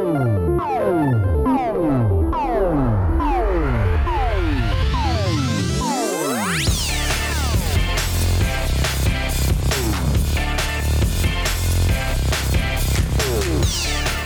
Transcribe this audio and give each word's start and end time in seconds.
Oh, 0.00 0.60
oh, 0.60 1.84
oh. 1.84 2.17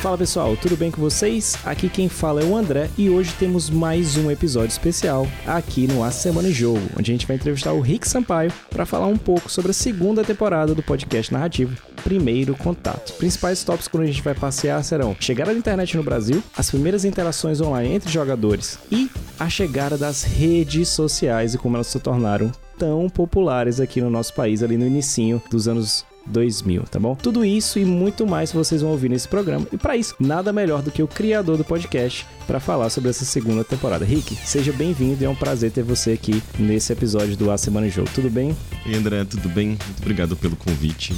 Fala 0.03 0.19
pessoal, 0.19 0.57
tudo 0.57 0.77
bem 0.77 0.91
com 0.91 1.01
vocês? 1.01 1.57
Aqui 1.65 1.89
quem 1.89 2.09
fala 2.09 2.43
é 2.43 2.45
o 2.45 2.57
André 2.57 2.91
e 2.99 3.09
hoje 3.09 3.33
temos 3.39 3.71
mais 3.71 4.17
um 4.17 4.33
episódio 4.33 4.71
especial 4.71 5.29
aqui 5.47 5.87
no 5.87 6.03
A 6.03 6.11
Semana 6.11 6.49
em 6.49 6.53
Jogo, 6.53 6.83
onde 6.99 7.13
a 7.13 7.15
gente 7.15 7.25
vai 7.25 7.37
entrevistar 7.37 7.73
o 7.73 7.81
Rick 7.81 8.09
Sampaio 8.09 8.53
para 8.69 8.85
falar 8.85 9.07
um 9.07 9.17
pouco 9.17 9.49
sobre 9.49 9.71
a 9.71 9.75
segunda 9.75 10.25
temporada 10.25 10.75
do 10.75 10.83
podcast 10.83 11.33
narrativo 11.33 11.81
Primeiro 12.03 12.57
Contato. 12.57 13.13
Principais 13.13 13.63
tópicos 13.63 13.87
quando 13.87 14.03
a 14.03 14.07
gente 14.07 14.23
vai 14.23 14.35
passear 14.35 14.83
serão 14.83 15.15
chegada 15.21 15.53
da 15.53 15.59
internet 15.59 15.97
no 15.97 16.03
Brasil, 16.03 16.43
as 16.59 16.69
primeiras 16.69 17.05
interações 17.05 17.61
online 17.61 17.95
entre 17.95 18.11
jogadores 18.11 18.81
e 18.91 19.09
a 19.39 19.49
chegada 19.49 19.97
das 19.97 20.25
redes 20.25 20.89
sociais 20.89 21.55
e 21.55 21.59
como 21.59 21.77
elas 21.77 21.87
se 21.87 22.01
tornaram 22.01 22.51
tão 22.77 23.09
populares 23.09 23.79
aqui 23.79 24.01
no 24.01 24.11
nosso 24.11 24.35
país 24.35 24.65
ali 24.65 24.77
no 24.77 24.85
inicinho 24.85 25.41
dos 25.49 25.69
anos 25.69 26.05
2000, 26.27 26.85
tá 26.85 26.99
bom? 26.99 27.15
Tudo 27.15 27.45
isso 27.45 27.79
e 27.79 27.85
muito 27.85 28.27
mais 28.27 28.53
vocês 28.53 28.83
vão 28.83 28.91
ouvir 28.91 29.09
nesse 29.09 29.29
programa. 29.29 29.67
E 29.73 29.77
para 29.77 29.97
isso, 29.97 30.15
nada 30.19 30.53
melhor 30.53 30.83
do 30.83 30.91
que 30.91 31.03
o 31.03 31.09
criador 31.09 31.57
do 31.57 31.65
podcast 31.65 32.27
para 32.47 32.61
falar 32.61 32.91
sobre 32.91 33.11
essa 33.11 33.25
segunda 33.25 33.65
temporada. 33.65 34.05
Rick, 34.05 34.37
seja 34.37 34.73
bem-vindo 34.73 35.23
e 35.23 35.27
é 35.27 35.29
um 35.29 35.35
prazer 35.35 35.71
ter 35.71 35.83
você 35.83 36.13
aqui 36.13 36.43
nesse 36.59 36.93
episódio 36.93 37.37
do 37.37 37.51
A 37.51 37.59
Semana 37.59 37.87
em 37.87 37.91
Jogo. 37.91 38.11
Tudo 38.15 38.31
bem? 38.31 38.57
E 38.87 38.95
André, 38.95 39.25
tudo 39.25 39.49
bem? 39.49 39.69
Muito 39.69 40.01
obrigado 40.01 40.37
pelo 40.37 40.57
convite 40.57 41.15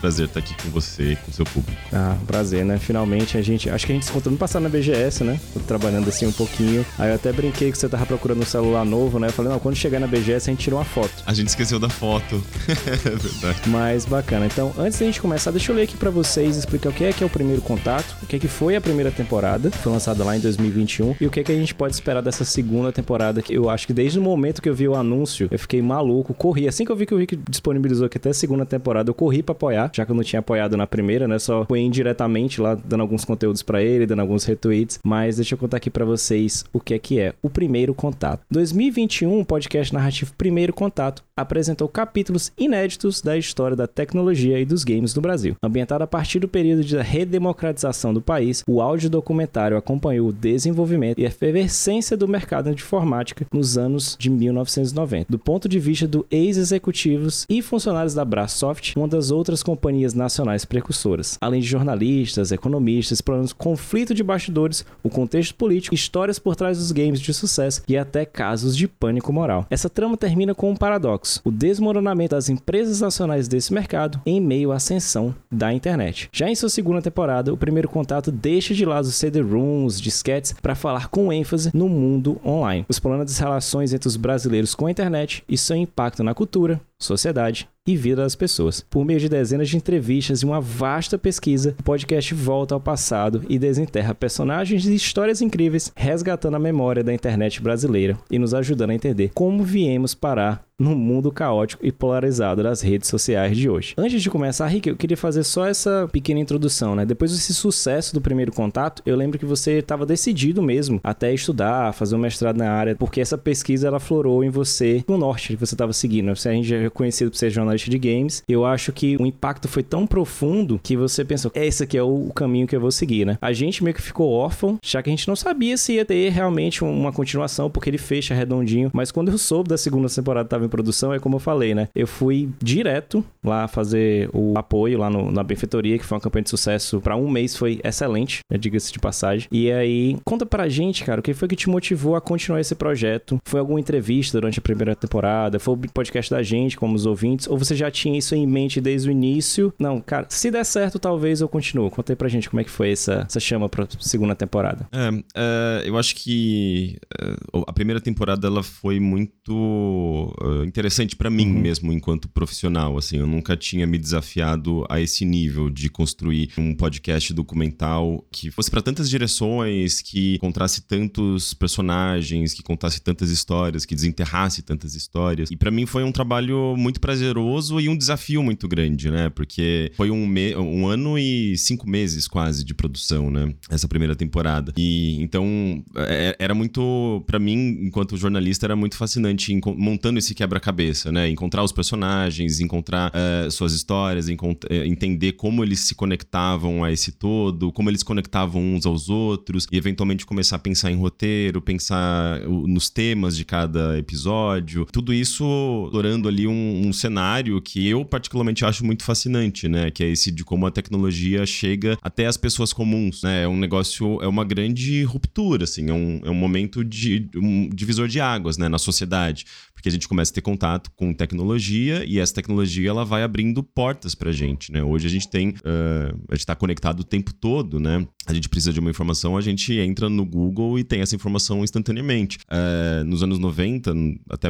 prazer 0.00 0.26
estar 0.26 0.40
aqui 0.40 0.54
com 0.62 0.70
você, 0.70 1.16
com 1.24 1.30
o 1.30 1.34
seu 1.34 1.44
público. 1.44 1.80
Ah, 1.92 2.16
prazer, 2.26 2.64
né? 2.64 2.78
Finalmente 2.78 3.36
a 3.36 3.42
gente. 3.42 3.68
Acho 3.68 3.86
que 3.86 3.92
a 3.92 3.94
gente 3.94 4.04
se 4.04 4.10
encontrou 4.10 4.32
no 4.32 4.38
passado 4.38 4.62
na 4.62 4.68
BGS, 4.68 5.22
né? 5.22 5.38
Tô 5.52 5.60
trabalhando 5.60 6.08
assim 6.08 6.26
um 6.26 6.32
pouquinho. 6.32 6.84
Aí 6.98 7.10
eu 7.10 7.14
até 7.14 7.32
brinquei 7.32 7.70
que 7.70 7.78
você 7.78 7.88
tava 7.88 8.06
procurando 8.06 8.40
um 8.40 8.46
celular 8.46 8.84
novo, 8.84 9.18
né? 9.18 9.28
Eu 9.28 9.32
falei, 9.32 9.52
não, 9.52 9.60
quando 9.60 9.76
chegar 9.76 10.00
na 10.00 10.06
BGS 10.06 10.48
a 10.48 10.52
gente 10.52 10.64
tira 10.64 10.76
uma 10.76 10.84
foto. 10.84 11.22
A 11.26 11.34
gente 11.34 11.48
esqueceu 11.48 11.78
da 11.78 11.88
foto. 11.88 12.42
é 12.66 13.10
verdade. 13.10 13.60
Mas 13.66 14.06
bacana. 14.06 14.29
Então, 14.30 14.72
antes 14.78 14.98
da 14.98 15.06
gente 15.06 15.20
começar, 15.20 15.50
deixa 15.50 15.72
eu 15.72 15.76
ler 15.76 15.82
aqui 15.82 15.96
para 15.96 16.08
vocês, 16.08 16.56
explicar 16.56 16.90
o 16.90 16.92
que 16.92 17.04
é 17.04 17.12
que 17.12 17.24
é 17.24 17.26
o 17.26 17.30
primeiro 17.30 17.60
contato, 17.60 18.16
o 18.22 18.26
que 18.26 18.36
é 18.36 18.38
que 18.38 18.46
foi 18.46 18.76
a 18.76 18.80
primeira 18.80 19.10
temporada, 19.10 19.70
foi 19.72 19.92
lançada 19.92 20.22
lá 20.22 20.36
em 20.36 20.40
2021, 20.40 21.16
e 21.20 21.26
o 21.26 21.30
que 21.30 21.40
é 21.40 21.42
que 21.42 21.50
a 21.50 21.56
gente 21.56 21.74
pode 21.74 21.94
esperar 21.94 22.22
dessa 22.22 22.44
segunda 22.44 22.92
temporada, 22.92 23.42
que 23.42 23.52
eu 23.52 23.68
acho 23.68 23.88
que 23.88 23.92
desde 23.92 24.20
o 24.20 24.22
momento 24.22 24.62
que 24.62 24.68
eu 24.68 24.74
vi 24.74 24.86
o 24.86 24.94
anúncio, 24.94 25.48
eu 25.50 25.58
fiquei 25.58 25.82
maluco, 25.82 26.32
corri. 26.32 26.68
Assim 26.68 26.84
que 26.84 26.92
eu 26.92 26.96
vi 26.96 27.06
que 27.06 27.14
o 27.14 27.18
Rick 27.18 27.36
disponibilizou 27.48 28.06
aqui 28.06 28.18
até 28.18 28.30
a 28.30 28.34
segunda 28.34 28.64
temporada, 28.64 29.10
eu 29.10 29.14
corri 29.14 29.42
para 29.42 29.52
apoiar 29.52 29.90
já 29.92 30.06
que 30.06 30.12
eu 30.12 30.16
não 30.16 30.22
tinha 30.22 30.38
apoiado 30.38 30.76
na 30.76 30.86
primeira, 30.86 31.26
né? 31.26 31.38
Só 31.38 31.64
fui 31.64 31.80
indiretamente 31.80 32.60
lá 32.60 32.76
dando 32.76 33.00
alguns 33.00 33.24
conteúdos 33.24 33.62
para 33.62 33.82
ele, 33.82 34.06
dando 34.06 34.20
alguns 34.20 34.44
retweets. 34.44 35.00
Mas 35.04 35.36
deixa 35.36 35.54
eu 35.54 35.58
contar 35.58 35.78
aqui 35.78 35.90
para 35.90 36.04
vocês 36.04 36.64
o 36.72 36.78
que 36.78 36.94
é 36.94 36.98
que 36.98 37.18
é 37.18 37.34
o 37.42 37.50
primeiro 37.50 37.94
contato. 37.94 38.42
2021, 38.50 39.40
o 39.40 39.44
podcast 39.44 39.92
narrativo 39.92 40.32
Primeiro 40.38 40.72
Contato 40.72 41.24
apresentou 41.36 41.88
capítulos 41.88 42.52
inéditos 42.56 43.20
da 43.20 43.36
história 43.36 43.76
da 43.76 43.86
tecnologia 43.86 44.19
e 44.28 44.64
dos 44.64 44.84
games 44.84 45.14
no 45.14 45.22
Brasil. 45.22 45.56
Ambientado 45.62 46.04
a 46.04 46.06
partir 46.06 46.38
do 46.38 46.48
período 46.48 46.84
de 46.84 46.96
redemocratização 46.96 48.12
do 48.12 48.20
país, 48.20 48.62
o 48.66 48.80
áudio 48.80 49.08
documentário 49.08 49.76
acompanhou 49.76 50.28
o 50.28 50.32
desenvolvimento 50.32 51.18
e 51.18 51.24
a 51.24 51.28
efervescência 51.28 52.16
do 52.16 52.28
mercado 52.28 52.74
de 52.74 52.82
informática 52.82 53.46
nos 53.52 53.78
anos 53.78 54.16
de 54.18 54.28
1990, 54.28 55.26
do 55.30 55.38
ponto 55.38 55.68
de 55.68 55.78
vista 55.78 56.06
do 56.06 56.26
ex-executivos 56.30 57.46
e 57.48 57.62
funcionários 57.62 58.14
da 58.14 58.24
Brasoft, 58.24 58.96
uma 58.96 59.08
das 59.08 59.30
outras 59.30 59.62
companhias 59.62 60.14
nacionais 60.14 60.64
precursoras, 60.64 61.38
além 61.40 61.60
de 61.60 61.66
jornalistas, 61.66 62.52
economistas, 62.52 63.18
explorando 63.18 63.54
conflito 63.54 64.14
de 64.14 64.22
bastidores, 64.22 64.84
o 65.02 65.08
contexto 65.08 65.54
político, 65.54 65.94
histórias 65.94 66.38
por 66.38 66.56
trás 66.56 66.78
dos 66.78 66.92
games 66.92 67.20
de 67.20 67.32
sucesso 67.32 67.82
e 67.88 67.96
até 67.96 68.24
casos 68.24 68.76
de 68.76 68.86
pânico 68.86 69.32
moral. 69.32 69.66
Essa 69.70 69.88
trama 69.88 70.16
termina 70.16 70.54
com 70.54 70.70
um 70.70 70.76
paradoxo: 70.76 71.40
o 71.44 71.50
desmoronamento 71.50 72.34
das 72.34 72.48
empresas 72.48 73.00
nacionais 73.00 73.48
desse 73.48 73.72
mercado 73.72 74.09
em 74.24 74.40
meio 74.40 74.72
à 74.72 74.76
ascensão 74.76 75.34
da 75.50 75.72
internet. 75.72 76.28
Já 76.32 76.48
em 76.48 76.54
sua 76.54 76.68
segunda 76.68 77.02
temporada, 77.02 77.52
o 77.52 77.56
primeiro 77.56 77.88
contato 77.88 78.32
deixa 78.32 78.74
de 78.74 78.84
lado 78.84 79.04
os 79.04 79.14
CD-ROOMs, 79.14 80.00
disquetes, 80.00 80.54
para 80.60 80.74
falar 80.74 81.08
com 81.08 81.32
ênfase 81.32 81.70
no 81.74 81.88
mundo 81.88 82.40
online, 82.44 82.86
explorando 82.88 83.24
as 83.24 83.38
relações 83.38 83.92
entre 83.92 84.08
os 84.08 84.16
brasileiros 84.16 84.74
com 84.74 84.86
a 84.86 84.90
internet 84.90 85.44
e 85.48 85.56
seu 85.58 85.76
impacto 85.76 86.22
na 86.22 86.34
cultura, 86.34 86.80
sociedade 87.00 87.68
e 87.86 87.96
vida 87.96 88.22
das 88.22 88.36
pessoas. 88.36 88.84
Por 88.88 89.04
meio 89.04 89.18
de 89.18 89.28
dezenas 89.28 89.68
de 89.68 89.76
entrevistas 89.76 90.40
e 90.40 90.44
uma 90.44 90.60
vasta 90.60 91.18
pesquisa, 91.18 91.74
o 91.80 91.82
podcast 91.82 92.34
volta 92.34 92.74
ao 92.74 92.80
passado 92.80 93.42
e 93.48 93.58
desenterra 93.58 94.14
personagens 94.14 94.86
e 94.86 94.94
histórias 94.94 95.40
incríveis, 95.40 95.90
resgatando 95.96 96.56
a 96.56 96.60
memória 96.60 97.02
da 97.02 97.14
internet 97.14 97.60
brasileira 97.60 98.16
e 98.30 98.38
nos 98.38 98.54
ajudando 98.54 98.90
a 98.90 98.94
entender 98.94 99.30
como 99.34 99.64
viemos 99.64 100.14
parar 100.14 100.64
no 100.78 100.96
mundo 100.96 101.30
caótico 101.30 101.84
e 101.84 101.92
polarizado 101.92 102.62
das 102.62 102.80
redes 102.80 103.08
sociais 103.08 103.54
de 103.54 103.68
hoje. 103.68 103.94
Antes 103.98 104.22
de 104.22 104.30
começar, 104.30 104.66
Rick, 104.66 104.88
eu 104.88 104.96
queria 104.96 105.16
fazer 105.16 105.44
só 105.44 105.66
essa 105.66 106.08
pequena 106.10 106.40
introdução, 106.40 106.94
né? 106.94 107.04
Depois 107.04 107.32
desse 107.32 107.52
sucesso 107.52 108.14
do 108.14 108.20
primeiro 108.20 108.50
contato, 108.50 109.02
eu 109.04 109.14
lembro 109.14 109.38
que 109.38 109.44
você 109.44 109.72
estava 109.72 110.06
decidido 110.06 110.62
mesmo 110.62 110.98
até 111.04 111.34
estudar, 111.34 111.92
fazer 111.92 112.16
um 112.16 112.18
mestrado 112.18 112.56
na 112.56 112.70
área, 112.70 112.96
porque 112.96 113.20
essa 113.20 113.36
pesquisa 113.36 113.88
ela 113.88 114.00
florou 114.00 114.42
em 114.42 114.48
você 114.48 115.04
no 115.06 115.18
norte 115.18 115.48
que 115.48 115.56
você 115.56 115.74
estava 115.74 115.92
seguindo. 115.92 116.34
Você 116.34 116.48
a 116.48 116.52
gente 116.52 116.89
conhecido 116.90 117.30
por 117.30 117.36
ser 117.36 117.50
jornalista 117.50 117.90
de 117.90 117.98
games. 117.98 118.42
Eu 118.48 118.64
acho 118.64 118.92
que 118.92 119.16
o 119.16 119.26
impacto 119.26 119.68
foi 119.68 119.82
tão 119.82 120.06
profundo 120.06 120.80
que 120.82 120.96
você 120.96 121.24
pensou, 121.24 121.50
é 121.54 121.66
esse 121.66 121.82
aqui 121.82 121.96
é 121.96 122.02
o 122.02 122.30
caminho 122.34 122.66
que 122.66 122.74
eu 122.74 122.80
vou 122.80 122.90
seguir, 122.90 123.24
né? 123.24 123.38
A 123.40 123.52
gente 123.52 123.82
meio 123.84 123.94
que 123.94 124.02
ficou 124.02 124.30
órfão, 124.30 124.78
já 124.82 125.02
que 125.02 125.10
a 125.10 125.12
gente 125.12 125.28
não 125.28 125.36
sabia 125.36 125.76
se 125.76 125.94
ia 125.94 126.04
ter 126.04 126.30
realmente 126.30 126.82
uma 126.82 127.12
continuação, 127.12 127.70
porque 127.70 127.90
ele 127.90 127.98
fecha 127.98 128.34
redondinho. 128.34 128.90
Mas 128.92 129.10
quando 129.10 129.30
eu 129.30 129.38
soube 129.38 129.68
da 129.68 129.78
segunda 129.78 130.08
temporada 130.08 130.46
estava 130.46 130.68
produção, 130.68 131.12
é 131.12 131.18
como 131.18 131.36
eu 131.36 131.40
falei, 131.40 131.74
né? 131.74 131.88
Eu 131.94 132.06
fui 132.06 132.48
direto 132.62 133.24
lá 133.44 133.68
fazer 133.68 134.30
o 134.32 134.56
apoio 134.56 134.98
lá 134.98 135.10
no, 135.10 135.30
na 135.30 135.42
benfeitoria, 135.42 135.98
que 135.98 136.04
foi 136.04 136.16
uma 136.16 136.22
campanha 136.22 136.44
de 136.44 136.50
sucesso 136.50 137.00
para 137.00 137.16
um 137.16 137.28
mês, 137.28 137.56
foi 137.56 137.80
excelente, 137.84 138.40
né? 138.50 138.58
diga-se 138.58 138.92
de 138.92 138.98
passagem. 138.98 139.48
E 139.50 139.70
aí, 139.70 140.16
conta 140.24 140.46
pra 140.46 140.68
gente, 140.68 141.04
cara, 141.04 141.20
o 141.20 141.22
que 141.22 141.34
foi 141.34 141.48
que 141.48 141.56
te 141.56 141.68
motivou 141.68 142.14
a 142.14 142.20
continuar 142.20 142.60
esse 142.60 142.74
projeto? 142.74 143.38
Foi 143.44 143.60
alguma 143.60 143.80
entrevista 143.80 144.38
durante 144.38 144.58
a 144.58 144.62
primeira 144.62 144.94
temporada? 144.94 145.58
Foi 145.58 145.74
o 145.74 145.78
podcast 145.92 146.30
da 146.30 146.42
gente, 146.42 146.76
como 146.80 146.96
os 146.96 147.04
ouvintes? 147.04 147.46
Ou 147.46 147.58
você 147.58 147.76
já 147.76 147.90
tinha 147.90 148.18
isso 148.18 148.34
em 148.34 148.46
mente 148.46 148.80
desde 148.80 149.10
o 149.10 149.12
início? 149.12 149.72
Não, 149.78 150.00
cara, 150.00 150.26
se 150.30 150.50
der 150.50 150.64
certo, 150.64 150.98
talvez 150.98 151.42
eu 151.42 151.48
continue. 151.48 151.90
Conta 151.90 152.12
aí 152.12 152.16
pra 152.16 152.28
gente 152.28 152.48
como 152.48 152.60
é 152.60 152.64
que 152.64 152.70
foi 152.70 152.90
essa, 152.90 153.26
essa 153.28 153.38
chama 153.38 153.68
pra 153.68 153.86
segunda 154.00 154.34
temporada. 154.34 154.88
É, 154.90 155.10
é 155.34 155.82
eu 155.84 155.98
acho 155.98 156.16
que 156.16 156.96
é, 157.20 157.36
a 157.66 157.72
primeira 157.72 158.00
temporada 158.00 158.46
ela 158.46 158.62
foi 158.62 158.98
muito 158.98 160.34
uh, 160.40 160.64
interessante 160.64 161.14
para 161.14 161.28
mim 161.28 161.52
uhum. 161.52 161.60
mesmo 161.60 161.92
enquanto 161.92 162.28
profissional, 162.28 162.96
assim, 162.96 163.18
eu 163.18 163.26
nunca 163.26 163.56
tinha 163.56 163.86
me 163.86 163.98
desafiado 163.98 164.86
a 164.88 165.00
esse 165.00 165.24
nível 165.24 165.68
de 165.68 165.90
construir 165.90 166.50
um 166.56 166.74
podcast 166.74 167.34
documental 167.34 168.24
que 168.32 168.50
fosse 168.50 168.70
para 168.70 168.80
tantas 168.80 169.10
direções, 169.10 170.00
que 170.00 170.36
encontrasse 170.36 170.82
tantos 170.82 171.52
personagens, 171.52 172.54
que 172.54 172.62
contasse 172.62 173.02
tantas 173.02 173.30
histórias, 173.30 173.84
que 173.84 173.94
desenterrasse 173.94 174.62
tantas 174.62 174.94
histórias. 174.94 175.50
E 175.50 175.56
para 175.56 175.70
mim 175.70 175.84
foi 175.84 176.04
um 176.04 176.12
trabalho 176.12 176.69
muito 176.76 177.00
prazeroso 177.00 177.80
e 177.80 177.88
um 177.88 177.96
desafio 177.96 178.42
muito 178.42 178.68
grande, 178.68 179.10
né? 179.10 179.30
Porque 179.30 179.92
foi 179.96 180.10
um, 180.10 180.26
me 180.26 180.54
um 180.56 180.86
ano 180.86 181.18
e 181.18 181.56
cinco 181.56 181.88
meses 181.88 182.26
quase 182.26 182.64
de 182.64 182.74
produção, 182.74 183.30
né? 183.30 183.52
Essa 183.68 183.88
primeira 183.88 184.14
temporada. 184.14 184.72
E 184.76 185.20
então 185.22 185.82
é, 185.96 186.36
era 186.38 186.54
muito, 186.54 187.22
para 187.26 187.38
mim, 187.38 187.78
enquanto 187.82 188.16
jornalista, 188.16 188.66
era 188.66 188.76
muito 188.76 188.96
fascinante 188.96 189.58
montando 189.76 190.18
esse 190.18 190.34
quebra-cabeça, 190.34 191.12
né? 191.12 191.28
Encontrar 191.28 191.62
os 191.62 191.72
personagens, 191.72 192.60
encontrar 192.60 193.10
uh, 193.10 193.50
suas 193.50 193.72
histórias, 193.72 194.28
eh, 194.28 194.86
entender 194.86 195.32
como 195.32 195.62
eles 195.64 195.80
se 195.80 195.94
conectavam 195.94 196.84
a 196.84 196.92
esse 196.92 197.12
todo, 197.12 197.72
como 197.72 197.90
eles 197.90 198.02
conectavam 198.02 198.62
uns 198.62 198.86
aos 198.86 199.08
outros, 199.08 199.66
e 199.70 199.76
eventualmente 199.76 200.26
começar 200.26 200.56
a 200.56 200.58
pensar 200.58 200.90
em 200.90 200.96
roteiro, 200.96 201.60
pensar 201.60 202.40
nos 202.40 202.90
temas 202.90 203.36
de 203.36 203.44
cada 203.44 203.98
episódio. 203.98 204.86
Tudo 204.92 205.12
isso 205.12 205.44
explorando 205.86 206.28
ali 206.28 206.46
um, 206.46 206.59
um 206.60 206.92
cenário 206.92 207.60
que 207.60 207.86
eu 207.88 208.04
particularmente 208.04 208.64
acho 208.64 208.84
muito 208.84 209.04
fascinante, 209.04 209.68
né? 209.68 209.90
Que 209.90 210.04
é 210.04 210.08
esse 210.08 210.30
de 210.30 210.44
como 210.44 210.66
a 210.66 210.70
tecnologia 210.70 211.44
chega 211.46 211.98
até 212.02 212.26
as 212.26 212.36
pessoas 212.36 212.72
comuns, 212.72 213.22
né? 213.22 213.44
É 213.44 213.48
um 213.48 213.56
negócio, 213.56 214.20
é 214.22 214.26
uma 214.26 214.44
grande 214.44 215.02
ruptura, 215.04 215.64
assim, 215.64 215.88
é 215.88 215.92
um, 215.92 216.20
é 216.24 216.30
um 216.30 216.34
momento 216.34 216.84
de 216.84 217.28
um 217.36 217.68
divisor 217.68 218.08
de 218.08 218.20
águas, 218.20 218.56
né? 218.56 218.68
Na 218.68 218.78
sociedade 218.78 219.44
porque 219.80 219.88
a 219.88 219.92
gente 219.92 220.06
começa 220.06 220.30
a 220.30 220.34
ter 220.34 220.42
contato 220.42 220.90
com 220.90 221.12
tecnologia 221.14 222.04
e 222.06 222.18
essa 222.18 222.34
tecnologia 222.34 222.90
ela 222.90 223.02
vai 223.02 223.22
abrindo 223.22 223.62
portas 223.62 224.14
pra 224.14 224.30
gente, 224.30 224.70
né? 224.70 224.84
Hoje 224.84 225.06
a 225.06 225.10
gente 225.10 225.26
tem, 225.28 225.48
uh, 225.48 226.20
a 226.28 226.34
gente 226.34 226.44
tá 226.44 226.54
conectado 226.54 227.00
o 227.00 227.04
tempo 227.04 227.32
todo, 227.32 227.80
né? 227.80 228.06
a 228.30 228.34
gente 228.34 228.48
precisa 228.48 228.72
de 228.72 228.80
uma 228.80 228.90
informação, 228.90 229.36
a 229.36 229.40
gente 229.40 229.74
entra 229.74 230.08
no 230.08 230.24
Google 230.24 230.78
e 230.78 230.84
tem 230.84 231.00
essa 231.00 231.14
informação 231.14 231.62
instantaneamente. 231.64 232.38
É, 232.48 233.02
nos 233.04 233.22
anos 233.22 233.38
90, 233.38 233.92
até 234.28 234.48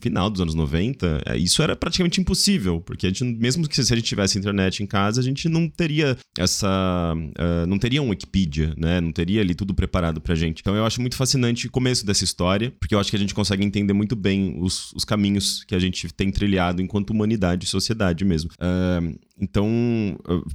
final 0.00 0.30
dos 0.30 0.40
anos 0.40 0.54
90, 0.54 1.06
é, 1.26 1.36
isso 1.36 1.62
era 1.62 1.76
praticamente 1.76 2.20
impossível, 2.20 2.80
porque 2.80 3.06
a 3.06 3.10
gente, 3.10 3.24
mesmo 3.24 3.68
que 3.68 3.82
se 3.82 3.92
a 3.92 3.96
gente 3.96 4.06
tivesse 4.06 4.38
internet 4.38 4.82
em 4.82 4.86
casa, 4.86 5.20
a 5.20 5.24
gente 5.24 5.48
não 5.48 5.68
teria 5.68 6.16
essa. 6.38 7.14
Uh, 7.16 7.66
não 7.66 7.78
teria 7.78 8.02
um 8.02 8.10
Wikipedia, 8.10 8.74
né? 8.76 9.00
Não 9.00 9.12
teria 9.12 9.40
ali 9.40 9.54
tudo 9.54 9.74
preparado 9.74 10.20
pra 10.20 10.34
gente. 10.34 10.60
Então 10.60 10.74
eu 10.74 10.84
acho 10.84 11.00
muito 11.00 11.16
fascinante 11.16 11.66
o 11.66 11.70
começo 11.70 12.04
dessa 12.04 12.24
história, 12.24 12.72
porque 12.78 12.94
eu 12.94 13.00
acho 13.00 13.10
que 13.10 13.16
a 13.16 13.18
gente 13.18 13.34
consegue 13.34 13.64
entender 13.64 13.92
muito 13.92 14.16
bem 14.16 14.56
os, 14.60 14.92
os 14.92 15.04
caminhos 15.04 15.64
que 15.64 15.74
a 15.74 15.78
gente 15.78 16.12
tem 16.12 16.30
trilhado 16.30 16.82
enquanto 16.82 17.10
humanidade 17.10 17.64
e 17.64 17.68
sociedade 17.68 18.24
mesmo. 18.24 18.50
Uh, 18.54 19.18
então, 19.40 19.68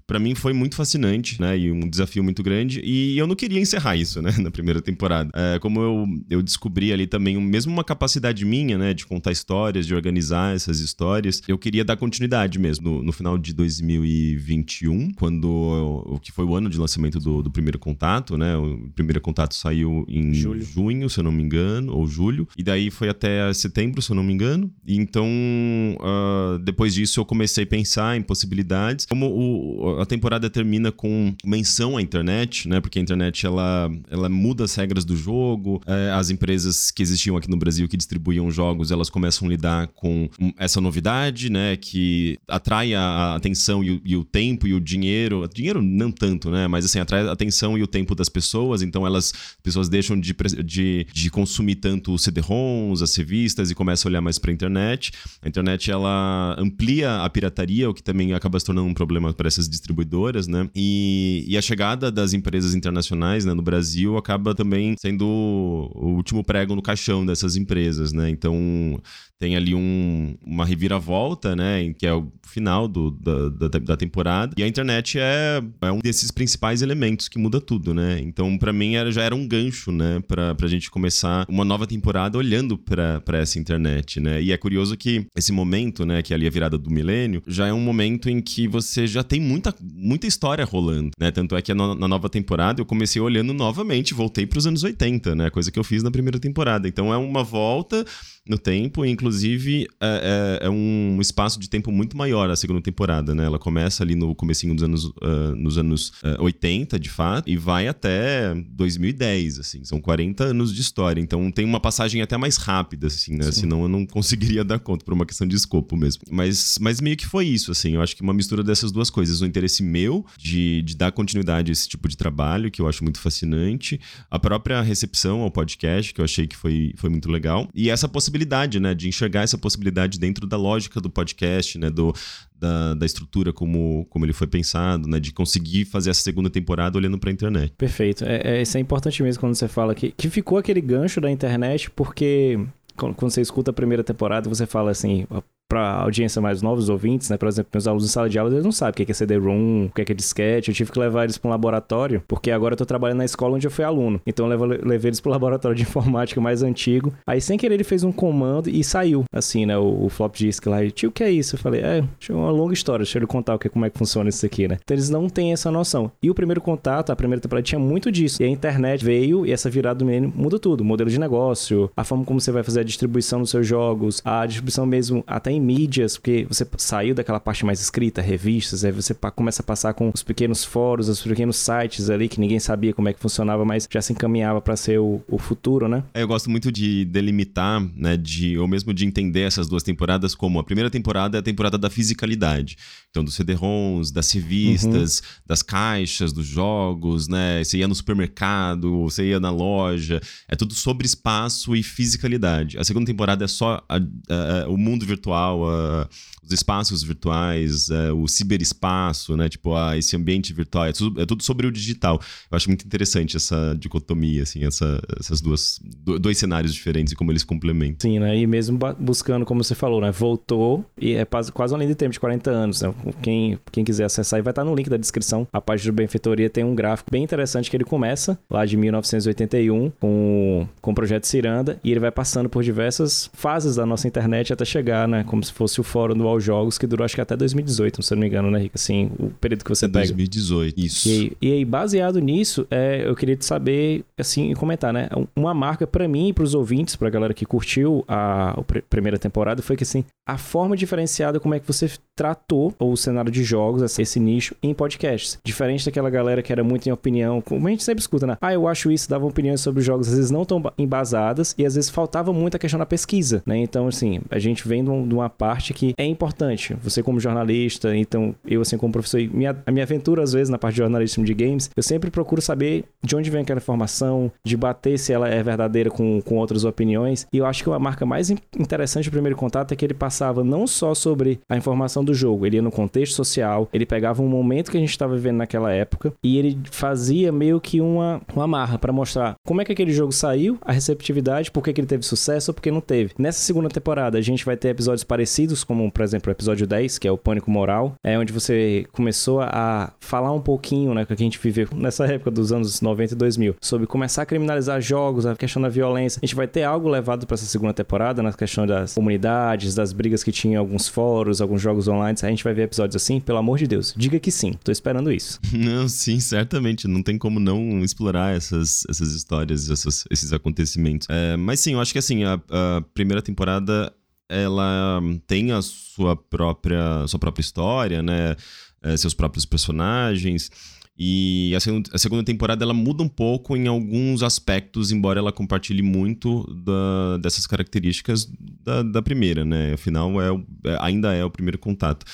para 0.05 0.19
mim 0.19 0.35
foi 0.35 0.53
muito 0.53 0.75
fascinante, 0.75 1.39
né? 1.39 1.57
E 1.57 1.71
um 1.71 1.89
desafio 1.89 2.23
muito 2.23 2.43
grande. 2.43 2.81
E 2.83 3.17
eu 3.17 3.25
não 3.25 3.35
queria 3.35 3.59
encerrar 3.59 3.95
isso, 3.95 4.21
né? 4.21 4.31
Na 4.39 4.51
primeira 4.51 4.81
temporada. 4.81 5.29
É, 5.33 5.59
como 5.59 5.81
eu, 5.81 6.05
eu 6.29 6.41
descobri 6.41 6.91
ali 6.91 7.07
também, 7.07 7.39
mesmo 7.39 7.71
uma 7.71 7.83
capacidade 7.83 8.45
minha, 8.45 8.77
né? 8.77 8.93
De 8.93 9.05
contar 9.05 9.31
histórias, 9.31 9.87
de 9.87 9.95
organizar 9.95 10.55
essas 10.55 10.79
histórias, 10.79 11.41
eu 11.47 11.57
queria 11.57 11.85
dar 11.85 11.95
continuidade 11.95 12.59
mesmo. 12.59 12.83
No, 12.83 13.03
no 13.03 13.11
final 13.13 13.37
de 13.37 13.53
2021, 13.53 15.13
quando 15.13 15.47
o 15.47 16.19
que 16.19 16.31
foi 16.31 16.43
o 16.43 16.55
ano 16.55 16.69
de 16.69 16.77
lançamento 16.77 17.19
do, 17.19 17.41
do 17.41 17.51
primeiro 17.51 17.79
contato, 17.79 18.37
né? 18.37 18.57
O 18.57 18.89
primeiro 18.93 19.21
contato 19.21 19.55
saiu 19.55 20.05
em 20.09 20.33
julho. 20.33 20.61
junho, 20.65 21.09
se 21.09 21.19
eu 21.19 21.23
não 21.23 21.31
me 21.31 21.41
engano, 21.41 21.95
ou 21.95 22.05
julho. 22.05 22.47
E 22.57 22.63
daí 22.63 22.91
foi 22.91 23.07
até 23.07 23.53
setembro, 23.53 24.01
se 24.01 24.11
eu 24.11 24.15
não 24.15 24.23
me 24.23 24.33
engano. 24.33 24.69
E 24.85 24.97
então, 24.97 25.25
uh, 25.25 26.59
depois 26.59 26.93
disso, 26.93 27.19
eu 27.19 27.25
comecei 27.25 27.63
a 27.63 27.67
pensar 27.67 28.17
em 28.17 28.21
possibilidades 28.21 28.72
como 29.07 29.27
o, 29.27 29.99
a 29.99 30.05
temporada 30.05 30.49
termina 30.49 30.91
com 30.91 31.35
menção 31.43 31.97
à 31.97 32.01
internet, 32.01 32.67
né? 32.67 32.79
Porque 32.79 32.99
a 32.99 33.01
internet 33.01 33.45
ela, 33.45 33.89
ela 34.09 34.29
muda 34.29 34.63
as 34.63 34.75
regras 34.75 35.05
do 35.05 35.15
jogo. 35.15 35.81
É, 35.85 36.11
as 36.11 36.29
empresas 36.29 36.91
que 36.91 37.01
existiam 37.01 37.37
aqui 37.37 37.49
no 37.49 37.57
Brasil 37.57 37.87
que 37.87 37.97
distribuíam 37.97 38.49
jogos, 38.51 38.91
elas 38.91 39.09
começam 39.09 39.47
a 39.47 39.51
lidar 39.51 39.87
com 39.87 40.29
essa 40.57 40.79
novidade, 40.81 41.49
né? 41.49 41.77
Que 41.77 42.37
atrai 42.47 42.93
a 42.93 43.35
atenção 43.35 43.83
e 43.83 43.91
o, 43.91 44.01
e 44.03 44.15
o 44.15 44.23
tempo 44.23 44.67
e 44.67 44.73
o 44.73 44.79
dinheiro. 44.79 45.47
Dinheiro 45.53 45.81
não 45.81 46.11
tanto, 46.11 46.49
né? 46.49 46.67
Mas 46.67 46.85
assim, 46.85 46.99
atrai 46.99 47.27
a 47.27 47.31
atenção 47.31 47.77
e 47.77 47.83
o 47.83 47.87
tempo 47.87 48.15
das 48.15 48.29
pessoas. 48.29 48.81
Então 48.81 49.05
elas 49.05 49.33
pessoas 49.61 49.89
deixam 49.89 50.19
de, 50.19 50.35
de, 50.63 51.07
de 51.11 51.29
consumir 51.29 51.75
tanto 51.75 52.13
os 52.13 52.23
CD-ROMs, 52.23 53.01
as 53.01 53.15
revistas 53.15 53.71
e 53.71 53.75
começam 53.75 54.07
a 54.07 54.11
olhar 54.11 54.21
mais 54.21 54.37
para 54.37 54.51
a 54.51 54.53
internet. 54.53 55.11
A 55.41 55.47
internet 55.47 55.91
ela 55.91 56.55
amplia 56.57 57.23
a 57.23 57.29
pirataria, 57.29 57.89
o 57.89 57.93
que 57.93 58.03
também 58.03 58.33
acaba 58.33 58.57
se 58.63 58.65
tornando 58.65 58.87
um 58.87 58.93
problema 58.93 59.33
para 59.33 59.47
essas 59.47 59.67
distribuidoras, 59.67 60.47
né? 60.47 60.69
E, 60.73 61.43
e 61.47 61.57
a 61.57 61.61
chegada 61.61 62.11
das 62.11 62.33
empresas 62.33 62.73
internacionais 62.73 63.45
né, 63.45 63.53
no 63.53 63.61
Brasil 63.61 64.17
acaba 64.17 64.55
também 64.55 64.95
sendo 64.97 65.25
o 65.25 66.13
último 66.15 66.43
prego 66.43 66.75
no 66.75 66.81
caixão 66.81 67.25
dessas 67.25 67.55
empresas, 67.55 68.13
né? 68.13 68.29
Então 68.29 69.01
tem 69.43 69.57
ali 69.57 69.75
um, 69.75 70.37
uma 70.41 70.65
reviravolta, 70.65 71.53
né? 71.53 71.93
Que 71.97 72.07
é 72.07 72.13
o 72.13 72.31
final 72.47 72.87
do, 72.87 73.11
da, 73.11 73.49
da, 73.49 73.79
da, 73.79 73.97
temporada. 73.97 74.53
E 74.57 74.63
a 74.63 74.67
internet 74.67 75.19
é, 75.19 75.61
é 75.81 75.91
um 75.91 75.99
desses 75.99 76.31
principais 76.31 76.81
elementos 76.81 77.27
que 77.27 77.37
muda 77.37 77.59
tudo, 77.59 77.93
né? 77.93 78.21
Então, 78.21 78.57
para 78.57 78.71
mim, 78.71 78.95
era, 78.95 79.11
já 79.11 79.21
era 79.21 79.35
um 79.35 79.45
gancho, 79.45 79.91
né? 79.91 80.21
Pra, 80.25 80.55
pra 80.55 80.67
gente 80.69 80.89
começar 80.89 81.45
uma 81.49 81.65
nova 81.65 81.85
temporada 81.85 82.37
olhando 82.37 82.77
para 82.77 83.21
essa 83.33 83.59
internet, 83.59 84.21
né? 84.21 84.41
E 84.41 84.53
é 84.53 84.57
curioso 84.57 84.95
que 84.95 85.27
esse 85.35 85.51
momento, 85.51 86.05
né? 86.05 86.21
Que 86.21 86.31
é 86.31 86.35
ali 86.37 86.47
a 86.47 86.49
virada 86.49 86.77
do 86.77 86.89
milênio, 86.89 87.43
já 87.45 87.67
é 87.67 87.73
um 87.73 87.81
momento 87.81 88.29
em 88.29 88.39
que 88.39 88.52
você 88.67 89.07
já 89.07 89.23
tem 89.23 89.39
muita, 89.39 89.73
muita 89.81 90.27
história 90.27 90.65
rolando, 90.65 91.11
né? 91.19 91.31
Tanto 91.31 91.55
é 91.55 91.61
que 91.61 91.73
na, 91.73 91.95
na 91.95 92.07
nova 92.07 92.29
temporada 92.29 92.81
eu 92.81 92.85
comecei 92.85 93.21
olhando 93.21 93.53
novamente, 93.53 94.13
voltei 94.13 94.45
para 94.45 94.59
os 94.59 94.67
anos 94.67 94.83
80, 94.83 95.35
né? 95.35 95.49
Coisa 95.49 95.71
que 95.71 95.79
eu 95.79 95.83
fiz 95.83 96.03
na 96.03 96.11
primeira 96.11 96.39
temporada. 96.39 96.87
Então, 96.87 97.13
é 97.13 97.17
uma 97.17 97.43
volta 97.43 98.05
no 98.47 98.57
tempo, 98.57 99.05
inclusive 99.05 99.87
é, 100.01 100.59
é, 100.61 100.65
é, 100.65 100.69
um 100.69 101.17
espaço 101.21 101.57
de 101.59 101.69
tempo 101.69 101.91
muito 101.91 102.17
maior 102.17 102.49
a 102.49 102.55
segunda 102.55 102.81
temporada, 102.81 103.33
né? 103.33 103.45
Ela 103.45 103.57
começa 103.57 104.03
ali 104.03 104.15
no 104.15 104.35
comecinho 104.35 104.75
dos 104.75 104.83
anos, 104.83 105.05
uh, 105.05 105.55
nos 105.55 105.77
anos 105.77 106.09
uh, 106.23 106.41
80, 106.43 106.99
de 106.99 107.09
fato, 107.09 107.49
e 107.49 107.55
vai 107.55 107.87
até 107.87 108.53
2010, 108.53 109.59
assim, 109.59 109.85
são 109.85 110.01
40 110.01 110.43
anos 110.43 110.73
de 110.73 110.81
história, 110.81 111.21
então 111.21 111.49
tem 111.51 111.63
uma 111.63 111.79
passagem 111.79 112.21
até 112.21 112.35
mais 112.37 112.57
rápida, 112.57 113.07
assim, 113.07 113.35
né? 113.35 113.45
Sim. 113.45 113.61
Senão 113.61 113.83
eu 113.83 113.87
não 113.87 114.05
conseguiria 114.05 114.63
dar 114.65 114.79
conta 114.79 115.05
por 115.05 115.13
uma 115.13 115.25
questão 115.25 115.47
de 115.47 115.55
escopo 115.55 115.95
mesmo. 115.95 116.23
Mas, 116.29 116.77
mas 116.81 116.99
meio 116.99 117.15
que 117.15 117.25
foi 117.25 117.45
isso, 117.45 117.71
assim, 117.71 117.95
eu 117.95 118.01
acho 118.01 118.15
que 118.15 118.21
uma 118.21 118.33
mistura 118.33 118.61
dessas 118.61 118.91
duas 118.91 119.09
coisas, 119.09 119.39
o 119.39 119.45
interesse 119.45 119.81
meu 119.81 120.25
de, 120.37 120.81
de 120.81 120.97
dar 120.97 121.13
continuidade 121.13 121.71
a 121.71 121.73
esse 121.73 121.87
tipo 121.87 122.09
de 122.09 122.17
trabalho, 122.17 122.69
que 122.69 122.81
eu 122.81 122.89
acho 122.89 123.03
muito 123.03 123.19
fascinante, 123.19 123.99
a 124.29 124.37
própria 124.37 124.81
recepção 124.81 125.41
ao 125.41 125.51
podcast, 125.51 126.13
que 126.13 126.19
eu 126.19 126.25
achei 126.25 126.45
que 126.45 126.57
foi, 126.57 126.93
foi 126.97 127.09
muito 127.09 127.31
legal, 127.31 127.69
e 127.73 127.89
essa 127.89 128.09
possibilidade 128.09 128.32
possibilidade, 128.33 128.79
né? 128.79 128.93
De 128.95 129.07
enxergar 129.07 129.41
essa 129.41 129.57
possibilidade 129.57 130.19
dentro 130.19 130.47
da 130.47 130.57
lógica 130.57 130.99
do 130.99 131.09
podcast, 131.09 131.77
né? 131.77 131.89
Do, 131.89 132.13
da, 132.59 132.95
da 132.95 133.05
estrutura 133.05 133.53
como, 133.53 134.05
como 134.09 134.25
ele 134.25 134.33
foi 134.33 134.47
pensado, 134.47 135.07
né? 135.07 135.19
De 135.19 135.31
conseguir 135.31 135.85
fazer 135.85 136.09
essa 136.09 136.21
segunda 136.21 136.49
temporada 136.49 136.97
olhando 136.97 137.17
para 137.17 137.29
a 137.29 137.33
internet. 137.33 137.73
Perfeito. 137.77 138.25
É, 138.25 138.57
é, 138.57 138.61
isso 138.61 138.77
é 138.77 138.79
importante 138.79 139.21
mesmo 139.21 139.39
quando 139.39 139.55
você 139.55 139.67
fala 139.67 139.93
que, 139.93 140.11
que 140.11 140.29
ficou 140.29 140.57
aquele 140.57 140.81
gancho 140.81 141.21
da 141.21 141.29
internet, 141.29 141.91
porque 141.91 142.59
quando 142.95 143.31
você 143.31 143.41
escuta 143.41 143.71
a 143.71 143.73
primeira 143.73 144.03
temporada, 144.03 144.49
você 144.49 144.65
fala 144.65 144.91
assim, 144.91 145.27
para 145.73 145.93
audiência 145.93 146.39
mais 146.39 146.61
novos 146.61 146.87
ouvintes, 146.87 147.31
né? 147.31 147.37
Por 147.37 147.47
exemplo, 147.47 147.71
meus 147.73 147.87
alunos 147.87 148.05
em 148.05 148.07
sala 148.07 148.29
de 148.29 148.37
aula, 148.37 148.51
eles 148.51 148.63
não 148.63 148.71
sabem 148.71 148.91
o 148.91 149.05
que 149.05 149.11
é 149.11 149.15
CD-ROM, 149.15 149.85
o 149.85 149.89
que 149.89 150.03
é 150.03 150.15
disquete. 150.15 150.69
Eu 150.69 150.75
tive 150.75 150.91
que 150.91 150.99
levar 150.99 151.23
eles 151.23 151.35
para 151.35 151.47
um 151.47 151.51
laboratório, 151.51 152.21
porque 152.27 152.51
agora 152.51 152.73
eu 152.73 152.77
tô 152.77 152.85
trabalhando 152.85 153.17
na 153.17 153.25
escola 153.25 153.55
onde 153.55 153.65
eu 153.65 153.71
fui 153.71 153.83
aluno. 153.83 154.21
Então 154.23 154.51
eu 154.51 154.65
levei 154.65 155.09
eles 155.09 155.19
para 155.19 155.29
o 155.29 155.31
laboratório 155.31 155.75
de 155.75 155.81
informática 155.83 156.39
mais 156.39 156.61
antigo. 156.61 157.11
Aí, 157.25 157.41
sem 157.41 157.57
querer, 157.57 157.73
ele 157.73 157.83
fez 157.83 158.03
um 158.03 158.11
comando 158.11 158.69
e 158.69 158.83
saiu, 158.83 159.23
assim, 159.33 159.65
né? 159.65 159.75
O, 159.75 160.05
o 160.05 160.09
flop 160.09 160.35
disk 160.35 160.67
lá. 160.67 160.83
E, 160.83 160.91
tio, 160.91 161.09
o 161.09 161.11
que 161.11 161.23
é 161.23 161.31
isso? 161.31 161.55
Eu 161.55 161.59
falei, 161.59 161.81
é, 161.81 162.03
uma 162.29 162.51
longa 162.51 162.73
história. 162.73 163.03
Deixa 163.03 163.17
eu 163.17 163.27
contar 163.27 163.55
o 163.55 163.59
que, 163.59 163.67
como 163.67 163.83
é 163.83 163.89
que 163.89 163.97
funciona 163.97 164.29
isso 164.29 164.45
aqui, 164.45 164.67
né? 164.67 164.77
Então 164.83 164.93
eles 164.93 165.09
não 165.09 165.27
têm 165.27 165.53
essa 165.53 165.71
noção. 165.71 166.11
E 166.21 166.29
o 166.29 166.35
primeiro 166.35 166.61
contato, 166.61 167.11
a 167.11 167.15
primeira 167.15 167.41
temporada 167.41 167.63
tinha 167.63 167.79
muito 167.79 168.11
disso. 168.11 168.43
E 168.43 168.45
a 168.45 168.49
internet 168.49 169.03
veio 169.03 169.43
e 169.43 169.51
essa 169.51 169.71
virada 169.71 169.99
do 169.99 170.05
menino 170.05 170.31
muda 170.35 170.59
tudo. 170.59 170.83
Modelo 170.83 171.09
de 171.09 171.19
negócio, 171.19 171.89
a 171.97 172.03
forma 172.03 172.23
como 172.23 172.39
você 172.39 172.51
vai 172.51 172.61
fazer 172.61 172.81
a 172.81 172.83
distribuição 172.83 173.39
dos 173.39 173.49
seus 173.49 173.65
jogos, 173.65 174.21
a 174.23 174.45
distribuição 174.45 174.85
mesmo 174.85 175.23
até 175.25 175.49
em 175.49 175.62
mídias, 175.63 176.17
porque 176.17 176.45
você 176.47 176.67
saiu 176.77 177.15
daquela 177.15 177.39
parte 177.39 177.65
mais 177.65 177.81
escrita, 177.81 178.21
revistas, 178.21 178.83
aí 178.83 178.91
você 178.91 179.15
começa 179.35 179.61
a 179.61 179.65
passar 179.65 179.93
com 179.93 180.11
os 180.13 180.21
pequenos 180.21 180.63
fóruns, 180.63 181.07
os 181.07 181.21
pequenos 181.21 181.57
sites 181.57 182.09
ali 182.09 182.27
que 182.27 182.39
ninguém 182.39 182.59
sabia 182.59 182.93
como 182.93 183.09
é 183.09 183.13
que 183.13 183.19
funcionava, 183.19 183.63
mas 183.63 183.87
já 183.91 184.01
se 184.01 184.13
encaminhava 184.13 184.61
para 184.61 184.75
ser 184.75 184.99
o, 184.99 185.21
o, 185.27 185.37
futuro, 185.37 185.87
né? 185.87 186.03
É, 186.13 186.21
eu 186.21 186.27
gosto 186.27 186.49
muito 186.49 186.71
de 186.71 187.05
delimitar, 187.05 187.81
né, 187.95 188.17
de 188.17 188.57
ou 188.57 188.67
mesmo 188.67 188.93
de 188.93 189.05
entender 189.05 189.41
essas 189.41 189.67
duas 189.67 189.83
temporadas 189.83 190.35
como 190.35 190.59
a 190.59 190.63
primeira 190.63 190.89
temporada 190.89 191.37
é 191.37 191.39
a 191.39 191.43
temporada 191.43 191.77
da 191.77 191.89
fisicalidade. 191.89 192.77
Então, 193.09 193.23
dos 193.23 193.35
CD-ROMs, 193.35 194.11
das 194.11 194.31
revistas, 194.31 195.19
uhum. 195.19 195.25
das 195.45 195.61
caixas, 195.61 196.33
dos 196.33 196.47
jogos, 196.47 197.27
né? 197.27 197.63
Você 197.63 197.77
ia 197.77 197.87
no 197.87 197.93
supermercado, 197.93 199.03
você 199.03 199.29
ia 199.29 199.39
na 199.39 199.51
loja. 199.51 200.19
É 200.47 200.55
tudo 200.55 200.73
sobre 200.73 201.05
espaço 201.05 201.75
e 201.75 201.83
fisicalidade. 201.83 202.75
A 202.77 202.83
segunda 202.83 203.05
temporada 203.05 203.45
é 203.45 203.47
só 203.47 203.83
a, 203.87 203.97
a, 203.97 204.63
a, 204.63 204.67
o 204.67 204.77
mundo 204.77 205.05
virtual, 205.05 205.42
os 205.51 206.51
espaços 206.51 207.03
virtuais, 207.03 207.89
é, 207.89 208.11
o 208.11 208.27
ciberespaço, 208.27 209.35
né? 209.35 209.49
Tipo, 209.49 209.75
a, 209.75 209.97
esse 209.97 210.15
ambiente 210.15 210.53
virtual. 210.53 210.85
É 210.85 210.91
tudo, 210.91 211.21
é 211.21 211.25
tudo 211.25 211.43
sobre 211.43 211.65
o 211.67 211.71
digital. 211.71 212.19
Eu 212.51 212.55
acho 212.55 212.69
muito 212.69 212.85
interessante 212.85 213.37
essa 213.37 213.75
dicotomia, 213.79 214.43
assim, 214.43 214.63
essa, 214.63 215.01
essas 215.19 215.41
duas 215.41 215.79
dois 216.19 216.37
cenários 216.37 216.73
diferentes 216.73 217.13
e 217.13 217.15
como 217.15 217.31
eles 217.31 217.43
complementam. 217.43 218.09
Sim, 218.09 218.19
né? 218.19 218.37
E 218.37 218.45
mesmo 218.45 218.77
buscando, 218.99 219.45
como 219.45 219.63
você 219.63 219.75
falou, 219.75 220.01
né? 220.01 220.11
Voltou 220.11 220.85
e 220.99 221.13
é 221.13 221.25
quase, 221.25 221.51
além 221.73 221.87
de 221.87 221.95
tempo 221.95 222.11
de 222.11 222.19
40 222.19 222.51
anos, 222.51 222.81
né? 222.81 222.93
Quem, 223.21 223.57
quem 223.71 223.83
quiser 223.83 224.05
acessar, 224.05 224.41
vai 224.43 224.51
estar 224.51 224.63
no 224.63 224.75
link 224.75 224.89
da 224.89 224.97
descrição. 224.97 225.47
A 225.51 225.61
página 225.61 225.91
do 225.91 225.95
Benfeitoria 225.95 226.49
tem 226.49 226.63
um 226.63 226.75
gráfico 226.75 227.09
bem 227.11 227.23
interessante 227.23 227.69
que 227.69 227.77
ele 227.77 227.83
começa 227.83 228.37
lá 228.49 228.65
de 228.65 228.75
1981 228.77 229.91
com, 229.99 230.67
com 230.81 230.91
o 230.91 230.95
projeto 230.95 231.25
Ciranda 231.25 231.79
e 231.83 231.91
ele 231.91 231.99
vai 231.99 232.11
passando 232.11 232.49
por 232.49 232.63
diversas 232.63 233.29
fases 233.33 233.75
da 233.75 233.85
nossa 233.85 234.07
internet 234.07 234.51
até 234.51 234.65
chegar, 234.65 235.07
né? 235.07 235.23
Como 235.33 235.43
se 235.43 235.51
fosse 235.51 235.81
o 235.81 235.83
fórum 235.83 236.13
do 236.13 236.27
All 236.27 236.39
Jogos, 236.39 236.77
que 236.77 236.85
durou 236.85 237.03
acho 237.03 237.15
que 237.15 237.21
até 237.21 237.35
2018, 237.35 238.03
se 238.03 238.13
eu 238.13 238.15
não 238.15 238.21
me 238.21 238.27
engano, 238.27 238.51
né, 238.51 238.59
Rica? 238.59 238.75
Assim, 238.75 239.09
o 239.17 239.31
período 239.31 239.63
que 239.63 239.69
você 239.69 239.85
é 239.85 239.87
pega. 239.87 240.05
2018, 240.05 240.79
isso. 240.79 241.09
E 241.09 241.11
aí, 241.11 241.37
e 241.41 241.51
aí 241.53 241.65
baseado 241.65 242.19
nisso, 242.19 242.67
é, 242.69 243.01
eu 243.03 243.15
queria 243.15 243.35
te 243.35 243.43
saber, 243.43 244.05
assim, 244.15 244.53
comentar, 244.53 244.93
né? 244.93 245.09
Uma 245.35 245.55
marca 245.55 245.87
para 245.87 246.07
mim 246.07 246.27
e 246.27 246.33
pros 246.33 246.53
ouvintes, 246.53 246.95
pra 246.95 247.09
galera 247.09 247.33
que 247.33 247.47
curtiu 247.47 248.05
a, 248.07 248.51
a 248.51 248.63
primeira 248.87 249.17
temporada, 249.17 249.63
foi 249.63 249.75
que, 249.75 249.81
assim, 249.81 250.05
a 250.23 250.37
forma 250.37 250.77
diferenciada 250.77 251.39
como 251.39 251.55
é 251.55 251.59
que 251.59 251.65
você 251.65 251.89
tratou 252.15 252.73
ou 252.77 252.93
o 252.93 252.97
cenário 252.97 253.31
de 253.31 253.43
jogos, 253.43 253.81
esse 253.99 254.19
nicho, 254.19 254.55
em 254.61 254.71
podcasts. 254.71 255.39
Diferente 255.43 255.85
daquela 255.85 256.11
galera 256.11 256.43
que 256.43 256.51
era 256.51 256.63
muito 256.63 256.87
em 256.87 256.91
opinião, 256.91 257.41
como 257.41 257.67
a 257.67 257.71
gente 257.71 257.83
sempre 257.83 258.01
escuta, 258.01 258.27
né? 258.27 258.37
Ah, 258.39 258.53
eu 258.53 258.67
acho 258.67 258.91
isso, 258.91 259.09
dava 259.09 259.25
opiniões 259.25 259.61
sobre 259.61 259.79
os 259.79 259.85
jogos, 259.85 260.07
às 260.07 260.15
vezes 260.15 260.31
não 260.31 260.45
tão 260.45 260.61
embasadas 260.77 261.55
e 261.57 261.65
às 261.65 261.75
vezes 261.75 261.89
faltava 261.89 262.31
muito 262.31 262.55
a 262.55 262.59
questão 262.59 262.79
da 262.79 262.85
pesquisa, 262.85 263.41
né? 263.45 263.57
Então, 263.57 263.87
assim, 263.87 264.21
a 264.29 264.39
gente 264.39 264.67
vem 264.67 264.83
de 264.83 264.89
uma 264.89 265.22
parte 265.29 265.73
que 265.73 265.93
é 265.97 266.05
importante. 266.05 266.75
Você 266.81 267.01
como 267.01 267.19
jornalista, 267.19 267.95
então 267.95 268.35
eu 268.45 268.61
assim 268.61 268.77
como 268.77 268.93
professor, 268.93 269.21
minha, 269.31 269.55
a 269.65 269.71
minha 269.71 269.83
aventura 269.83 270.23
às 270.23 270.33
vezes 270.33 270.49
na 270.49 270.57
parte 270.57 270.75
de 270.75 270.81
jornalismo 270.81 271.23
de 271.23 271.33
games, 271.33 271.69
eu 271.75 271.83
sempre 271.83 272.09
procuro 272.09 272.41
saber 272.41 272.85
de 273.03 273.15
onde 273.15 273.29
vem 273.29 273.41
aquela 273.41 273.59
informação, 273.59 274.31
debater 274.45 274.97
se 274.97 275.13
ela 275.13 275.29
é 275.29 275.41
verdadeira 275.41 275.89
com, 275.89 276.21
com 276.21 276.37
outras 276.37 276.63
opiniões. 276.63 277.27
E 277.31 277.37
eu 277.37 277.45
acho 277.45 277.63
que 277.63 277.69
a 277.69 277.79
marca 277.79 278.05
mais 278.05 278.29
interessante 278.29 279.09
do 279.09 279.11
primeiro 279.11 279.35
contato 279.35 279.73
é 279.73 279.75
que 279.75 279.85
ele 279.85 279.93
passava 279.93 280.43
não 280.43 280.67
só 280.67 280.93
sobre 280.93 281.39
a 281.49 281.57
informação 281.57 282.03
do 282.03 282.13
jogo, 282.13 282.45
ele 282.45 282.57
ia 282.57 282.61
no 282.61 282.71
contexto 282.71 283.15
social, 283.15 283.69
ele 283.73 283.85
pegava 283.85 284.21
um 284.21 284.27
momento 284.27 284.71
que 284.71 284.77
a 284.77 284.79
gente 284.79 284.89
estava 284.89 285.15
vivendo 285.15 285.37
naquela 285.37 285.71
época 285.71 286.13
e 286.23 286.37
ele 286.37 286.59
fazia 286.71 287.31
meio 287.31 287.59
que 287.59 287.81
uma, 287.81 288.21
uma 288.35 288.47
marra 288.47 288.77
para 288.77 288.91
mostrar 288.91 289.35
como 289.45 289.61
é 289.61 289.65
que 289.65 289.71
aquele 289.71 289.91
jogo 289.91 290.11
saiu, 290.11 290.57
a 290.61 290.71
receptividade, 290.71 291.51
por 291.51 291.63
que, 291.63 291.73
que 291.73 291.81
ele 291.81 291.87
teve 291.87 292.03
sucesso 292.03 292.51
ou 292.51 292.55
por 292.55 292.61
que 292.61 292.71
não 292.71 292.81
teve. 292.81 293.13
Nessa 293.17 293.39
segunda 293.39 293.69
temporada, 293.69 294.17
a 294.17 294.21
gente 294.21 294.45
vai 294.45 294.55
ter 294.57 294.69
episódios 294.69 295.03
parecidos, 295.13 295.63
como, 295.63 295.91
por 295.91 296.01
exemplo, 296.01 296.31
o 296.31 296.31
episódio 296.31 296.65
10, 296.65 296.97
que 296.97 297.07
é 297.07 297.11
o 297.11 297.17
Pânico 297.19 297.51
Moral, 297.51 297.93
é 298.03 298.17
onde 298.17 298.33
você 298.33 298.83
começou 298.91 299.41
a 299.41 299.93
falar 299.99 300.33
um 300.33 300.41
pouquinho, 300.41 300.91
né, 300.95 301.05
que 301.05 301.13
a 301.13 301.15
gente 301.15 301.37
viveu 301.37 301.67
nessa 301.77 302.07
época 302.07 302.31
dos 302.31 302.51
anos 302.51 302.81
90 302.81 303.13
e 303.13 303.15
2000, 303.15 303.55
sobre 303.61 303.85
começar 303.85 304.23
a 304.23 304.25
criminalizar 304.25 304.81
jogos, 304.81 305.27
a 305.27 305.35
questão 305.35 305.61
da 305.61 305.69
violência. 305.69 306.19
A 306.19 306.25
gente 306.25 306.33
vai 306.33 306.47
ter 306.47 306.63
algo 306.63 306.89
levado 306.89 307.27
para 307.27 307.35
essa 307.35 307.45
segunda 307.45 307.75
temporada, 307.75 308.23
na 308.23 308.33
questão 308.33 308.65
das 308.65 308.95
comunidades, 308.95 309.75
das 309.75 309.93
brigas 309.93 310.23
que 310.23 310.31
tinha 310.31 310.55
em 310.55 310.57
alguns 310.57 310.87
fóruns, 310.87 311.41
alguns 311.41 311.61
jogos 311.61 311.87
online. 311.87 312.17
A 312.19 312.29
gente 312.29 312.43
vai 312.43 312.55
ver 312.55 312.63
episódios 312.63 312.95
assim, 312.95 313.19
pelo 313.19 313.37
amor 313.37 313.59
de 313.59 313.67
Deus. 313.67 313.93
Diga 313.95 314.19
que 314.19 314.31
sim, 314.31 314.53
tô 314.63 314.71
esperando 314.71 315.11
isso. 315.11 315.39
Não, 315.53 315.87
sim, 315.87 316.19
certamente. 316.19 316.87
Não 316.87 317.03
tem 317.03 317.19
como 317.19 317.39
não 317.39 317.83
explorar 317.83 318.35
essas, 318.35 318.83
essas 318.89 319.11
histórias, 319.11 319.69
essas, 319.69 320.05
esses 320.09 320.33
acontecimentos. 320.33 321.07
É, 321.07 321.37
mas 321.37 321.59
sim, 321.59 321.73
eu 321.73 321.81
acho 321.81 321.93
que 321.93 321.99
assim, 321.99 322.23
a, 322.23 322.41
a 322.49 322.81
primeira 322.95 323.21
temporada 323.21 323.93
ela 324.29 325.01
tem 325.27 325.51
a 325.51 325.61
sua 325.61 326.15
própria, 326.15 327.05
sua 327.07 327.19
própria 327.19 327.41
história, 327.41 328.01
né? 328.01 328.35
É, 328.81 328.97
seus 328.97 329.13
próprios 329.13 329.45
personagens. 329.45 330.49
E 330.97 331.53
a 331.55 331.59
segunda, 331.97 332.23
temporada 332.23 332.63
ela 332.63 332.73
muda 332.73 333.01
um 333.01 333.07
pouco 333.07 333.57
em 333.57 333.67
alguns 333.67 334.21
aspectos, 334.21 334.91
embora 334.91 335.19
ela 335.19 335.31
compartilhe 335.31 335.81
muito 335.81 336.45
da, 336.53 337.17
dessas 337.17 337.47
características 337.47 338.31
da, 338.39 338.83
da, 338.83 339.01
primeira, 339.01 339.43
né? 339.43 339.73
Afinal, 339.73 340.21
é, 340.21 340.27
é, 340.65 340.77
ainda 340.79 341.11
é 341.13 341.25
o 341.25 341.31
primeiro 341.31 341.57
contato. 341.57 342.05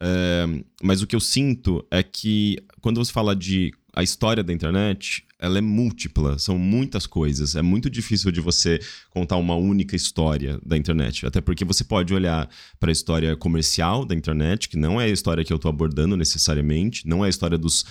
É, 0.00 0.46
mas 0.80 1.02
o 1.02 1.06
que 1.06 1.16
eu 1.16 1.20
sinto 1.20 1.84
é 1.90 2.00
que 2.00 2.58
quando 2.80 3.04
você 3.04 3.12
fala 3.12 3.34
de 3.34 3.72
a 3.92 4.04
história 4.04 4.44
da 4.44 4.52
internet, 4.52 5.24
ela 5.40 5.58
é 5.58 5.60
múltipla, 5.60 6.38
são 6.38 6.58
muitas 6.58 7.06
coisas. 7.06 7.54
É 7.54 7.62
muito 7.62 7.88
difícil 7.88 8.32
de 8.32 8.40
você 8.40 8.80
contar 9.10 9.36
uma 9.36 9.54
única 9.54 9.94
história 9.94 10.58
da 10.66 10.76
internet, 10.76 11.24
até 11.26 11.40
porque 11.40 11.64
você 11.64 11.84
pode 11.84 12.12
olhar 12.12 12.48
para 12.80 12.90
a 12.90 12.92
história 12.92 13.36
comercial 13.36 14.04
da 14.04 14.14
internet, 14.14 14.68
que 14.68 14.76
não 14.76 15.00
é 15.00 15.04
a 15.04 15.08
história 15.08 15.44
que 15.44 15.52
eu 15.52 15.56
estou 15.56 15.68
abordando 15.68 16.16
necessariamente, 16.16 17.06
não 17.06 17.24
é 17.24 17.28
a 17.28 17.30
história 17.30 17.56
dos, 17.56 17.86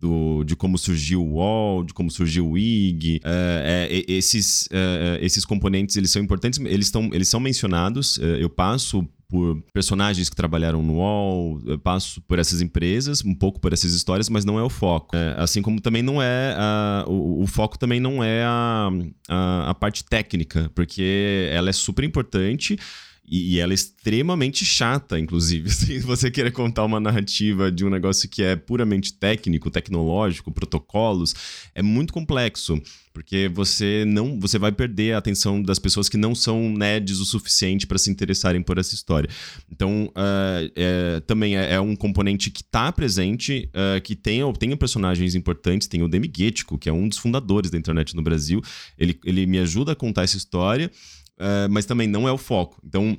do, 0.00 0.44
de 0.44 0.56
como 0.56 0.78
surgiu 0.78 1.22
o 1.22 1.34
UOL, 1.34 1.84
de 1.84 1.94
como 1.94 2.10
surgiu 2.10 2.50
o 2.50 2.58
IG. 2.58 3.20
É, 3.24 3.88
é, 3.90 4.12
esses, 4.12 4.68
é, 4.70 5.18
é, 5.20 5.24
esses 5.24 5.44
componentes 5.44 5.96
eles 5.96 6.10
são 6.10 6.22
importantes, 6.22 6.58
eles, 6.60 6.86
estão, 6.86 7.10
eles 7.12 7.28
são 7.28 7.40
mencionados. 7.40 8.18
Eu 8.18 8.50
passo 8.50 9.06
por 9.32 9.62
personagens 9.72 10.28
que 10.28 10.36
trabalharam 10.36 10.82
no 10.82 10.96
UOL, 10.96 11.62
eu 11.64 11.78
passo 11.78 12.20
por 12.20 12.38
essas 12.38 12.60
empresas, 12.60 13.24
um 13.24 13.34
pouco 13.34 13.58
por 13.58 13.72
essas 13.72 13.94
histórias, 13.94 14.28
mas 14.28 14.44
não 14.44 14.58
é 14.58 14.62
o 14.62 14.68
foco. 14.68 15.16
É, 15.16 15.34
assim 15.38 15.62
como 15.62 15.80
também 15.80 16.02
não 16.02 16.20
é. 16.20 16.54
A, 16.54 17.04
o, 17.08 17.42
o, 17.42 17.46
foco 17.46 17.78
também 17.78 17.98
não 17.98 18.22
é 18.22 18.44
a, 18.44 18.90
a, 19.30 19.70
a 19.70 19.74
parte 19.74 20.04
técnica, 20.04 20.70
porque 20.74 21.48
ela 21.50 21.70
é 21.70 21.72
super 21.72 22.04
importante. 22.04 22.78
E, 23.24 23.54
e, 23.54 23.60
ela 23.60 23.72
é 23.72 23.74
extremamente 23.74 24.64
chata, 24.64 25.18
inclusive. 25.18 25.70
Se 25.72 26.00
você 26.00 26.30
querer 26.30 26.50
contar 26.50 26.84
uma 26.84 27.00
narrativa 27.00 27.70
de 27.70 27.84
um 27.84 27.90
negócio 27.90 28.28
que 28.28 28.42
é 28.42 28.56
puramente 28.56 29.14
técnico, 29.14 29.70
tecnológico, 29.70 30.50
protocolos, 30.50 31.34
é 31.74 31.82
muito 31.82 32.12
complexo. 32.12 32.80
Porque 33.12 33.50
você 33.52 34.04
não. 34.06 34.40
Você 34.40 34.58
vai 34.58 34.72
perder 34.72 35.12
a 35.12 35.18
atenção 35.18 35.62
das 35.62 35.78
pessoas 35.78 36.08
que 36.08 36.16
não 36.16 36.34
são 36.34 36.70
nerds 36.70 37.20
o 37.20 37.26
suficiente 37.26 37.86
para 37.86 37.98
se 37.98 38.10
interessarem 38.10 38.62
por 38.62 38.78
essa 38.78 38.94
história. 38.94 39.28
Então, 39.70 40.06
uh, 40.16 40.72
é, 40.74 41.20
também 41.26 41.56
é, 41.56 41.74
é, 41.74 41.80
um 41.80 41.94
componente 41.94 42.50
que 42.50 42.62
está 42.62 42.90
presente, 42.90 43.68
uh, 43.74 44.00
que 44.00 44.16
tem, 44.16 44.40
tem 44.54 44.74
personagens 44.76 45.34
importantes. 45.34 45.86
Tem 45.86 46.02
o 46.02 46.08
Demi 46.08 46.26
Guetico, 46.26 46.78
que 46.78 46.88
é 46.88 46.92
um 46.92 47.06
dos 47.06 47.18
fundadores 47.18 47.70
da 47.70 47.76
internet 47.76 48.16
no 48.16 48.22
Brasil. 48.22 48.62
Ele, 48.98 49.18
ele 49.24 49.44
me 49.44 49.58
ajuda 49.58 49.92
a 49.92 49.96
contar 49.96 50.22
essa 50.22 50.38
história. 50.38 50.90
Eh, 51.38 51.68
mas 51.68 51.86
também 51.86 52.06
não 52.08 52.28
é 52.28 52.32
o 52.32 52.38
foco. 52.38 52.80
Então, 52.84 53.16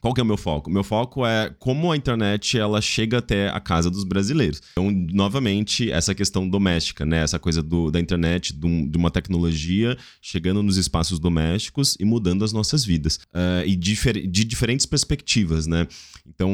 qual 0.00 0.14
que 0.14 0.20
é 0.20 0.24
o 0.24 0.26
meu 0.26 0.36
foco? 0.36 0.70
Meu 0.70 0.82
foco 0.82 1.26
é 1.26 1.54
como 1.58 1.92
a 1.92 1.96
internet 1.96 2.58
ela 2.58 2.80
chega 2.80 3.18
até 3.18 3.48
a 3.48 3.60
casa 3.60 3.90
dos 3.90 4.02
brasileiros. 4.02 4.62
Então, 4.72 4.90
novamente, 4.90 5.90
essa 5.90 6.14
questão 6.14 6.48
doméstica, 6.48 7.04
né? 7.04 7.22
Essa 7.22 7.38
coisa 7.38 7.62
do, 7.62 7.90
da 7.90 8.00
internet, 8.00 8.54
do, 8.54 8.88
de 8.88 8.96
uma 8.96 9.10
tecnologia 9.10 9.96
chegando 10.22 10.62
nos 10.62 10.78
espaços 10.78 11.18
domésticos 11.18 11.96
e 12.00 12.04
mudando 12.04 12.44
as 12.44 12.52
nossas 12.52 12.84
vidas. 12.84 13.16
Uh, 13.34 13.66
e 13.66 13.76
difer 13.76 14.26
de 14.26 14.44
diferentes 14.44 14.86
perspectivas, 14.86 15.66
né? 15.66 15.86
Então, 16.26 16.50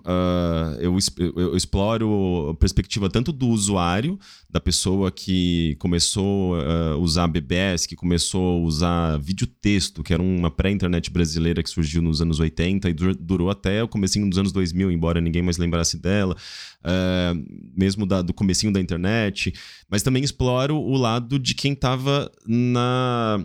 uh, 0.00 0.80
eu, 0.80 0.96
eu, 1.36 1.56
exploro 1.56 2.50
a 2.50 2.54
perspectiva 2.54 3.08
tanto 3.08 3.32
do 3.32 3.48
usuário, 3.48 4.18
da 4.48 4.60
pessoa 4.60 5.10
que 5.10 5.76
começou 5.78 6.56
a 6.56 6.96
uh, 6.96 7.00
usar 7.00 7.28
BBS, 7.28 7.86
que 7.86 7.96
começou 7.96 8.58
a 8.58 8.66
usar 8.66 9.18
vídeo-texto, 9.18 10.02
que 10.02 10.12
era 10.12 10.22
uma 10.22 10.50
pré-internet 10.50 11.10
brasileira 11.10 11.62
que 11.62 11.70
surgiu 11.70 12.02
nos 12.02 12.20
anos 12.20 12.40
80 12.40 12.89
e 12.90 12.94
durou 12.94 13.50
até 13.50 13.82
o 13.82 13.88
comecinho 13.88 14.28
dos 14.28 14.38
anos 14.38 14.52
2000, 14.52 14.90
embora 14.90 15.20
ninguém 15.20 15.42
mais 15.42 15.56
lembrasse 15.56 15.98
dela, 15.98 16.36
uh, 16.84 17.70
mesmo 17.76 18.04
da, 18.04 18.22
do 18.22 18.34
comecinho 18.34 18.72
da 18.72 18.80
internet, 18.80 19.52
mas 19.88 20.02
também 20.02 20.22
exploro 20.22 20.76
o 20.76 20.96
lado 20.96 21.38
de 21.38 21.54
quem 21.54 21.72
estava 21.72 22.30
na 22.46 23.44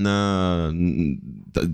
na, 0.00 0.72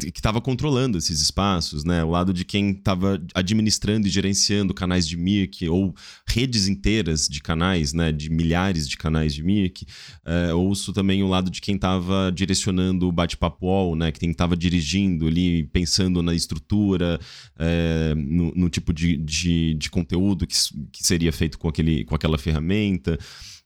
que 0.00 0.18
estava 0.18 0.40
controlando 0.40 0.98
esses 0.98 1.20
espaços, 1.20 1.84
né? 1.84 2.02
O 2.02 2.10
lado 2.10 2.32
de 2.32 2.44
quem 2.44 2.70
estava 2.70 3.22
administrando 3.34 4.06
e 4.06 4.10
gerenciando 4.10 4.74
canais 4.74 5.06
de 5.06 5.16
Mirk 5.16 5.68
ou 5.68 5.94
redes 6.26 6.66
inteiras 6.66 7.28
de 7.28 7.40
canais, 7.40 7.92
né? 7.92 8.10
De 8.10 8.28
milhares 8.28 8.88
de 8.88 8.96
canais 8.96 9.34
de 9.34 9.42
Mirk. 9.42 9.86
É, 10.24 10.52
ouço 10.52 10.92
também 10.92 11.22
o 11.22 11.28
lado 11.28 11.50
de 11.50 11.60
quem 11.60 11.76
estava 11.76 12.32
direcionando 12.34 13.06
o 13.08 13.12
bate-papo 13.12 13.66
wall, 13.66 13.94
né? 13.94 14.10
Quem 14.10 14.30
estava 14.30 14.56
dirigindo 14.56 15.28
ali, 15.28 15.64
pensando 15.64 16.22
na 16.22 16.34
estrutura, 16.34 17.20
é, 17.58 18.14
no, 18.16 18.52
no, 18.56 18.68
tipo 18.68 18.92
de, 18.92 19.16
de, 19.16 19.74
de 19.74 19.88
conteúdo 19.88 20.46
que, 20.46 20.56
que 20.90 21.06
seria 21.06 21.32
feito 21.32 21.58
com, 21.58 21.68
aquele, 21.68 22.04
com 22.04 22.14
aquela 22.14 22.38
ferramenta. 22.38 23.16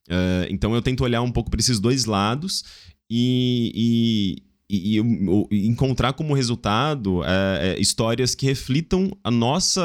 É, 0.08 0.48
então 0.50 0.74
eu 0.74 0.82
tento 0.82 1.04
olhar 1.04 1.22
um 1.22 1.32
pouco 1.32 1.50
para 1.50 1.60
esses 1.60 1.78
dois 1.80 2.04
lados 2.04 2.64
e, 3.10 3.72
e, 3.74 4.49
e, 4.70 5.66
encontrar 5.66 6.12
como 6.12 6.34
resultado 6.34 7.22
é, 7.24 7.74
é, 7.76 7.80
histórias 7.80 8.34
que 8.34 8.46
reflitam 8.46 9.10
a 9.24 9.30
nossa, 9.30 9.82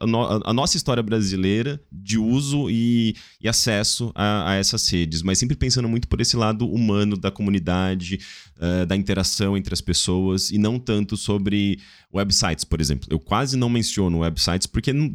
a, 0.00 0.06
no, 0.06 0.42
a, 0.44 0.52
nossa 0.52 0.76
história 0.76 1.02
brasileira 1.02 1.80
de 1.90 2.18
uso 2.18 2.68
e, 2.68 3.16
e 3.40 3.48
acesso 3.48 4.12
a, 4.14 4.52
a, 4.52 4.54
essas 4.56 4.88
redes, 4.88 5.22
mas 5.22 5.38
sempre 5.38 5.56
pensando 5.56 5.88
muito 5.88 6.06
por 6.08 6.20
esse 6.20 6.36
lado 6.36 6.68
humano 6.68 7.16
da 7.16 7.30
comunidade, 7.30 8.20
uh, 8.56 8.84
da 8.86 8.94
interação 8.94 9.56
entre 9.56 9.72
as 9.72 9.80
pessoas 9.80 10.50
e 10.50 10.58
não 10.58 10.78
tanto 10.78 11.16
sobre 11.16 11.78
websites, 12.12 12.64
por 12.64 12.80
exemplo. 12.80 13.08
Eu 13.10 13.18
quase 13.18 13.56
não 13.56 13.68
menciono 13.68 14.18
websites 14.18 14.66
porque 14.66 14.92
não, 14.92 15.10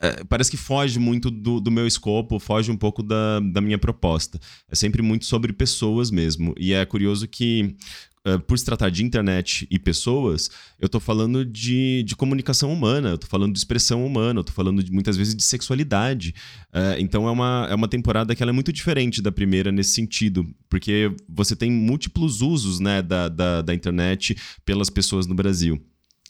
é, 0.00 0.24
parece 0.24 0.50
que 0.50 0.56
foge 0.56 0.98
muito 0.98 1.30
do, 1.30 1.60
do, 1.60 1.70
meu 1.70 1.86
escopo, 1.86 2.38
foge 2.38 2.70
um 2.70 2.76
pouco 2.76 3.02
da, 3.02 3.40
da 3.40 3.60
minha 3.60 3.78
proposta. 3.78 4.38
É 4.68 4.74
sempre 4.74 5.00
muito 5.02 5.24
sobre 5.24 5.52
pessoas 5.52 6.10
mesmo. 6.10 6.54
E 6.58 6.72
é 6.72 6.84
curioso 6.84 7.28
que 7.28 7.74
Uh, 8.26 8.40
por 8.40 8.58
se 8.58 8.64
tratar 8.64 8.88
de 8.88 9.04
internet 9.04 9.66
e 9.70 9.78
pessoas, 9.78 10.50
eu 10.80 10.86
estou 10.86 10.98
falando 10.98 11.44
de, 11.44 12.02
de 12.04 12.16
comunicação 12.16 12.72
humana, 12.72 13.10
eu 13.10 13.18
tô 13.18 13.26
falando 13.26 13.52
de 13.52 13.58
expressão 13.58 14.04
humana, 14.06 14.40
eu 14.40 14.44
tô 14.44 14.52
falando 14.52 14.82
de, 14.82 14.90
muitas 14.90 15.14
vezes 15.14 15.34
de 15.34 15.42
sexualidade. 15.42 16.34
Uh, 16.72 16.98
então 16.98 17.28
é 17.28 17.30
uma, 17.30 17.66
é 17.70 17.74
uma 17.74 17.86
temporada 17.86 18.34
que 18.34 18.42
ela 18.42 18.50
é 18.50 18.54
muito 18.54 18.72
diferente 18.72 19.20
da 19.20 19.30
primeira 19.30 19.70
nesse 19.70 19.92
sentido, 19.92 20.48
porque 20.70 21.14
você 21.28 21.54
tem 21.54 21.70
múltiplos 21.70 22.40
usos 22.40 22.80
né, 22.80 23.02
da, 23.02 23.28
da, 23.28 23.60
da 23.60 23.74
internet 23.74 24.34
pelas 24.64 24.88
pessoas 24.88 25.26
no 25.26 25.34
Brasil. 25.34 25.78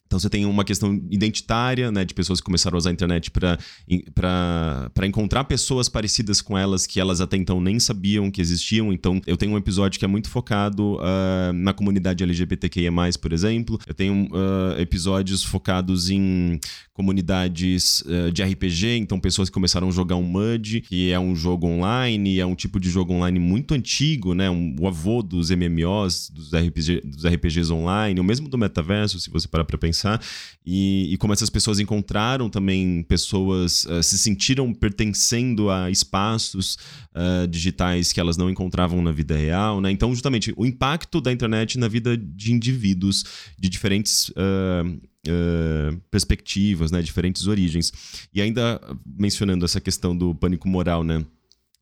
Então 0.06 0.18
você 0.18 0.30
tem 0.30 0.44
uma 0.46 0.64
questão 0.64 0.94
identitária, 1.10 1.90
né, 1.90 2.04
de 2.04 2.14
pessoas 2.14 2.40
que 2.40 2.44
começaram 2.44 2.76
a 2.76 2.78
usar 2.78 2.90
a 2.90 2.92
internet 2.92 3.30
para 3.30 5.06
encontrar 5.06 5.44
pessoas 5.44 5.88
parecidas 5.88 6.40
com 6.40 6.56
elas 6.56 6.86
que 6.86 7.00
elas 7.00 7.20
até 7.20 7.36
então 7.36 7.60
nem 7.60 7.80
sabiam 7.80 8.30
que 8.30 8.40
existiam. 8.40 8.92
Então 8.92 9.20
eu 9.26 9.36
tenho 9.36 9.52
um 9.52 9.58
episódio 9.58 9.98
que 9.98 10.04
é 10.04 10.08
muito 10.08 10.28
focado 10.28 10.96
uh, 10.96 11.52
na 11.52 11.72
comunidade 11.72 12.22
LGBTQIA+, 12.22 12.92
por 13.20 13.32
exemplo. 13.32 13.78
Eu 13.86 13.94
tenho 13.94 14.26
uh, 14.26 14.78
episódios 14.78 15.42
focados 15.42 16.10
em 16.10 16.60
comunidades 16.92 18.02
uh, 18.02 18.30
de 18.30 18.42
RPG, 18.42 18.98
então 18.98 19.18
pessoas 19.18 19.48
que 19.48 19.54
começaram 19.54 19.88
a 19.88 19.90
jogar 19.90 20.14
um 20.14 20.22
MUD, 20.22 20.82
que 20.82 21.10
é 21.10 21.18
um 21.18 21.34
jogo 21.34 21.66
online, 21.66 22.38
é 22.38 22.46
um 22.46 22.54
tipo 22.54 22.78
de 22.78 22.88
jogo 22.88 23.12
online 23.14 23.40
muito 23.40 23.74
antigo, 23.74 24.32
né, 24.32 24.48
um, 24.48 24.76
o 24.78 24.86
avô 24.86 25.20
dos 25.22 25.50
MMOs, 25.50 26.30
dos, 26.30 26.52
RPG, 26.52 27.00
dos 27.04 27.26
RPGs 27.26 27.72
online, 27.72 28.20
o 28.20 28.24
mesmo 28.24 28.48
do 28.48 28.56
metaverso, 28.56 29.18
se 29.18 29.28
você 29.28 29.48
parar 29.48 29.64
para 29.64 29.76
pensar 29.76 29.93
pensar. 29.94 30.20
E, 30.66 31.12
e, 31.12 31.16
como 31.18 31.32
essas 31.32 31.48
pessoas 31.48 31.78
encontraram 31.78 32.50
também 32.50 33.02
pessoas, 33.04 33.84
uh, 33.84 34.02
se 34.02 34.18
sentiram 34.18 34.72
pertencendo 34.74 35.70
a 35.70 35.90
espaços 35.90 36.76
uh, 37.14 37.46
digitais 37.46 38.12
que 38.12 38.18
elas 38.18 38.36
não 38.36 38.50
encontravam 38.50 39.00
na 39.02 39.12
vida 39.12 39.36
real, 39.36 39.80
né? 39.80 39.90
Então, 39.90 40.10
justamente, 40.12 40.52
o 40.56 40.66
impacto 40.66 41.20
da 41.20 41.30
internet 41.30 41.78
na 41.78 41.86
vida 41.86 42.16
de 42.16 42.52
indivíduos 42.52 43.24
de 43.58 43.68
diferentes. 43.68 44.28
Uh, 44.30 45.00
Uh, 45.26 45.98
perspectivas, 46.10 46.90
né, 46.90 47.00
diferentes 47.00 47.46
origens. 47.46 47.90
E 48.34 48.42
ainda 48.42 48.78
mencionando 49.06 49.64
essa 49.64 49.80
questão 49.80 50.14
do 50.14 50.34
pânico 50.34 50.68
moral, 50.68 51.02
né? 51.02 51.24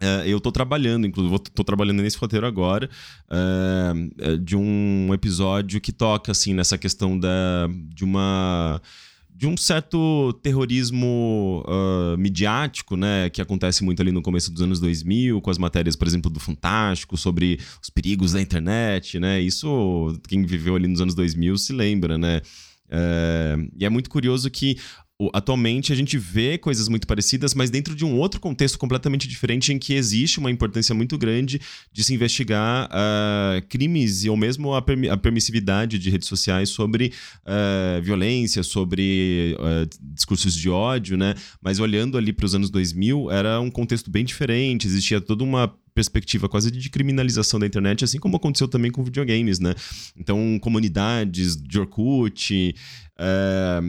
Uh, 0.02 0.26
eu 0.26 0.38
estou 0.38 0.50
trabalhando, 0.50 1.06
inclusive, 1.06 1.36
estou 1.36 1.64
trabalhando 1.64 2.02
nesse 2.02 2.18
roteiro 2.18 2.44
agora, 2.44 2.90
uh, 3.30 4.38
de 4.38 4.56
um 4.56 5.14
episódio 5.14 5.80
que 5.80 5.92
toca, 5.92 6.32
assim, 6.32 6.52
nessa 6.52 6.76
questão 6.76 7.16
da, 7.16 7.68
de 7.94 8.02
uma 8.02 8.82
de 9.34 9.46
um 9.46 9.56
certo 9.56 10.32
terrorismo 10.34 11.64
uh, 11.66 12.16
midiático, 12.16 12.96
né, 12.96 13.28
que 13.30 13.40
acontece 13.40 13.82
muito 13.82 14.00
ali 14.00 14.12
no 14.12 14.22
começo 14.22 14.52
dos 14.52 14.62
anos 14.62 14.78
2000, 14.78 15.40
com 15.40 15.50
as 15.50 15.58
matérias, 15.58 15.96
por 15.96 16.06
exemplo, 16.06 16.30
do 16.30 16.38
Fantástico, 16.38 17.16
sobre 17.16 17.58
os 17.82 17.90
perigos 17.90 18.32
da 18.32 18.40
internet, 18.40 19.18
né, 19.18 19.40
isso 19.40 20.16
quem 20.28 20.44
viveu 20.44 20.76
ali 20.76 20.86
nos 20.86 21.00
anos 21.00 21.14
2000 21.14 21.58
se 21.58 21.72
lembra, 21.72 22.16
né, 22.16 22.40
e 23.74 23.84
é 23.84 23.88
muito 23.88 24.10
curioso 24.10 24.50
que 24.50 24.76
atualmente 25.32 25.92
a 25.92 25.96
gente 25.96 26.16
vê 26.18 26.56
coisas 26.58 26.88
muito 26.88 27.06
parecidas, 27.06 27.54
mas 27.54 27.70
dentro 27.70 27.94
de 27.94 28.04
um 28.04 28.18
outro 28.18 28.40
contexto 28.40 28.78
completamente 28.78 29.28
diferente, 29.28 29.72
em 29.72 29.78
que 29.78 29.94
existe 29.94 30.38
uma 30.38 30.50
importância 30.50 30.94
muito 30.94 31.18
grande 31.18 31.60
de 31.92 32.04
se 32.04 32.14
investigar 32.14 32.88
uh, 32.88 33.66
crimes 33.68 34.24
e 34.24 34.30
ou 34.30 34.36
mesmo 34.36 34.74
a, 34.74 34.82
permi 34.82 35.08
a, 35.08 35.16
permissividade 35.16 35.98
de 35.98 36.10
redes 36.10 36.28
sociais 36.28 36.68
sobre 36.70 37.12
uh, 37.46 38.02
violência, 38.02 38.62
sobre 38.62 39.56
uh, 39.58 39.88
discursos 40.14 40.54
de 40.54 40.70
ódio, 40.70 41.16
né? 41.16 41.34
Mas 41.60 41.78
olhando 41.78 42.16
ali 42.16 42.32
para 42.32 42.46
os 42.46 42.54
anos 42.54 42.70
2000, 42.70 43.30
era 43.30 43.60
um 43.60 43.70
contexto 43.70 44.10
bem 44.10 44.24
diferente, 44.24 44.86
existia 44.86 45.20
toda 45.20 45.44
uma 45.44 45.74
perspectiva 45.94 46.48
quase 46.48 46.70
de 46.70 46.90
criminalização 46.90 47.60
da 47.60 47.66
internet, 47.66 48.04
assim 48.04 48.18
como 48.18 48.36
aconteceu 48.36 48.68
também 48.68 48.90
com 48.90 49.02
videogames, 49.04 49.58
né? 49.58 49.74
Então, 50.16 50.58
comunidades 50.60 51.56
de 51.56 51.78
Orkut, 51.78 52.74
é, 53.18 53.80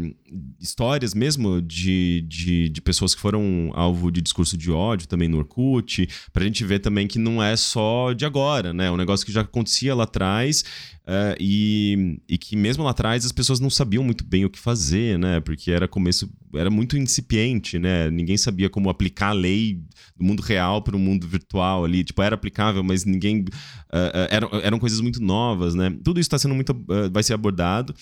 histórias 0.60 1.14
mesmo 1.14 1.62
de, 1.62 2.22
de, 2.28 2.70
de, 2.70 2.82
pessoas 2.82 3.16
que 3.16 3.22
foram 3.22 3.72
alvo 3.74 4.12
de 4.12 4.22
discurso 4.22 4.58
de 4.58 4.70
ódio 4.70 5.08
também 5.08 5.28
no 5.30 5.38
Orkut, 5.38 6.08
pra 6.32 6.44
gente 6.44 6.64
ver 6.64 6.80
também 6.80 7.08
que 7.08 7.18
não 7.18 7.42
é 7.42 7.56
só 7.56 8.14
de 8.14 8.26
agora, 8.26 8.74
né? 8.74 8.88
É 8.88 8.92
um 8.92 8.98
negócio 8.98 9.26
que 9.26 9.32
já 9.32 9.42
acontecia 9.42 9.96
lá 9.96 10.04
atrás 10.04 10.64
é, 11.08 11.36
e, 11.40 12.20
e 12.28 12.38
que 12.38 12.56
mesmo 12.56 12.84
lá 12.84 12.92
atrás 12.92 13.26
as 13.26 13.32
pessoas 13.32 13.60
não 13.60 13.70
sabiam 13.70 14.04
muito 14.04 14.24
bem 14.24 14.46
o 14.46 14.50
que 14.50 14.60
fazer, 14.60 15.18
né? 15.18 15.40
Porque 15.40 15.72
era 15.72 15.88
começo, 15.88 16.30
era 16.56 16.70
muito 16.70 16.98
incipiente, 16.98 17.80
né? 17.80 18.10
Ninguém 18.10 18.38
sabia 18.38 18.70
como 18.70 18.90
aplicar 18.90 19.30
a 19.30 19.34
lei 19.34 19.82
do 20.16 20.24
mundo 20.24 20.42
real 20.42 20.82
para 20.82 20.96
o 20.96 21.00
mundo 21.00 21.28
virtual 21.28 21.86
ali. 21.86 22.04
Tipo, 22.04 22.22
era 22.22 22.36
aplicável, 22.36 22.84
mas 22.84 23.06
ninguém. 23.06 23.42
Uh, 23.42 24.28
eram, 24.30 24.50
eram 24.62 24.80
coisas 24.80 25.00
muito 25.02 25.22
novas, 25.22 25.76
né? 25.76 25.96
Tudo 26.04 26.20
isso 26.20 26.28
está 26.28 26.38
sendo 26.38 26.56
muito. 26.56 26.72
Uh, 26.72 27.12
vai 27.12 27.24
ser 27.24 27.34
abordado. 27.34 27.94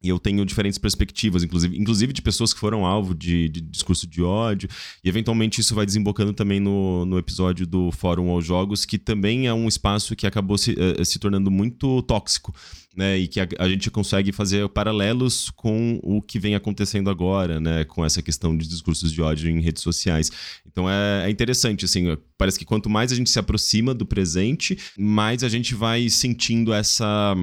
E 0.00 0.08
eu 0.08 0.18
tenho 0.18 0.44
diferentes 0.44 0.78
perspectivas, 0.78 1.42
inclusive, 1.42 1.76
inclusive 1.76 2.12
de 2.12 2.22
pessoas 2.22 2.54
que 2.54 2.60
foram 2.60 2.86
alvo 2.86 3.14
de, 3.14 3.48
de, 3.48 3.60
discurso 3.60 4.06
de 4.06 4.22
ódio. 4.22 4.68
E 5.02 5.08
eventualmente 5.08 5.60
isso 5.60 5.74
vai 5.74 5.84
desembocando 5.84 6.32
também 6.32 6.60
no, 6.60 7.04
no 7.04 7.18
episódio 7.18 7.66
do 7.66 7.90
Fórum 7.90 8.30
aos 8.30 8.44
Jogos, 8.44 8.84
que 8.84 8.96
também 8.96 9.48
é 9.48 9.54
um 9.54 9.66
espaço 9.66 10.14
que 10.14 10.26
acabou 10.26 10.56
se, 10.56 10.72
uh, 10.72 11.04
se 11.04 11.18
tornando 11.18 11.50
muito 11.50 12.00
tóxico. 12.02 12.54
Né, 12.96 13.16
e 13.16 13.28
que 13.28 13.38
a, 13.38 13.46
a, 13.60 13.68
gente 13.68 13.88
consegue 13.92 14.32
fazer 14.32 14.68
paralelos 14.70 15.50
com 15.50 16.00
o 16.02 16.20
que 16.20 16.36
vem 16.36 16.56
acontecendo 16.56 17.08
agora, 17.08 17.60
né, 17.60 17.84
com 17.84 18.04
essa 18.04 18.20
questão 18.20 18.56
de 18.56 18.66
discursos 18.66 19.12
de 19.12 19.22
ódio 19.22 19.48
em 19.48 19.60
redes 19.60 19.84
sociais. 19.84 20.32
Então 20.66 20.90
é, 20.90 21.26
é 21.26 21.30
interessante, 21.30 21.84
assim, 21.84 22.16
parece 22.36 22.58
que 22.58 22.64
quanto 22.64 22.90
mais 22.90 23.12
a 23.12 23.14
gente 23.14 23.30
se 23.30 23.38
aproxima 23.38 23.94
do 23.94 24.04
presente, 24.04 24.76
mais 24.98 25.44
a 25.44 25.48
gente 25.48 25.76
vai 25.76 26.08
sentindo 26.08 26.72
essa 26.72 27.36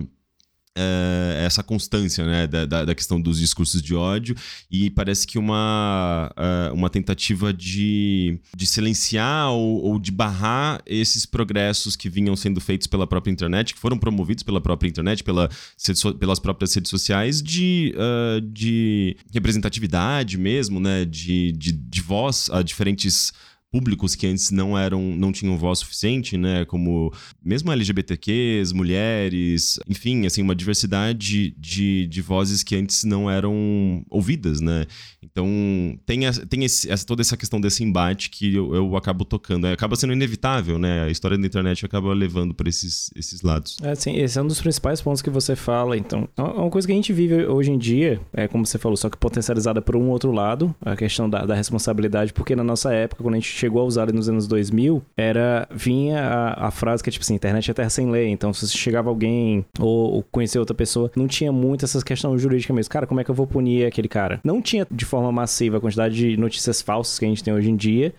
é, 0.78 1.44
essa 1.46 1.64
constância 1.64 2.26
né, 2.26 2.46
da, 2.48 2.66
da, 2.66 2.94
questão 2.94 3.20
dos 3.20 3.40
discursos 3.40 3.82
de 3.82 3.96
ódio. 3.96 4.36
E 4.70 4.90
parece 4.90 5.26
que 5.26 5.38
uma, 5.40 6.32
uh, 6.36 6.74
uma 6.74 6.90
tentativa 6.90 7.54
de, 7.54 8.40
de 8.56 8.68
silenciar 8.68 9.52
ou, 9.52 9.82
ou, 9.84 10.00
de 10.00 10.12
barrar 10.12 10.82
esses 10.86 11.26
progressos 11.26 11.96
que 11.96 12.10
vinham 12.10 12.36
sendo 12.36 12.60
feitos 12.60 12.88
pela 12.88 13.08
própria 13.08 13.32
internet, 13.32 13.74
que 13.74 13.80
foram 13.80 13.98
promovidos 13.98 14.44
pela 14.44 14.60
própria 14.60 14.90
internet, 14.90 15.24
pela, 15.24 15.50
pelas 16.20 16.40
próprias 16.40 16.74
redes 16.74 16.90
sociais, 16.90 17.42
de, 17.42 17.96
uh, 17.96 18.42
de 18.42 19.16
representatividade 19.34 20.38
mesmo, 20.38 20.80
né, 20.80 21.06
de, 21.06 21.54
de, 21.54 21.72
de 21.72 22.02
voz 22.02 22.50
a 22.52 22.62
diferentes 22.62 23.32
públicos 23.76 24.16
que 24.16 24.26
antes 24.26 24.52
não 24.52 24.78
eram 24.78 25.02
não 25.18 25.34
tinham 25.34 25.58
voz 25.58 25.80
suficiente, 25.80 26.38
né, 26.38 26.64
como 26.64 27.12
mesmo 27.44 27.74
LGBTQs, 27.74 28.72
mulheres, 28.72 29.78
enfim, 29.86 30.26
assim, 30.26 30.42
uma 30.42 30.56
diversidade 30.56 31.54
de, 31.58 32.08
de 32.08 32.22
vozes 32.22 32.64
que 32.64 32.74
antes 32.74 33.04
não 33.04 33.30
eram 33.30 34.02
ouvidas, 34.10 34.62
né? 34.62 34.86
Então, 35.22 35.48
tem, 36.06 36.22
tem 36.48 36.64
esse, 36.64 36.90
essa, 36.90 37.06
toda 37.06 37.22
essa 37.22 37.36
questão 37.36 37.60
desse 37.60 37.84
embate 37.84 38.30
que 38.30 38.56
eu, 38.56 38.74
eu 38.74 38.96
acabo 38.96 39.26
tocando. 39.26 39.66
Acaba 39.66 39.96
sendo 39.96 40.14
inevitável, 40.14 40.80
né? 40.80 41.04
A 41.04 41.10
história 41.10 41.38
da 41.38 41.46
internet 41.46 41.86
acaba 41.86 42.14
levando 42.14 42.54
para 42.54 42.70
esses, 42.70 43.10
esses 43.16 43.42
lados. 43.42 43.78
É, 43.82 43.94
sim, 43.96 44.16
esse 44.16 44.38
é 44.40 44.42
um 44.42 44.48
dos 44.48 44.62
principais 44.62 45.02
pontos 45.02 45.22
que 45.22 45.30
você 45.30 45.56
fala. 45.56 45.98
Então, 45.98 46.30
é 46.38 46.42
uma 46.42 46.70
coisa 46.70 46.88
que 46.88 46.94
a 46.94 46.96
gente 46.96 47.12
vive 47.12 47.46
hoje 47.46 47.72
em 47.72 47.78
dia, 47.78 48.22
é 48.34 48.48
como 48.48 48.66
você 48.66 48.78
falou, 48.78 48.96
só 48.96 49.10
que 49.10 49.18
potencializada 49.18 49.82
por 49.82 49.96
um 49.96 50.10
outro 50.10 50.32
lado, 50.32 50.74
a 50.80 50.96
questão 50.96 51.30
da, 51.30 51.46
da 51.46 51.56
responsabilidade, 51.56 52.32
porque 52.32 52.56
na 52.56 52.64
nossa 52.64 52.94
época, 52.94 53.24
quando 53.24 53.36
a 53.36 53.38
gente 53.38 53.65
chegou 53.66 53.82
a 53.82 53.86
usar 53.86 54.12
nos 54.14 54.30
anos 54.30 54.48
2000, 54.48 55.02
era, 55.18 55.68
vinha 55.72 56.22
a, 56.22 56.68
a 56.68 56.72
frase 56.72 57.04
que 57.04 57.10
é 57.10 57.12
tipo 57.12 57.24
assim, 57.24 57.34
internet 57.34 57.70
é 57.70 57.74
terra 57.74 57.90
sem 57.90 58.10
lei. 58.10 58.30
Então, 58.30 58.54
se 58.54 58.68
chegava 58.70 59.10
alguém 59.10 59.66
ou, 59.80 60.14
ou 60.14 60.24
conhecer 60.24 60.60
outra 60.60 60.76
pessoa, 60.76 61.12
não 61.16 61.28
tinha 61.28 61.52
muito 61.52 61.84
essas 61.84 62.04
questões 62.04 62.42
jurídicas 62.42 62.76
mesmo. 62.76 62.92
Cara, 62.92 63.08
como 63.08 63.20
é 63.20 63.24
que 63.24 63.32
eu 63.32 63.36
vou 63.36 63.48
punir 63.48 63.86
aquele 63.86 64.08
cara? 64.08 64.40
Não 64.44 64.62
tinha 64.62 64.88
de 64.90 65.06
forma 65.06 65.32
massiva 65.32 65.78
a 65.78 65.82
quantidade 65.82 66.16
de 66.16 66.38
notícias 66.38 66.82
falsas 66.82 67.18
que 67.18 67.26
a 67.26 67.28
gente 67.28 67.44
tem 67.44 67.54
hoje 67.54 67.70
em 67.72 67.76
dia, 67.76 68.14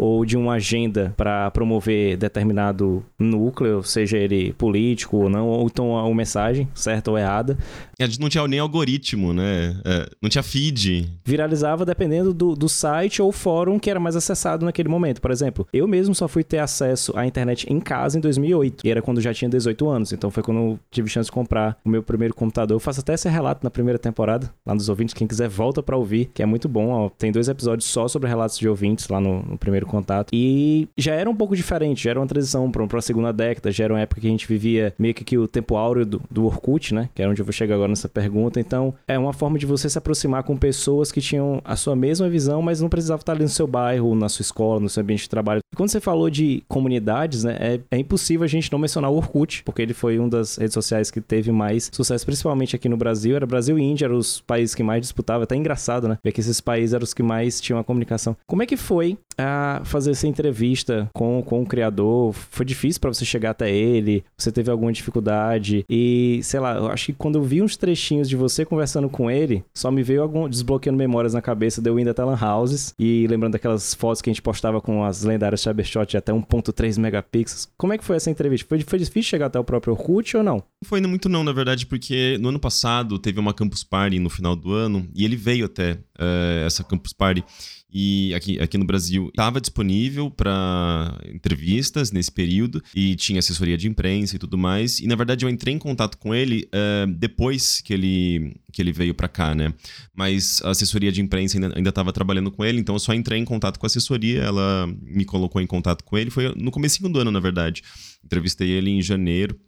ou 0.00 0.24
de 0.24 0.34
uma 0.34 0.54
agenda 0.54 1.12
para 1.14 1.50
promover 1.50 2.16
determinado 2.16 3.04
núcleo, 3.18 3.82
seja 3.82 4.16
ele 4.16 4.54
político 4.54 5.18
ou 5.18 5.28
não, 5.28 5.46
ou 5.46 5.66
então 5.66 5.90
uma 5.90 6.14
mensagem, 6.14 6.66
certa 6.74 7.10
ou 7.10 7.18
errada. 7.18 7.58
A 8.00 8.06
gente 8.06 8.20
não 8.20 8.28
tinha 8.28 8.46
nem 8.48 8.58
algoritmo, 8.58 9.32
né? 9.32 9.76
É, 9.84 10.08
não 10.22 10.30
tinha 10.30 10.42
feed. 10.42 11.06
Viralizava 11.24 11.84
dependendo 11.84 12.32
do, 12.32 12.54
do 12.54 12.68
site 12.68 13.20
ou 13.20 13.30
fórum 13.30 13.78
que 13.78 13.90
era 13.90 14.00
mais 14.00 14.16
acessado 14.16 14.64
naquele 14.64 14.88
momento. 14.88 15.20
Por 15.20 15.30
exemplo, 15.30 15.66
eu 15.72 15.86
mesmo 15.86 16.14
só 16.14 16.26
fui 16.26 16.42
ter 16.42 16.58
acesso 16.58 17.12
à 17.16 17.26
internet 17.26 17.70
em 17.70 17.78
casa 17.78 18.16
em 18.16 18.20
2008, 18.20 18.86
e 18.86 18.90
era 18.90 19.02
quando 19.02 19.20
já 19.20 19.34
tinha 19.34 19.48
18 19.48 19.88
anos. 19.88 20.12
Então 20.12 20.30
foi 20.30 20.42
quando 20.42 20.58
eu 20.58 20.80
tive 20.90 21.08
chance 21.08 21.26
de 21.26 21.32
comprar 21.32 21.76
o 21.84 21.88
meu 21.90 22.02
primeiro 22.02 22.34
computador. 22.34 22.74
Eu 22.74 22.80
faço 22.80 23.00
até 23.00 23.14
esse 23.14 23.28
relato 23.28 23.62
na 23.62 23.70
primeira 23.70 23.98
temporada, 23.98 24.50
lá 24.64 24.74
nos 24.74 24.88
ouvintes. 24.88 25.12
Quem 25.12 25.26
quiser, 25.26 25.48
volta 25.48 25.82
para 25.82 25.96
ouvir, 25.96 26.30
que 26.32 26.42
é 26.42 26.46
muito 26.46 26.68
bom. 26.68 26.88
Ó. 26.88 27.10
Tem 27.10 27.30
dois 27.30 27.48
episódios 27.48 27.88
só 27.88 28.08
sobre 28.08 28.28
relatos 28.28 28.58
de 28.58 28.66
ouvintes 28.66 29.08
lá 29.08 29.20
no, 29.20 29.42
no 29.42 29.58
primeiro 29.58 29.86
contato. 29.86 30.30
E 30.32 30.88
já 30.96 31.14
era 31.14 31.28
um 31.28 31.36
pouco 31.36 31.54
diferente, 31.54 32.04
já 32.04 32.10
era 32.10 32.20
uma 32.20 32.26
transição 32.26 32.70
para 32.70 32.82
uma 32.82 33.02
segunda 33.02 33.32
década, 33.32 33.70
já 33.70 33.84
era 33.84 33.92
uma 33.92 34.00
época 34.00 34.22
que 34.22 34.26
a 34.26 34.30
gente 34.30 34.46
vivia 34.48 34.94
meio 34.98 35.12
que, 35.12 35.22
que 35.22 35.36
o 35.36 35.46
tempo 35.46 35.76
áureo 35.76 36.06
do, 36.06 36.22
do 36.30 36.46
Orkut, 36.46 36.94
né? 36.94 37.10
Que 37.14 37.22
é 37.22 37.28
onde 37.28 37.42
eu 37.42 37.44
vou 37.44 37.52
chegar 37.52 37.74
agora 37.74 37.89
nessa 37.90 38.08
pergunta. 38.08 38.60
Então, 38.60 38.94
é 39.06 39.18
uma 39.18 39.32
forma 39.32 39.58
de 39.58 39.66
você 39.66 39.88
se 39.88 39.98
aproximar 39.98 40.42
com 40.42 40.56
pessoas 40.56 41.12
que 41.12 41.20
tinham 41.20 41.60
a 41.64 41.76
sua 41.76 41.94
mesma 41.94 42.28
visão, 42.28 42.62
mas 42.62 42.80
não 42.80 42.88
precisava 42.88 43.20
estar 43.20 43.32
ali 43.32 43.42
no 43.42 43.48
seu 43.48 43.66
bairro, 43.66 44.14
na 44.14 44.28
sua 44.28 44.42
escola, 44.42 44.80
no 44.80 44.88
seu 44.88 45.02
ambiente 45.02 45.22
de 45.22 45.28
trabalho. 45.28 45.60
Quando 45.76 45.90
você 45.90 46.00
falou 46.00 46.28
de 46.28 46.62
comunidades, 46.68 47.44
né? 47.44 47.56
É, 47.60 47.80
é 47.90 47.98
impossível 47.98 48.44
a 48.44 48.48
gente 48.48 48.70
não 48.72 48.78
mencionar 48.78 49.10
o 49.10 49.16
Orkut, 49.16 49.62
porque 49.64 49.82
ele 49.82 49.94
foi 49.94 50.18
uma 50.18 50.28
das 50.28 50.56
redes 50.56 50.74
sociais 50.74 51.10
que 51.10 51.20
teve 51.20 51.52
mais 51.52 51.90
sucesso, 51.92 52.24
principalmente 52.26 52.74
aqui 52.74 52.88
no 52.88 52.96
Brasil. 52.96 53.36
Era 53.36 53.46
Brasil 53.46 53.78
e 53.78 53.82
Índia, 53.82 54.06
eram 54.06 54.16
os 54.16 54.40
países 54.40 54.74
que 54.74 54.82
mais 54.82 55.00
disputavam. 55.00 55.42
Até 55.42 55.56
engraçado, 55.56 56.08
né? 56.08 56.18
Ver 56.22 56.32
que 56.32 56.40
esses 56.40 56.60
países 56.60 56.92
eram 56.92 57.04
os 57.04 57.14
que 57.14 57.22
mais 57.22 57.60
tinham 57.60 57.78
a 57.78 57.84
comunicação. 57.84 58.36
Como 58.46 58.62
é 58.62 58.66
que 58.66 58.76
foi 58.76 59.16
a 59.38 59.80
fazer 59.84 60.10
essa 60.10 60.26
entrevista 60.26 61.08
com, 61.14 61.42
com 61.42 61.62
o 61.62 61.66
criador? 61.66 62.32
Foi 62.32 62.66
difícil 62.66 63.00
para 63.00 63.12
você 63.12 63.24
chegar 63.24 63.50
até 63.50 63.70
ele? 63.70 64.24
Você 64.36 64.52
teve 64.52 64.70
alguma 64.70 64.92
dificuldade? 64.92 65.84
E, 65.88 66.40
sei 66.42 66.60
lá, 66.60 66.76
eu 66.76 66.86
acho 66.88 67.06
que 67.06 67.12
quando 67.12 67.36
eu 67.36 67.42
vi 67.42 67.62
uns 67.62 67.76
trechinhos 67.80 68.28
de 68.28 68.36
você 68.36 68.64
conversando 68.64 69.08
com 69.08 69.30
ele, 69.30 69.64
só 69.74 69.90
me 69.90 70.02
veio 70.02 70.22
algum 70.22 70.48
desbloqueando 70.48 70.98
memórias 70.98 71.34
na 71.34 71.42
cabeça 71.42 71.80
de 71.80 71.90
eu 71.90 71.98
indo 71.98 72.10
até 72.10 72.22
Lan 72.22 72.38
Houses 72.40 72.94
e 72.98 73.26
lembrando 73.26 73.54
daquelas 73.54 73.94
fotos 73.94 74.22
que 74.22 74.30
a 74.30 74.32
gente 74.32 74.42
postava 74.42 74.80
com 74.80 75.04
as 75.04 75.24
lendárias 75.24 75.60
Cybershot 75.60 76.16
até 76.16 76.32
1.3 76.32 76.98
megapixels. 76.98 77.68
Como 77.76 77.92
é 77.92 77.98
que 77.98 78.04
foi 78.04 78.16
essa 78.16 78.30
entrevista? 78.30 78.68
Foi, 78.68 78.80
foi 78.80 78.98
difícil 78.98 79.30
chegar 79.30 79.46
até 79.46 79.58
o 79.58 79.64
próprio 79.64 79.94
Orkut 79.94 80.36
ou 80.36 80.42
não? 80.42 80.56
Não 80.56 80.88
foi 80.88 81.00
muito 81.00 81.28
não, 81.28 81.42
na 81.42 81.52
verdade, 81.52 81.86
porque 81.86 82.38
no 82.40 82.50
ano 82.50 82.60
passado 82.60 83.18
teve 83.18 83.40
uma 83.40 83.54
Campus 83.54 83.82
Party 83.82 84.18
no 84.18 84.30
final 84.30 84.54
do 84.54 84.72
ano 84.72 85.08
e 85.14 85.24
ele 85.24 85.36
veio 85.36 85.66
até 85.66 85.92
uh, 85.92 86.66
essa 86.66 86.84
Campus 86.84 87.12
Party 87.12 87.44
e 87.92 88.32
aqui, 88.34 88.60
aqui 88.60 88.78
no 88.78 88.84
Brasil 88.84 89.28
estava 89.28 89.60
disponível 89.60 90.30
para 90.30 91.18
entrevistas 91.26 92.12
nesse 92.12 92.30
período 92.30 92.82
e 92.94 93.16
tinha 93.16 93.40
assessoria 93.40 93.76
de 93.76 93.88
imprensa 93.88 94.36
e 94.36 94.38
tudo 94.38 94.56
mais. 94.56 95.00
E 95.00 95.06
na 95.06 95.16
verdade 95.16 95.44
eu 95.44 95.50
entrei 95.50 95.74
em 95.74 95.78
contato 95.78 96.16
com 96.16 96.34
ele 96.34 96.68
uh, 96.68 97.10
depois 97.12 97.80
que 97.80 97.92
ele, 97.92 98.56
que 98.72 98.80
ele 98.80 98.92
veio 98.92 99.14
para 99.14 99.28
cá, 99.28 99.54
né? 99.54 99.74
Mas 100.14 100.62
a 100.62 100.70
assessoria 100.70 101.10
de 101.10 101.20
imprensa 101.20 101.58
ainda 101.74 101.88
estava 101.88 102.12
trabalhando 102.12 102.50
com 102.50 102.64
ele, 102.64 102.78
então 102.78 102.94
eu 102.94 103.00
só 103.00 103.12
entrei 103.12 103.40
em 103.40 103.44
contato 103.44 103.78
com 103.78 103.86
a 103.86 103.88
assessoria, 103.88 104.42
ela 104.42 104.86
me 105.02 105.24
colocou 105.24 105.60
em 105.60 105.66
contato 105.66 106.04
com 106.04 106.16
ele. 106.16 106.30
Foi 106.30 106.54
no 106.56 106.70
começo 106.70 107.02
do 107.08 107.18
ano, 107.18 107.30
na 107.30 107.40
verdade. 107.40 107.82
Entrevistei 108.24 108.70
ele 108.70 108.90
em 108.90 109.02
janeiro, 109.02 109.58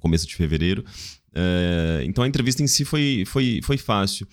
começo 0.00 0.26
de 0.26 0.34
fevereiro. 0.34 0.84
Uh, 1.32 2.02
então 2.04 2.22
a 2.22 2.28
entrevista 2.28 2.62
em 2.62 2.66
si 2.66 2.84
foi, 2.84 3.24
foi, 3.26 3.60
foi 3.62 3.76
fácil 3.76 4.26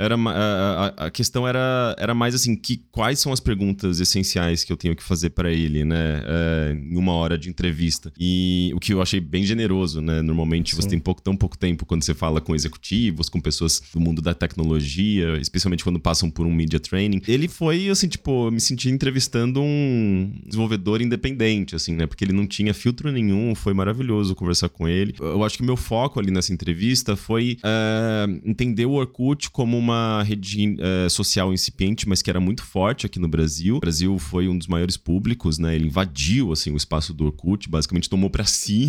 era 0.00 0.16
a, 0.16 1.06
a, 1.06 1.10
questão 1.10 1.46
era, 1.46 1.94
era 1.98 2.14
mais 2.14 2.34
assim 2.34 2.56
que 2.56 2.82
quais 2.90 3.18
são 3.18 3.32
as 3.34 3.38
perguntas 3.38 4.00
essenciais 4.00 4.64
que 4.64 4.72
eu 4.72 4.76
tenho 4.76 4.96
que 4.96 5.02
fazer 5.02 5.30
para 5.30 5.52
ele 5.52 5.84
né? 5.84 6.22
É, 6.24 6.72
em 6.72 6.96
uma 6.96 7.12
hora 7.12 7.36
de 7.36 7.50
entrevista. 7.50 8.10
E 8.18 8.72
o 8.74 8.80
que 8.80 8.94
eu 8.94 9.02
achei 9.02 9.20
bem 9.20 9.44
generoso 9.44 10.00
né? 10.00 10.22
Normalmente 10.22 10.70
Sim. 10.70 10.80
você 10.80 10.88
tem 10.88 10.98
pouco 10.98 11.20
tão 11.20 11.36
pouco 11.36 11.58
tempo 11.58 11.84
quando 11.84 12.02
você 12.02 12.14
fala 12.14 12.40
com 12.40 12.54
executivos 12.54 13.28
com 13.28 13.38
pessoas 13.38 13.82
do 13.92 14.00
mundo 14.00 14.22
da 14.22 14.32
tecnologia 14.32 15.36
especialmente 15.38 15.84
quando 15.84 16.00
passam 16.00 16.30
por 16.30 16.46
um 16.46 16.52
media 16.52 16.80
training. 16.80 17.20
Ele 17.28 17.46
foi 17.46 17.90
assim 17.90 18.08
tipo 18.08 18.46
eu 18.46 18.50
me 18.50 18.60
senti 18.60 18.88
entrevistando 18.88 19.60
um 19.60 20.32
desenvolvedor 20.46 21.02
independente 21.02 21.76
assim 21.76 21.94
né? 21.94 22.06
Porque 22.06 22.24
ele 22.24 22.32
não 22.32 22.46
tinha 22.46 22.72
filtro 22.72 23.12
nenhum 23.12 23.54
foi 23.54 23.74
maravilhoso 23.74 24.34
conversar 24.34 24.70
com 24.70 24.88
ele. 24.88 25.14
Eu 25.20 25.44
acho 25.44 25.58
que 25.58 25.62
meu 25.62 25.76
foco 25.76 26.18
ali 26.18 26.30
nessa 26.30 26.54
entrevista 26.54 27.16
foi 27.16 27.58
uh, 27.62 28.40
entender 28.48 28.86
o 28.86 28.92
Orkut 28.92 29.50
como 29.50 29.76
uma 29.76 29.89
uma 29.90 30.22
rede 30.22 30.76
uh, 30.76 31.10
social 31.10 31.52
incipiente, 31.52 32.08
mas 32.08 32.22
que 32.22 32.30
era 32.30 32.40
muito 32.40 32.62
forte 32.62 33.06
aqui 33.06 33.18
no 33.18 33.28
Brasil. 33.28 33.76
O 33.76 33.80
Brasil 33.80 34.18
foi 34.18 34.48
um 34.48 34.56
dos 34.56 34.66
maiores 34.66 34.96
públicos, 34.96 35.58
né? 35.58 35.74
Ele 35.74 35.86
invadiu 35.86 36.52
assim 36.52 36.70
o 36.70 36.76
espaço 36.76 37.12
do 37.12 37.24
Orkut, 37.24 37.68
basicamente 37.68 38.08
tomou 38.08 38.30
para 38.30 38.44
si, 38.50 38.88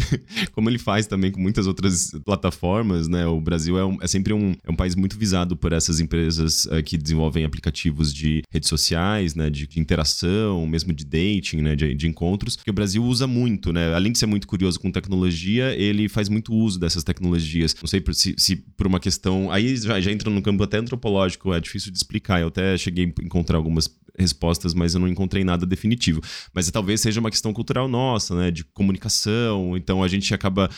como 0.53 0.69
ele 0.69 0.79
faz 0.79 1.07
também 1.07 1.31
com 1.31 1.39
muitas 1.39 1.67
outras 1.67 2.11
plataformas, 2.25 3.07
né? 3.07 3.25
O 3.25 3.39
Brasil 3.41 3.77
é, 3.77 3.85
um, 3.85 3.97
é 4.01 4.07
sempre 4.07 4.33
um, 4.33 4.53
é 4.63 4.71
um 4.71 4.75
país 4.75 4.95
muito 4.95 5.17
visado 5.17 5.55
por 5.55 5.73
essas 5.73 5.99
empresas 5.99 6.65
uh, 6.65 6.81
que 6.83 6.97
desenvolvem 6.97 7.43
aplicativos 7.43 8.13
de 8.13 8.43
redes 8.49 8.69
sociais, 8.69 9.35
né? 9.35 9.49
De, 9.49 9.67
de 9.67 9.79
interação, 9.79 10.65
mesmo 10.67 10.93
de 10.93 11.05
dating, 11.05 11.61
né? 11.61 11.75
De, 11.75 11.93
de 11.93 12.07
encontros, 12.07 12.55
que 12.55 12.69
o 12.69 12.73
Brasil 12.73 13.03
usa 13.03 13.27
muito, 13.27 13.73
né? 13.73 13.93
Além 13.93 14.11
de 14.11 14.19
ser 14.19 14.25
muito 14.25 14.47
curioso 14.47 14.79
com 14.79 14.91
tecnologia, 14.91 15.75
ele 15.75 16.07
faz 16.09 16.29
muito 16.29 16.53
uso 16.53 16.79
dessas 16.79 17.03
tecnologias. 17.03 17.75
Não 17.81 17.87
sei 17.87 18.03
se, 18.11 18.35
se 18.37 18.55
por 18.55 18.87
uma 18.87 18.99
questão. 18.99 19.51
Aí 19.51 19.75
já, 19.75 19.99
já 19.99 20.11
entra 20.11 20.29
no 20.29 20.41
campo 20.41 20.63
até 20.63 20.80
antropológico, 20.81 21.53
é 21.53 21.59
difícil 21.59 21.91
de 21.91 21.97
explicar. 21.97 22.41
Eu 22.41 22.47
até 22.47 22.77
cheguei 22.77 23.05
a 23.05 23.23
encontrar 23.23 23.57
algumas 23.57 23.89
respostas, 24.17 24.73
mas 24.73 24.93
eu 24.93 24.99
não 24.99 25.07
encontrei 25.07 25.43
nada 25.43 25.65
definitivo. 25.65 26.21
Mas 26.53 26.69
talvez 26.69 27.01
seja 27.01 27.19
uma 27.19 27.29
questão 27.29 27.53
cultural 27.53 27.87
nossa, 27.87 28.35
né? 28.35 28.51
De 28.51 28.63
comunicação. 28.63 29.77
Então 29.77 30.03
a 30.03 30.07
gente 30.07 30.33
acaba 30.33 30.69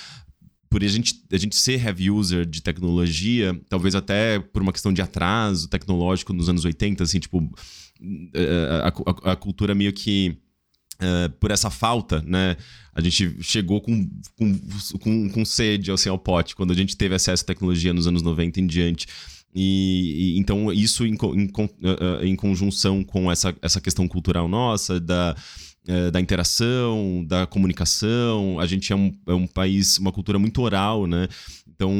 por 0.73 0.83
a 0.83 0.87
gente, 0.87 1.23
a 1.31 1.37
gente 1.37 1.55
ser 1.55 1.79
heavy 1.85 2.09
user 2.09 2.47
de 2.47 2.59
tecnologia, 2.59 3.55
talvez 3.69 3.93
até 3.93 4.39
por 4.39 4.59
uma 4.59 4.73
questão 4.73 4.91
de 4.91 5.03
atraso 5.03 5.67
tecnológico 5.67 6.33
nos 6.33 6.49
anos 6.49 6.65
80, 6.65 7.03
assim, 7.03 7.19
tipo, 7.19 7.47
eh, 8.33 8.81
a, 8.83 8.87
a, 8.87 9.33
a 9.33 9.35
cultura 9.35 9.75
meio 9.75 9.93
que. 9.93 10.35
Uh, 10.95 11.29
por 11.39 11.51
essa 11.51 11.69
falta, 11.69 12.23
né? 12.25 12.55
A 12.93 13.01
gente 13.01 13.35
chegou 13.41 13.81
com, 13.81 14.09
com, 14.37 14.59
com, 14.99 15.29
com 15.29 15.45
sede 15.45 15.91
assim, 15.91 16.07
ao 16.07 16.17
pote 16.17 16.55
quando 16.55 16.71
a 16.71 16.75
gente 16.75 16.95
teve 16.95 17.13
acesso 17.13 17.43
à 17.43 17.47
tecnologia 17.47 17.93
nos 17.93 18.07
anos 18.07 18.21
90 18.21 18.61
em 18.61 18.67
diante. 18.67 19.07
E, 19.53 20.35
e, 20.35 20.39
então 20.39 20.71
isso 20.73 21.05
em, 21.05 21.13
em, 21.13 21.45
eh, 21.45 22.21
eh, 22.21 22.25
em, 22.25 22.35
conjunção 22.35 23.03
com 23.03 23.31
essa, 23.31 23.55
essa 23.61 23.79
questão 23.79 24.07
cultural 24.07 24.47
nossa 24.47 24.99
da, 24.99 25.35
eh, 25.87 26.09
da 26.09 26.19
interação, 26.19 27.23
da 27.27 27.45
comunicação, 27.45 28.59
a 28.59 28.65
gente 28.65 28.91
é 28.91 28.95
um, 28.95 29.11
é 29.27 29.33
um 29.33 29.45
país, 29.45 29.97
uma 29.99 30.11
cultura 30.11 30.39
muito 30.39 30.61
oral, 30.61 31.05
né? 31.05 31.27
Então 31.67 31.91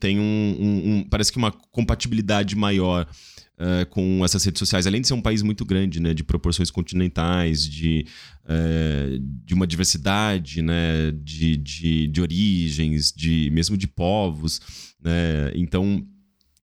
tem 0.00 0.18
um, 0.18 0.56
um, 0.58 0.94
um 0.94 1.04
parece 1.04 1.30
que 1.30 1.38
uma 1.38 1.52
compatibilidade 1.52 2.56
maior 2.56 3.06
Uh, 3.60 3.84
com 3.90 4.24
essas 4.24 4.44
redes 4.44 4.60
sociais, 4.60 4.86
além 4.86 5.00
de 5.00 5.08
ser 5.08 5.14
um 5.14 5.20
país 5.20 5.42
muito 5.42 5.64
grande, 5.64 5.98
né, 5.98 6.14
de 6.14 6.22
proporções 6.22 6.70
continentais, 6.70 7.68
de, 7.68 8.06
uh, 8.44 9.18
de 9.44 9.52
uma 9.52 9.66
diversidade, 9.66 10.62
né, 10.62 11.10
de, 11.10 11.56
de, 11.56 12.06
de 12.06 12.20
origens, 12.20 13.10
de 13.10 13.50
mesmo 13.50 13.76
de 13.76 13.88
povos, 13.88 14.60
né, 15.02 15.50
então 15.56 16.06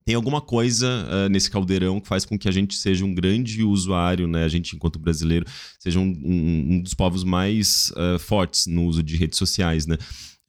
tem 0.06 0.14
alguma 0.14 0.40
coisa 0.40 0.88
uh, 0.88 1.30
nesse 1.30 1.50
caldeirão 1.50 2.00
que 2.00 2.08
faz 2.08 2.24
com 2.26 2.38
que 2.38 2.48
a 2.48 2.52
gente 2.52 2.76
seja 2.76 3.04
um 3.04 3.14
grande 3.14 3.64
usuário, 3.64 4.28
né? 4.28 4.44
A 4.44 4.48
gente, 4.48 4.76
enquanto 4.76 5.00
brasileiro, 5.00 5.46
seja 5.80 6.00
um, 6.00 6.14
um, 6.24 6.74
um 6.76 6.82
dos 6.82 6.94
povos 6.94 7.24
mais 7.24 7.92
uh, 7.92 8.20
fortes 8.20 8.68
no 8.68 8.86
uso 8.86 9.02
de 9.02 9.18
redes 9.18 9.40
sociais, 9.40 9.88
né? 9.88 9.96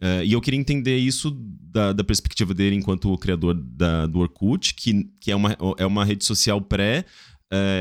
Uh, 0.03 0.23
e 0.27 0.33
eu 0.35 0.43
queria 0.43 0.61
entender 0.61 0.99
isso 0.99 1.35
da, 1.73 1.95
da 1.95 2.05
perspectiva 2.05 2.53
dele 2.53 2.77
enquanto 2.77 3.17
criador 3.17 3.55
da, 3.55 4.07
do 4.07 4.19
Orkut, 4.19 4.75
que, 4.75 5.09
que 5.19 5.31
é, 5.31 5.37
uma, 5.37 5.57
é 5.79 5.87
uma 5.87 6.05
rede 6.05 6.25
social 6.27 6.61
pré- 6.61 7.05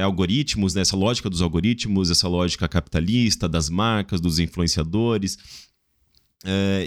algoritmos, 0.03 0.75
né? 0.75 0.81
essa 0.81 0.95
lógica 0.95 1.27
dos 1.27 1.41
algoritmos, 1.41 2.11
essa 2.11 2.27
lógica 2.27 2.67
capitalista, 2.67 3.49
das 3.49 3.67
marcas, 3.67 4.21
dos 4.21 4.38
influenciadores, 4.38 5.39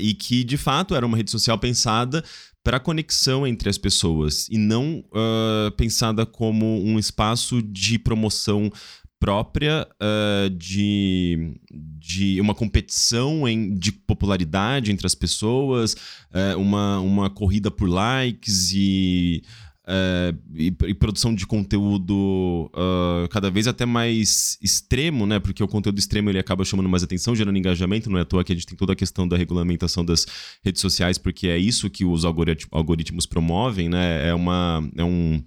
e 0.01 0.14
que 0.14 0.44
de 0.44 0.57
fato 0.57 0.94
era 0.94 1.07
uma 1.07 1.16
rede 1.16 1.31
social 1.31 1.59
pensada 1.59 2.23
para 2.62 2.79
conexão 2.79 3.47
entre 3.47 3.71
as 3.71 3.79
pessoas 3.79 4.47
e 4.51 4.59
não 4.59 5.03
uh, 5.09 5.71
pensada 5.77 6.27
como 6.27 6.85
um 6.85 6.99
espaço 6.99 7.62
de 7.62 7.99
promoção 7.99 8.71
própria 9.18 9.88
uh, 9.94 10.51
de, 10.51 11.55
de 11.71 12.40
uma 12.40 12.55
competição 12.55 13.49
em, 13.49 13.75
de 13.75 13.90
popularidade 13.90 14.92
entre 14.92 15.07
as 15.07 15.14
pessoas, 15.14 15.94
uh, 15.94 16.59
uma, 16.59 17.01
uma 17.01 17.31
corrida 17.31 17.71
por 17.71 17.88
likes 17.88 18.73
e 18.73 19.42
é, 19.90 20.35
e, 20.55 20.66
e, 20.66 20.94
produção 20.94 21.35
de 21.35 21.46
conteúdo 21.46 22.70
uh, 22.74 23.27
cada 23.31 23.51
vez 23.51 23.66
até 23.66 23.87
mais 23.87 24.59
extremo, 24.62 25.27
né? 25.27 25.38
Porque 25.38 25.64
o 25.64 25.68
conteúdo 25.68 25.98
extremo 25.98 26.29
ele 26.29 26.38
acaba 26.38 26.62
chamando 26.62 26.90
mais 26.90 27.03
atenção, 27.03 27.35
gerando 27.35 27.57
engajamento. 27.57 28.11
Não 28.11 28.18
é 28.18 28.20
à 28.20 28.24
toa 28.27 28.44
que 28.44 28.53
a 28.53 28.55
gente 28.55 28.66
tem 28.66 28.77
toda 28.77 28.92
a 28.92 28.96
questão 28.96 29.27
da 29.27 29.35
regulamentação 29.35 30.05
das 30.05 30.27
redes 30.62 30.83
sociais, 30.83 31.16
porque 31.16 31.48
é 31.48 31.57
isso 31.57 31.88
que 31.88 32.05
os 32.05 32.27
algoritmos 32.27 33.24
promovem, 33.24 33.88
né? 33.88 34.29
É, 34.29 34.35
uma, 34.35 34.87
é 34.94 35.03
um 35.03 35.42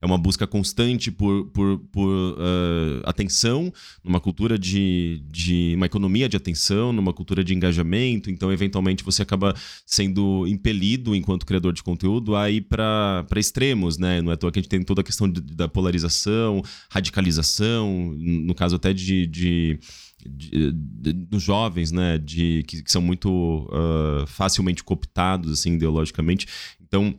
é 0.00 0.06
uma 0.06 0.18
busca 0.18 0.46
constante 0.46 1.10
por, 1.10 1.46
por, 1.46 1.78
por 1.92 2.08
uh, 2.08 3.02
atenção, 3.04 3.72
numa 4.02 4.20
cultura 4.20 4.58
de, 4.58 5.22
de. 5.30 5.74
uma 5.76 5.86
economia 5.86 6.28
de 6.28 6.36
atenção, 6.36 6.92
numa 6.92 7.12
cultura 7.12 7.42
de 7.42 7.54
engajamento. 7.54 8.30
Então, 8.30 8.52
eventualmente, 8.52 9.04
você 9.04 9.22
acaba 9.22 9.54
sendo 9.86 10.46
impelido, 10.46 11.14
enquanto 11.14 11.46
criador 11.46 11.72
de 11.72 11.82
conteúdo, 11.82 12.36
a 12.36 12.50
ir 12.50 12.62
para 12.62 13.26
extremos, 13.36 13.98
né? 13.98 14.22
Não 14.22 14.30
é 14.30 14.34
à 14.34 14.36
toa 14.36 14.52
que 14.52 14.58
a 14.58 14.62
gente 14.62 14.70
tem 14.70 14.82
toda 14.82 15.00
a 15.00 15.04
questão 15.04 15.30
de, 15.30 15.40
da 15.40 15.68
polarização, 15.68 16.62
radicalização, 16.90 18.14
no 18.16 18.54
caso 18.54 18.76
até 18.76 18.92
de, 18.92 19.26
de 19.26 19.78
dos 20.26 21.42
jovens, 21.42 21.92
né, 21.92 22.18
de, 22.18 22.64
que, 22.66 22.82
que 22.82 22.90
são 22.90 23.02
muito 23.02 23.68
uh, 23.70 24.26
facilmente 24.26 24.82
cooptados, 24.82 25.52
assim, 25.52 25.74
ideologicamente. 25.74 26.46
Então, 26.80 27.14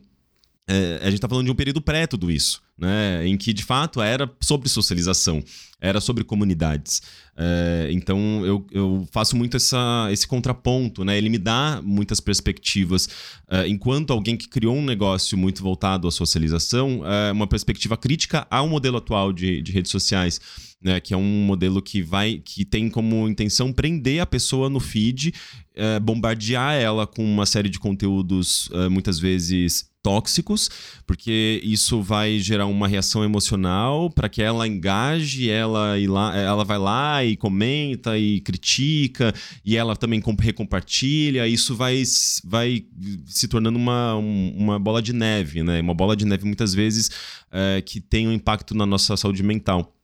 é, 0.68 0.98
a 1.00 1.04
gente 1.04 1.14
está 1.14 1.28
falando 1.28 1.46
de 1.46 1.52
um 1.52 1.54
período 1.54 1.80
pré 1.80 2.08
tudo 2.08 2.28
isso, 2.28 2.60
né? 2.76 3.24
Em 3.24 3.36
que 3.36 3.52
de 3.52 3.62
fato 3.62 4.02
era 4.02 4.28
sobre 4.40 4.68
socialização, 4.68 5.40
era 5.80 6.00
sobre 6.00 6.24
comunidades. 6.24 7.02
É, 7.36 7.88
então 7.92 8.44
eu, 8.44 8.66
eu 8.72 9.08
faço 9.12 9.36
muito 9.36 9.56
essa, 9.56 10.08
esse 10.10 10.26
contraponto, 10.26 11.04
né? 11.04 11.16
Ele 11.16 11.28
me 11.28 11.38
dá 11.38 11.80
muitas 11.84 12.18
perspectivas. 12.18 13.08
É, 13.48 13.68
enquanto 13.68 14.12
alguém 14.12 14.36
que 14.36 14.48
criou 14.48 14.74
um 14.74 14.84
negócio 14.84 15.38
muito 15.38 15.62
voltado 15.62 16.08
à 16.08 16.10
socialização, 16.10 17.02
é 17.06 17.30
uma 17.30 17.46
perspectiva 17.46 17.96
crítica 17.96 18.44
ao 18.50 18.68
modelo 18.68 18.96
atual 18.96 19.32
de, 19.32 19.62
de 19.62 19.70
redes 19.70 19.92
sociais 19.92 20.40
né, 20.82 21.00
que 21.00 21.14
é 21.14 21.16
um 21.16 21.44
modelo 21.44 21.80
que 21.82 22.02
vai 22.02 22.40
que 22.44 22.64
tem 22.64 22.88
como 22.88 23.28
intenção 23.28 23.72
prender 23.72 24.20
a 24.20 24.26
pessoa 24.26 24.68
no 24.68 24.78
feed, 24.78 25.32
é, 25.76 26.00
bombardear 26.00 26.74
ela 26.74 27.06
com 27.06 27.22
uma 27.24 27.46
série 27.46 27.68
de 27.68 27.78
conteúdos 27.78 28.68
é, 28.72 28.88
muitas 28.88 29.18
vezes 29.18 29.90
tóxicos, 30.02 30.70
porque 31.04 31.60
isso 31.64 32.00
vai 32.00 32.38
gerar 32.38 32.66
uma 32.66 32.86
reação 32.86 33.24
emocional 33.24 34.08
para 34.08 34.28
que 34.28 34.40
ela 34.40 34.66
engaje, 34.66 35.50
ela 35.50 35.98
e 35.98 36.06
lá, 36.06 36.36
ela 36.36 36.64
vai 36.64 36.78
lá 36.78 37.24
e 37.24 37.36
comenta 37.36 38.16
e 38.16 38.40
critica 38.42 39.34
e 39.64 39.76
ela 39.76 39.96
também 39.96 40.22
recompartilha, 40.38 41.48
isso 41.48 41.74
vai, 41.74 42.04
vai 42.44 42.84
se 43.26 43.48
tornando 43.48 43.76
uma, 43.76 44.14
uma 44.14 44.78
bola 44.78 45.02
de 45.02 45.12
neve, 45.12 45.64
né? 45.64 45.80
Uma 45.80 45.94
bola 45.94 46.14
de 46.14 46.24
neve 46.24 46.44
muitas 46.44 46.72
vezes 46.72 47.10
é, 47.50 47.82
que 47.82 48.00
tem 48.00 48.28
um 48.28 48.32
impacto 48.32 48.76
na 48.76 48.86
nossa 48.86 49.16
saúde 49.16 49.42
mental. 49.42 49.95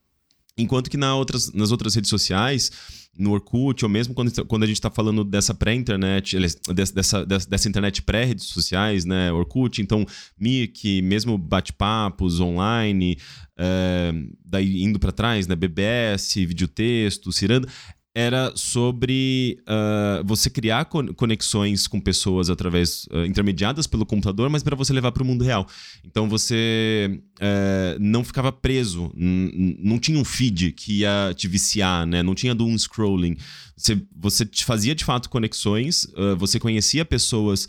Enquanto 0.57 0.89
que 0.89 0.97
na 0.97 1.15
outras, 1.15 1.51
nas 1.51 1.71
outras 1.71 1.95
redes 1.95 2.09
sociais, 2.09 2.71
no 3.17 3.31
Orkut, 3.31 3.83
ou 3.83 3.89
mesmo 3.89 4.13
quando, 4.13 4.45
quando 4.45 4.63
a 4.63 4.65
gente 4.67 4.77
está 4.77 4.89
falando 4.89 5.23
dessa 5.23 5.53
pré-internet, 5.53 6.37
dessa, 6.73 7.25
dessa, 7.25 7.25
dessa 7.25 7.69
internet 7.69 8.01
pré-redes 8.01 8.45
sociais, 8.45 9.05
né? 9.05 9.31
Orkut, 9.31 9.81
então 9.81 10.05
Mirk, 10.39 11.01
mesmo 11.01 11.37
bate-papos 11.37 12.39
online, 12.39 13.17
é, 13.57 14.13
daí 14.43 14.83
indo 14.83 14.99
para 14.99 15.11
trás, 15.11 15.47
né? 15.47 15.55
BBS, 15.55 16.35
videotexto, 16.35 17.31
Ciranda, 17.31 17.67
era 18.15 18.51
sobre 18.55 19.57
uh, 19.61 20.23
você 20.23 20.47
criar 20.47 20.85
conexões 20.85 21.87
com 21.87 21.99
pessoas 21.99 22.49
através 22.49 23.07
uh, 23.11 23.25
intermediadas 23.25 23.87
pelo 23.87 24.05
computador, 24.05 24.49
mas 24.51 24.61
para 24.61 24.75
você 24.75 24.93
levar 24.93 25.11
para 25.11 25.23
o 25.23 25.25
mundo 25.25 25.43
real. 25.43 25.67
Então 26.05 26.29
você 26.29 27.19
uh, 27.39 27.99
não 27.99 28.23
ficava 28.23 28.51
preso, 28.51 29.11
não 29.15 29.97
tinha 29.97 30.19
um 30.19 30.23
feed 30.23 30.73
que 30.73 30.99
ia 30.99 31.33
te 31.35 31.47
viciar, 31.47 32.05
né? 32.05 32.21
Não 32.21 32.35
tinha 32.35 32.53
doom 32.53 32.77
scrolling. 32.77 33.35
Você, 33.75 33.99
você 34.15 34.47
fazia 34.63 34.93
de 34.93 35.03
fato 35.03 35.29
conexões, 35.29 36.05
você 36.37 36.59
conhecia 36.59 37.03
pessoas 37.03 37.67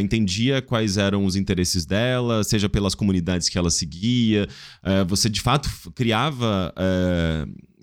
entendia 0.00 0.62
quais 0.62 0.96
eram 0.96 1.24
os 1.24 1.34
interesses 1.34 1.84
dela, 1.84 2.44
seja 2.44 2.68
pelas 2.68 2.94
comunidades 2.94 3.48
que 3.48 3.58
ela 3.58 3.70
seguia. 3.70 4.48
você 5.08 5.28
de 5.28 5.40
fato 5.40 5.68
criava 5.92 6.72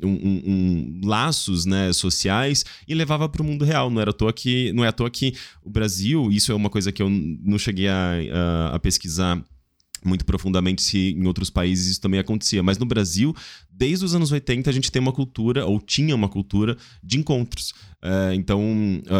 um, 0.03 0.09
um, 0.09 1.01
laços 1.03 1.65
né, 1.65 1.91
sociais 1.93 2.63
e 2.87 2.93
levava 2.93 3.27
para 3.27 3.41
o 3.41 3.45
mundo 3.45 3.65
real. 3.65 3.89
Não 3.89 4.01
era 4.01 4.11
à 4.11 4.13
toa 4.13 4.33
que, 4.33 4.71
não 4.73 4.83
é 4.83 4.87
à 4.87 4.91
toa 4.91 5.09
que 5.09 5.33
o 5.63 5.69
Brasil, 5.69 6.31
isso 6.31 6.51
é 6.51 6.55
uma 6.55 6.69
coisa 6.69 6.91
que 6.91 7.01
eu 7.01 7.09
não 7.09 7.57
cheguei 7.57 7.87
a, 7.87 8.11
a, 8.33 8.75
a 8.75 8.79
pesquisar 8.79 9.43
muito 10.03 10.25
profundamente 10.25 10.81
se 10.81 11.11
em 11.11 11.25
outros 11.27 11.49
países 11.49 11.87
isso 11.87 12.01
também 12.01 12.19
acontecia. 12.19 12.61
Mas 12.61 12.77
no 12.77 12.85
Brasil, 12.85 13.35
desde 13.71 14.05
os 14.05 14.15
anos 14.15 14.31
80, 14.31 14.69
a 14.69 14.73
gente 14.73 14.91
tem 14.91 15.01
uma 15.01 15.11
cultura, 15.11 15.65
ou 15.65 15.79
tinha 15.79 16.15
uma 16.15 16.29
cultura, 16.29 16.77
de 17.03 17.17
encontros. 17.17 17.73
É, 18.01 18.33
então, 18.35 18.61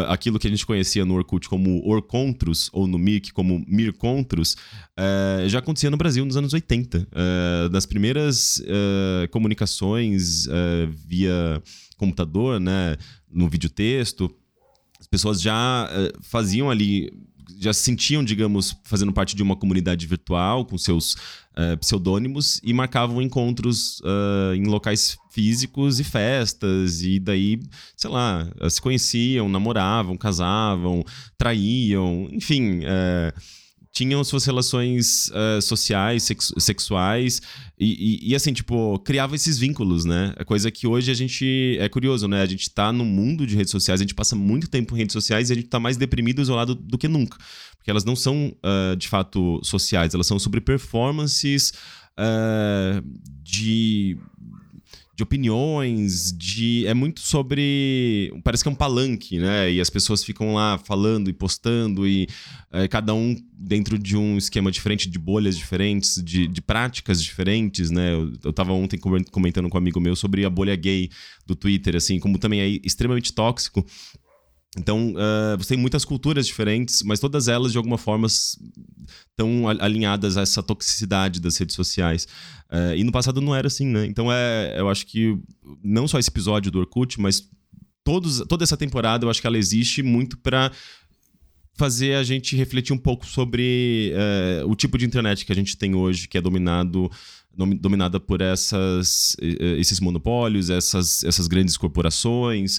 aquilo 0.08 0.38
que 0.38 0.46
a 0.46 0.50
gente 0.50 0.64
conhecia 0.64 1.04
no 1.04 1.14
Orkut 1.14 1.48
como 1.48 1.86
Orcontros, 1.86 2.70
ou 2.72 2.86
no 2.86 2.98
Mirk 2.98 3.32
como 3.32 3.64
Mircontros, 3.66 4.56
é, 4.96 5.44
já 5.48 5.58
acontecia 5.58 5.90
no 5.90 5.96
Brasil 5.96 6.24
nos 6.24 6.36
anos 6.36 6.52
80. 6.52 7.08
É, 7.12 7.68
das 7.68 7.86
primeiras 7.86 8.62
é, 8.64 9.26
comunicações 9.28 10.46
é, 10.46 10.88
via 11.06 11.62
computador, 11.96 12.60
né, 12.60 12.96
no 13.30 13.48
videotexto, 13.48 14.32
as 15.00 15.06
pessoas 15.06 15.40
já 15.40 15.88
é, 15.90 16.12
faziam 16.22 16.70
ali 16.70 17.12
já 17.58 17.72
se 17.72 17.82
sentiam, 17.82 18.24
digamos, 18.24 18.76
fazendo 18.84 19.12
parte 19.12 19.34
de 19.34 19.42
uma 19.42 19.56
comunidade 19.56 20.06
virtual 20.06 20.64
com 20.64 20.76
seus 20.76 21.14
uh, 21.14 21.76
pseudônimos 21.80 22.60
e 22.62 22.72
marcavam 22.72 23.22
encontros 23.22 24.00
uh, 24.00 24.54
em 24.54 24.64
locais 24.64 25.16
físicos 25.30 26.00
e 26.00 26.04
festas, 26.04 27.02
e 27.02 27.18
daí, 27.18 27.60
sei 27.96 28.10
lá, 28.10 28.48
se 28.68 28.80
conheciam, 28.80 29.48
namoravam, 29.48 30.16
casavam, 30.16 31.04
traíam, 31.36 32.28
enfim. 32.32 32.80
Uh, 32.80 33.57
tinham 33.98 34.22
suas 34.22 34.44
relações 34.44 35.28
uh, 35.30 35.60
sociais, 35.60 36.22
sex 36.22 36.52
sexuais, 36.56 37.42
e, 37.76 37.86
e, 38.26 38.30
e, 38.30 38.34
assim, 38.36 38.52
tipo, 38.52 38.96
criava 39.00 39.34
esses 39.34 39.58
vínculos, 39.58 40.04
né? 40.04 40.34
É 40.36 40.44
coisa 40.44 40.70
que 40.70 40.86
hoje 40.86 41.10
a 41.10 41.14
gente. 41.14 41.76
É 41.80 41.88
curioso, 41.88 42.28
né? 42.28 42.40
A 42.42 42.46
gente 42.46 42.70
tá 42.70 42.92
no 42.92 43.04
mundo 43.04 43.44
de 43.44 43.56
redes 43.56 43.72
sociais, 43.72 44.00
a 44.00 44.04
gente 44.04 44.14
passa 44.14 44.36
muito 44.36 44.68
tempo 44.68 44.94
em 44.94 44.98
redes 44.98 45.12
sociais 45.12 45.50
e 45.50 45.52
a 45.52 45.56
gente 45.56 45.66
tá 45.66 45.80
mais 45.80 45.96
deprimido 45.96 46.40
isolado 46.40 46.76
do 46.76 46.96
que 46.96 47.08
nunca. 47.08 47.38
Porque 47.76 47.90
elas 47.90 48.04
não 48.04 48.14
são, 48.14 48.54
uh, 48.64 48.96
de 48.96 49.08
fato, 49.08 49.60
sociais, 49.64 50.14
elas 50.14 50.28
são 50.28 50.38
sobre 50.38 50.60
performances 50.60 51.72
uh, 52.18 53.02
de 53.42 54.16
de 55.18 55.24
opiniões, 55.24 56.32
de 56.32 56.86
é 56.86 56.94
muito 56.94 57.18
sobre 57.18 58.32
parece 58.44 58.62
que 58.62 58.68
é 58.68 58.70
um 58.70 58.74
palanque, 58.76 59.40
né? 59.40 59.68
E 59.72 59.80
as 59.80 59.90
pessoas 59.90 60.22
ficam 60.22 60.54
lá 60.54 60.78
falando 60.78 61.28
e 61.28 61.32
postando 61.32 62.06
e 62.06 62.28
é, 62.70 62.86
cada 62.86 63.12
um 63.12 63.34
dentro 63.52 63.98
de 63.98 64.16
um 64.16 64.38
esquema 64.38 64.70
diferente, 64.70 65.10
de 65.10 65.18
bolhas 65.18 65.58
diferentes, 65.58 66.22
de, 66.22 66.46
de 66.46 66.62
práticas 66.62 67.20
diferentes, 67.20 67.90
né? 67.90 68.14
Eu, 68.14 68.32
eu 68.44 68.52
tava 68.52 68.72
ontem 68.72 68.96
comentando 68.96 69.68
com 69.68 69.76
um 69.76 69.80
amigo 69.80 69.98
meu 69.98 70.14
sobre 70.14 70.44
a 70.44 70.50
bolha 70.50 70.76
gay 70.76 71.10
do 71.44 71.56
Twitter, 71.56 71.96
assim, 71.96 72.20
como 72.20 72.38
também 72.38 72.60
é 72.60 72.68
extremamente 72.84 73.32
tóxico. 73.32 73.84
Então, 74.76 75.14
uh, 75.14 75.56
você 75.56 75.70
tem 75.70 75.78
muitas 75.78 76.04
culturas 76.04 76.46
diferentes, 76.46 77.02
mas 77.02 77.18
todas 77.18 77.48
elas, 77.48 77.72
de 77.72 77.78
alguma 77.78 77.98
forma, 77.98 78.28
estão 78.28 79.68
alinhadas 79.80 80.36
a 80.36 80.42
essa 80.42 80.62
toxicidade 80.62 81.40
das 81.40 81.56
redes 81.56 81.74
sociais. 81.74 82.28
Uh, 82.70 82.94
e 82.96 83.04
no 83.04 83.12
passado 83.12 83.40
não 83.40 83.54
era 83.54 83.66
assim, 83.66 83.86
né? 83.86 84.04
Então, 84.06 84.30
é, 84.30 84.74
eu 84.78 84.88
acho 84.88 85.06
que 85.06 85.38
não 85.82 86.06
só 86.06 86.18
esse 86.18 86.28
episódio 86.28 86.70
do 86.70 86.78
Orkut, 86.78 87.20
mas 87.20 87.48
todos, 88.04 88.44
toda 88.48 88.62
essa 88.62 88.76
temporada, 88.76 89.24
eu 89.24 89.30
acho 89.30 89.40
que 89.40 89.46
ela 89.46 89.58
existe 89.58 90.02
muito 90.02 90.36
para 90.38 90.70
fazer 91.74 92.14
a 92.14 92.22
gente 92.22 92.56
refletir 92.56 92.92
um 92.92 92.98
pouco 92.98 93.24
sobre 93.24 94.12
uh, 94.62 94.68
o 94.68 94.74
tipo 94.74 94.98
de 94.98 95.06
internet 95.06 95.46
que 95.46 95.52
a 95.52 95.54
gente 95.54 95.76
tem 95.76 95.94
hoje, 95.94 96.28
que 96.28 96.36
é 96.36 96.40
dominado 96.40 97.10
dominada 97.80 98.20
por 98.20 98.40
essas, 98.40 99.36
esses 99.40 99.98
monopólios, 99.98 100.70
essas, 100.70 101.24
essas 101.24 101.48
grandes 101.48 101.76
corporações, 101.76 102.78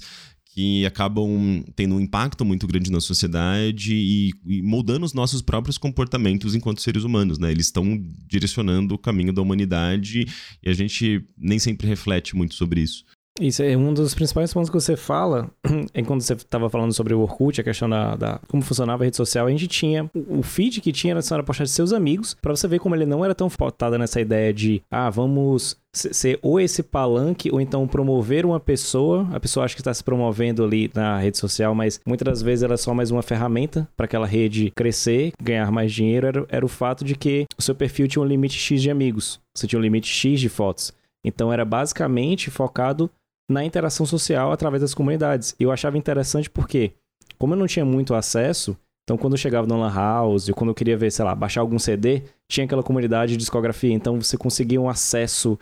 que 0.59 0.85
acabam 0.85 1.63
tendo 1.73 1.95
um 1.95 2.01
impacto 2.01 2.43
muito 2.43 2.67
grande 2.67 2.91
na 2.91 2.99
sociedade 2.99 3.93
e, 3.93 4.33
e 4.45 4.61
moldando 4.61 5.05
os 5.05 5.13
nossos 5.13 5.41
próprios 5.41 5.77
comportamentos 5.77 6.53
enquanto 6.53 6.81
seres 6.81 7.05
humanos, 7.05 7.39
né? 7.39 7.49
Eles 7.49 7.67
estão 7.67 7.97
direcionando 8.27 8.93
o 8.93 8.97
caminho 8.97 9.31
da 9.31 9.41
humanidade 9.41 10.27
e 10.61 10.69
a 10.69 10.73
gente 10.73 11.25
nem 11.37 11.59
sempre 11.59 11.87
reflete 11.87 12.35
muito 12.35 12.55
sobre 12.55 12.81
isso. 12.81 13.05
Isso 13.39 13.63
é 13.63 13.75
um 13.78 13.93
dos 13.93 14.13
principais 14.13 14.54
pontos 14.54 14.69
que 14.69 14.75
você 14.75 14.97
fala, 14.97 15.49
é 15.93 16.04
quando 16.04 16.21
você 16.21 16.34
estava 16.34 16.69
falando 16.69 16.93
sobre 16.93 17.13
o 17.13 17.21
Orkut, 17.21 17.62
a 17.62 17.63
questão 17.63 17.89
da, 17.89 18.15
da, 18.15 18.39
como 18.49 18.62
funcionava 18.62 19.04
a 19.04 19.06
rede 19.06 19.15
social, 19.15 19.47
a 19.47 19.49
gente 19.49 19.67
tinha 19.67 20.10
o 20.13 20.43
feed 20.43 20.82
que 20.82 20.91
tinha 20.91 21.13
era 21.13 21.43
postar 21.43 21.63
de 21.63 21.69
seus 21.69 21.93
amigos, 21.93 22.36
para 22.41 22.56
você 22.56 22.67
ver 22.67 22.80
como 22.80 22.95
ele 22.95 23.06
não 23.06 23.23
era 23.23 23.34
tão 23.34 23.49
focado 23.49 23.97
nessa 23.97 24.19
ideia 24.19 24.54
de, 24.54 24.82
ah, 24.91 25.10
vamos 25.10 25.78
ser 25.93 26.38
ou 26.41 26.60
esse 26.60 26.84
palanque 26.84 27.52
ou 27.52 27.60
então 27.60 27.88
promover 27.88 28.45
uma 28.45 28.60
pessoa. 28.60 29.28
A 29.32 29.39
pessoa 29.39 29.65
acha 29.65 29.75
que 29.75 29.82
está 29.82 29.93
se 29.93 30.04
promovendo 30.04 30.63
ali 30.63 30.91
na 30.93 31.17
rede 31.17 31.38
social, 31.38 31.73
mas 31.73 31.99
muitas 32.06 32.25
das 32.25 32.41
vezes 32.41 32.63
ela 32.63 32.75
é 32.75 32.78
só 32.78 32.93
mais 32.93 33.10
uma 33.12 33.21
ferramenta 33.21 33.88
para 33.97 34.06
aquela 34.06 34.28
rede 34.28 34.71
crescer, 34.71 35.32
ganhar 35.41 35.71
mais 35.71 35.91
dinheiro. 35.91 36.28
Era, 36.28 36.45
era 36.49 36.65
o 36.65 36.69
fato 36.69 37.04
de 37.04 37.15
que 37.15 37.45
o 37.58 37.62
seu 37.62 37.73
perfil 37.73 38.08
tinha 38.08 38.21
um 38.21 38.28
limite 38.28 38.58
X 38.58 38.82
de 38.82 38.91
amigos, 38.91 39.39
você 39.54 39.65
tinha 39.65 39.80
um 39.80 39.84
limite 39.84 40.08
X 40.08 40.39
de 40.39 40.49
fotos. 40.49 40.93
Então 41.23 41.52
era 41.52 41.65
basicamente 41.65 42.49
focado 42.49 43.10
na 43.49 43.65
interação 43.65 44.05
social 44.05 44.51
através 44.51 44.81
das 44.81 44.93
comunidades. 44.93 45.55
Eu 45.59 45.71
achava 45.71 45.97
interessante 45.97 46.49
porque, 46.49 46.93
como 47.39 47.55
eu 47.55 47.57
não 47.57 47.65
tinha 47.65 47.83
muito 47.83 48.13
acesso, 48.13 48.77
então 49.03 49.17
quando 49.17 49.33
eu 49.33 49.38
chegava 49.38 49.65
no 49.65 49.75
Lan 49.75 49.91
House, 49.91 50.47
ou 50.49 50.55
quando 50.55 50.69
eu 50.69 50.75
queria 50.75 50.95
ver, 50.95 51.12
sei 51.12 51.25
lá, 51.25 51.33
baixar 51.33 51.62
algum 51.62 51.79
CD, 51.79 52.21
tinha 52.47 52.65
aquela 52.65 52.83
comunidade 52.83 53.31
de 53.31 53.38
discografia. 53.38 53.91
Então 53.91 54.21
você 54.21 54.38
conseguia 54.38 54.79
um 54.79 54.88
acesso, 54.88 55.57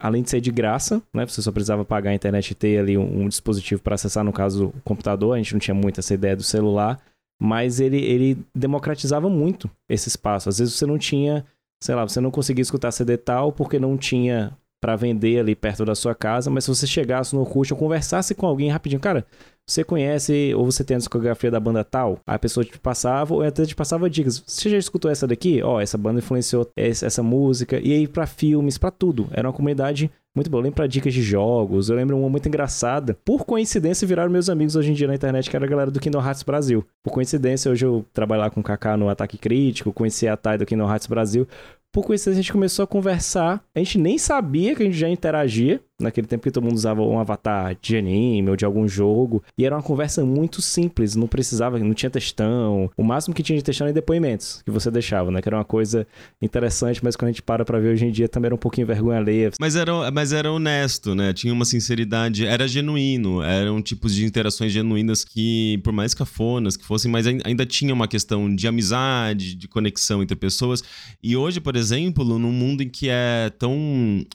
além 0.00 0.22
de 0.22 0.30
ser 0.30 0.40
de 0.40 0.52
graça, 0.52 1.02
né? 1.12 1.26
Você 1.26 1.42
só 1.42 1.50
precisava 1.50 1.84
pagar 1.84 2.10
a 2.10 2.14
internet 2.14 2.52
e 2.52 2.54
ter 2.54 2.78
ali 2.78 2.96
um, 2.96 3.22
um 3.22 3.28
dispositivo 3.28 3.82
para 3.82 3.96
acessar, 3.96 4.22
no 4.22 4.32
caso, 4.32 4.66
o 4.66 4.80
computador. 4.84 5.34
A 5.34 5.38
gente 5.38 5.52
não 5.52 5.58
tinha 5.58 5.74
muito 5.74 5.98
essa 5.98 6.14
ideia 6.14 6.36
do 6.36 6.44
celular, 6.44 7.00
mas 7.42 7.80
ele, 7.80 7.98
ele 7.98 8.38
democratizava 8.54 9.28
muito 9.28 9.68
esse 9.88 10.08
espaço. 10.08 10.48
Às 10.48 10.60
vezes 10.60 10.74
você 10.74 10.86
não 10.86 10.96
tinha, 10.96 11.44
sei 11.82 11.96
lá, 11.96 12.06
você 12.06 12.20
não 12.20 12.30
conseguia 12.30 12.62
escutar 12.62 12.92
CD 12.92 13.16
tal 13.16 13.50
porque 13.50 13.80
não 13.80 13.96
tinha 13.98 14.56
para 14.84 14.96
vender 14.96 15.38
ali 15.38 15.54
perto 15.54 15.82
da 15.82 15.94
sua 15.94 16.14
casa, 16.14 16.50
mas 16.50 16.64
se 16.64 16.68
você 16.68 16.86
chegasse 16.86 17.34
no 17.34 17.40
Orkut 17.40 17.72
ou 17.72 17.78
conversasse 17.78 18.34
com 18.34 18.46
alguém 18.46 18.68
rapidinho, 18.68 19.00
cara, 19.00 19.24
você 19.66 19.82
conhece 19.82 20.52
ou 20.54 20.66
você 20.66 20.84
tem 20.84 20.96
a 20.96 20.98
discografia 20.98 21.50
da 21.50 21.58
banda 21.58 21.82
tal? 21.82 22.20
a 22.26 22.38
pessoa 22.38 22.62
te 22.62 22.78
passava 22.78 23.32
ou 23.32 23.42
até 23.42 23.64
te 23.64 23.74
passava 23.74 24.10
dicas. 24.10 24.44
Você 24.46 24.68
já 24.68 24.76
escutou 24.76 25.10
essa 25.10 25.26
daqui? 25.26 25.62
Ó, 25.62 25.76
oh, 25.76 25.80
essa 25.80 25.96
banda 25.96 26.18
influenciou 26.18 26.70
essa 26.76 27.22
música. 27.22 27.80
E 27.82 27.94
aí 27.94 28.06
para 28.06 28.26
filmes, 28.26 28.76
para 28.76 28.90
tudo. 28.90 29.26
Era 29.32 29.48
uma 29.48 29.54
comunidade 29.54 30.10
muito 30.36 30.50
bom. 30.50 30.58
Eu 30.58 30.62
lembro 30.62 30.74
pra 30.74 30.86
dicas 30.86 31.14
de 31.14 31.22
jogos, 31.22 31.88
eu 31.88 31.96
lembro 31.96 32.18
uma 32.18 32.28
muito 32.28 32.48
engraçada. 32.48 33.16
Por 33.24 33.46
coincidência, 33.46 34.06
viraram 34.06 34.30
meus 34.30 34.50
amigos 34.50 34.74
hoje 34.74 34.90
em 34.90 34.94
dia 34.94 35.06
na 35.06 35.14
internet, 35.14 35.48
que 35.48 35.56
era 35.56 35.64
a 35.64 35.68
galera 35.68 35.90
do 35.90 36.00
Kingdom 36.00 36.20
Hearts 36.20 36.42
Brasil. 36.42 36.84
Por 37.04 37.12
coincidência, 37.12 37.70
hoje 37.70 37.86
eu 37.86 38.04
trabalho 38.12 38.42
lá 38.42 38.50
com 38.50 38.60
o 38.60 38.62
Kaká 38.62 38.96
no 38.96 39.08
Ataque 39.08 39.38
Crítico, 39.38 39.92
conheci 39.92 40.26
a 40.26 40.36
Thay 40.36 40.58
do 40.58 40.66
Kingdom 40.66 40.90
Hearts 40.90 41.06
Brasil. 41.06 41.46
Por 41.94 42.04
coincidência, 42.04 42.40
a 42.40 42.42
gente 42.42 42.52
começou 42.52 42.82
a 42.82 42.88
conversar. 42.88 43.62
A 43.72 43.78
gente 43.78 43.98
nem 43.98 44.18
sabia 44.18 44.74
que 44.74 44.82
a 44.82 44.84
gente 44.84 44.98
já 44.98 45.08
interagia. 45.08 45.80
Naquele 46.00 46.26
tempo 46.26 46.42
que 46.42 46.50
todo 46.50 46.64
mundo 46.64 46.74
usava 46.74 47.02
um 47.02 47.20
avatar 47.20 47.76
de 47.80 47.96
anime 47.96 48.50
ou 48.50 48.56
de 48.56 48.64
algum 48.64 48.86
jogo. 48.88 49.44
E 49.56 49.64
era 49.64 49.76
uma 49.76 49.82
conversa 49.82 50.24
muito 50.24 50.60
simples. 50.60 51.14
Não 51.14 51.28
precisava, 51.28 51.78
não 51.78 51.94
tinha 51.94 52.10
textão. 52.10 52.90
O 52.96 53.04
máximo 53.04 53.32
que 53.32 53.44
tinha 53.44 53.56
de 53.56 53.62
textão 53.62 53.86
era 53.86 53.94
depoimentos 53.94 54.60
que 54.64 54.72
você 54.72 54.90
deixava, 54.90 55.30
né? 55.30 55.40
Que 55.40 55.48
era 55.48 55.56
uma 55.56 55.64
coisa 55.64 56.04
interessante, 56.42 57.00
mas 57.02 57.14
quando 57.14 57.28
a 57.28 57.32
gente 57.32 57.42
para 57.42 57.64
pra 57.64 57.78
ver 57.78 57.90
hoje 57.90 58.06
em 58.06 58.10
dia 58.10 58.28
também 58.28 58.48
era 58.48 58.54
um 58.56 58.58
pouquinho 58.58 58.88
vergonha 58.88 59.18
alheia. 59.18 59.52
Mas 59.60 59.76
era, 59.76 60.10
mas 60.10 60.32
era 60.32 60.50
honesto, 60.50 61.14
né? 61.14 61.32
Tinha 61.32 61.52
uma 61.52 61.64
sinceridade. 61.64 62.44
Era 62.44 62.66
genuíno. 62.66 63.40
Eram 63.40 63.80
tipos 63.80 64.12
de 64.12 64.24
interações 64.24 64.72
genuínas 64.72 65.24
que, 65.24 65.78
por 65.84 65.92
mais 65.92 66.12
cafonas 66.12 66.76
que 66.76 66.84
fossem, 66.84 67.08
mas 67.08 67.24
ainda 67.26 67.64
tinha 67.64 67.94
uma 67.94 68.08
questão 68.08 68.52
de 68.52 68.66
amizade, 68.66 69.54
de 69.54 69.68
conexão 69.68 70.24
entre 70.24 70.34
pessoas. 70.34 70.82
E 71.22 71.36
hoje, 71.36 71.60
por 71.60 71.76
exemplo, 71.76 72.24
num 72.24 72.50
mundo 72.50 72.82
em 72.82 72.88
que 72.88 73.08
é 73.08 73.48
tão. 73.56 73.76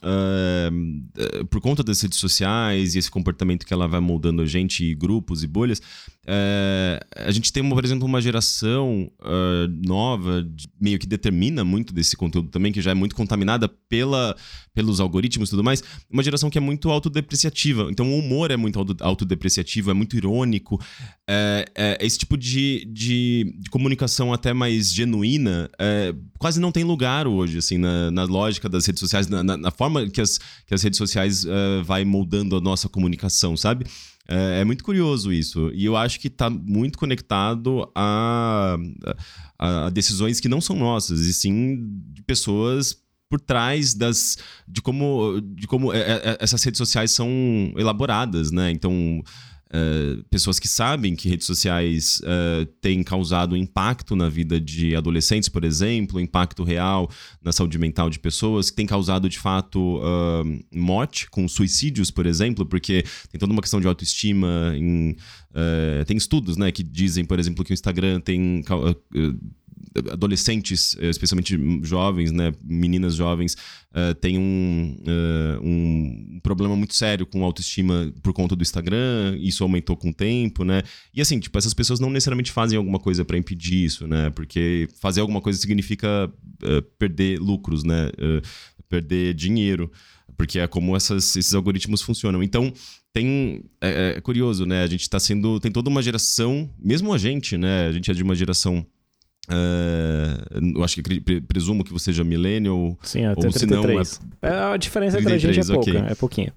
Uh, 0.02 1.49
por 1.50 1.60
conta 1.62 1.84
das 1.84 2.02
redes 2.02 2.20
sociais 2.20 2.96
e 2.96 3.00
esse 3.00 3.10
comportamento 3.10 3.66
que 3.66 3.74
ela 3.74 3.88
vai 3.88 4.00
moldando 4.00 4.42
a 4.42 4.46
gente, 4.46 4.84
e 4.84 4.96
grupos 4.96 5.44
e 5.44 5.48
bolhas, 5.48 5.82
é, 6.26 7.00
a 7.16 7.32
gente 7.32 7.52
tem, 7.52 7.68
por 7.68 7.84
exemplo, 7.84 8.06
uma 8.06 8.22
geração 8.22 9.12
uh, 9.22 9.88
nova, 9.88 10.48
meio 10.80 11.00
que 11.00 11.08
determina 11.08 11.64
muito 11.66 11.94
desse 11.94 12.16
conteúdo 12.16 12.50
também, 12.50 12.72
que 12.72 12.82
já 12.82 12.92
é 12.92 12.94
muito 12.94 13.16
contaminada 13.16 13.68
pela, 13.68 14.36
pelos 14.80 15.02
algoritmos 15.02 15.50
e 15.50 15.52
tudo 15.52 15.64
mais, 15.64 15.84
uma 16.10 16.24
geração 16.24 16.50
que 16.50 16.58
é 16.58 16.62
muito 16.62 16.90
autodepreciativa. 16.90 17.90
Então 17.92 18.10
o 18.10 18.18
humor 18.18 18.50
é 18.50 18.56
muito 18.56 18.80
autodepreciativo, 19.02 19.92
é 19.92 19.94
muito 19.94 20.16
irônico. 20.16 20.82
É, 21.30 21.66
é, 21.76 21.98
esse 22.00 22.18
tipo 22.18 22.38
de, 22.38 22.86
de, 22.90 23.54
de, 23.60 23.70
comunicação 23.70 24.32
até 24.32 24.54
mais 24.54 24.94
genuína 24.94 25.70
é, 25.78 26.16
quase 26.38 26.62
não 26.62 26.72
tem 26.72 26.86
lugar 26.86 27.28
hoje, 27.28 27.58
assim, 27.58 27.78
na, 27.78 28.10
na 28.10 28.24
lógica 28.24 28.70
das 28.70 28.86
redes 28.86 29.02
sociais, 29.02 29.28
na, 29.28 29.44
na, 29.44 29.58
na, 29.58 29.70
forma 29.70 30.10
que 30.10 30.22
as, 30.22 30.38
que 30.66 30.74
as 30.74 30.82
redes 30.82 30.98
sociais 30.98 31.44
uh, 31.44 31.84
vai 31.84 32.06
moldando 32.06 32.56
a 32.56 32.62
nossa 32.62 32.88
comunicação, 32.88 33.58
sabe? 33.58 33.86
É, 34.30 34.62
é, 34.62 34.64
muito 34.64 34.82
curioso 34.82 35.34
isso. 35.34 35.72
E 35.74 35.84
eu 35.84 35.98
acho 35.98 36.22
que 36.22 36.30
está 36.30 36.50
muito 36.50 36.98
conectado 36.98 37.92
a, 37.94 38.78
a, 39.60 39.88
a, 39.88 39.90
decisões 39.90 40.40
que 40.40 40.48
não 40.48 40.62
são 40.62 40.78
nossas, 40.78 41.20
e 41.20 41.34
sim 41.34 41.86
de 42.14 42.24
pessoas 42.24 42.96
por 43.30 43.40
trás 43.40 43.94
das 43.94 44.38
de 44.68 44.82
como 44.82 45.40
de 45.42 45.68
como 45.68 45.94
é, 45.94 46.00
é, 46.00 46.38
essas 46.40 46.64
redes 46.64 46.80
sociais 46.80 47.12
são 47.12 47.30
elaboradas, 47.78 48.52
né? 48.52 48.72
Então 48.72 49.24
Uh, 49.72 50.24
pessoas 50.32 50.58
que 50.58 50.68
sabem 50.68 51.16
que 51.16 51.30
redes 51.30 51.46
sociais 51.46 52.20
uh, 52.22 52.66
têm 52.82 53.04
causado 53.04 53.56
impacto 53.56 54.16
na 54.16 54.28
vida 54.28 54.60
de 54.60 54.96
adolescentes, 54.96 55.48
por 55.48 55.64
exemplo, 55.64 56.20
impacto 56.20 56.64
real 56.64 57.08
na 57.40 57.52
saúde 57.52 57.78
mental 57.78 58.10
de 58.10 58.18
pessoas, 58.18 58.72
que 58.72 58.76
tem 58.76 58.88
causado 58.88 59.30
de 59.30 59.38
fato 59.38 60.00
uh, 60.00 60.66
morte 60.74 61.30
com 61.30 61.48
suicídios, 61.48 62.10
por 62.10 62.26
exemplo, 62.26 62.66
porque 62.66 63.04
tem 63.32 63.38
toda 63.38 63.54
uma 63.54 63.62
questão 63.62 63.80
de 63.80 63.86
autoestima. 63.86 64.74
Em, 64.76 65.16
tem 66.06 66.16
estudos 66.16 66.58
né, 66.58 66.72
que 66.72 66.84
dizem, 66.84 67.26
por 67.26 67.40
exemplo, 67.40 67.66
que 67.66 67.72
o 67.72 67.74
Instagram 67.74 68.22
tem 68.22 68.64
adolescentes, 70.12 70.96
eh, 71.00 71.10
especialmente 71.10 71.58
jovens, 71.84 72.32
né, 72.32 72.54
meninas 72.64 73.16
jovens, 73.16 73.56
uh, 73.92 74.14
têm 74.16 74.38
um, 74.38 74.98
uh, 75.02 75.66
um 75.66 76.40
problema 76.42 76.76
muito 76.76 76.96
sério 76.96 77.26
com 77.26 77.44
autoestima 77.44 78.14
por 78.22 78.34
conta 78.34 78.56
do 78.56 78.62
Instagram, 78.62 79.38
isso 79.40 79.64
aumentou 79.64 79.98
com 79.98 80.10
o 80.10 80.14
tempo, 80.14 80.64
né? 80.64 80.84
E 81.14 81.22
assim, 81.22 81.40
tipo, 81.40 81.58
essas 81.58 81.74
pessoas 81.74 82.00
não 82.00 82.10
necessariamente 82.10 82.52
fazem 82.52 82.78
alguma 82.78 83.00
coisa 83.00 83.26
para 83.26 83.38
impedir 83.38 83.86
isso, 83.86 84.08
né? 84.08 84.30
Porque 84.32 84.88
fazer 85.02 85.22
alguma 85.22 85.42
coisa 85.42 85.60
significa 85.60 86.32
uh, 86.64 86.82
perder 86.98 87.40
lucros, 87.40 87.84
né? 87.84 88.10
perder 88.88 89.36
dinheiro, 89.36 89.92
porque 90.36 90.58
é 90.58 90.68
como 90.68 90.96
essas, 90.96 91.36
esses 91.36 91.54
algoritmos 91.54 92.02
funcionam. 92.02 92.42
Então, 92.42 92.74
tem 93.14 93.64
é, 93.82 94.16
é 94.18 94.22
curioso, 94.22 94.66
né? 94.66 94.84
A 94.84 94.88
gente 94.88 95.02
está 95.02 95.20
sendo 95.20 95.60
tem 95.60 95.72
toda 95.72 95.90
uma 95.90 96.02
geração, 96.02 96.70
mesmo 96.80 97.14
a 97.14 97.18
gente, 97.18 97.58
né? 97.58 97.88
A 97.88 97.92
gente 97.92 98.10
é 98.10 98.14
de 98.14 98.24
uma 98.24 98.34
geração 98.34 98.86
eu 100.76 100.84
acho 100.84 101.02
que 101.02 101.42
presumo 101.42 101.84
que 101.84 101.92
você 101.92 102.06
seja 102.06 102.24
millennial. 102.24 102.98
Sim, 103.02 103.26
até 103.26 103.48
ou 103.48 103.54
33. 103.54 104.08
Se 104.08 104.22
não, 104.42 104.50
é... 104.50 104.74
A 104.74 104.78
diferença 104.78 105.18
33, 105.18 105.44
entre 105.44 105.50
a 105.50 105.54
gente 105.54 105.72
é 105.72 105.74
pouca, 105.74 105.92
okay. 105.92 106.12
é 106.12 106.16
pouquinho. 106.16 106.52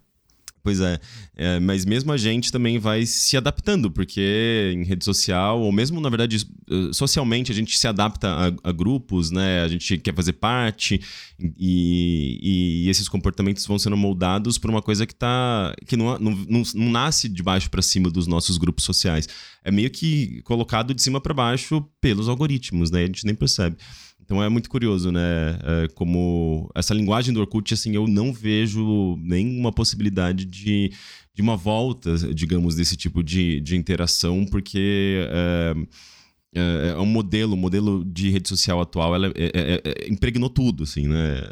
Pois 0.62 0.80
é. 0.80 1.00
é. 1.34 1.58
mas 1.58 1.84
mesmo 1.84 2.12
a 2.12 2.16
gente 2.16 2.52
também 2.52 2.78
vai 2.78 3.04
se 3.04 3.36
adaptando, 3.36 3.90
porque 3.90 4.72
em 4.76 4.84
rede 4.84 5.04
social, 5.04 5.60
ou 5.60 5.72
mesmo, 5.72 6.00
na 6.00 6.08
verdade, 6.08 6.46
eh, 6.70 6.90
socialmente, 6.92 7.50
a 7.50 7.54
gente 7.54 7.76
se 7.76 7.88
adapta 7.88 8.28
a, 8.28 8.70
a 8.70 8.72
grupos, 8.72 9.32
né? 9.32 9.62
A 9.62 9.68
gente 9.68 9.98
quer 9.98 10.14
fazer 10.14 10.34
parte, 10.34 11.00
e, 11.58 12.84
e, 12.84 12.88
esses 12.88 13.08
comportamentos 13.08 13.66
vão 13.66 13.76
sendo 13.78 13.96
moldados 13.96 14.56
por 14.56 14.70
uma 14.70 14.80
coisa 14.80 15.04
que 15.04 15.14
tá. 15.14 15.74
que 15.84 15.96
não, 15.96 16.16
não, 16.18 16.30
não, 16.30 16.62
não 16.74 16.90
nasce 16.90 17.28
de 17.28 17.42
baixo 17.42 17.68
para 17.68 17.82
cima 17.82 18.08
dos 18.08 18.28
nossos 18.28 18.56
grupos 18.56 18.84
sociais. 18.84 19.28
É 19.64 19.70
meio 19.70 19.90
que 19.90 20.42
colocado 20.42 20.94
de 20.94 21.02
cima 21.02 21.20
para 21.20 21.34
baixo 21.34 21.84
pelos 22.00 22.28
algoritmos, 22.28 22.90
né? 22.90 23.02
A 23.02 23.06
gente 23.06 23.26
nem 23.26 23.34
percebe. 23.34 23.76
Então 24.24 24.42
é 24.42 24.48
muito 24.48 24.70
curioso, 24.70 25.10
né? 25.10 25.58
É, 25.62 25.88
como 25.94 26.70
essa 26.74 26.94
linguagem 26.94 27.34
do 27.34 27.40
Orkut, 27.40 27.74
assim, 27.74 27.94
eu 27.94 28.06
não 28.06 28.32
vejo 28.32 29.16
nenhuma 29.20 29.72
possibilidade 29.72 30.44
de, 30.44 30.92
de 31.34 31.42
uma 31.42 31.56
volta, 31.56 32.16
digamos, 32.32 32.76
desse 32.76 32.96
tipo 32.96 33.22
de, 33.22 33.60
de 33.60 33.76
interação, 33.76 34.44
porque 34.44 35.26
é, 35.28 35.74
é, 36.54 36.88
é 36.90 36.98
um 36.98 37.06
modelo, 37.06 37.54
o 37.54 37.56
modelo 37.56 38.04
de 38.04 38.30
rede 38.30 38.48
social 38.48 38.80
atual, 38.80 39.14
ela 39.14 39.28
é, 39.28 39.50
é, 39.54 39.82
é 39.84 40.10
impregnou 40.10 40.48
tudo, 40.48 40.84
assim, 40.84 41.08
né? 41.08 41.42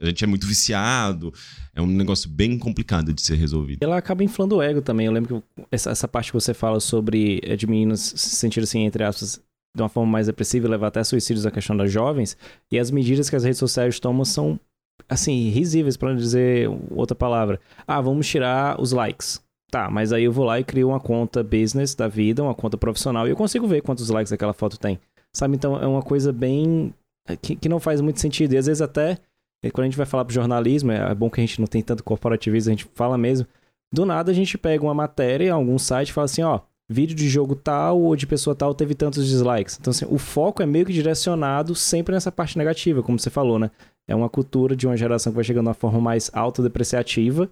a 0.00 0.06
gente 0.06 0.24
é 0.24 0.26
muito 0.26 0.46
viciado, 0.46 1.32
é 1.74 1.80
um 1.80 1.86
negócio 1.86 2.28
bem 2.28 2.58
complicado 2.58 3.12
de 3.12 3.22
ser 3.22 3.36
resolvido. 3.36 3.82
Ela 3.82 3.96
acaba 3.96 4.24
inflando 4.24 4.56
o 4.56 4.62
ego 4.62 4.82
também. 4.82 5.06
Eu 5.06 5.12
lembro 5.12 5.42
que 5.56 5.62
essa, 5.70 5.90
essa 5.90 6.08
parte 6.08 6.32
que 6.32 6.34
você 6.34 6.52
fala 6.52 6.80
sobre 6.80 7.40
de 7.56 7.66
meninas 7.66 8.00
se 8.00 8.36
sentir 8.36 8.60
assim, 8.60 8.80
entre 8.80 9.04
aspas, 9.04 9.40
de 9.74 9.82
uma 9.82 9.88
forma 9.88 10.10
mais 10.10 10.26
depressiva 10.26 10.66
e 10.66 10.70
levar 10.70 10.88
até 10.88 11.02
suicídios 11.02 11.46
a 11.46 11.50
questão 11.50 11.76
das 11.76 11.90
jovens. 11.90 12.36
E 12.70 12.78
as 12.78 12.90
medidas 12.90 13.30
que 13.30 13.36
as 13.36 13.44
redes 13.44 13.58
sociais 13.58 13.98
tomam 13.98 14.24
são, 14.24 14.58
assim, 15.08 15.48
risíveis, 15.48 15.96
para 15.96 16.10
não 16.10 16.16
dizer 16.16 16.68
outra 16.90 17.14
palavra. 17.14 17.60
Ah, 17.86 18.00
vamos 18.00 18.26
tirar 18.28 18.80
os 18.80 18.92
likes. 18.92 19.42
Tá, 19.70 19.88
mas 19.90 20.12
aí 20.12 20.24
eu 20.24 20.32
vou 20.32 20.44
lá 20.44 20.60
e 20.60 20.64
crio 20.64 20.88
uma 20.88 21.00
conta 21.00 21.42
business 21.42 21.94
da 21.94 22.06
vida, 22.06 22.42
uma 22.42 22.54
conta 22.54 22.76
profissional, 22.76 23.26
e 23.26 23.30
eu 23.30 23.36
consigo 23.36 23.66
ver 23.66 23.80
quantos 23.80 24.10
likes 24.10 24.30
aquela 24.30 24.52
foto 24.52 24.78
tem. 24.78 25.00
Sabe? 25.34 25.56
Então 25.56 25.80
é 25.80 25.86
uma 25.86 26.02
coisa 26.02 26.30
bem. 26.30 26.92
É, 27.26 27.36
que, 27.36 27.56
que 27.56 27.68
não 27.68 27.80
faz 27.80 28.00
muito 28.00 28.20
sentido. 28.20 28.52
E 28.52 28.58
às 28.58 28.66
vezes 28.66 28.82
até, 28.82 29.18
é, 29.64 29.70
quando 29.70 29.84
a 29.84 29.88
gente 29.88 29.96
vai 29.96 30.04
falar 30.04 30.26
pro 30.26 30.34
jornalismo, 30.34 30.92
é 30.92 31.14
bom 31.14 31.30
que 31.30 31.40
a 31.40 31.42
gente 31.42 31.58
não 31.58 31.66
tem 31.66 31.80
tanto 31.82 32.04
corporativismo, 32.04 32.70
a 32.70 32.74
gente 32.74 32.84
fala 32.94 33.16
mesmo. 33.16 33.46
Do 33.90 34.04
nada 34.04 34.30
a 34.30 34.34
gente 34.34 34.58
pega 34.58 34.84
uma 34.84 34.92
matéria 34.92 35.54
algum 35.54 35.78
site 35.78 36.08
e 36.08 36.12
fala 36.12 36.24
assim, 36.26 36.42
ó, 36.42 36.60
vídeo 36.92 37.16
de 37.16 37.28
jogo 37.28 37.56
tal 37.56 38.00
ou 38.00 38.14
de 38.14 38.26
pessoa 38.26 38.54
tal 38.54 38.74
teve 38.74 38.94
tantos 38.94 39.26
dislikes. 39.26 39.78
Então, 39.80 39.90
assim, 39.90 40.06
o 40.08 40.18
foco 40.18 40.62
é 40.62 40.66
meio 40.66 40.86
que 40.86 40.92
direcionado 40.92 41.74
sempre 41.74 42.14
nessa 42.14 42.30
parte 42.30 42.56
negativa, 42.58 43.02
como 43.02 43.18
você 43.18 43.30
falou, 43.30 43.58
né? 43.58 43.70
É 44.08 44.14
uma 44.14 44.28
cultura 44.28 44.76
de 44.76 44.86
uma 44.86 44.96
geração 44.96 45.32
que 45.32 45.36
vai 45.36 45.44
chegando 45.44 45.64
de 45.64 45.68
uma 45.68 45.74
forma 45.74 46.00
mais 46.00 46.30
autodepreciativa 46.32 47.48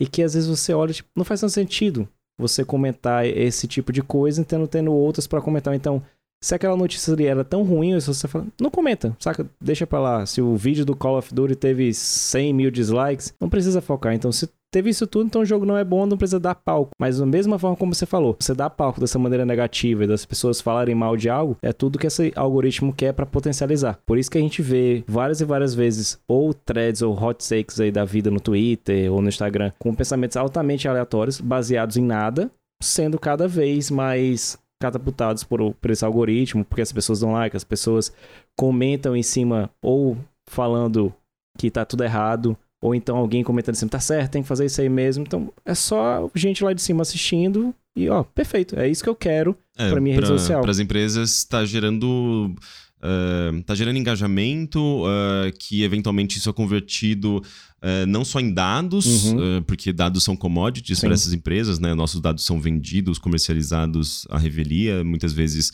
e 0.00 0.06
que 0.06 0.22
às 0.22 0.34
vezes 0.34 0.48
você 0.48 0.74
olha, 0.74 0.92
tipo, 0.92 1.08
não 1.16 1.24
faz 1.24 1.40
tanto 1.40 1.52
sentido 1.52 2.08
você 2.38 2.64
comentar 2.64 3.26
esse 3.26 3.68
tipo 3.68 3.92
de 3.92 4.02
coisa, 4.02 4.44
tendo, 4.44 4.66
tendo 4.66 4.92
outras 4.92 5.26
para 5.26 5.42
comentar. 5.42 5.74
Então, 5.74 6.02
se 6.42 6.54
aquela 6.54 6.76
notícia 6.76 7.12
ali 7.12 7.26
era 7.26 7.44
tão 7.44 7.62
ruim, 7.62 7.98
você 8.00 8.26
fala, 8.26 8.46
não 8.58 8.70
comenta, 8.70 9.14
saca? 9.20 9.46
Deixa 9.60 9.86
pra 9.86 10.00
lá. 10.00 10.24
Se 10.24 10.40
o 10.40 10.56
vídeo 10.56 10.86
do 10.86 10.96
Call 10.96 11.18
of 11.18 11.34
Duty 11.34 11.54
teve 11.54 11.92
100 11.92 12.54
mil 12.54 12.70
dislikes, 12.70 13.34
não 13.38 13.50
precisa 13.50 13.82
focar. 13.82 14.14
Então, 14.14 14.32
se 14.32 14.48
teve 14.70 14.90
isso 14.90 15.06
tudo, 15.06 15.26
então 15.26 15.42
o 15.42 15.46
jogo 15.46 15.66
não 15.66 15.76
é 15.76 15.84
bom, 15.84 16.06
não 16.06 16.16
precisa 16.16 16.40
dar 16.40 16.54
palco. 16.54 16.92
Mas 16.98 17.18
da 17.18 17.26
mesma 17.26 17.58
forma 17.58 17.76
como 17.76 17.94
você 17.94 18.06
falou, 18.06 18.36
você 18.38 18.54
dá 18.54 18.70
palco 18.70 19.00
dessa 19.00 19.18
maneira 19.18 19.44
negativa 19.44 20.04
e 20.04 20.06
das 20.06 20.24
pessoas 20.24 20.60
falarem 20.60 20.94
mal 20.94 21.16
de 21.16 21.28
algo, 21.28 21.56
é 21.62 21.72
tudo 21.72 21.98
que 21.98 22.06
esse 22.06 22.32
algoritmo 22.36 22.92
quer 22.92 23.12
para 23.12 23.26
potencializar. 23.26 23.98
Por 24.06 24.18
isso 24.18 24.30
que 24.30 24.38
a 24.38 24.40
gente 24.40 24.62
vê 24.62 25.04
várias 25.06 25.40
e 25.40 25.44
várias 25.44 25.74
vezes 25.74 26.18
ou 26.28 26.54
threads 26.54 27.02
ou 27.02 27.14
hot 27.14 27.46
takes 27.46 27.80
aí 27.80 27.90
da 27.90 28.04
vida 28.04 28.30
no 28.30 28.40
Twitter 28.40 29.12
ou 29.12 29.20
no 29.20 29.28
Instagram 29.28 29.72
com 29.78 29.94
pensamentos 29.94 30.36
altamente 30.36 30.88
aleatórios, 30.88 31.40
baseados 31.40 31.96
em 31.96 32.04
nada, 32.04 32.50
sendo 32.82 33.18
cada 33.18 33.46
vez 33.48 33.90
mais 33.90 34.58
catapultados 34.80 35.44
por, 35.44 35.74
por 35.74 35.90
esse 35.90 36.04
algoritmo, 36.04 36.64
porque 36.64 36.80
as 36.80 36.92
pessoas 36.92 37.20
dão 37.20 37.32
like, 37.32 37.56
as 37.56 37.64
pessoas 37.64 38.12
comentam 38.58 39.14
em 39.14 39.22
cima 39.22 39.70
ou 39.82 40.16
falando 40.48 41.12
que 41.58 41.70
tá 41.70 41.84
tudo 41.84 42.02
errado, 42.02 42.56
ou 42.80 42.94
então 42.94 43.16
alguém 43.16 43.42
comentando 43.42 43.74
assim, 43.74 43.88
tá 43.88 44.00
certo, 44.00 44.32
tem 44.32 44.42
que 44.42 44.48
fazer 44.48 44.64
isso 44.64 44.80
aí 44.80 44.88
mesmo. 44.88 45.24
Então 45.26 45.52
é 45.64 45.74
só 45.74 46.30
gente 46.34 46.64
lá 46.64 46.72
de 46.72 46.82
cima 46.82 47.02
assistindo 47.02 47.74
e 47.94 48.08
ó, 48.08 48.22
perfeito, 48.22 48.78
é 48.78 48.88
isso 48.88 49.02
que 49.02 49.08
eu 49.08 49.16
quero 49.16 49.56
é, 49.76 49.90
para 49.90 50.00
minha 50.00 50.14
rede 50.14 50.28
social. 50.28 50.62
Para 50.62 50.70
as 50.70 50.78
empresas 50.78 51.38
está 51.38 51.64
gerando 51.64 52.54
uh, 53.00 53.62
tá 53.64 53.74
gerando 53.74 53.98
engajamento, 53.98 54.80
uh, 55.04 55.52
que 55.58 55.82
eventualmente 55.82 56.38
isso 56.38 56.48
é 56.48 56.52
convertido 56.52 57.38
uh, 57.38 58.06
não 58.06 58.24
só 58.24 58.40
em 58.40 58.52
dados, 58.52 59.26
uhum. 59.26 59.62
porque 59.66 59.92
dados 59.92 60.22
são 60.22 60.36
commodities 60.36 61.00
para 61.00 61.12
essas 61.12 61.32
empresas, 61.32 61.78
né? 61.78 61.94
Nossos 61.94 62.20
dados 62.20 62.44
são 62.44 62.60
vendidos, 62.60 63.18
comercializados 63.18 64.26
à 64.30 64.38
revelia, 64.38 65.02
muitas 65.04 65.32
vezes 65.32 65.72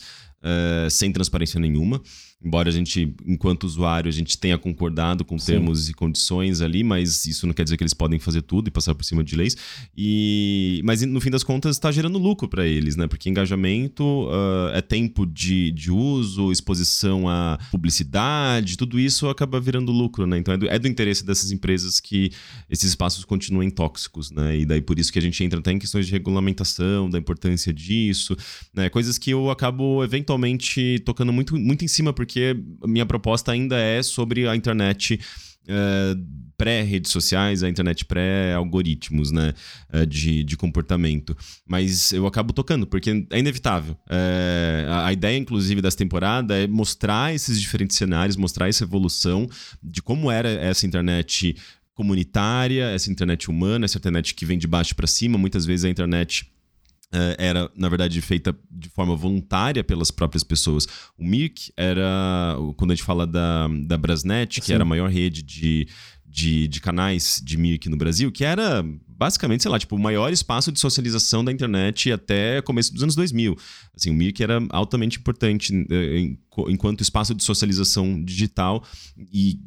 sem 0.89 1.11
transparência 1.11 1.59
nenhuma. 1.59 2.01
Embora 2.43 2.69
a 2.69 2.71
gente, 2.71 3.15
enquanto 3.25 3.63
usuário, 3.63 4.07
a 4.07 4.11
gente 4.11 4.37
tenha 4.37 4.59
concordado 4.59 5.25
com 5.25 5.39
Sim. 5.39 5.53
termos 5.53 5.89
e 5.89 5.93
condições 5.93 6.61
ali, 6.61 6.83
mas 6.83 7.25
isso 7.25 7.47
não 7.47 7.53
quer 7.53 7.63
dizer 7.63 7.77
que 7.77 7.83
eles 7.83 7.95
podem 7.95 8.19
fazer 8.19 8.43
tudo 8.43 8.67
e 8.67 8.71
passar 8.71 8.93
por 8.93 9.03
cima 9.03 9.23
de 9.23 9.35
leis. 9.35 9.57
E, 9.97 10.79
mas 10.85 11.01
no 11.01 11.19
fim 11.19 11.31
das 11.31 11.43
contas 11.43 11.77
está 11.77 11.91
gerando 11.91 12.19
lucro 12.19 12.47
para 12.47 12.63
eles, 12.63 12.95
né? 12.95 13.07
Porque 13.07 13.27
engajamento 13.27 14.03
uh, 14.03 14.69
é 14.71 14.81
tempo 14.81 15.25
de, 15.25 15.71
de 15.71 15.89
uso, 15.89 16.51
exposição 16.51 17.27
à 17.27 17.57
publicidade, 17.71 18.77
tudo 18.77 18.99
isso 18.99 19.27
acaba 19.29 19.59
virando 19.59 19.91
lucro, 19.91 20.27
né? 20.27 20.37
Então 20.37 20.53
é 20.53 20.57
do, 20.57 20.69
é 20.69 20.77
do 20.77 20.87
interesse 20.87 21.25
dessas 21.25 21.51
empresas 21.51 21.99
que 21.99 22.31
esses 22.69 22.89
espaços 22.89 23.25
continuem 23.25 23.71
tóxicos, 23.71 24.29
né? 24.29 24.59
E 24.59 24.65
daí 24.65 24.81
por 24.81 24.99
isso 24.99 25.11
que 25.11 25.17
a 25.17 25.23
gente 25.23 25.43
entra 25.43 25.59
até 25.59 25.71
em 25.71 25.79
questões 25.79 26.05
de 26.05 26.11
regulamentação, 26.11 27.09
da 27.09 27.17
importância 27.17 27.73
disso, 27.73 28.37
né? 28.75 28.89
Coisas 28.89 29.17
que 29.17 29.31
eu 29.31 29.49
acabo 29.49 30.03
eventualmente 30.03 31.01
tocando 31.03 31.33
muito, 31.33 31.57
muito 31.57 31.83
em 31.83 31.87
cima, 31.87 32.13
porque 32.13 32.26
porque 32.27 32.57
minha 32.85 33.05
proposta 33.05 33.53
ainda 33.53 33.77
é 33.77 34.03
sobre 34.03 34.47
a 34.47 34.55
internet 34.55 35.19
uh, 35.63 36.21
pré-redes 36.57 37.09
sociais, 37.09 37.63
a 37.63 37.69
internet 37.69 38.03
pré-algoritmos, 38.03 39.31
né? 39.31 39.53
Uh, 39.93 40.05
de, 40.05 40.43
de 40.43 40.57
comportamento. 40.57 41.35
Mas 41.65 42.11
eu 42.11 42.27
acabo 42.27 42.51
tocando, 42.51 42.85
porque 42.85 43.25
é 43.29 43.39
inevitável. 43.39 43.93
Uh, 44.09 44.89
a, 44.91 45.07
a, 45.07 45.13
ideia, 45.13 45.37
inclusive, 45.37 45.81
dessa 45.81 45.97
temporada 45.97 46.57
é 46.57 46.67
mostrar 46.67 47.33
esses 47.33 47.61
diferentes 47.61 47.95
cenários, 47.95 48.35
mostrar 48.35 48.67
essa 48.67 48.83
evolução 48.83 49.49
de 49.81 50.01
como 50.01 50.29
era 50.29 50.49
essa 50.49 50.85
internet 50.85 51.55
comunitária, 51.93 52.89
essa 52.89 53.09
internet 53.09 53.49
humana, 53.49 53.85
essa 53.85 53.97
internet 53.97 54.35
que 54.35 54.45
vem 54.45 54.57
de 54.57 54.67
baixo 54.67 54.93
para 54.95 55.07
cima. 55.07 55.37
Muitas 55.37 55.65
vezes 55.65 55.85
a 55.85 55.89
internet 55.89 56.51
era, 57.37 57.71
na 57.75 57.89
verdade, 57.89 58.21
feita 58.21 58.55
de 58.69 58.89
forma 58.89 59.15
voluntária 59.15 59.83
pelas 59.83 60.11
próprias 60.11 60.43
pessoas. 60.43 60.87
O 61.17 61.23
Mirk 61.23 61.71
era, 61.77 62.55
quando 62.75 62.91
a 62.91 62.95
gente 62.95 63.05
fala 63.05 63.25
da, 63.25 63.67
da 63.85 63.97
Brasnet, 63.97 64.59
que 64.59 64.67
Sim. 64.67 64.73
era 64.73 64.83
a 64.83 64.85
maior 64.85 65.09
rede 65.09 65.41
de, 65.41 65.87
de, 66.25 66.67
de 66.67 66.81
canais 66.81 67.41
de 67.43 67.57
Mirk 67.57 67.89
no 67.89 67.97
Brasil, 67.97 68.31
que 68.31 68.43
era 68.43 68.83
basicamente, 69.17 69.63
sei 69.63 69.71
lá, 69.71 69.79
tipo, 69.79 69.95
o 69.95 69.99
maior 69.99 70.31
espaço 70.31 70.71
de 70.71 70.79
socialização 70.79 71.43
da 71.43 71.51
internet 71.51 72.11
até 72.11 72.61
começo 72.61 72.93
dos 72.93 73.01
anos 73.01 73.15
2000. 73.15 73.57
Assim, 73.95 74.11
o 74.11 74.13
Mirk 74.13 74.41
era 74.41 74.59
altamente 74.69 75.17
importante 75.17 75.73
eh, 75.89 76.35
enquanto 76.69 77.01
espaço 77.01 77.33
de 77.33 77.43
socialização 77.43 78.23
digital 78.23 78.83
e 79.33 79.59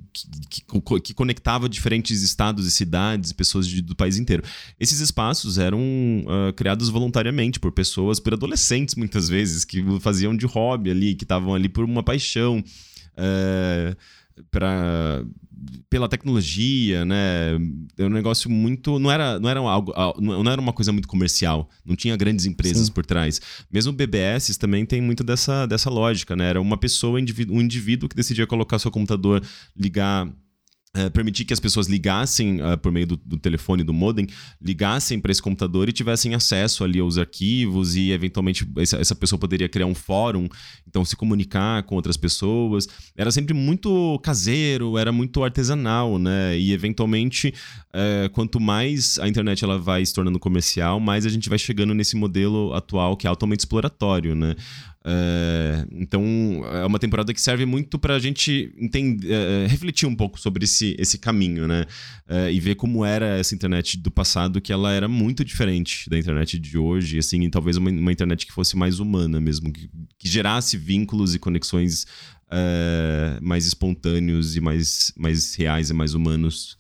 que, 0.49 0.63
que, 0.63 1.01
que 1.01 1.15
conectava 1.15 1.69
diferentes 1.69 2.23
estados 2.23 2.65
e 2.67 2.71
cidades 2.71 3.31
e 3.31 3.35
pessoas 3.35 3.67
de, 3.67 3.83
do 3.83 3.97
país 3.97 4.17
inteiro. 4.17 4.45
Esses 4.79 5.01
espaços 5.01 5.59
eram 5.59 5.81
uh, 5.81 6.53
criados 6.55 6.89
voluntariamente 6.89 7.59
por 7.59 7.73
pessoas, 7.73 8.21
por 8.21 8.35
adolescentes 8.35 8.95
muitas 8.95 9.29
vezes, 9.29 9.65
que 9.65 9.85
faziam 10.01 10.37
de 10.37 10.47
hobby 10.47 10.91
ali, 10.91 11.15
que 11.15 11.25
estavam 11.25 11.55
ali 11.55 11.69
por 11.69 11.85
uma 11.85 12.03
paixão. 12.03 12.63
Uh, 13.17 13.97
para 14.51 15.25
pela 15.89 16.09
tecnologia, 16.09 17.05
né? 17.05 17.55
É 17.99 18.05
um 18.05 18.09
negócio 18.09 18.51
muito. 18.51 18.99
Não 18.99 19.11
era, 19.11 19.39
não 19.39 19.49
era 19.49 19.61
algo. 19.61 19.93
Não 20.21 20.51
era 20.51 20.61
uma 20.61 20.73
coisa 20.73 20.93
muito 20.93 21.09
comercial. 21.09 21.69
Não 21.85 21.97
tinha 21.97 22.17
grandes 22.17 22.47
empresas 22.47 22.87
Sim. 22.87 22.93
por 22.93 23.05
trás. 23.05 23.41
Mesmo 23.71 23.93
o 23.93 23.95
BBS 23.95 24.57
também 24.57 24.85
tem 24.85 25.01
muito 25.01 25.23
dessa, 25.23 25.67
dessa 25.67 25.91
lógica, 25.91 26.37
né? 26.37 26.51
Era 26.51 26.61
uma 26.61 26.77
pessoa, 26.77 27.19
um 27.51 27.61
indivíduo 27.61 28.09
que 28.09 28.17
decidia 28.17 28.47
colocar 28.47 28.79
seu 28.79 28.91
computador, 28.91 29.43
ligar 29.77 30.29
Uh, 30.97 31.09
permitir 31.13 31.45
que 31.45 31.53
as 31.53 31.61
pessoas 31.61 31.87
ligassem 31.87 32.61
uh, 32.61 32.77
por 32.77 32.91
meio 32.91 33.07
do, 33.07 33.17
do, 33.17 33.39
telefone 33.39 33.85
do 33.85 33.93
modem, 33.93 34.27
ligassem 34.61 35.21
para 35.21 35.31
esse 35.31 35.41
computador 35.41 35.89
e 35.89 35.93
tivessem 35.93 36.35
acesso 36.35 36.83
ali 36.83 36.99
aos 36.99 37.17
arquivos 37.17 37.95
e 37.95 38.11
eventualmente 38.11 38.69
essa, 38.77 38.97
essa, 38.97 39.15
pessoa 39.15 39.39
poderia 39.39 39.69
criar 39.69 39.87
um 39.87 39.95
fórum, 39.95 40.49
então 40.89 41.05
se 41.05 41.15
comunicar 41.15 41.85
com 41.85 41.95
outras 41.95 42.17
pessoas. 42.17 42.89
Era 43.17 43.31
sempre 43.31 43.55
muito 43.55 44.19
caseiro, 44.19 44.99
era 44.99 45.13
muito 45.13 45.45
artesanal, 45.45 46.19
né? 46.19 46.59
E 46.59 46.73
eventualmente, 46.73 47.55
uh, 47.95 48.29
quanto 48.31 48.59
mais 48.59 49.17
a 49.21 49.29
internet 49.29 49.63
ela 49.63 49.79
vai 49.79 50.05
se 50.05 50.13
tornando 50.13 50.41
comercial, 50.41 50.99
mais 50.99 51.25
a 51.25 51.29
gente 51.29 51.49
vai 51.49 51.57
chegando 51.57 51.95
nesse 51.95 52.17
modelo 52.17 52.75
atual 52.75 53.17
que 53.17 53.29
é 53.29 53.31
altamente 53.31 53.61
exploratório, 53.61 54.35
né? 54.35 54.57
É, 55.03 55.87
então, 55.93 56.23
é 56.67 56.85
uma 56.85 56.99
temporada 56.99 57.33
que 57.33 57.41
serve 57.41 57.65
muito 57.65 57.99
para 57.99 58.17
a 58.17 58.19
gente 58.19 58.73
entender, 58.77 59.33
é, 59.33 59.67
refletir 59.67 60.07
um 60.07 60.15
pouco 60.15 60.39
sobre 60.39 60.65
esse, 60.65 60.95
esse 60.99 61.19
caminho, 61.19 61.67
né? 61.67 61.87
É, 62.29 62.53
e 62.53 62.61
ver 62.61 62.75
como 62.75 63.05
era 63.05 63.39
essa 63.39 63.55
internet 63.55 63.97
do 63.97 64.11
passado, 64.11 64.61
que 64.61 64.73
ela 64.73 64.93
era 64.93 65.09
muito 65.09 65.45
diferente 65.45 66.09
da 66.11 66.19
internet 66.19 66.59
de 66.59 66.77
hoje, 66.77 67.19
assim, 67.19 67.43
e 67.43 67.51
talvez 67.51 67.77
uma, 67.77 67.91
uma 67.91 68.13
internet 68.13 68.47
que 68.47 68.53
fosse 68.53 68.77
mais 68.77 69.01
humana 69.01 69.41
mesmo, 69.41 69.73
que, 69.73 69.91
que 70.19 70.29
gerasse 70.29 70.77
vínculos 70.77 71.35
e 71.35 71.39
conexões 71.39 72.07
é, 72.51 73.39
mais 73.41 73.65
espontâneos 73.65 74.57
e 74.57 74.61
mais, 74.61 75.13
mais 75.17 75.55
reais 75.55 75.89
e 75.89 75.95
mais 75.95 76.15
humanos. 76.15 76.79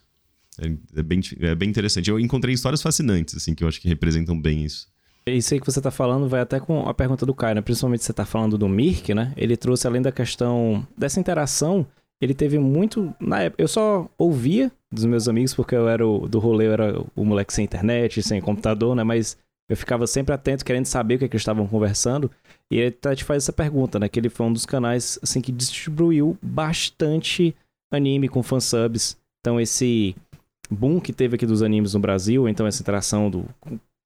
É, 0.58 1.00
é, 1.00 1.02
bem, 1.02 1.20
é 1.40 1.54
bem 1.54 1.70
interessante. 1.70 2.10
Eu 2.10 2.20
encontrei 2.20 2.54
histórias 2.54 2.82
fascinantes, 2.82 3.34
assim, 3.34 3.54
que 3.54 3.64
eu 3.64 3.68
acho 3.68 3.80
que 3.80 3.88
representam 3.88 4.38
bem 4.38 4.64
isso. 4.64 4.88
Isso 5.36 5.54
aí 5.54 5.60
que 5.60 5.66
você 5.66 5.80
tá 5.80 5.90
falando 5.90 6.28
vai 6.28 6.40
até 6.40 6.60
com 6.60 6.88
a 6.88 6.94
pergunta 6.94 7.24
do 7.24 7.34
Caio, 7.34 7.56
né? 7.56 7.60
Principalmente 7.60 8.04
você 8.04 8.12
tá 8.12 8.24
falando 8.24 8.56
do 8.56 8.68
Mirk, 8.68 9.14
né? 9.14 9.32
Ele 9.36 9.56
trouxe, 9.56 9.86
além 9.86 10.02
da 10.02 10.12
questão 10.12 10.86
dessa 10.96 11.20
interação, 11.20 11.86
ele 12.20 12.34
teve 12.34 12.58
muito. 12.58 13.14
Na 13.18 13.42
época, 13.42 13.62
eu 13.62 13.68
só 13.68 14.08
ouvia 14.18 14.70
dos 14.92 15.04
meus 15.04 15.28
amigos, 15.28 15.54
porque 15.54 15.74
eu 15.74 15.88
era 15.88 16.06
o, 16.06 16.28
do 16.28 16.38
rolê, 16.38 16.66
eu 16.66 16.72
era 16.72 17.04
o 17.16 17.24
moleque 17.24 17.52
sem 17.52 17.64
internet, 17.64 18.22
sem 18.22 18.40
computador, 18.40 18.94
né? 18.94 19.02
Mas 19.02 19.38
eu 19.68 19.76
ficava 19.76 20.06
sempre 20.06 20.34
atento, 20.34 20.64
querendo 20.64 20.86
saber 20.86 21.14
o 21.14 21.18
que, 21.18 21.24
é 21.24 21.28
que 21.28 21.36
eles 21.36 21.42
estavam 21.42 21.66
conversando. 21.66 22.30
E 22.70 22.76
ele 22.76 22.88
até 22.88 23.14
te 23.14 23.24
faz 23.24 23.44
essa 23.44 23.52
pergunta, 23.52 23.98
né? 23.98 24.08
Que 24.08 24.18
ele 24.18 24.28
foi 24.28 24.46
um 24.46 24.52
dos 24.52 24.66
canais, 24.66 25.18
assim, 25.22 25.40
que 25.40 25.52
distribuiu 25.52 26.36
bastante 26.42 27.54
anime 27.92 28.28
com 28.28 28.42
fansubs. 28.42 29.16
Então, 29.40 29.60
esse 29.60 30.14
boom 30.70 31.00
que 31.00 31.12
teve 31.12 31.36
aqui 31.36 31.46
dos 31.46 31.62
animes 31.62 31.94
no 31.94 32.00
Brasil, 32.00 32.48
então 32.48 32.66
essa 32.66 32.82
interação 32.82 33.30
do 33.30 33.44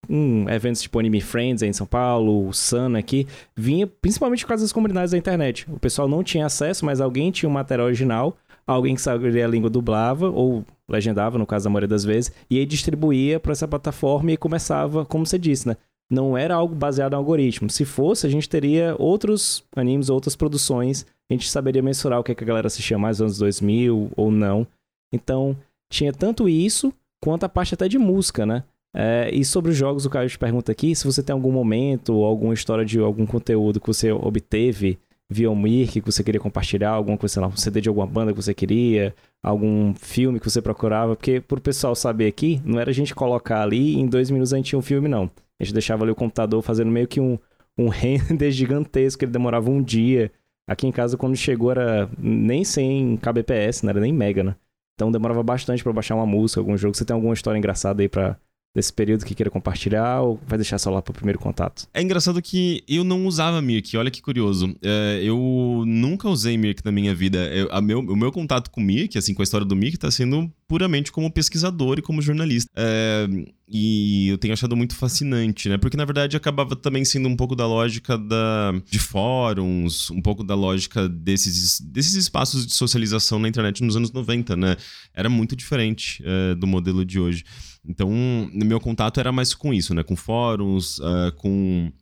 um, 0.09 0.49
eventos 0.49 0.83
tipo 0.83 0.99
Anime 0.99 1.21
Friends 1.21 1.63
em 1.63 1.73
São 1.73 1.87
Paulo, 1.87 2.49
o 2.49 2.53
Sun 2.53 2.97
aqui, 2.97 3.27
vinha 3.57 3.87
principalmente 3.87 4.45
por 4.45 4.49
causa 4.49 4.65
das 4.65 4.73
comunidades 4.73 5.13
da 5.13 5.19
internet. 5.19 5.67
O 5.71 5.79
pessoal 5.79 6.09
não 6.09 6.23
tinha 6.23 6.47
acesso, 6.47 6.85
mas 6.85 7.01
alguém 7.01 7.31
tinha 7.31 7.49
um 7.49 7.53
material 7.53 7.87
original, 7.87 8.37
alguém 8.67 8.95
que 8.95 9.01
sabia 9.01 9.45
a 9.45 9.49
língua 9.49 9.71
dublava, 9.71 10.31
ou 10.31 10.65
legendava, 10.89 11.39
no 11.39 11.47
caso 11.47 11.65
da 11.65 11.71
maioria 11.71 11.89
das 11.89 12.05
vezes, 12.05 12.33
e 12.51 12.59
aí 12.59 12.67
distribuía 12.67 13.41
para 13.41 13.53
essa 13.53 13.67
plataforma 13.67 14.33
e 14.33 14.37
começava, 14.37 15.05
como 15.05 15.27
você 15.27 15.39
disse, 15.39 15.69
né? 15.69 15.77
Não 16.11 16.37
era 16.37 16.55
algo 16.55 16.75
baseado 16.75 17.15
em 17.15 17.17
algoritmo. 17.17 17.71
Se 17.71 17.85
fosse, 17.85 18.27
a 18.27 18.31
gente 18.31 18.49
teria 18.49 18.95
outros 18.99 19.65
animes, 19.75 20.11
outras 20.11 20.37
produções, 20.37 21.07
a 21.31 21.33
gente 21.33 21.49
saberia 21.49 21.83
mensurar 21.83 22.21
o 22.21 22.23
que, 22.23 22.33
é 22.33 22.35
que 22.35 22.45
a 22.45 22.47
galera 22.47 22.67
assistia 22.67 22.99
mais 22.99 23.19
nos 23.19 23.25
anos 23.25 23.39
2000 23.39 24.11
ou 24.15 24.31
não. 24.31 24.67
Então, 25.13 25.57
tinha 25.91 26.13
tanto 26.13 26.49
isso, 26.49 26.93
quanto 27.23 27.45
a 27.45 27.49
parte 27.49 27.73
até 27.73 27.89
de 27.89 27.99
música, 27.99 28.45
né? 28.45 28.65
É, 28.97 29.29
e 29.33 29.45
sobre 29.45 29.73
os 29.73 29.77
jogos, 29.77 30.07
o 30.07 30.11
Caio 30.11 30.29
te 30.29 30.39
pergunta 30.39 30.71
aqui 30.71 30.95
se 30.95 31.05
você 31.05 31.21
tem 31.21 31.35
algum 31.35 31.51
momento, 31.51 32.23
alguma 32.23 32.55
história 32.55 32.85
de 32.85 33.01
algum 33.01 33.27
conteúdo 33.27 33.81
que 33.81 33.87
você 33.89 34.13
obteve 34.13 34.99
via 35.29 35.51
o 35.51 35.57
Mirk, 35.57 36.01
que 36.01 36.13
você 36.13 36.23
queria 36.23 36.41
compartilhar, 36.41 36.91
alguma 36.91 37.19
coisa, 37.19 37.35
sei 37.35 37.43
lá, 37.43 37.49
um 37.49 37.57
CD 37.57 37.81
de 37.81 37.89
alguma 37.89 38.07
banda 38.07 38.33
que 38.33 38.41
você 38.41 38.55
queria, 38.55 39.13
algum 39.43 39.95
filme 39.95 40.39
que 40.39 40.49
você 40.49 40.63
procurava, 40.63 41.17
porque 41.17 41.41
pro 41.41 41.61
pessoal 41.61 41.95
saber 41.95 42.27
aqui, 42.27 42.61
não 42.65 42.79
era 42.79 42.91
a 42.91 42.95
gente 42.95 43.15
colocar 43.15 43.63
ali 43.63 43.99
em 43.99 44.07
dois 44.07 44.31
minutos 44.31 44.53
a 44.53 44.57
gente 44.57 44.67
tinha 44.67 44.79
um 44.79 44.83
filme, 44.83 45.09
não. 45.09 45.29
A 45.59 45.65
gente 45.65 45.75
deixava 45.75 46.05
ali 46.05 46.13
o 46.13 46.15
computador 46.15 46.63
fazendo 46.63 46.91
meio 46.91 47.09
que 47.09 47.21
um, 47.21 47.39
um 47.77 47.89
render 47.89 48.51
gigantesco, 48.53 49.25
ele 49.25 49.33
demorava 49.33 49.71
um 49.71 49.83
dia. 49.83 50.31
Aqui 50.69 50.87
em 50.87 50.93
casa, 50.93 51.17
quando 51.17 51.37
chegou, 51.37 51.71
era 51.71 52.09
nem 52.19 52.65
100 52.65 53.19
kbps, 53.19 53.83
não 53.83 53.91
era 53.91 54.01
nem 54.01 54.13
mega, 54.13 54.43
né? 54.43 54.57
Então 54.95 55.11
demorava 55.11 55.43
bastante 55.43 55.83
para 55.83 55.93
baixar 55.93 56.15
uma 56.15 56.27
música, 56.27 56.61
algum 56.61 56.77
jogo. 56.77 56.97
Você 56.97 57.05
tem 57.05 57.15
alguma 57.15 57.35
história 57.35 57.59
engraçada 57.59 58.01
aí 58.03 58.09
pra, 58.09 58.39
desse 58.75 58.93
período 58.93 59.25
que 59.25 59.35
queira 59.35 59.51
compartilhar 59.51 60.21
ou 60.23 60.41
vai 60.47 60.59
deixar 60.59 60.79
só 60.79 60.91
lá 60.91 61.01
para 61.01 61.13
o 61.13 61.15
primeiro 61.15 61.39
contato? 61.39 61.87
É 61.95 62.03
engraçado 62.03 62.43
que 62.43 62.83
eu 62.89 63.05
não 63.05 63.27
usava 63.27 63.63
Mirk, 63.63 63.97
olha 63.97 64.11
que 64.11 64.21
curioso. 64.21 64.75
É, 64.83 65.21
eu 65.23 65.85
nunca 65.87 66.29
usei 66.29 66.59
Mirk 66.59 66.85
na 66.85 66.91
minha 66.91 67.15
vida. 67.15 67.39
Eu, 67.55 67.83
meu, 67.83 68.01
o 68.01 68.17
meu 68.17 68.33
contato 68.33 68.71
com 68.71 68.81
Mirk, 68.81 69.17
assim, 69.17 69.33
com 69.33 69.43
a 69.43 69.45
história 69.45 69.65
do 69.65 69.77
Mirk, 69.77 69.95
está 69.95 70.11
sendo 70.11 70.51
puramente 70.67 71.13
como 71.13 71.31
pesquisador 71.31 71.99
e 71.99 72.03
como 72.03 72.21
jornalista. 72.21 72.69
É, 72.75 73.29
e 73.69 74.29
eu 74.29 74.39
tenho 74.39 74.53
achado 74.53 74.77
muito 74.77 74.97
fascinante, 74.97 75.69
né? 75.69 75.79
Porque 75.79 75.97
na 75.97 76.05
verdade 76.05 76.37
acabava 76.37 76.75
também 76.75 77.05
sendo 77.05 77.29
um 77.29 77.37
pouco 77.37 77.55
da 77.55 77.67
lógica 77.67 78.19
da, 78.19 78.73
de 78.91 78.99
fóruns, 78.99 80.11
um 80.11 80.21
pouco 80.21 80.43
da 80.43 80.55
lógica 80.55 81.09
desses, 81.09 81.81
desses 81.81 82.15
espaços 82.15 82.67
de 82.67 82.75
socialização 82.75 83.39
na 83.39 83.49
internet 83.49 83.83
nos 83.85 83.97
anos 83.97 84.11
90, 84.11 84.57
né? 84.57 84.77
Era 85.15 85.29
muito 85.29 85.55
diferente 85.55 86.23
é, 86.27 86.55
do 86.57 86.67
modelo 86.67 87.05
de 87.05 87.21
hoje. 87.21 87.45
Então, 87.87 88.11
meu 88.53 88.81
contato 88.81 89.21
era 89.21 89.31
mais 89.31 89.53
com 89.53 89.73
isso, 89.73 89.95
né? 89.95 90.03
Com 90.03 90.17
fóruns, 90.17 90.99
uh, 90.99 91.33
com 91.37 91.93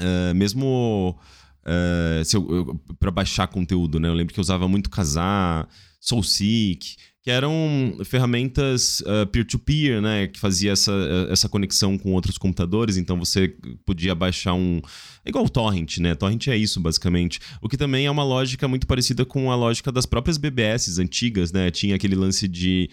uh, 0.00 0.34
mesmo 0.34 1.18
uh, 1.66 2.94
para 2.98 3.10
baixar 3.10 3.48
conteúdo, 3.48 3.98
né? 3.98 4.08
Eu 4.08 4.14
lembro 4.14 4.32
que 4.32 4.38
eu 4.38 4.42
usava 4.42 4.68
muito 4.68 4.88
Kazaa, 4.88 5.66
SoulSeek, 6.00 6.96
que 7.22 7.30
eram 7.30 7.98
ferramentas 8.04 9.02
peer-to-peer, 9.30 10.00
né? 10.00 10.28
Que 10.28 10.38
fazia 10.38 10.72
essa, 10.72 10.92
essa 11.28 11.48
conexão 11.48 11.98
com 11.98 12.12
outros 12.12 12.38
computadores, 12.38 12.96
então 12.96 13.18
você 13.18 13.54
podia 13.84 14.14
baixar 14.14 14.54
um. 14.54 14.80
É 15.22 15.28
igual 15.28 15.44
o 15.44 15.50
Torrent, 15.50 15.98
né? 15.98 16.14
Torrent 16.14 16.46
é 16.46 16.56
isso, 16.56 16.80
basicamente. 16.80 17.38
O 17.60 17.68
que 17.68 17.76
também 17.76 18.06
é 18.06 18.10
uma 18.10 18.24
lógica 18.24 18.66
muito 18.66 18.86
parecida 18.86 19.26
com 19.26 19.50
a 19.50 19.56
lógica 19.56 19.92
das 19.92 20.06
próprias 20.06 20.38
BBS 20.38 20.98
antigas, 20.98 21.52
né? 21.52 21.70
Tinha 21.70 21.96
aquele 21.96 22.14
lance 22.14 22.48
de. 22.48 22.88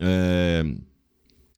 Uh, 0.00 0.91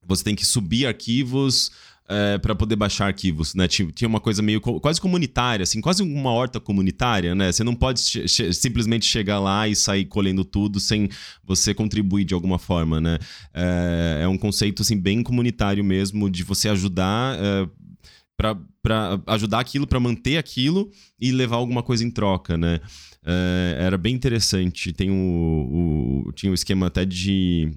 você 0.05 0.23
tem 0.23 0.35
que 0.35 0.45
subir 0.45 0.85
arquivos 0.85 1.71
é, 2.07 2.37
para 2.37 2.53
poder 2.53 2.75
baixar 2.75 3.07
arquivos, 3.07 3.55
né? 3.55 3.67
Tinha 3.67 4.07
uma 4.07 4.19
coisa 4.19 4.41
meio 4.41 4.61
quase 4.61 5.01
comunitária, 5.01 5.63
assim, 5.63 5.81
quase 5.81 6.03
uma 6.03 6.31
horta 6.31 6.59
comunitária, 6.59 7.33
né? 7.33 7.51
Você 7.51 7.63
não 7.63 7.73
pode 7.73 7.99
che 7.99 8.53
simplesmente 8.53 9.05
chegar 9.05 9.39
lá 9.39 9.67
e 9.67 9.75
sair 9.75 10.05
colhendo 10.05 10.45
tudo 10.45 10.79
sem 10.79 11.09
você 11.43 11.73
contribuir 11.73 12.23
de 12.23 12.33
alguma 12.33 12.59
forma, 12.59 13.01
né? 13.01 13.17
É, 13.53 14.19
é 14.23 14.27
um 14.27 14.37
conceito 14.37 14.83
assim 14.83 14.97
bem 14.99 15.23
comunitário 15.23 15.83
mesmo 15.83 16.29
de 16.29 16.43
você 16.43 16.69
ajudar 16.69 17.37
é, 17.39 17.67
para 18.37 19.19
ajudar 19.27 19.59
aquilo, 19.59 19.87
para 19.87 19.99
manter 19.99 20.37
aquilo 20.37 20.91
e 21.19 21.31
levar 21.31 21.55
alguma 21.55 21.81
coisa 21.81 22.03
em 22.03 22.11
troca, 22.11 22.55
né? 22.55 22.79
É, 23.25 23.77
era 23.79 23.97
bem 23.97 24.13
interessante. 24.13 24.93
Tem 24.93 25.09
o, 25.09 26.25
o 26.27 26.31
tinha 26.33 26.51
o 26.51 26.55
esquema 26.55 26.85
até 26.85 27.03
de 27.03 27.71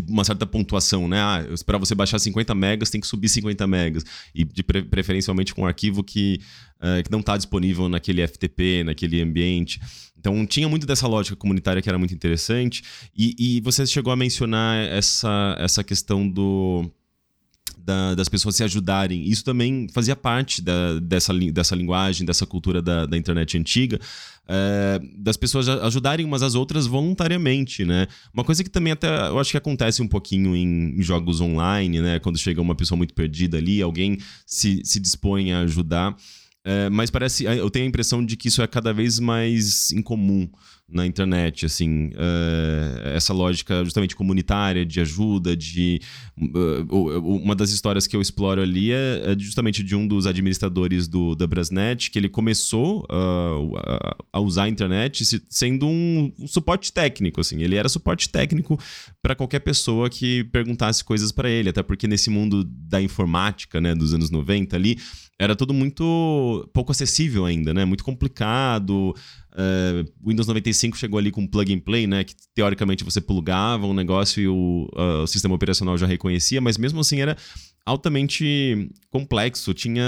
de 0.00 0.12
uma 0.12 0.24
certa 0.24 0.46
pontuação, 0.46 1.08
né? 1.08 1.20
Ah, 1.20 1.44
para 1.64 1.78
você 1.78 1.94
baixar 1.94 2.18
50 2.18 2.54
megas, 2.54 2.90
tem 2.90 3.00
que 3.00 3.06
subir 3.06 3.28
50 3.28 3.66
megas. 3.66 4.04
E 4.34 4.44
de 4.44 4.62
pre 4.62 4.82
preferencialmente 4.82 5.54
com 5.54 5.62
um 5.62 5.66
arquivo 5.66 6.02
que, 6.02 6.40
uh, 6.76 7.02
que 7.02 7.10
não 7.10 7.20
está 7.20 7.36
disponível 7.36 7.88
naquele 7.88 8.26
FTP, 8.26 8.84
naquele 8.84 9.22
ambiente. 9.22 9.80
Então 10.18 10.44
tinha 10.46 10.68
muito 10.68 10.86
dessa 10.86 11.06
lógica 11.06 11.36
comunitária 11.36 11.80
que 11.80 11.88
era 11.88 11.98
muito 11.98 12.14
interessante. 12.14 12.82
E, 13.16 13.34
e 13.38 13.60
você 13.60 13.86
chegou 13.86 14.12
a 14.12 14.16
mencionar 14.16 14.84
essa, 14.86 15.56
essa 15.58 15.82
questão 15.82 16.28
do 16.28 16.90
da, 17.78 18.16
das 18.16 18.28
pessoas 18.28 18.56
se 18.56 18.64
ajudarem. 18.64 19.24
Isso 19.24 19.44
também 19.44 19.86
fazia 19.92 20.16
parte 20.16 20.60
da, 20.60 20.98
dessa, 20.98 21.32
dessa 21.32 21.76
linguagem, 21.76 22.26
dessa 22.26 22.44
cultura 22.44 22.82
da, 22.82 23.06
da 23.06 23.16
internet 23.16 23.56
antiga, 23.56 24.00
é, 24.48 25.00
das 25.16 25.36
pessoas 25.36 25.68
ajudarem 25.68 26.24
umas 26.24 26.42
às 26.42 26.54
outras 26.54 26.86
voluntariamente, 26.86 27.84
né? 27.84 28.06
Uma 28.32 28.44
coisa 28.44 28.62
que 28.62 28.70
também 28.70 28.92
até 28.92 29.28
eu 29.28 29.38
acho 29.38 29.50
que 29.50 29.56
acontece 29.56 30.02
um 30.02 30.08
pouquinho 30.08 30.54
em 30.54 31.02
jogos 31.02 31.40
online, 31.40 32.00
né? 32.00 32.18
Quando 32.18 32.38
chega 32.38 32.60
uma 32.60 32.74
pessoa 32.74 32.96
muito 32.96 33.14
perdida 33.14 33.58
ali, 33.58 33.82
alguém 33.82 34.18
se, 34.44 34.80
se 34.84 35.00
dispõe 35.00 35.52
a 35.52 35.60
ajudar. 35.60 36.16
É, 36.64 36.90
mas 36.90 37.10
parece, 37.10 37.44
eu 37.44 37.70
tenho 37.70 37.84
a 37.84 37.88
impressão 37.88 38.24
de 38.24 38.36
que 38.36 38.48
isso 38.48 38.60
é 38.60 38.66
cada 38.66 38.92
vez 38.92 39.20
mais 39.20 39.92
incomum 39.92 40.48
na 40.88 41.04
internet, 41.04 41.66
assim, 41.66 42.08
uh, 42.08 43.08
essa 43.14 43.32
lógica 43.32 43.84
justamente 43.84 44.14
comunitária, 44.14 44.86
de 44.86 45.00
ajuda, 45.00 45.56
de... 45.56 46.00
Uh, 46.38 47.36
uma 47.42 47.56
das 47.56 47.70
histórias 47.70 48.06
que 48.06 48.14
eu 48.14 48.20
exploro 48.20 48.62
ali 48.62 48.92
é, 48.92 49.32
é, 49.32 49.38
justamente 49.38 49.82
de 49.82 49.96
um 49.96 50.06
dos 50.06 50.26
administradores 50.26 51.08
do, 51.08 51.34
da 51.34 51.46
Brasnet, 51.46 52.10
que 52.10 52.18
ele 52.18 52.28
começou 52.28 53.00
uh, 53.10 54.16
a 54.32 54.38
usar 54.38 54.64
a 54.64 54.68
internet 54.68 55.24
sendo 55.48 55.88
um, 55.88 56.32
um, 56.38 56.46
suporte 56.46 56.92
técnico, 56.92 57.40
assim, 57.40 57.60
ele 57.62 57.74
era 57.74 57.88
suporte 57.88 58.28
técnico 58.28 58.78
para 59.20 59.34
qualquer 59.34 59.60
pessoa 59.60 60.08
que 60.08 60.44
perguntasse 60.44 61.02
coisas 61.02 61.32
para 61.32 61.50
ele, 61.50 61.70
até 61.70 61.82
porque 61.82 62.06
nesse 62.06 62.30
mundo 62.30 62.62
da 62.64 63.02
informática, 63.02 63.80
né, 63.80 63.92
dos 63.92 64.14
anos 64.14 64.30
90 64.30 64.76
ali, 64.76 64.98
era 65.38 65.54
tudo 65.54 65.74
muito 65.74 66.68
pouco 66.72 66.92
acessível 66.92 67.44
ainda, 67.44 67.74
né? 67.74 67.84
Muito 67.84 68.02
complicado. 68.02 69.14
Uh, 69.56 70.04
Windows 70.22 70.46
95 70.46 70.98
chegou 70.98 71.18
ali 71.18 71.30
com 71.30 71.46
plug 71.46 71.72
and 71.72 71.80
play, 71.80 72.06
né? 72.06 72.24
Que 72.24 72.34
teoricamente 72.54 73.02
você 73.02 73.22
plugava 73.22 73.86
um 73.86 73.94
negócio 73.94 74.42
e 74.42 74.46
o, 74.46 74.86
uh, 74.94 75.22
o 75.22 75.26
sistema 75.26 75.54
operacional 75.54 75.96
já 75.96 76.06
reconhecia, 76.06 76.60
mas 76.60 76.76
mesmo 76.76 77.00
assim 77.00 77.20
era 77.22 77.36
altamente 77.86 78.90
complexo, 79.10 79.72
tinha 79.72 80.04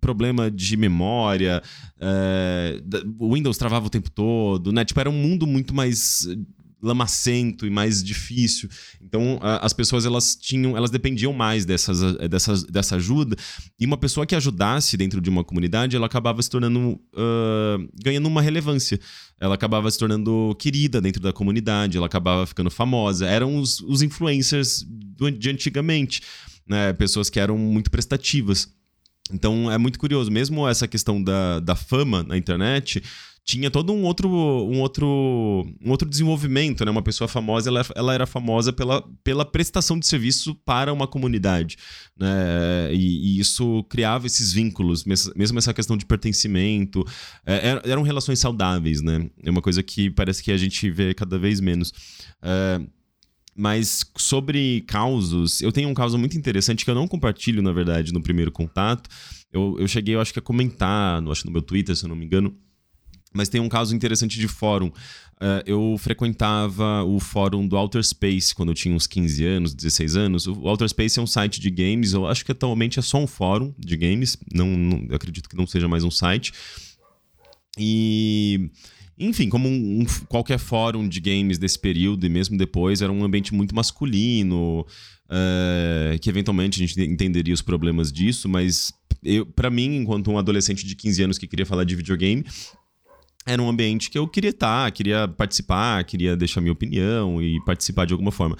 problema 0.00 0.50
de 0.50 0.76
memória, 0.76 1.62
uh, 1.96 3.14
o 3.18 3.34
Windows 3.34 3.58
travava 3.58 3.86
o 3.86 3.90
tempo 3.90 4.10
todo, 4.10 4.70
né? 4.70 4.84
Tipo, 4.84 5.00
era 5.00 5.10
um 5.10 5.18
mundo 5.18 5.46
muito 5.46 5.74
mais 5.74 6.28
lamacento 6.82 7.66
e 7.66 7.70
mais 7.70 8.02
difícil. 8.02 8.68
Então, 9.00 9.38
as 9.42 9.72
pessoas 9.72 10.04
elas 10.04 10.36
tinham, 10.36 10.76
elas 10.76 10.90
dependiam 10.90 11.32
mais 11.32 11.64
dessas, 11.64 12.00
dessas, 12.28 12.64
dessa 12.64 12.96
ajuda. 12.96 13.36
E 13.78 13.86
uma 13.86 13.96
pessoa 13.96 14.26
que 14.26 14.34
ajudasse 14.34 14.96
dentro 14.96 15.20
de 15.20 15.30
uma 15.30 15.42
comunidade, 15.42 15.96
ela 15.96 16.06
acabava 16.06 16.42
se 16.42 16.50
tornando 16.50 17.00
uh, 17.14 17.88
ganhando 18.02 18.26
uma 18.26 18.42
relevância. 18.42 19.00
Ela 19.40 19.54
acabava 19.54 19.90
se 19.90 19.98
tornando 19.98 20.54
querida 20.58 21.00
dentro 21.00 21.20
da 21.20 21.32
comunidade, 21.32 21.96
ela 21.96 22.06
acabava 22.06 22.46
ficando 22.46 22.70
famosa. 22.70 23.26
Eram 23.26 23.56
os, 23.58 23.80
os 23.80 24.02
influencers 24.02 24.84
do, 24.86 25.30
de 25.30 25.50
antigamente, 25.50 26.20
né? 26.66 26.92
Pessoas 26.92 27.30
que 27.30 27.40
eram 27.40 27.56
muito 27.56 27.90
prestativas. 27.90 28.68
Então 29.32 29.70
é 29.70 29.76
muito 29.76 29.98
curioso, 29.98 30.30
mesmo 30.30 30.68
essa 30.68 30.86
questão 30.86 31.22
da, 31.22 31.58
da 31.58 31.74
fama 31.74 32.22
na 32.22 32.36
internet 32.36 33.02
tinha 33.46 33.70
todo 33.70 33.92
um 33.92 34.02
outro, 34.02 34.28
um 34.28 34.80
outro, 34.80 35.06
um 35.80 35.90
outro 35.90 36.08
desenvolvimento, 36.10 36.84
né? 36.84 36.90
Uma 36.90 37.00
pessoa 37.00 37.28
famosa, 37.28 37.70
ela, 37.70 37.86
ela 37.94 38.12
era 38.12 38.26
famosa 38.26 38.72
pela, 38.72 39.00
pela 39.22 39.44
prestação 39.44 40.00
de 40.00 40.06
serviço 40.06 40.52
para 40.64 40.92
uma 40.92 41.06
comunidade, 41.06 41.76
né? 42.18 42.92
E, 42.92 43.36
e 43.36 43.40
isso 43.40 43.84
criava 43.84 44.26
esses 44.26 44.52
vínculos, 44.52 45.04
mesmo 45.04 45.58
essa 45.58 45.72
questão 45.72 45.96
de 45.96 46.04
pertencimento, 46.04 47.06
é, 47.46 47.80
eram 47.84 48.02
relações 48.02 48.40
saudáveis, 48.40 49.00
né? 49.00 49.30
É 49.44 49.48
uma 49.48 49.62
coisa 49.62 49.80
que 49.80 50.10
parece 50.10 50.42
que 50.42 50.50
a 50.50 50.56
gente 50.56 50.90
vê 50.90 51.14
cada 51.14 51.38
vez 51.38 51.60
menos. 51.60 51.92
É, 52.42 52.80
mas 53.56 54.04
sobre 54.16 54.80
causos, 54.88 55.62
eu 55.62 55.70
tenho 55.70 55.88
um 55.88 55.94
caso 55.94 56.18
muito 56.18 56.36
interessante 56.36 56.84
que 56.84 56.90
eu 56.90 56.96
não 56.96 57.06
compartilho, 57.06 57.62
na 57.62 57.70
verdade, 57.70 58.12
no 58.12 58.20
primeiro 58.20 58.50
contato. 58.50 59.08
Eu, 59.52 59.76
eu 59.78 59.86
cheguei, 59.86 60.16
eu 60.16 60.20
acho 60.20 60.32
que 60.32 60.40
a 60.40 60.42
comentar, 60.42 61.22
acho 61.30 61.46
no 61.46 61.52
meu 61.52 61.62
Twitter, 61.62 61.94
se 61.94 62.04
eu 62.04 62.08
não 62.08 62.16
me 62.16 62.26
engano, 62.26 62.52
mas 63.36 63.48
tem 63.48 63.60
um 63.60 63.68
caso 63.68 63.94
interessante 63.94 64.38
de 64.38 64.48
fórum. 64.48 64.88
Uh, 65.36 65.60
eu 65.66 65.96
frequentava 65.98 67.04
o 67.04 67.20
fórum 67.20 67.68
do 67.68 67.76
Outer 67.76 68.02
Space 68.02 68.54
quando 68.54 68.70
eu 68.70 68.74
tinha 68.74 68.94
uns 68.94 69.06
15 69.06 69.44
anos, 69.44 69.74
16 69.74 70.16
anos. 70.16 70.46
O 70.46 70.66
Outer 70.66 70.88
Space 70.88 71.18
é 71.18 71.22
um 71.22 71.26
site 71.26 71.60
de 71.60 71.70
games, 71.70 72.14
eu 72.14 72.26
acho 72.26 72.44
que 72.44 72.52
atualmente 72.52 72.98
é 72.98 73.02
só 73.02 73.18
um 73.18 73.26
fórum 73.26 73.74
de 73.78 73.96
games, 73.96 74.38
não, 74.52 74.66
não 74.66 75.14
acredito 75.14 75.48
que 75.48 75.56
não 75.56 75.66
seja 75.66 75.86
mais 75.86 76.02
um 76.02 76.10
site. 76.10 76.52
E. 77.78 78.70
Enfim, 79.18 79.48
como 79.48 79.66
um, 79.66 80.00
um, 80.00 80.04
qualquer 80.28 80.58
fórum 80.58 81.08
de 81.08 81.20
games 81.20 81.56
desse 81.56 81.78
período 81.78 82.26
e 82.26 82.28
mesmo 82.28 82.58
depois, 82.58 83.00
era 83.00 83.10
um 83.10 83.24
ambiente 83.24 83.54
muito 83.54 83.74
masculino, 83.74 84.80
uh, 84.80 86.18
que 86.20 86.28
eventualmente 86.28 86.82
a 86.82 86.86
gente 86.86 87.00
entenderia 87.00 87.54
os 87.54 87.62
problemas 87.62 88.12
disso, 88.12 88.46
mas 88.46 88.92
para 89.54 89.70
mim, 89.70 89.96
enquanto 89.96 90.30
um 90.30 90.38
adolescente 90.38 90.84
de 90.84 90.94
15 90.94 91.22
anos 91.22 91.38
que 91.38 91.46
queria 91.46 91.66
falar 91.66 91.84
de 91.84 91.96
videogame, 91.96 92.44
era 93.46 93.62
um 93.62 93.68
ambiente 93.68 94.10
que 94.10 94.18
eu 94.18 94.26
queria 94.26 94.50
estar, 94.50 94.90
queria 94.90 95.28
participar, 95.28 96.02
queria 96.04 96.36
deixar 96.36 96.60
minha 96.60 96.72
opinião 96.72 97.40
e 97.40 97.62
participar 97.64 98.04
de 98.04 98.12
alguma 98.12 98.32
forma. 98.32 98.56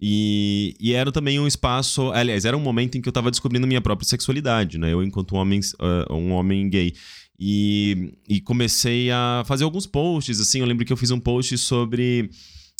E, 0.00 0.74
e 0.80 0.94
era 0.94 1.12
também 1.12 1.38
um 1.38 1.46
espaço, 1.46 2.10
aliás, 2.12 2.46
era 2.46 2.56
um 2.56 2.60
momento 2.60 2.96
em 2.96 3.02
que 3.02 3.08
eu 3.08 3.10
estava 3.10 3.30
descobrindo 3.30 3.66
minha 3.66 3.82
própria 3.82 4.08
sexualidade, 4.08 4.78
né? 4.78 4.94
Eu 4.94 5.02
enquanto 5.02 5.34
um 5.34 5.38
homem, 5.38 5.60
uh, 5.78 6.14
um 6.14 6.32
homem 6.32 6.70
gay. 6.70 6.94
E, 7.38 8.14
e 8.26 8.40
comecei 8.40 9.10
a 9.10 9.42
fazer 9.46 9.64
alguns 9.64 9.86
posts, 9.86 10.40
assim, 10.40 10.60
eu 10.60 10.66
lembro 10.66 10.86
que 10.86 10.92
eu 10.92 10.96
fiz 10.96 11.10
um 11.10 11.20
post 11.20 11.56
sobre... 11.58 12.30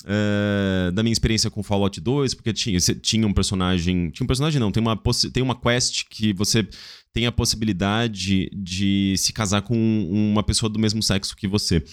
Uh, 0.03 0.91
da 0.93 1.03
minha 1.03 1.13
experiência 1.13 1.51
com 1.51 1.63
Fallout 1.63 2.01
2, 2.01 2.35
porque 2.35 2.53
tinha, 2.55 2.79
tinha 2.81 3.27
um 3.27 3.33
personagem. 3.33 4.11
Tinha 4.11 4.25
um 4.25 4.27
personagem, 4.27 4.59
não, 4.59 4.73
tem 4.73 4.81
uma, 4.81 4.99
tem 5.33 5.43
uma 5.43 5.55
quest 5.55 6.05
que 6.09 6.33
você 6.33 6.67
tem 7.13 7.27
a 7.27 7.33
possibilidade 7.33 8.49
de 8.53 9.15
se 9.19 9.33
casar 9.33 9.63
com 9.63 9.77
uma 10.11 10.43
pessoa 10.43 10.71
do 10.71 10.79
mesmo 10.79 11.03
sexo 11.03 11.37
que 11.37 11.47
você. 11.47 11.85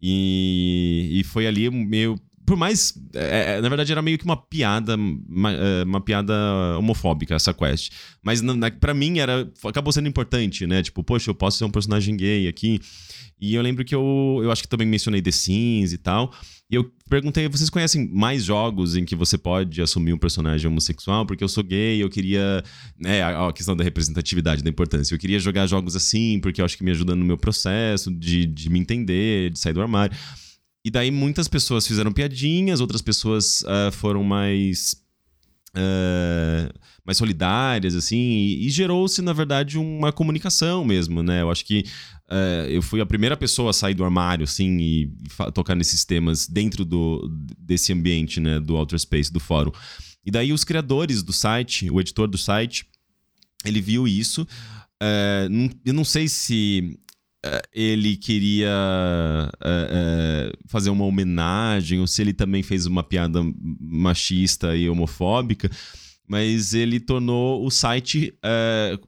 E, 0.00 1.20
e 1.20 1.24
foi 1.24 1.46
ali 1.46 1.70
meio. 1.70 2.18
Por 2.44 2.56
mais. 2.56 2.94
É, 3.14 3.60
na 3.60 3.68
verdade, 3.68 3.92
era 3.92 4.02
meio 4.02 4.18
que 4.18 4.24
uma 4.24 4.36
piada. 4.36 4.96
Uma, 4.96 5.52
uma 5.84 6.00
piada 6.00 6.34
homofóbica, 6.78 7.34
essa 7.34 7.52
quest. 7.52 7.92
Mas 8.22 8.40
para 8.80 8.94
mim 8.94 9.18
era. 9.18 9.50
Acabou 9.64 9.92
sendo 9.92 10.08
importante, 10.08 10.66
né? 10.66 10.82
Tipo, 10.82 11.04
poxa, 11.04 11.30
eu 11.30 11.34
posso 11.34 11.58
ser 11.58 11.64
um 11.64 11.70
personagem 11.70 12.16
gay 12.16 12.48
aqui. 12.48 12.80
E 13.40 13.54
eu 13.54 13.62
lembro 13.62 13.84
que 13.84 13.94
eu, 13.94 14.40
eu 14.42 14.50
acho 14.52 14.62
que 14.62 14.68
também 14.68 14.86
mencionei 14.86 15.20
The 15.20 15.32
Sims 15.32 15.92
e 15.92 15.98
tal. 15.98 16.32
E 16.72 16.74
eu 16.74 16.90
perguntei, 17.06 17.46
vocês 17.50 17.68
conhecem 17.68 18.08
mais 18.08 18.42
jogos 18.42 18.96
em 18.96 19.04
que 19.04 19.14
você 19.14 19.36
pode 19.36 19.82
assumir 19.82 20.14
um 20.14 20.18
personagem 20.18 20.66
homossexual? 20.66 21.26
Porque 21.26 21.44
eu 21.44 21.48
sou 21.48 21.62
gay, 21.62 22.02
eu 22.02 22.08
queria. 22.08 22.64
Né, 22.98 23.22
a 23.22 23.52
questão 23.52 23.76
da 23.76 23.84
representatividade, 23.84 24.64
da 24.64 24.70
importância. 24.70 25.14
Eu 25.14 25.18
queria 25.18 25.38
jogar 25.38 25.66
jogos 25.66 25.94
assim, 25.94 26.40
porque 26.40 26.62
eu 26.62 26.64
acho 26.64 26.78
que 26.78 26.82
me 26.82 26.90
ajuda 26.90 27.14
no 27.14 27.26
meu 27.26 27.36
processo 27.36 28.10
de, 28.10 28.46
de 28.46 28.70
me 28.70 28.78
entender, 28.78 29.50
de 29.50 29.58
sair 29.58 29.74
do 29.74 29.82
armário. 29.82 30.16
E 30.82 30.90
daí 30.90 31.10
muitas 31.10 31.46
pessoas 31.46 31.86
fizeram 31.86 32.10
piadinhas, 32.10 32.80
outras 32.80 33.02
pessoas 33.02 33.62
uh, 33.64 33.92
foram 33.92 34.24
mais 34.24 34.96
Uh, 35.74 36.68
mais 37.02 37.16
solidárias, 37.16 37.94
assim, 37.94 38.18
e, 38.18 38.66
e 38.66 38.70
gerou-se, 38.70 39.22
na 39.22 39.32
verdade, 39.32 39.78
uma 39.78 40.12
comunicação 40.12 40.84
mesmo, 40.84 41.22
né? 41.22 41.40
Eu 41.40 41.50
acho 41.50 41.64
que 41.64 41.84
uh, 42.32 42.66
eu 42.68 42.80
fui 42.80 43.00
a 43.00 43.06
primeira 43.06 43.36
pessoa 43.36 43.70
a 43.70 43.72
sair 43.72 43.94
do 43.94 44.04
armário, 44.04 44.44
assim, 44.44 44.78
e, 44.78 45.12
tocar 45.52 45.74
nesses 45.74 46.04
temas 46.04 46.48
dentro 46.48 46.84
do, 46.84 47.30
desse 47.58 47.92
ambiente, 47.92 48.40
né, 48.40 48.58
do 48.58 48.74
Outer 48.76 48.98
Space, 48.98 49.32
do 49.32 49.38
fórum. 49.38 49.72
E 50.24 50.30
daí 50.30 50.52
os 50.52 50.64
criadores 50.64 51.22
do 51.22 51.32
site, 51.32 51.90
o 51.90 52.00
editor 52.00 52.28
do 52.28 52.38
site, 52.38 52.86
ele 53.64 53.80
viu 53.80 54.08
isso. 54.08 54.42
Uh, 55.02 55.70
eu 55.84 55.92
não 55.92 56.04
sei 56.04 56.28
se 56.28 56.98
uh, 57.44 57.68
ele 57.72 58.16
queria 58.16 58.72
uh, 59.56 60.58
fazer 60.68 60.90
uma 60.90 61.04
homenagem 61.04 61.98
ou 62.00 62.06
se 62.06 62.22
ele 62.22 62.32
também 62.32 62.62
fez 62.62 62.86
uma 62.86 63.02
piada 63.02 63.40
machista 63.80 64.76
e 64.76 64.88
homofóbica. 64.88 65.70
Mas 66.32 66.72
ele 66.72 66.98
tornou 66.98 67.62
o 67.62 67.70
site. 67.70 68.32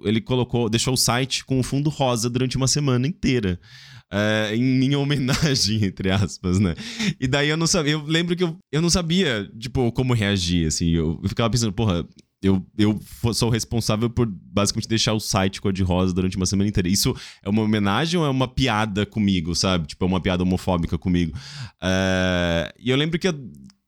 ele 0.04 0.20
colocou. 0.20 0.68
Deixou 0.68 0.92
o 0.92 0.96
site 0.96 1.42
com 1.42 1.58
o 1.58 1.62
fundo 1.62 1.88
rosa 1.88 2.28
durante 2.28 2.58
uma 2.58 2.68
semana 2.68 3.06
inteira. 3.06 3.58
Uh, 4.12 4.54
em, 4.54 4.84
em, 4.84 4.94
homenagem, 4.94 5.82
entre 5.88 6.10
aspas, 6.10 6.60
né? 6.60 6.74
E 7.18 7.26
daí 7.26 7.48
eu 7.48 7.56
não 7.56 7.66
sabia, 7.66 7.92
eu 7.92 8.04
lembro 8.04 8.36
que 8.36 8.44
eu, 8.44 8.58
eu 8.70 8.82
não 8.82 8.90
sabia, 8.90 9.50
tipo, 9.58 9.90
como 9.92 10.12
reagir, 10.12 10.66
assim. 10.66 10.90
Eu, 10.90 11.18
ficava 11.26 11.48
pensando, 11.48 11.72
porra, 11.72 12.06
eu, 12.42 12.62
eu 12.76 13.00
sou 13.32 13.48
responsável 13.48 14.10
por 14.10 14.26
basicamente 14.26 14.86
deixar 14.86 15.14
o 15.14 15.20
site 15.20 15.62
cor-de-rosa 15.62 16.12
durante 16.12 16.36
uma 16.36 16.44
semana 16.44 16.68
inteira. 16.68 16.90
Isso 16.90 17.16
é 17.42 17.48
uma 17.48 17.62
homenagem 17.62 18.20
ou 18.20 18.26
é 18.26 18.28
uma 18.28 18.46
piada 18.46 19.06
comigo, 19.06 19.54
sabe? 19.54 19.86
Tipo, 19.86 20.04
é 20.04 20.08
uma 20.08 20.20
piada 20.20 20.42
homofóbica 20.42 20.98
comigo. 20.98 21.34
Uh, 21.82 22.68
e 22.78 22.90
eu 22.90 22.96
lembro 22.98 23.18
que 23.18 23.26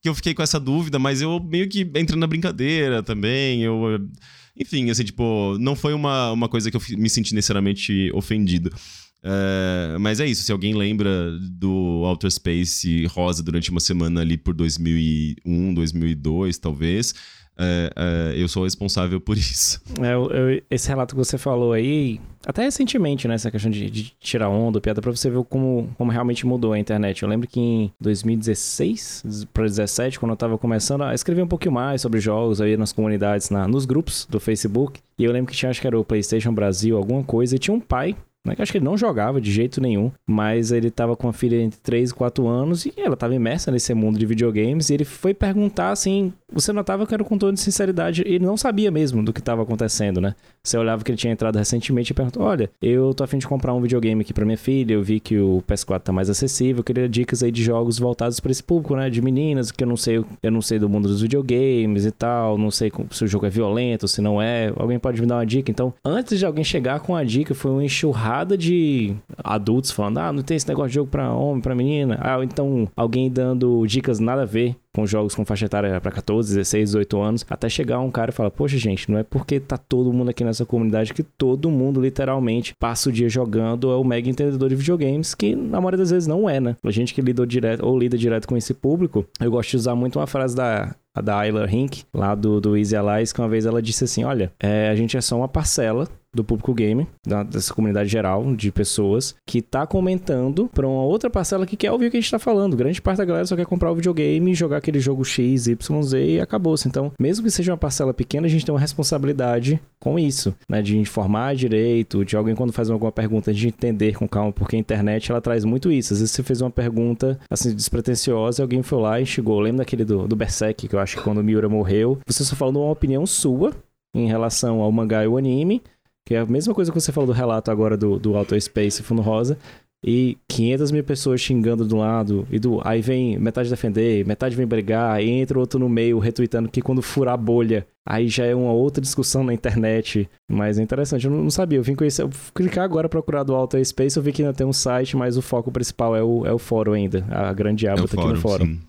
que 0.06 0.10
eu 0.10 0.14
fiquei 0.14 0.34
com 0.34 0.42
essa 0.42 0.60
dúvida, 0.60 1.00
mas 1.00 1.20
eu 1.20 1.40
meio 1.40 1.68
que 1.68 1.80
entrei 1.80 2.16
na 2.16 2.28
brincadeira 2.28 3.02
também. 3.02 3.62
Eu. 3.62 4.08
Enfim, 4.56 4.88
assim, 4.88 5.02
tipo, 5.02 5.58
não 5.58 5.74
foi 5.74 5.92
uma, 5.92 6.30
uma 6.30 6.48
coisa 6.48 6.70
que 6.70 6.76
eu 6.76 6.82
me 6.96 7.10
senti 7.10 7.34
necessariamente 7.34 8.10
ofendido. 8.14 8.72
Uh, 9.18 9.98
mas 9.98 10.20
é 10.20 10.26
isso, 10.26 10.44
se 10.44 10.52
alguém 10.52 10.74
lembra 10.74 11.36
do 11.40 12.04
Outer 12.04 12.30
Space 12.30 13.04
rosa 13.06 13.42
durante 13.42 13.70
uma 13.70 13.80
semana 13.80 14.20
ali 14.20 14.36
por 14.36 14.54
2001, 14.54 15.74
2002, 15.74 16.58
talvez, 16.58 17.12
é, 17.58 17.90
é, 17.96 18.34
eu 18.36 18.48
sou 18.48 18.64
responsável 18.64 19.20
por 19.20 19.36
isso. 19.36 19.80
É, 20.00 20.14
eu, 20.14 20.62
esse 20.70 20.88
relato 20.88 21.14
que 21.14 21.18
você 21.18 21.38
falou 21.38 21.72
aí, 21.72 22.20
até 22.46 22.62
recentemente, 22.62 23.26
né? 23.26 23.34
Essa 23.34 23.50
questão 23.50 23.70
de, 23.70 23.90
de 23.90 24.12
tirar 24.20 24.48
onda, 24.48 24.80
piada, 24.80 25.00
pra 25.00 25.10
você 25.10 25.30
ver 25.30 25.42
como, 25.44 25.88
como 25.96 26.10
realmente 26.10 26.46
mudou 26.46 26.72
a 26.72 26.78
internet. 26.78 27.22
Eu 27.22 27.28
lembro 27.28 27.48
que 27.48 27.58
em 27.58 27.92
2016 28.00 29.46
para 29.52 29.62
2017, 29.62 30.20
quando 30.20 30.32
eu 30.32 30.36
tava 30.36 30.58
começando 30.58 31.02
a 31.02 31.14
escrever 31.14 31.42
um 31.42 31.48
pouquinho 31.48 31.72
mais 31.72 32.02
sobre 32.02 32.20
jogos 32.20 32.60
aí 32.60 32.76
nas 32.76 32.92
comunidades, 32.92 33.50
na, 33.50 33.66
nos 33.66 33.84
grupos 33.86 34.26
do 34.28 34.38
Facebook, 34.38 35.00
e 35.18 35.24
eu 35.24 35.32
lembro 35.32 35.50
que 35.50 35.56
tinha, 35.56 35.70
acho 35.70 35.80
que 35.80 35.86
era 35.86 35.98
o 35.98 36.04
PlayStation 36.04 36.52
Brasil, 36.52 36.96
alguma 36.96 37.22
coisa, 37.22 37.56
e 37.56 37.58
tinha 37.58 37.74
um 37.74 37.80
pai 37.80 38.14
né? 38.46 38.54
Acho 38.58 38.72
que 38.72 38.78
ele 38.78 38.84
não 38.84 38.96
jogava 38.96 39.40
de 39.40 39.50
jeito 39.50 39.80
nenhum, 39.80 40.12
mas 40.26 40.70
ele 40.70 40.90
tava 40.90 41.16
com 41.16 41.26
uma 41.26 41.32
filha 41.32 41.60
entre 41.60 41.80
3 41.80 42.10
e 42.10 42.14
4 42.14 42.46
anos 42.46 42.86
e 42.86 42.94
ela 42.96 43.16
tava 43.16 43.34
imersa 43.34 43.70
nesse 43.70 43.92
mundo 43.92 44.18
de 44.18 44.24
videogames 44.24 44.88
e 44.88 44.94
ele 44.94 45.04
foi 45.04 45.34
perguntar 45.34 45.90
assim, 45.90 46.32
você 46.52 46.72
notava 46.72 47.06
que 47.06 47.14
era 47.14 47.24
com 47.24 47.38
toda 47.38 47.56
sinceridade, 47.56 48.22
ele 48.26 48.44
não 48.44 48.56
sabia 48.56 48.90
mesmo 48.90 49.22
do 49.22 49.32
que 49.32 49.40
estava 49.40 49.62
acontecendo, 49.62 50.20
né? 50.20 50.34
Você 50.62 50.76
olhava 50.76 51.02
que 51.02 51.10
ele 51.10 51.18
tinha 51.18 51.32
entrado 51.32 51.56
recentemente 51.56 52.12
e 52.12 52.14
perguntou: 52.14 52.42
"Olha, 52.42 52.70
eu 52.80 53.14
tô 53.14 53.24
afim 53.24 53.38
de 53.38 53.46
comprar 53.46 53.72
um 53.74 53.80
videogame 53.80 54.20
aqui 54.20 54.32
para 54.32 54.44
minha 54.44 54.58
filha, 54.58 54.94
eu 54.94 55.02
vi 55.02 55.20
que 55.20 55.38
o 55.38 55.62
PS4 55.66 56.00
tá 56.00 56.12
mais 56.12 56.28
acessível, 56.28 56.80
eu 56.80 56.84
queria 56.84 57.08
dicas 57.08 57.42
aí 57.42 57.50
de 57.50 57.62
jogos 57.62 57.98
voltados 57.98 58.40
para 58.40 58.50
esse 58.50 58.62
público, 58.62 58.96
né, 58.96 59.08
de 59.08 59.22
meninas, 59.22 59.70
que 59.70 59.82
eu 59.82 59.88
não 59.88 59.96
sei, 59.96 60.24
eu 60.42 60.50
não 60.50 60.62
sei 60.62 60.78
do 60.78 60.88
mundo 60.88 61.08
dos 61.08 61.22
videogames 61.22 62.04
e 62.04 62.10
tal, 62.10 62.58
não 62.58 62.70
sei 62.70 62.92
se 63.10 63.24
o 63.24 63.26
jogo 63.26 63.46
é 63.46 63.50
violento, 63.50 64.06
se 64.08 64.20
não 64.20 64.40
é. 64.40 64.72
Alguém 64.76 64.98
pode 64.98 65.20
me 65.20 65.26
dar 65.26 65.36
uma 65.36 65.46
dica?" 65.46 65.70
Então, 65.70 65.94
antes 66.04 66.38
de 66.38 66.46
alguém 66.46 66.64
chegar 66.64 67.00
com 67.00 67.14
a 67.14 67.24
dica, 67.24 67.54
foi 67.54 67.70
um 67.70 67.82
enxurrado 67.82 68.26
porrada 68.26 68.56
de 68.56 69.14
adultos 69.44 69.90
falando: 69.90 70.18
ah, 70.18 70.32
não 70.32 70.42
tem 70.42 70.56
esse 70.56 70.66
negócio 70.68 70.88
de 70.88 70.94
jogo 70.96 71.10
pra 71.10 71.32
homem, 71.32 71.60
pra 71.60 71.74
menina. 71.74 72.18
Ah, 72.20 72.42
então 72.42 72.88
alguém 72.96 73.30
dando 73.30 73.86
dicas 73.86 74.18
nada 74.18 74.42
a 74.42 74.46
ver 74.46 74.74
com 74.96 75.06
jogos 75.06 75.34
com 75.34 75.44
faixa 75.44 75.66
etária 75.66 76.00
para 76.00 76.10
14, 76.10 76.54
16, 76.54 76.88
18 76.88 77.20
anos, 77.20 77.46
até 77.50 77.68
chegar 77.68 78.00
um 78.00 78.10
cara 78.10 78.30
e 78.30 78.34
falar: 78.34 78.50
Poxa, 78.50 78.78
gente, 78.78 79.10
não 79.10 79.18
é 79.18 79.22
porque 79.22 79.60
tá 79.60 79.76
todo 79.76 80.10
mundo 80.10 80.30
aqui 80.30 80.42
nessa 80.42 80.64
comunidade 80.64 81.12
que 81.12 81.22
todo 81.22 81.70
mundo 81.70 82.00
literalmente 82.00 82.74
passa 82.80 83.10
o 83.10 83.12
dia 83.12 83.28
jogando 83.28 83.90
é 83.90 83.96
o 83.96 84.02
mega 84.02 84.30
entendedor 84.30 84.70
de 84.70 84.74
videogames, 84.74 85.34
que 85.34 85.54
na 85.54 85.80
maioria 85.80 85.98
das 85.98 86.10
vezes 86.10 86.26
não 86.26 86.48
é, 86.48 86.58
né? 86.58 86.76
A 86.82 86.90
gente 86.90 87.12
que 87.12 87.20
lida 87.20 87.46
direto 87.46 87.84
ou 87.84 87.98
lida 87.98 88.16
direto 88.16 88.48
com 88.48 88.56
esse 88.56 88.72
público, 88.72 89.26
eu 89.38 89.50
gosto 89.50 89.70
de 89.70 89.76
usar 89.76 89.94
muito 89.94 90.18
uma 90.18 90.26
frase 90.26 90.56
da 90.56 90.94
a 91.16 91.22
da 91.22 91.38
Ayla 91.38 91.66
Hink, 91.68 92.04
lá 92.12 92.34
do, 92.34 92.60
do 92.60 92.76
Easy 92.76 92.94
Allies, 92.94 93.32
que 93.32 93.40
uma 93.40 93.48
vez 93.48 93.64
ela 93.64 93.80
disse 93.80 94.04
assim: 94.04 94.22
Olha, 94.22 94.52
é, 94.60 94.90
a 94.90 94.94
gente 94.94 95.16
é 95.16 95.20
só 95.22 95.38
uma 95.38 95.48
parcela 95.48 96.06
do 96.36 96.44
público 96.44 96.72
game, 96.74 97.08
da, 97.26 97.42
dessa 97.42 97.72
comunidade 97.72 98.08
geral 98.08 98.54
de 98.54 98.70
pessoas, 98.70 99.34
que 99.44 99.62
tá 99.62 99.86
comentando 99.86 100.70
pra 100.72 100.86
uma 100.86 101.02
outra 101.02 101.30
parcela 101.30 101.66
que 101.66 101.76
quer 101.76 101.90
ouvir 101.90 102.06
o 102.06 102.10
que 102.10 102.18
a 102.18 102.20
gente 102.20 102.30
tá 102.30 102.38
falando. 102.38 102.76
Grande 102.76 103.00
parte 103.00 103.18
da 103.18 103.24
galera 103.24 103.46
só 103.46 103.56
quer 103.56 103.66
comprar 103.66 103.90
o 103.90 103.94
videogame, 103.94 104.54
jogar 104.54 104.76
aquele 104.76 105.00
jogo 105.00 105.24
X, 105.24 105.66
Y, 105.66 106.02
Z 106.02 106.24
e 106.24 106.40
acabou-se. 106.40 106.86
Então, 106.86 107.10
mesmo 107.18 107.44
que 107.44 107.50
seja 107.50 107.72
uma 107.72 107.78
parcela 107.78 108.12
pequena, 108.12 108.46
a 108.46 108.50
gente 108.50 108.64
tem 108.64 108.72
uma 108.72 108.80
responsabilidade 108.80 109.80
com 109.98 110.18
isso, 110.18 110.54
né? 110.68 110.82
De 110.82 110.98
informar 110.98 111.56
direito, 111.56 112.24
de 112.24 112.36
alguém 112.36 112.54
quando 112.54 112.72
faz 112.72 112.90
alguma 112.90 113.10
pergunta, 113.10 113.52
de 113.52 113.68
entender 113.68 114.16
com 114.16 114.28
calma, 114.28 114.52
porque 114.52 114.76
a 114.76 114.78
internet 114.78 115.30
ela 115.30 115.40
traz 115.40 115.64
muito 115.64 115.90
isso. 115.90 116.12
Às 116.12 116.20
vezes 116.20 116.34
você 116.34 116.42
fez 116.42 116.60
uma 116.60 116.70
pergunta 116.70 117.38
assim 117.50 117.74
despretensiosa 117.74 118.60
e 118.60 118.62
alguém 118.62 118.82
foi 118.82 119.00
lá 119.00 119.20
e 119.20 119.24
chegou. 119.26 119.58
Lembra 119.58 119.78
daquele 119.78 120.04
do, 120.04 120.28
do 120.28 120.36
Berserk, 120.36 120.86
que 120.86 120.94
eu 120.94 121.00
acho 121.06 121.16
que 121.16 121.22
quando 121.22 121.38
o 121.38 121.44
Miura 121.44 121.68
morreu, 121.68 122.18
você 122.26 122.44
só 122.44 122.56
falou 122.56 122.84
uma 122.84 122.92
opinião 122.92 123.24
sua 123.24 123.72
em 124.14 124.26
relação 124.26 124.80
ao 124.80 124.90
mangá 124.90 125.24
e 125.24 125.28
o 125.28 125.36
anime, 125.38 125.80
que 126.26 126.34
é 126.34 126.40
a 126.40 126.46
mesma 126.46 126.74
coisa 126.74 126.90
que 126.90 127.00
você 127.00 127.12
falou 127.12 127.28
do 127.28 127.32
relato 127.32 127.70
agora 127.70 127.96
do, 127.96 128.18
do 128.18 128.36
Auto 128.36 128.60
Space 128.60 129.02
Fundo 129.02 129.22
Rosa. 129.22 129.56
E 130.04 130.36
500 130.48 130.92
mil 130.92 131.02
pessoas 131.02 131.40
xingando 131.40 131.84
do 131.84 131.96
lado. 131.96 132.46
E 132.50 132.58
do 132.58 132.80
aí 132.84 133.00
vem 133.00 133.38
metade 133.38 133.70
defender, 133.70 134.24
metade 134.26 134.54
vem 134.54 134.66
brigar. 134.66 135.12
Aí 135.16 135.28
entra 135.28 135.58
outro 135.58 135.80
no 135.80 135.88
meio 135.88 136.18
retweetando 136.18 136.68
que 136.68 136.82
quando 136.82 137.02
furar 137.02 137.34
a 137.34 137.36
bolha. 137.36 137.86
Aí 138.06 138.28
já 138.28 138.44
é 138.44 138.54
uma 138.54 138.72
outra 138.72 139.00
discussão 139.00 139.42
na 139.42 139.54
internet. 139.54 140.28
Mas 140.48 140.78
é 140.78 140.82
interessante, 140.82 141.24
eu 141.24 141.30
não, 141.32 141.50
sabia. 141.50 141.78
Eu 141.78 141.82
vim 141.82 141.96
conhecer. 141.96 142.22
Eu 142.22 142.28
vou 142.28 142.40
clicar 142.54 142.84
agora 142.84 143.08
procurar 143.08 143.42
do 143.42 143.54
Auto 143.54 143.82
Space. 143.84 144.16
Eu 144.16 144.22
vi 144.22 144.32
que 144.32 144.42
ainda 144.42 144.54
tem 144.54 144.66
um 144.66 144.72
site, 144.72 145.16
mas 145.16 145.36
o 145.36 145.42
foco 145.42 145.72
principal 145.72 146.14
é 146.14 146.22
o, 146.22 146.46
é 146.46 146.52
o 146.52 146.58
fórum 146.58 146.92
ainda. 146.92 147.26
A 147.30 147.52
grande 147.52 147.88
aba 147.88 148.02
é 148.02 148.06
tá 148.06 148.20
aqui 148.20 148.28
no 148.28 148.36
fórum. 148.36 148.66
Sim. 148.66 148.80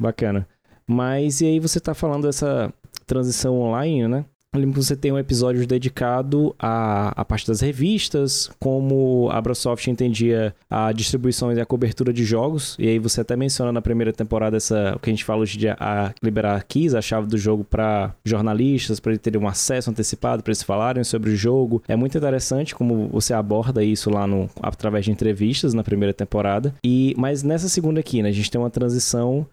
Bacana. 0.00 0.46
Mas 0.86 1.40
e 1.40 1.46
aí 1.46 1.60
você 1.60 1.80
tá 1.80 1.94
falando 1.94 2.26
dessa 2.26 2.72
transição 3.06 3.60
online, 3.60 4.08
né? 4.08 4.24
Eu 4.54 4.60
lembro 4.60 4.78
que 4.78 4.84
você 4.84 4.94
tem 4.94 5.10
um 5.10 5.18
episódio 5.18 5.66
dedicado 5.66 6.54
à, 6.58 7.18
à 7.18 7.24
parte 7.24 7.46
das 7.46 7.62
revistas, 7.62 8.50
como 8.60 9.30
a 9.30 9.36
Microsoft 9.36 9.86
entendia 9.86 10.54
a 10.68 10.92
distribuição 10.92 11.50
e 11.50 11.58
a 11.58 11.64
cobertura 11.64 12.12
de 12.12 12.22
jogos. 12.22 12.76
E 12.78 12.86
aí 12.86 12.98
você 12.98 13.22
até 13.22 13.34
menciona 13.34 13.72
na 13.72 13.80
primeira 13.80 14.12
temporada 14.12 14.58
essa, 14.58 14.92
o 14.94 14.98
que 14.98 15.08
a 15.08 15.12
gente 15.12 15.24
fala 15.24 15.40
hoje 15.40 15.56
de 15.56 15.70
a 15.70 16.12
liberar 16.22 16.62
keys, 16.64 16.94
a 16.94 17.00
chave 17.00 17.26
do 17.28 17.38
jogo 17.38 17.64
para 17.64 18.14
jornalistas, 18.26 19.00
para 19.00 19.12
eles 19.12 19.22
terem 19.22 19.40
um 19.40 19.48
acesso 19.48 19.88
antecipado, 19.88 20.42
para 20.42 20.50
eles 20.50 20.62
falarem 20.62 21.02
sobre 21.02 21.30
o 21.30 21.36
jogo. 21.36 21.82
É 21.88 21.96
muito 21.96 22.18
interessante 22.18 22.74
como 22.74 23.08
você 23.08 23.32
aborda 23.32 23.82
isso 23.82 24.10
lá 24.10 24.26
no, 24.26 24.50
através 24.60 25.06
de 25.06 25.12
entrevistas 25.12 25.72
na 25.72 25.82
primeira 25.82 26.12
temporada. 26.12 26.74
E 26.84 27.14
Mas 27.16 27.42
nessa 27.42 27.70
segunda 27.70 28.00
aqui, 28.00 28.22
né, 28.22 28.28
a 28.28 28.32
gente 28.32 28.50
tem 28.50 28.60
uma 28.60 28.68
transição 28.68 29.46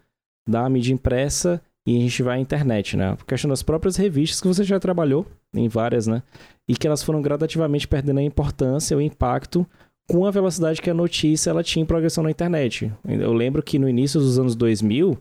da 0.50 0.68
mídia 0.68 0.92
impressa 0.92 1.60
e 1.86 1.96
a 1.96 2.00
gente 2.00 2.22
vai 2.22 2.38
à 2.38 2.40
internet, 2.40 2.96
né? 2.96 3.10
A 3.10 3.24
questão 3.24 3.48
das 3.48 3.62
próprias 3.62 3.96
revistas 3.96 4.40
que 4.40 4.48
você 4.48 4.64
já 4.64 4.78
trabalhou 4.78 5.26
em 5.54 5.68
várias, 5.68 6.06
né? 6.06 6.22
E 6.68 6.74
que 6.74 6.86
elas 6.86 7.02
foram 7.02 7.22
gradativamente 7.22 7.88
perdendo 7.88 8.18
a 8.18 8.22
importância, 8.22 8.96
o 8.96 9.00
impacto 9.00 9.66
com 10.08 10.26
a 10.26 10.30
velocidade 10.30 10.82
que 10.82 10.90
a 10.90 10.94
notícia 10.94 11.50
ela 11.50 11.62
tinha 11.62 11.82
em 11.82 11.86
progressão 11.86 12.24
na 12.24 12.30
internet. 12.30 12.92
Eu 13.06 13.32
lembro 13.32 13.62
que 13.62 13.78
no 13.78 13.88
início 13.88 14.18
dos 14.20 14.38
anos 14.38 14.56
2000, 14.56 15.16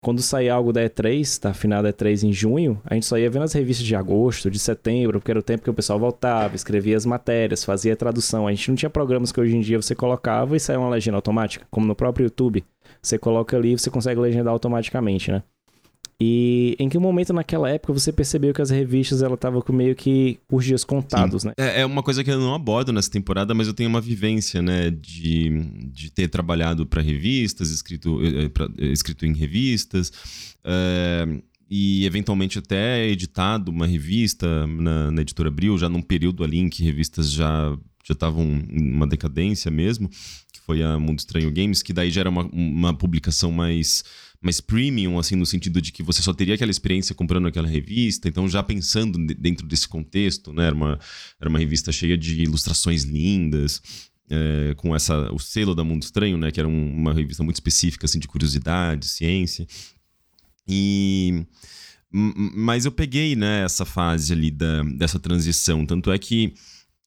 quando 0.00 0.22
saía 0.22 0.54
algo 0.54 0.72
da 0.72 0.80
E3, 0.82 1.42
da 1.42 1.52
final 1.52 1.82
da 1.82 1.92
E3 1.92 2.22
em 2.22 2.32
junho, 2.32 2.80
a 2.84 2.94
gente 2.94 3.04
só 3.04 3.18
ia 3.18 3.28
vendo 3.28 3.42
as 3.42 3.52
revistas 3.52 3.84
de 3.84 3.96
agosto, 3.96 4.48
de 4.48 4.58
setembro, 4.58 5.18
porque 5.18 5.32
era 5.32 5.40
o 5.40 5.42
tempo 5.42 5.64
que 5.64 5.70
o 5.70 5.74
pessoal 5.74 5.98
voltava, 5.98 6.54
escrevia 6.54 6.96
as 6.96 7.04
matérias, 7.04 7.64
fazia 7.64 7.94
a 7.94 7.96
tradução. 7.96 8.46
A 8.46 8.52
gente 8.52 8.68
não 8.68 8.76
tinha 8.76 8.88
programas 8.88 9.32
que 9.32 9.40
hoje 9.40 9.56
em 9.56 9.60
dia 9.60 9.80
você 9.80 9.94
colocava 9.94 10.56
e 10.56 10.60
saia 10.60 10.78
uma 10.78 10.88
legenda 10.88 11.16
automática, 11.16 11.66
como 11.68 11.84
no 11.84 11.96
próprio 11.96 12.24
YouTube. 12.24 12.64
Você 13.08 13.18
coloca 13.18 13.56
ali 13.56 13.72
e 13.72 13.78
você 13.78 13.90
consegue 13.90 14.20
legendar 14.20 14.52
automaticamente, 14.52 15.30
né? 15.30 15.42
E 16.20 16.74
em 16.80 16.88
que 16.88 16.98
momento 16.98 17.32
naquela 17.32 17.70
época 17.70 17.92
você 17.92 18.12
percebeu 18.12 18.52
que 18.52 18.60
as 18.60 18.70
revistas 18.70 19.22
ela 19.22 19.36
tava 19.36 19.62
com 19.62 19.72
meio 19.72 19.94
que 19.94 20.40
os 20.50 20.64
dias 20.64 20.82
contados, 20.82 21.42
Sim. 21.42 21.48
né? 21.48 21.54
É, 21.56 21.82
é, 21.82 21.86
uma 21.86 22.02
coisa 22.02 22.24
que 22.24 22.30
eu 22.30 22.40
não 22.40 22.54
abordo 22.54 22.92
nessa 22.92 23.10
temporada, 23.10 23.54
mas 23.54 23.68
eu 23.68 23.74
tenho 23.74 23.88
uma 23.88 24.00
vivência, 24.00 24.60
né, 24.60 24.90
de, 24.90 25.48
de 25.92 26.10
ter 26.10 26.26
trabalhado 26.26 26.84
para 26.84 27.00
revistas, 27.00 27.70
escrito, 27.70 28.20
eh, 28.20 28.44
eh, 28.44 28.48
pra, 28.48 28.68
escrito 28.78 29.24
em 29.24 29.32
revistas. 29.32 30.12
E 31.70 32.06
eventualmente 32.06 32.58
até 32.58 33.06
editado 33.06 33.70
uma 33.70 33.86
revista 33.86 34.66
na, 34.66 35.10
na 35.10 35.20
editora 35.20 35.50
Abril, 35.50 35.76
já 35.76 35.88
num 35.88 36.00
período 36.00 36.42
ali 36.42 36.58
em 36.58 36.68
que 36.68 36.82
revistas 36.82 37.30
já 37.30 37.76
já 38.08 38.14
estavam 38.14 38.44
uma 38.70 39.06
decadência 39.06 39.70
mesmo, 39.70 40.08
que 40.52 40.60
foi 40.64 40.82
a 40.82 40.98
Mundo 40.98 41.18
Estranho 41.18 41.52
Games, 41.52 41.82
que 41.82 41.92
daí 41.92 42.10
já 42.10 42.22
era 42.22 42.30
uma, 42.30 42.44
uma 42.46 42.94
publicação 42.96 43.52
mais 43.52 44.02
mais 44.40 44.60
premium, 44.60 45.18
assim, 45.18 45.34
no 45.34 45.44
sentido 45.44 45.82
de 45.82 45.90
que 45.90 46.00
você 46.00 46.22
só 46.22 46.32
teria 46.32 46.54
aquela 46.54 46.70
experiência 46.70 47.12
comprando 47.12 47.48
aquela 47.48 47.66
revista. 47.66 48.28
Então, 48.28 48.48
já 48.48 48.62
pensando 48.62 49.18
dentro 49.34 49.66
desse 49.66 49.88
contexto, 49.88 50.52
né? 50.52 50.66
Era 50.66 50.76
uma, 50.76 50.96
era 51.40 51.50
uma 51.50 51.58
revista 51.58 51.90
cheia 51.90 52.16
de 52.16 52.42
ilustrações 52.42 53.02
lindas. 53.02 53.82
É, 54.30 54.74
com 54.76 54.94
essa 54.94 55.32
o 55.32 55.38
selo 55.38 55.74
da 55.74 55.82
Mundo 55.82 56.02
Estranho, 56.02 56.36
né, 56.36 56.50
que 56.50 56.60
era 56.60 56.68
um, 56.68 56.94
uma 56.94 57.14
revista 57.14 57.42
muito 57.42 57.56
específica 57.56 58.04
assim 58.04 58.18
de 58.18 58.28
curiosidade, 58.28 59.08
ciência. 59.08 59.66
E 60.68 61.46
mas 62.10 62.84
eu 62.84 62.92
peguei, 62.92 63.34
né, 63.34 63.64
essa 63.64 63.86
fase 63.86 64.32
ali 64.32 64.50
da, 64.50 64.82
dessa 64.82 65.18
transição, 65.18 65.86
tanto 65.86 66.12
é 66.12 66.18
que 66.18 66.52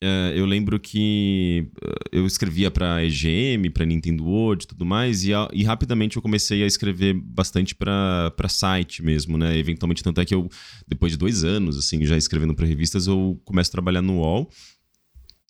Uh, 0.04 0.34
eu 0.34 0.48
lembro 0.48 0.80
que 0.80 1.70
uh, 1.78 2.10
eu 2.12 2.26
escrevia 2.26 2.72
para 2.72 3.06
EGM, 3.06 3.70
para 3.70 3.86
Nintendo 3.86 4.24
World 4.24 4.64
e 4.64 4.68
tudo 4.68 4.84
mais, 4.84 5.24
e, 5.24 5.30
e, 5.54 5.64
rapidamente 5.64 6.16
eu 6.16 6.24
comecei 6.24 6.64
a 6.64 6.66
escrever 6.66 7.14
bastante 7.14 7.76
para 7.76 8.34
site 8.50 9.04
mesmo, 9.04 9.38
né? 9.38 9.56
Eventualmente, 9.56 10.02
tanto 10.02 10.20
é 10.20 10.26
que 10.26 10.34
eu, 10.34 10.50
depois 10.88 11.12
de 11.12 11.20
dois 11.20 11.44
anos, 11.44 11.78
assim, 11.78 12.04
já 12.04 12.18
escrevendo 12.18 12.56
para 12.56 12.66
revistas, 12.66 13.06
eu 13.06 13.40
começo 13.46 13.70
a 13.70 13.74
trabalhar 13.74 14.02
no 14.02 14.22
UOL. 14.22 14.50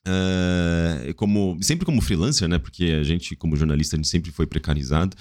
Uh, 0.05 1.13
como, 1.13 1.57
sempre 1.61 1.85
como 1.85 2.01
freelancer, 2.01 2.49
né? 2.49 2.59
Porque 2.59 2.83
a 2.99 3.03
gente, 3.03 3.37
como 3.37 3.55
jornalista, 3.55 3.95
a 3.95 3.97
gente 3.97 4.09
sempre 4.09 4.31
foi 4.31 4.45
precarizado. 4.45 5.15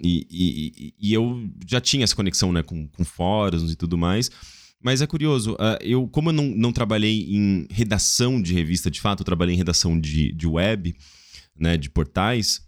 E, 0.00 0.26
e, 0.30 0.94
e, 0.98 1.12
eu 1.12 1.46
já 1.68 1.78
tinha 1.78 2.04
essa 2.04 2.16
conexão 2.16 2.50
né, 2.50 2.62
com, 2.62 2.88
com 2.88 3.04
fóruns 3.04 3.70
e 3.70 3.76
tudo 3.76 3.98
mais. 3.98 4.30
Mas 4.82 5.00
é 5.00 5.06
curioso, 5.06 5.52
uh, 5.52 5.78
eu, 5.80 6.08
como 6.08 6.30
eu 6.30 6.32
não, 6.32 6.46
não 6.46 6.72
trabalhei 6.72 7.26
em 7.30 7.66
redação 7.70 8.42
de 8.42 8.52
revista 8.52 8.90
de 8.90 9.00
fato, 9.00 9.20
eu 9.20 9.24
trabalhei 9.24 9.54
em 9.54 9.58
redação 9.58 9.98
de, 9.98 10.32
de 10.32 10.46
web, 10.46 10.94
né, 11.58 11.76
de 11.76 11.88
portais, 11.88 12.62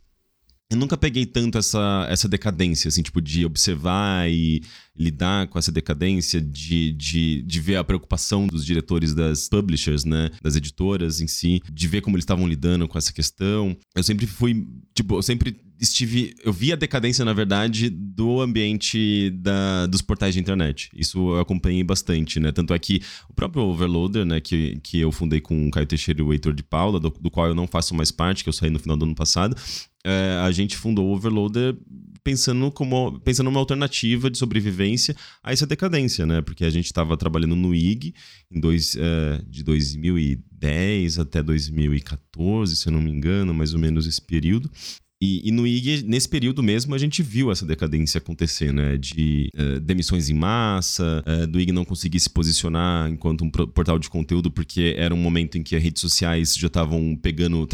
eu 0.71 0.79
nunca 0.79 0.97
peguei 0.97 1.27
tanto 1.27 1.59
essa, 1.59 2.07
essa 2.09 2.29
decadência, 2.29 2.89
assim, 2.89 3.03
tipo, 3.03 3.21
de 3.21 3.45
observar 3.45 4.31
e 4.31 4.63
lidar 4.97 5.47
com 5.49 5.59
essa 5.59 5.71
decadência, 5.71 6.41
de, 6.41 6.93
de, 6.93 7.43
de 7.43 7.61
ver 7.61 7.77
a 7.77 7.85
preocupação 7.85 8.47
dos 8.47 8.65
diretores 8.65 9.15
das 9.15 9.49
publishers, 9.49 10.05
né, 10.05 10.31
das 10.43 10.57
editoras 10.57 11.21
em 11.21 11.27
si, 11.27 11.61
de 11.71 11.87
ver 11.87 12.01
como 12.01 12.17
eles 12.17 12.25
estavam 12.25 12.49
lidando 12.49 12.89
com 12.89 12.97
essa 12.97 13.13
questão. 13.13 13.77
Eu 13.95 14.03
sempre 14.03 14.27
fui, 14.27 14.67
tipo, 14.95 15.17
eu 15.17 15.23
sempre 15.23 15.61
estive. 15.85 16.35
Eu 16.43 16.53
vi 16.53 16.73
a 16.73 16.77
decadência, 16.77 17.25
na 17.25 17.33
verdade, 17.33 17.89
do 17.89 18.41
ambiente 18.41 19.31
da, 19.31 19.87
dos 19.87 20.03
portais 20.03 20.35
de 20.35 20.41
internet. 20.41 20.91
Isso 20.95 21.19
eu 21.19 21.41
acompanhei 21.41 21.85
bastante, 21.85 22.41
né? 22.41 22.51
Tanto 22.53 22.75
é 22.75 22.79
que 22.79 23.01
o 23.29 23.35
próprio 23.35 23.63
Overloader, 23.63 24.25
né, 24.25 24.41
que, 24.41 24.79
que 24.83 25.01
eu 25.01 25.13
fundei 25.13 25.41
com 25.41 25.69
o 25.69 25.71
Caio 25.71 25.87
Teixeira 25.87 26.21
e 26.21 26.25
o 26.25 26.33
Heitor 26.33 26.53
de 26.53 26.63
Paula, 26.63 26.99
do, 26.99 27.11
do 27.11 27.31
qual 27.31 27.47
eu 27.47 27.55
não 27.55 27.67
faço 27.67 27.95
mais 27.95 28.11
parte, 28.11 28.43
que 28.43 28.49
eu 28.49 28.53
saí 28.53 28.71
no 28.71 28.79
final 28.79 28.97
do 28.97 29.05
ano 29.05 29.15
passado, 29.15 29.57
é, 30.05 30.39
a 30.43 30.51
gente 30.51 30.77
fundou 30.77 31.07
o 31.07 31.15
Overloader 31.15 31.77
pensando 32.25 32.71
como 32.71 33.21
pensando 33.21 33.47
numa 33.47 33.61
alternativa 33.61 34.31
de 34.31 34.39
sobrevivência 34.39 35.15
a 35.43 35.53
essa 35.53 35.67
decadência, 35.67 36.25
né? 36.25 36.41
Porque 36.41 36.65
a 36.65 36.71
gente 36.71 36.87
estava 36.87 37.17
trabalhando 37.17 37.55
no 37.55 37.75
IG 37.75 38.15
em 38.51 38.59
dois, 38.59 38.97
é, 38.97 39.43
de 39.47 39.63
2010 39.63 41.19
até 41.19 41.43
2014, 41.43 42.77
se 42.77 42.89
eu 42.89 42.93
não 42.93 43.01
me 43.01 43.11
engano, 43.11 43.53
mais 43.53 43.75
ou 43.75 43.79
menos 43.79 44.07
esse 44.07 44.23
período. 44.23 44.71
E, 45.25 45.41
e, 45.43 45.51
no 45.51 45.67
IG, 45.67 46.05
nesse 46.07 46.29
período 46.29 46.63
mesmo, 46.63 46.95
a 46.95 46.99
gente 46.99 47.23
viu 47.23 47.51
essa 47.51 47.65
decadência 47.65 48.19
acontecer, 48.19 48.75
né? 48.75 48.99
De 48.99 49.49
uh, 49.57 49.81
demissões 49.81 50.29
em 50.29 50.35
massa, 50.35 51.25
uh, 51.27 51.47
do 51.47 51.59
IG 51.59 51.73
não 51.73 51.85
conseguir 51.85 52.21
se 52.21 52.29
posicionar 52.29 53.11
enquanto 53.11 53.43
um 53.43 53.51
portal 53.51 53.99
de 53.99 54.11
conteúdo, 54.11 54.51
porque 54.51 54.95
era 54.99 55.15
um 55.15 55.17
momento 55.17 55.57
em 55.57 55.63
que 55.63 55.75
as 55.75 55.83
redes 55.83 56.03
sociais 56.03 56.55
já 56.55 56.67
estavam 56.67 57.17
pegando, 57.17 57.63
uh, 57.63 57.67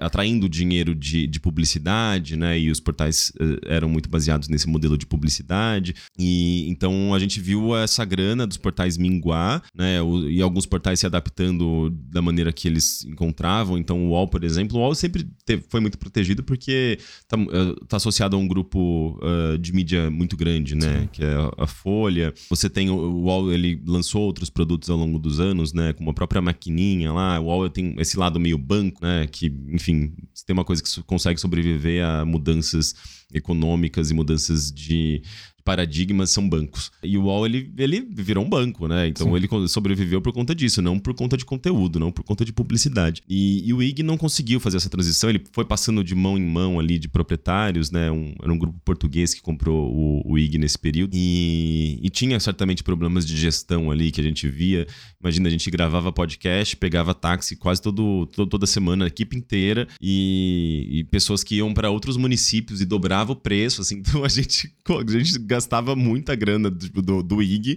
atraindo 0.00 0.48
dinheiro 0.48 0.92
de, 0.92 1.28
de, 1.28 1.38
publicidade, 1.38 2.36
né? 2.36 2.58
E 2.58 2.68
os 2.68 2.80
portais 2.80 3.32
eram 3.66 3.88
muito 3.88 4.08
baseados 4.08 4.48
nesse 4.48 4.68
modelo 4.68 4.98
de 4.98 5.06
publicidade. 5.06 5.94
E 6.18 6.68
então 6.68 7.14
a 7.14 7.18
gente 7.20 7.40
viu 7.40 7.76
essa 7.76 8.04
grana 8.04 8.44
dos 8.44 8.56
portais 8.56 8.96
minguar, 8.96 9.62
né? 9.72 10.02
O, 10.02 10.28
e 10.28 10.42
alguns 10.42 10.66
portais 10.66 10.98
se 10.98 11.06
adaptando 11.06 11.90
da 12.10 12.20
maneira 12.20 12.52
que 12.52 12.66
eles 12.66 13.04
encontravam. 13.04 13.78
Então 13.78 14.04
o 14.04 14.08
UOL, 14.10 14.26
por 14.26 14.42
exemplo, 14.42 14.78
o 14.78 14.80
UOL 14.80 14.96
sempre 14.96 15.24
teve, 15.46 15.62
foi 15.68 15.80
muito 15.80 15.96
protegido 15.96 16.42
porque 16.42 16.87
está 16.92 17.36
uh, 17.36 17.86
tá 17.86 17.96
associado 17.96 18.36
a 18.36 18.38
um 18.38 18.46
grupo 18.46 19.18
uh, 19.22 19.58
de 19.58 19.72
mídia 19.72 20.10
muito 20.10 20.36
grande, 20.36 20.74
né? 20.74 21.02
Sim. 21.02 21.08
Que 21.12 21.24
é 21.24 21.34
a, 21.56 21.66
Folha. 21.66 22.32
Você 22.48 22.70
tem 22.70 22.90
o, 22.90 22.94
o 22.94 23.22
UOL, 23.24 23.52
ele 23.52 23.80
lançou 23.86 24.22
outros 24.22 24.50
produtos 24.50 24.88
ao 24.88 24.96
longo 24.96 25.18
dos 25.18 25.40
anos, 25.40 25.72
né? 25.72 25.92
Como 25.92 26.10
a 26.10 26.14
própria 26.14 26.40
maquininha 26.40 27.12
lá. 27.12 27.38
O 27.40 27.44
UOL 27.44 27.68
tem 27.68 27.94
esse 27.98 28.18
lado 28.18 28.40
meio 28.40 28.58
banco, 28.58 29.04
né? 29.04 29.26
Que, 29.26 29.52
enfim, 29.68 30.12
tem 30.46 30.54
uma 30.54 30.64
coisa 30.64 30.82
que 30.82 31.02
consegue 31.02 31.40
sobreviver 31.40 32.04
a 32.04 32.24
mudanças 32.24 32.94
econômicas 33.32 34.10
e 34.10 34.14
mudanças 34.14 34.72
de, 34.72 35.22
paradigmas 35.68 36.30
são 36.30 36.48
bancos. 36.48 36.90
E 37.02 37.18
o 37.18 37.24
UOL, 37.24 37.44
ele, 37.44 37.70
ele 37.76 38.00
virou 38.10 38.42
um 38.42 38.48
banco, 38.48 38.88
né? 38.88 39.06
Então 39.08 39.26
Sim. 39.26 39.36
ele 39.36 39.68
sobreviveu 39.68 40.18
por 40.22 40.32
conta 40.32 40.54
disso, 40.54 40.80
não 40.80 40.98
por 40.98 41.12
conta 41.12 41.36
de 41.36 41.44
conteúdo, 41.44 42.00
não 42.00 42.10
por 42.10 42.24
conta 42.24 42.42
de 42.42 42.54
publicidade. 42.54 43.22
E, 43.28 43.68
e, 43.68 43.74
o 43.74 43.82
IG 43.82 44.02
não 44.02 44.16
conseguiu 44.16 44.60
fazer 44.60 44.78
essa 44.78 44.88
transição, 44.88 45.28
ele 45.28 45.42
foi 45.52 45.66
passando 45.66 46.02
de 46.02 46.14
mão 46.14 46.38
em 46.38 46.46
mão 46.46 46.80
ali 46.80 46.98
de 46.98 47.06
proprietários, 47.06 47.90
né? 47.90 48.10
Um, 48.10 48.34
era 48.42 48.50
um 48.50 48.58
grupo 48.58 48.80
português 48.82 49.34
que 49.34 49.42
comprou 49.42 49.94
o, 49.94 50.32
o 50.32 50.38
IG 50.38 50.56
nesse 50.56 50.78
período. 50.78 51.10
E, 51.14 52.00
e 52.02 52.08
tinha 52.08 52.40
certamente 52.40 52.82
problemas 52.82 53.26
de 53.26 53.36
gestão 53.36 53.90
ali 53.90 54.10
que 54.10 54.22
a 54.22 54.24
gente 54.24 54.48
via. 54.48 54.86
Imagina, 55.20 55.48
a 55.48 55.50
gente 55.50 55.70
gravava 55.70 56.10
podcast, 56.10 56.74
pegava 56.76 57.12
táxi 57.12 57.56
quase 57.56 57.82
todo, 57.82 58.24
todo 58.34 58.48
toda 58.48 58.66
semana, 58.66 59.04
a 59.04 59.08
equipe 59.08 59.36
inteira, 59.36 59.86
e, 60.00 60.88
e 60.90 61.04
pessoas 61.04 61.44
que 61.44 61.56
iam 61.56 61.74
para 61.74 61.90
outros 61.90 62.16
municípios 62.16 62.80
e 62.80 62.86
dobrava 62.86 63.32
o 63.32 63.36
preço, 63.36 63.82
assim. 63.82 63.98
Então 64.08 64.24
a 64.24 64.28
gente, 64.28 64.72
a 64.88 65.18
gente 65.18 65.38
gastava 65.58 65.96
muita 65.96 66.34
grana 66.36 66.70
tipo, 66.70 67.02
do, 67.02 67.22
do 67.22 67.42
IG 67.42 67.76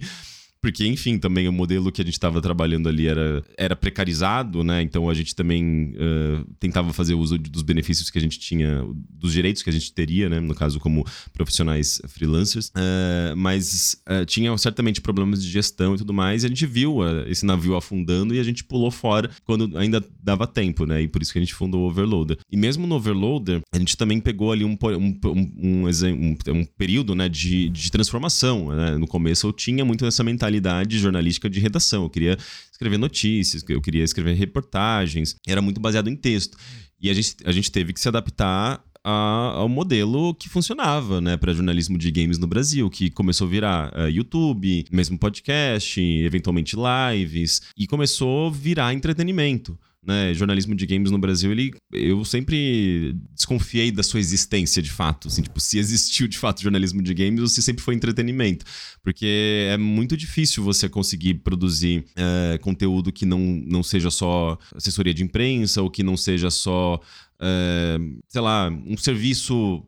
porque, 0.62 0.86
enfim, 0.86 1.18
também 1.18 1.48
o 1.48 1.52
modelo 1.52 1.90
que 1.90 2.00
a 2.00 2.04
gente 2.04 2.14
estava 2.14 2.40
trabalhando 2.40 2.88
ali 2.88 3.08
era, 3.08 3.42
era 3.58 3.74
precarizado, 3.74 4.62
né? 4.62 4.80
Então 4.80 5.10
a 5.10 5.14
gente 5.14 5.34
também 5.34 5.92
uh, 5.96 6.44
tentava 6.60 6.92
fazer 6.92 7.14
uso 7.14 7.36
dos 7.36 7.62
benefícios 7.62 8.08
que 8.08 8.16
a 8.16 8.20
gente 8.20 8.38
tinha, 8.38 8.86
dos 9.10 9.32
direitos 9.32 9.60
que 9.60 9.68
a 9.68 9.72
gente 9.72 9.92
teria, 9.92 10.28
né? 10.28 10.38
No 10.38 10.54
caso, 10.54 10.78
como 10.78 11.04
profissionais 11.32 12.00
freelancers. 12.06 12.68
Uh, 12.68 13.36
mas 13.36 14.00
uh, 14.08 14.24
tinha 14.24 14.56
certamente 14.56 15.00
problemas 15.00 15.42
de 15.42 15.50
gestão 15.50 15.96
e 15.96 15.98
tudo 15.98 16.12
mais. 16.12 16.44
E 16.44 16.46
a 16.46 16.48
gente 16.48 16.64
viu 16.64 16.98
esse 17.26 17.44
navio 17.44 17.74
afundando 17.74 18.32
e 18.32 18.38
a 18.38 18.44
gente 18.44 18.62
pulou 18.62 18.92
fora 18.92 19.28
quando 19.44 19.76
ainda 19.76 20.00
dava 20.22 20.46
tempo, 20.46 20.86
né? 20.86 21.02
E 21.02 21.08
por 21.08 21.20
isso 21.22 21.32
que 21.32 21.40
a 21.40 21.42
gente 21.42 21.54
fundou 21.54 21.82
o 21.82 21.88
Overloader. 21.88 22.38
E 22.48 22.56
mesmo 22.56 22.86
no 22.86 22.94
Overloader, 22.94 23.62
a 23.74 23.78
gente 23.80 23.96
também 23.96 24.20
pegou 24.20 24.52
ali 24.52 24.64
um, 24.64 24.78
um, 24.80 25.18
um, 25.26 25.88
um, 25.88 26.36
um 26.54 26.64
período 26.78 27.16
né, 27.16 27.28
de, 27.28 27.68
de 27.68 27.90
transformação. 27.90 28.68
Né? 28.68 28.96
No 28.96 29.08
começo 29.08 29.48
eu 29.48 29.52
tinha 29.52 29.84
muito 29.84 30.06
essa 30.06 30.22
mentalidade 30.22 30.51
mentalidade 30.52 30.98
jornalística 30.98 31.48
de 31.48 31.60
redação. 31.60 32.04
Eu 32.04 32.10
queria 32.10 32.36
escrever 32.70 32.98
notícias, 32.98 33.64
eu 33.68 33.80
queria 33.80 34.04
escrever 34.04 34.34
reportagens, 34.34 35.36
era 35.46 35.62
muito 35.62 35.80
baseado 35.80 36.08
em 36.08 36.16
texto. 36.16 36.56
E 37.00 37.10
a 37.10 37.14
gente, 37.14 37.36
a 37.44 37.52
gente 37.52 37.70
teve 37.70 37.92
que 37.92 38.00
se 38.00 38.08
adaptar 38.08 38.84
a, 39.02 39.10
ao 39.56 39.68
modelo 39.68 40.34
que 40.34 40.48
funcionava, 40.48 41.20
né, 41.20 41.36
para 41.36 41.52
jornalismo 41.52 41.98
de 41.98 42.10
games 42.10 42.38
no 42.38 42.46
Brasil, 42.46 42.88
que 42.88 43.10
começou 43.10 43.46
a 43.46 43.50
virar 43.50 43.92
uh, 43.96 44.08
YouTube, 44.08 44.84
mesmo 44.92 45.18
podcast, 45.18 46.00
eventualmente 46.00 46.76
lives, 46.76 47.62
e 47.76 47.86
começou 47.86 48.48
a 48.48 48.50
virar 48.50 48.94
entretenimento 48.94 49.78
né, 50.04 50.34
jornalismo 50.34 50.74
de 50.74 50.84
games 50.84 51.10
no 51.12 51.18
Brasil, 51.18 51.52
ele, 51.52 51.72
eu 51.92 52.24
sempre 52.24 53.14
desconfiei 53.34 53.92
da 53.92 54.02
sua 54.02 54.18
existência 54.18 54.82
de 54.82 54.90
fato. 54.90 55.28
Assim, 55.28 55.42
tipo, 55.42 55.60
se 55.60 55.78
existiu 55.78 56.26
de 56.26 56.36
fato 56.36 56.60
jornalismo 56.60 57.00
de 57.00 57.14
games 57.14 57.40
ou 57.40 57.46
se 57.46 57.62
sempre 57.62 57.84
foi 57.84 57.94
entretenimento. 57.94 58.64
Porque 59.02 59.68
é 59.70 59.76
muito 59.76 60.16
difícil 60.16 60.64
você 60.64 60.88
conseguir 60.88 61.34
produzir 61.34 62.04
é, 62.16 62.58
conteúdo 62.58 63.12
que 63.12 63.24
não, 63.24 63.38
não 63.38 63.82
seja 63.82 64.10
só 64.10 64.58
assessoria 64.74 65.14
de 65.14 65.22
imprensa 65.22 65.80
ou 65.80 65.88
que 65.88 66.02
não 66.02 66.16
seja 66.16 66.50
só, 66.50 67.00
é, 67.40 67.98
sei 68.28 68.40
lá, 68.40 68.68
um 68.70 68.96
serviço 68.96 69.86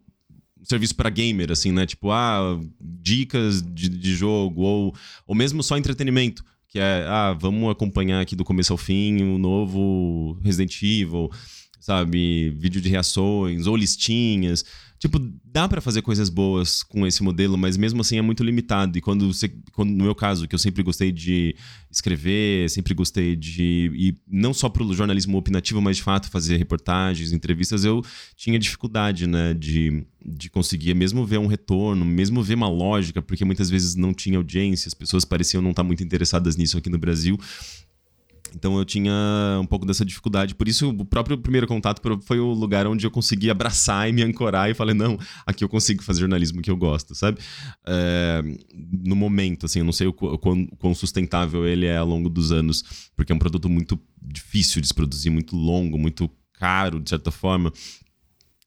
serviço 0.62 0.95
para 0.95 1.11
gamer, 1.11 1.53
assim, 1.53 1.71
né? 1.73 1.85
Tipo, 1.85 2.11
ah, 2.11 2.59
dicas 2.81 3.61
de, 3.61 3.87
de 3.87 4.15
jogo, 4.15 4.62
ou, 4.62 4.95
ou 5.27 5.35
mesmo 5.35 5.62
só 5.62 5.77
entretenimento 5.77 6.43
que 6.75 6.81
é, 6.81 7.05
ah, 7.07 7.33
vamos 7.39 7.70
acompanhar 7.70 8.20
aqui 8.20 8.35
do 8.35 8.45
começo 8.45 8.72
ao 8.72 8.77
fim 8.77 9.22
o 9.22 9.39
novo 9.39 10.37
Resident 10.43 10.75
Evil, 10.83 11.31
sabe? 11.79 12.51
Vídeo 12.51 12.81
de 12.81 12.89
reações 12.89 13.68
ou 13.68 13.77
listinhas. 13.77 14.64
Tipo, 15.05 15.20
dá 15.44 15.68
para 15.68 15.82
fazer 15.82 16.00
coisas 16.00 16.30
boas 16.30 16.82
com 16.82 17.07
esse 17.07 17.22
modelo, 17.22 17.59
mas 17.59 17.76
mesmo 17.76 18.00
assim 18.00 18.16
é 18.16 18.22
muito 18.22 18.42
limitado. 18.42 18.96
E 18.96 19.02
quando 19.02 19.30
você, 19.30 19.52
quando, 19.72 19.90
no 19.90 20.02
meu 20.02 20.14
caso, 20.14 20.48
que 20.48 20.55
eu 20.55 20.59
sempre 20.59 20.82
gostei 20.82 21.12
de 21.12 21.55
escrever, 21.90 22.70
sempre 22.70 22.94
gostei 22.94 23.36
de 23.36 23.92
e 23.94 24.14
não 24.26 24.55
só 24.55 24.66
pro 24.66 24.90
jornalismo 24.94 25.36
opinativo, 25.36 25.82
mas 25.82 25.98
de 25.98 26.02
fato 26.02 26.30
fazer 26.30 26.57
reportagens, 26.57 27.32
entrevistas, 27.32 27.84
eu 27.84 28.02
tinha 28.34 28.59
dificuldade, 28.59 29.26
né, 29.26 29.52
de, 29.52 30.07
de 30.24 30.48
conseguir 30.48 30.94
mesmo 30.94 31.26
ver 31.26 31.36
um 31.36 31.46
retorno, 31.46 32.02
mesmo 32.02 32.42
ver 32.42 32.55
uma 32.55 32.70
lógica, 32.70 33.20
porque 33.20 33.44
muitas 33.44 33.68
vezes 33.68 33.94
não 33.94 34.14
tinha 34.14 34.38
audiência, 34.38 34.88
as 34.88 34.94
pessoas 34.94 35.26
pareciam 35.26 35.61
não 35.61 35.72
estar 35.72 35.84
muito 35.84 36.02
interessadas 36.02 36.57
nisso 36.57 36.78
aqui 36.78 36.88
no 36.88 36.96
Brasil. 36.96 37.38
Então 38.55 38.78
eu 38.78 38.84
tinha 38.84 39.12
um 39.61 39.66
pouco 39.66 39.84
dessa 39.84 40.05
dificuldade. 40.05 40.55
Por 40.55 40.68
isso, 40.68 40.88
o 40.88 41.05
próprio 41.05 41.36
primeiro 41.38 41.66
contato 41.66 42.00
foi 42.22 42.38
o 42.38 42.52
lugar 42.52 42.86
onde 42.86 43.07
eu 43.07 43.11
consegui 43.11 43.50
abraçar 43.50 44.09
e 44.09 44.12
me 44.12 44.22
ancorar 44.22 44.70
e 44.70 44.74
falei, 44.74 44.94
não, 44.94 45.18
aqui 45.46 45.64
eu 45.64 45.68
consigo 45.68 46.02
fazer 46.02 46.20
jornalismo 46.20 46.62
que 46.62 46.70
eu 46.70 46.76
gosto, 46.76 47.14
sabe? 47.14 47.38
É, 47.86 48.42
no 48.72 49.16
momento, 49.16 49.66
assim, 49.66 49.80
eu 49.80 49.84
não 49.84 49.92
sei 49.92 50.07
o 50.07 50.12
quão, 50.12 50.66
quão, 50.78 50.94
sustentável 50.94 51.66
ele 51.66 51.86
é 51.86 51.96
ao 51.96 52.07
longo 52.07 52.28
dos 52.28 52.52
anos, 52.52 53.11
porque 53.16 53.32
é 53.32 53.34
um 53.34 53.38
produto 53.38 53.68
muito 53.68 54.00
difícil 54.22 54.80
de 54.80 54.88
se 54.88 54.94
produzir, 54.94 55.30
muito 55.30 55.57
longo, 55.57 55.98
muito 55.98 56.30
caro, 56.55 57.00
de 57.00 57.11
certa 57.11 57.30
forma. 57.30 57.72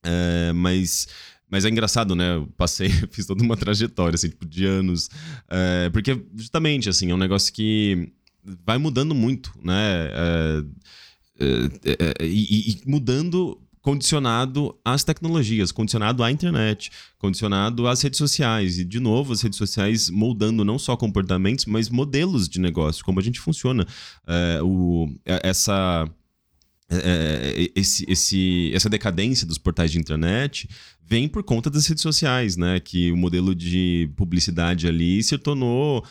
É, 0.04 0.52
mas 0.54 1.08
mas 1.50 1.64
é 1.64 1.70
engraçado, 1.70 2.14
né? 2.16 2.36
Eu 2.36 2.48
passei, 2.58 2.90
fiz 3.12 3.26
toda 3.26 3.42
uma 3.42 3.56
trajetória, 3.56 4.16
assim, 4.16 4.30
tipo, 4.30 4.46
de 4.46 4.66
anos. 4.66 5.10
É, 5.50 5.90
porque, 5.92 6.22
justamente, 6.36 6.90
assim, 6.90 7.10
é 7.10 7.14
um 7.14 7.18
negócio 7.18 7.54
que 7.54 8.12
vai 8.66 8.78
mudando 8.78 9.14
muito, 9.14 9.54
né? 9.64 10.10
É, 10.12 10.64
é, 11.40 11.46
é, 11.86 12.14
é 12.20 12.26
e, 12.26 12.72
e, 12.72 12.82
mudando 12.86 13.62
condicionado 13.88 14.78
às 14.84 15.06
tecnologias, 15.06 15.72
condicionado 15.72 16.22
à 16.22 16.30
internet, 16.30 16.92
condicionado 17.18 17.88
às 17.88 18.02
redes 18.02 18.18
sociais. 18.18 18.80
E, 18.80 18.84
de 18.84 19.00
novo, 19.00 19.32
as 19.32 19.42
redes 19.42 19.58
sociais 19.58 20.10
moldando 20.10 20.66
não 20.66 20.78
só 20.78 20.98
comportamentos, 20.98 21.66
mas 21.66 21.90
modelos 21.90 22.50
de 22.50 22.60
negócio, 22.60 23.06
como 23.06 23.20
a 23.20 23.24
gente 23.24 23.40
funciona. 23.40 23.88
É, 24.28 24.60
o, 24.62 25.10
essa. 25.26 26.06
É, 26.90 27.70
esse, 27.76 28.06
esse, 28.10 28.72
essa 28.74 28.90
decadência 28.90 29.46
dos 29.46 29.58
portais 29.58 29.92
de 29.92 30.00
internet 30.00 30.70
vem 31.02 31.28
por 31.28 31.44
conta 31.44 31.70
das 31.70 31.86
redes 31.86 32.02
sociais, 32.02 32.58
né? 32.58 32.82
Que 32.82 33.12
o 33.12 33.18
modelo 33.18 33.56
de 33.56 34.10
publicidade 34.18 34.86
ali 34.86 35.24
se 35.24 35.38
tornou 35.38 36.06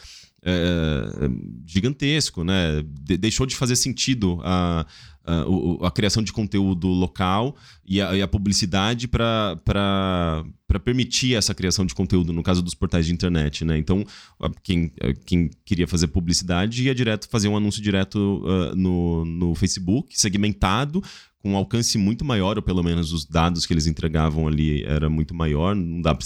é, 0.47 1.29
gigantesco, 1.67 2.45
né? 2.45 2.83
De 3.03 3.17
deixou 3.17 3.45
de 3.47 3.57
fazer 3.57 3.75
sentido 3.75 4.41
a, 4.45 4.87
a, 5.27 5.89
a, 5.89 5.91
criação 5.91 6.23
de 6.23 6.33
conteúdo 6.33 6.89
local 6.89 7.57
e 7.85 8.01
a, 8.01 8.17
e 8.17 8.23
a 8.23 8.29
publicidade 8.29 9.09
para 9.09 9.57
permitir 10.85 11.35
essa 11.35 11.55
criação 11.55 11.85
de 11.85 11.95
conteúdo, 11.95 12.33
no 12.33 12.43
caso 12.43 12.63
dos 12.63 12.75
portais 12.75 13.07
de 13.07 13.13
internet, 13.13 13.65
né? 13.65 13.77
Então, 13.77 14.05
quem, 14.63 14.93
quem 15.25 15.51
queria 15.65 15.89
fazer 15.89 16.07
publicidade 16.09 16.85
ia 16.85 16.95
direto 16.95 17.29
fazer 17.29 17.49
um 17.49 17.57
anúncio 17.57 17.83
direto 17.83 18.43
uh, 18.45 18.77
no, 18.77 19.25
no 19.25 19.55
Facebook, 19.55 20.19
segmentado, 20.19 21.03
com 21.47 21.53
um 21.53 21.57
alcance 21.57 21.97
muito 21.97 22.25
maior, 22.25 22.57
ou 22.57 22.63
pelo 22.63 22.83
menos 22.83 23.13
os 23.13 23.25
dados 23.25 23.65
que 23.67 23.73
eles 23.73 23.87
entregavam 23.87 24.49
ali 24.49 24.83
era 24.83 25.09
muito 25.09 25.33
maior. 25.33 25.77
Não, 25.77 26.03
dá, 26.03 26.19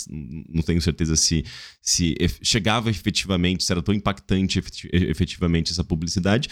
não 0.49 0.63
tenho 0.63 0.81
certeza 0.81 1.15
se, 1.15 1.45
se 1.83 2.15
chegava 2.43 2.89
efetivamente, 2.89 3.63
se 3.63 3.71
era 3.71 3.83
tão 3.83 3.95
impactante 3.95 4.63
efetivamente 4.91 5.73
essa 5.73 5.85
publicidade, 5.85 6.49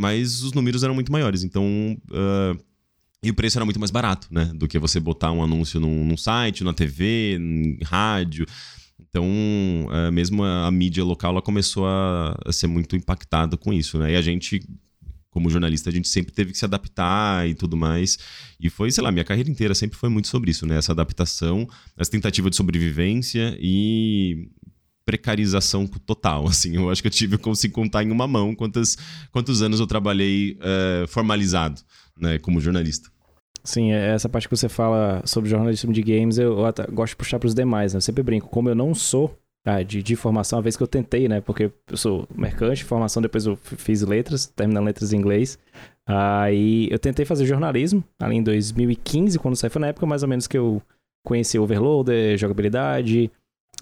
mas 0.00 0.42
os 0.42 0.52
números 0.52 0.82
eram 0.82 0.94
muito 0.94 1.12
maiores. 1.12 1.44
Então. 1.44 1.64
Uh, 2.10 2.58
e 3.22 3.30
o 3.30 3.34
preço 3.34 3.58
era 3.58 3.66
muito 3.66 3.78
mais 3.78 3.90
barato, 3.90 4.28
né? 4.30 4.50
Do 4.54 4.66
que 4.66 4.78
você 4.78 4.98
botar 4.98 5.30
um 5.30 5.42
anúncio 5.42 5.78
num, 5.78 6.06
num 6.06 6.16
site, 6.16 6.64
na 6.64 6.72
TV, 6.72 7.36
em 7.38 7.78
rádio. 7.84 8.46
Então, 8.98 9.26
uh, 9.26 10.10
mesmo 10.10 10.42
a, 10.42 10.66
a, 10.66 10.70
mídia 10.70 11.04
local 11.04 11.32
ela 11.32 11.42
começou 11.42 11.86
a, 11.86 12.34
a, 12.46 12.52
ser 12.52 12.66
muito 12.66 12.96
impactada 12.96 13.58
com 13.58 13.74
isso, 13.74 13.98
né? 13.98 14.12
E 14.12 14.16
a 14.16 14.22
gente 14.22 14.62
como 15.30 15.48
jornalista, 15.48 15.90
a 15.90 15.92
gente 15.92 16.08
sempre 16.08 16.32
teve 16.32 16.50
que 16.50 16.58
se 16.58 16.64
adaptar 16.64 17.48
e 17.48 17.54
tudo 17.54 17.76
mais. 17.76 18.18
E 18.58 18.68
foi, 18.68 18.90
sei 18.90 19.02
lá, 19.02 19.12
minha 19.12 19.24
carreira 19.24 19.48
inteira 19.48 19.74
sempre 19.74 19.96
foi 19.96 20.08
muito 20.08 20.26
sobre 20.28 20.50
isso, 20.50 20.66
né? 20.66 20.76
Essa 20.76 20.92
adaptação, 20.92 21.68
essa 21.96 22.10
tentativa 22.10 22.50
de 22.50 22.56
sobrevivência 22.56 23.56
e 23.60 24.48
precarização 25.04 25.86
total, 25.86 26.46
assim. 26.48 26.76
Eu 26.76 26.90
acho 26.90 27.02
que 27.02 27.08
eu 27.08 27.12
tive, 27.12 27.34
eu 27.34 27.38
consigo 27.38 27.74
contar 27.74 28.02
em 28.02 28.10
uma 28.10 28.26
mão 28.26 28.54
quantas, 28.54 28.96
quantos 29.32 29.62
anos 29.62 29.80
eu 29.80 29.86
trabalhei 29.86 30.58
uh, 30.60 31.08
formalizado, 31.08 31.80
né, 32.16 32.38
como 32.38 32.60
jornalista. 32.60 33.10
Sim, 33.62 33.92
é 33.92 34.14
essa 34.14 34.28
parte 34.28 34.48
que 34.48 34.56
você 34.56 34.68
fala 34.68 35.22
sobre 35.26 35.50
jornalismo 35.50 35.92
de 35.92 36.02
games, 36.02 36.38
eu, 36.38 36.56
gosto 36.92 37.10
de 37.12 37.16
puxar 37.16 37.38
para 37.38 37.46
os 37.46 37.54
demais, 37.54 37.92
né? 37.92 37.98
Eu 37.98 38.00
sempre 38.00 38.22
brinco, 38.22 38.48
como 38.48 38.70
eu 38.70 38.74
não 38.74 38.94
sou 38.94 39.36
ah, 39.64 39.82
de, 39.82 40.02
de 40.02 40.16
formação, 40.16 40.58
uma 40.58 40.62
vez 40.62 40.76
que 40.76 40.82
eu 40.82 40.86
tentei, 40.86 41.28
né? 41.28 41.40
Porque 41.42 41.70
eu 41.90 41.96
sou 41.96 42.26
mercante 42.34 42.82
formação, 42.84 43.20
depois 43.20 43.44
eu 43.44 43.56
fiz 43.56 44.00
letras, 44.02 44.46
terminando 44.46 44.86
letras 44.86 45.12
em 45.12 45.18
inglês. 45.18 45.58
Aí 46.06 46.88
eu 46.90 46.98
tentei 46.98 47.26
fazer 47.26 47.44
jornalismo, 47.44 48.02
ali 48.18 48.36
em 48.36 48.42
2015, 48.42 49.38
quando 49.38 49.56
saiu, 49.56 49.70
foi 49.70 49.80
na 49.80 49.88
época 49.88 50.06
mais 50.06 50.22
ou 50.22 50.28
menos 50.28 50.46
que 50.46 50.56
eu 50.56 50.82
conheci 51.24 51.58
Overloader, 51.58 52.38
jogabilidade. 52.38 53.30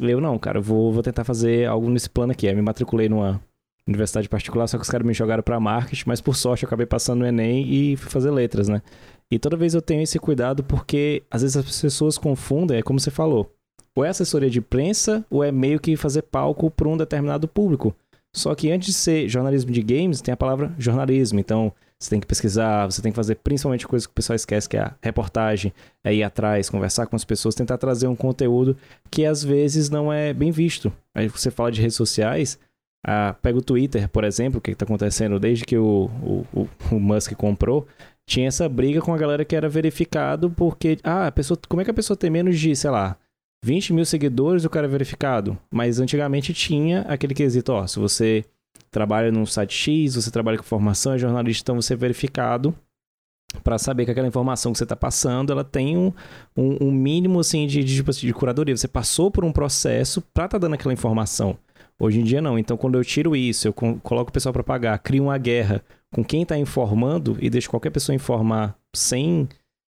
Eu, 0.01 0.20
não, 0.20 0.38
cara, 0.38 0.61
vou, 0.61 0.92
vou 0.92 1.03
tentar 1.03 1.24
fazer 1.24 1.66
algo 1.66 1.88
nesse 1.90 2.09
plano 2.09 2.32
aqui. 2.32 2.49
Aí 2.49 2.55
me 2.55 2.62
matriculei 2.62 3.09
numa 3.09 3.40
universidade 3.86 4.28
particular, 4.28 4.66
só 4.66 4.76
que 4.76 4.82
os 4.82 4.90
caras 4.90 5.07
me 5.07 5.14
jogaram 5.14 5.42
para 5.42 5.59
marketing, 5.59 6.05
mas 6.07 6.20
por 6.20 6.36
sorte 6.36 6.64
eu 6.64 6.66
acabei 6.66 6.86
passando 6.86 7.20
no 7.20 7.26
Enem 7.26 7.66
e 7.66 7.96
fui 7.96 8.11
fazer 8.11 8.30
letras, 8.30 8.68
né? 8.68 8.82
E 9.30 9.38
toda 9.38 9.57
vez 9.57 9.74
eu 9.74 9.82
tenho 9.82 10.03
esse 10.03 10.18
cuidado 10.18 10.62
porque 10.62 11.22
às 11.30 11.42
vezes 11.42 11.57
as 11.57 11.80
pessoas 11.80 12.18
confundem, 12.18 12.78
é 12.78 12.82
como 12.82 13.01
você 13.01 13.11
falou 13.11 13.51
ou 13.99 14.05
é 14.05 14.11
assessoria 14.11 14.49
de 14.49 14.61
imprensa, 14.61 15.26
ou 15.28 15.42
é 15.42 15.51
meio 15.51 15.80
que 15.80 15.96
fazer 15.96 16.22
palco 16.22 16.70
para 16.70 16.88
um 16.88 16.96
determinado 16.96 17.49
público. 17.49 17.92
Só 18.32 18.55
que 18.55 18.70
antes 18.70 18.88
de 18.88 18.94
ser 18.94 19.28
jornalismo 19.28 19.72
de 19.72 19.82
games, 19.82 20.20
tem 20.20 20.32
a 20.32 20.36
palavra 20.36 20.72
jornalismo. 20.78 21.40
Então, 21.40 21.72
você 22.01 22.11
tem 22.11 22.20
que 22.20 22.26
pesquisar, 22.26 22.86
você 22.86 23.03
tem 23.03 23.11
que 23.11 23.16
fazer 23.16 23.34
principalmente 23.36 23.86
coisas 23.86 24.07
que 24.07 24.12
o 24.12 24.14
pessoal 24.14 24.36
esquece, 24.36 24.68
que 24.68 24.76
é 24.76 24.80
a 24.80 24.94
reportagem, 25.03 25.72
é 26.05 26.14
ir 26.14 26.22
atrás, 26.22 26.70
conversar 26.70 27.07
com 27.07 27.16
as 27.16 27.24
pessoas, 27.24 27.57
tentar 27.57 27.76
trazer 27.76 28.07
um 28.07 28.14
conteúdo 28.14 28.76
que 29.11 29.26
às 29.26 29.42
vezes 29.42 29.90
não 29.90 30.12
é 30.12 30.32
bem 30.32 30.53
visto. 30.53 30.92
Aí 31.12 31.28
você 31.28 31.51
fala 31.51 31.72
de 31.72 31.80
redes 31.80 31.96
sociais, 31.96 32.59
ah, 33.05 33.34
pega 33.42 33.59
o 33.59 33.62
Twitter, 33.62 34.09
por 34.09 34.22
exemplo, 34.22 34.59
o 34.59 34.61
que 34.61 34.70
está 34.70 34.84
acontecendo 34.84 35.40
desde 35.40 35.64
que 35.64 35.76
o, 35.76 36.09
o, 36.53 36.68
o, 36.92 37.01
Musk 37.01 37.32
comprou, 37.32 37.86
tinha 38.26 38.46
essa 38.46 38.68
briga 38.68 39.01
com 39.01 39.12
a 39.12 39.18
galera 39.18 39.44
que 39.44 39.57
era 39.57 39.68
verificado 39.68 40.51
porque, 40.51 40.99
ah, 41.03 41.26
a 41.26 41.32
pessoa, 41.32 41.59
como 41.68 41.82
é 41.82 41.84
que 41.84 41.90
a 41.90 41.94
pessoa 41.94 42.16
tem 42.16 42.30
menos 42.30 42.59
de, 42.61 42.76
sei 42.76 42.90
lá, 42.90 43.16
20 43.64 43.92
mil 43.92 44.05
seguidores, 44.05 44.64
o 44.64 44.70
cara 44.70 44.86
é 44.86 44.90
verificado. 44.90 45.59
Mas 45.68 45.99
antigamente 45.99 46.55
tinha 46.55 47.01
aquele 47.03 47.34
quesito, 47.34 47.72
ó, 47.72 47.86
se 47.88 47.99
você 47.99 48.44
trabalha 48.91 49.31
num 49.31 49.47
site 49.47 49.74
X, 49.74 50.14
você 50.14 50.31
trabalha 50.31 50.59
com 50.59 50.64
formação, 50.64 51.12
é 51.12 51.18
jornalista, 51.18 51.62
então 51.62 51.81
você 51.81 51.95
é 51.95 51.97
verificado 51.97 52.74
para 53.62 53.79
saber 53.79 54.05
que 54.05 54.11
aquela 54.11 54.29
informação 54.29 54.72
que 54.72 54.79
você 54.79 54.85
está 54.85 54.97
passando, 54.97 55.53
ela 55.53 55.64
tem 55.64 55.97
um, 55.97 56.12
um, 56.57 56.89
um 56.89 56.93
mínimo 56.93 57.41
assim 57.41 57.66
de, 57.66 57.83
de, 57.83 57.97
tipo, 57.97 58.11
assim, 58.11 58.26
de 58.26 58.35
curadoria. 58.35 58.76
Você 58.76 58.89
passou 58.89 59.31
por 59.31 59.45
um 59.45 59.53
processo 59.53 60.20
para 60.20 60.45
estar 60.45 60.59
tá 60.59 60.66
dando 60.66 60.74
aquela 60.74 60.93
informação. 60.93 61.57
Hoje 61.99 62.20
em 62.20 62.24
dia 62.24 62.41
não. 62.41 62.59
Então 62.59 62.76
quando 62.76 62.97
eu 62.97 63.05
tiro 63.05 63.35
isso, 63.35 63.66
eu 63.66 63.72
coloco 63.72 64.31
o 64.31 64.33
pessoal 64.33 64.53
para 64.53 64.62
pagar, 64.62 64.99
crio 64.99 65.24
uma 65.24 65.39
guerra 65.39 65.83
com 66.14 66.24
quem 66.24 66.43
está 66.43 66.57
informando 66.59 67.37
e 67.41 67.51
deixo 67.51 67.70
qualquer 67.70 67.91
pessoa 67.91 68.14
informar 68.14 68.76
sem 68.95 69.49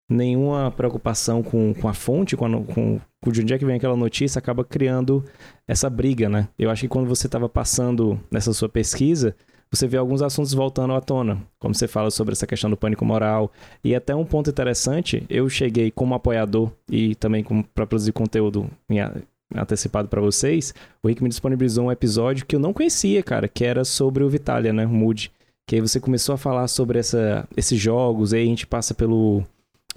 nenhuma 0.09 0.71
preocupação 0.71 1.43
com, 1.43 1.73
com 1.73 1.87
a 1.87 1.93
fonte, 1.93 2.35
com, 2.35 2.45
a, 2.45 2.63
com 2.63 2.99
de 3.27 3.41
onde 3.41 3.53
é 3.53 3.57
que 3.57 3.65
vem 3.65 3.75
aquela 3.75 3.97
notícia, 3.97 4.39
acaba 4.39 4.63
criando 4.63 5.23
essa 5.67 5.89
briga, 5.89 6.29
né? 6.29 6.47
Eu 6.57 6.69
acho 6.69 6.81
que 6.81 6.87
quando 6.87 7.07
você 7.07 7.27
estava 7.27 7.49
passando 7.49 8.19
nessa 8.31 8.53
sua 8.53 8.69
pesquisa, 8.69 9.35
você 9.71 9.87
vê 9.87 9.97
alguns 9.97 10.21
assuntos 10.21 10.53
voltando 10.53 10.93
à 10.93 11.01
tona, 11.01 11.43
como 11.59 11.75
você 11.75 11.87
fala 11.87 12.09
sobre 12.09 12.31
essa 12.31 12.47
questão 12.47 12.69
do 12.69 12.77
pânico 12.77 13.05
moral. 13.05 13.51
E 13.83 13.93
até 13.93 14.15
um 14.15 14.25
ponto 14.25 14.49
interessante, 14.49 15.23
eu 15.29 15.47
cheguei 15.49 15.91
como 15.91 16.15
apoiador 16.15 16.71
e 16.89 17.13
também 17.15 17.43
para 17.73 17.85
produzir 17.85 18.11
conteúdo 18.11 18.69
antecipado 19.55 20.07
para 20.07 20.21
vocês, 20.21 20.73
o 21.03 21.07
Rick 21.07 21.21
me 21.21 21.29
disponibilizou 21.29 21.85
um 21.85 21.91
episódio 21.91 22.45
que 22.45 22.55
eu 22.55 22.59
não 22.59 22.73
conhecia, 22.73 23.21
cara, 23.21 23.47
que 23.47 23.63
era 23.63 23.83
sobre 23.83 24.23
o 24.23 24.29
Vitalia, 24.29 24.73
né, 24.73 24.85
o 24.85 24.89
Mood. 24.89 25.31
Que 25.67 25.75
aí 25.75 25.81
você 25.81 25.99
começou 25.99 26.33
a 26.33 26.37
falar 26.37 26.67
sobre 26.67 26.97
essa, 26.97 27.47
esses 27.55 27.79
jogos, 27.79 28.33
aí 28.33 28.41
a 28.41 28.45
gente 28.45 28.65
passa 28.65 28.93
pelo 28.93 29.43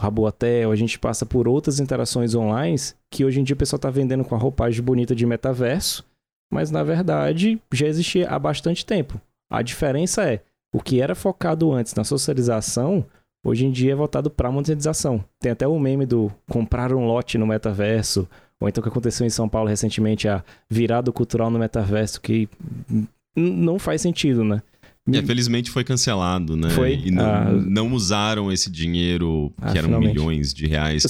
Rabotel, 0.03 0.73
a 0.73 0.77
gente 0.77 0.99
passa 0.99 1.25
por 1.25 1.47
outras 1.47 1.79
interações 1.79 2.35
online 2.35 2.77
que 3.09 3.25
hoje 3.25 3.41
em 3.41 3.45
dia 3.45 3.55
o 3.55 3.57
pessoal 3.57 3.77
está 3.77 3.89
vendendo 3.89 4.25
com 4.25 4.35
a 4.35 4.39
roupagem 4.39 4.83
bonita 4.83 5.15
de 5.15 5.25
metaverso, 5.25 6.05
mas 6.53 6.73
na 6.73 6.83
verdade 6.83 7.61
já 7.73 7.87
existia 7.87 8.29
há 8.29 8.39
bastante 8.39 8.85
tempo. 8.85 9.21
A 9.49 9.63
diferença 9.63 10.29
é, 10.29 10.41
o 10.73 10.81
que 10.81 11.01
era 11.01 11.15
focado 11.15 11.71
antes 11.71 11.95
na 11.95 12.03
socialização, 12.03 13.05
hoje 13.45 13.65
em 13.65 13.71
dia 13.71 13.93
é 13.93 13.95
voltado 13.95 14.29
para 14.29 14.49
a 14.49 14.53
monetização. 14.53 15.25
Tem 15.39 15.53
até 15.53 15.69
o 15.69 15.79
meme 15.79 16.05
do 16.05 16.33
comprar 16.51 16.93
um 16.93 17.07
lote 17.07 17.39
no 17.39 17.47
metaverso, 17.47 18.29
ou 18.59 18.69
então 18.69 18.81
o 18.81 18.83
que 18.83 18.89
aconteceu 18.89 19.25
em 19.25 19.31
São 19.31 19.49
Paulo 19.49 19.69
recentemente, 19.69 20.27
a 20.27 20.43
virada 20.69 21.13
cultural 21.13 21.51
no 21.51 21.59
metaverso, 21.59 22.21
que 22.21 22.49
não 23.37 23.79
faz 23.79 24.01
sentido, 24.01 24.43
né? 24.43 24.63
É, 25.11 25.23
felizmente 25.23 25.71
foi 25.71 25.83
cancelado, 25.83 26.57
né? 26.57 26.71
Foi. 26.71 27.03
E 27.05 27.11
não, 27.11 27.25
ah, 27.25 27.51
não 27.51 27.93
usaram 27.93 28.53
esse 28.53 28.71
dinheiro, 28.71 29.53
que 29.59 29.65
ah, 29.65 29.71
eram 29.71 29.89
finalmente. 29.89 30.15
milhões 30.15 30.55
de 30.55 30.67
reais, 30.67 31.03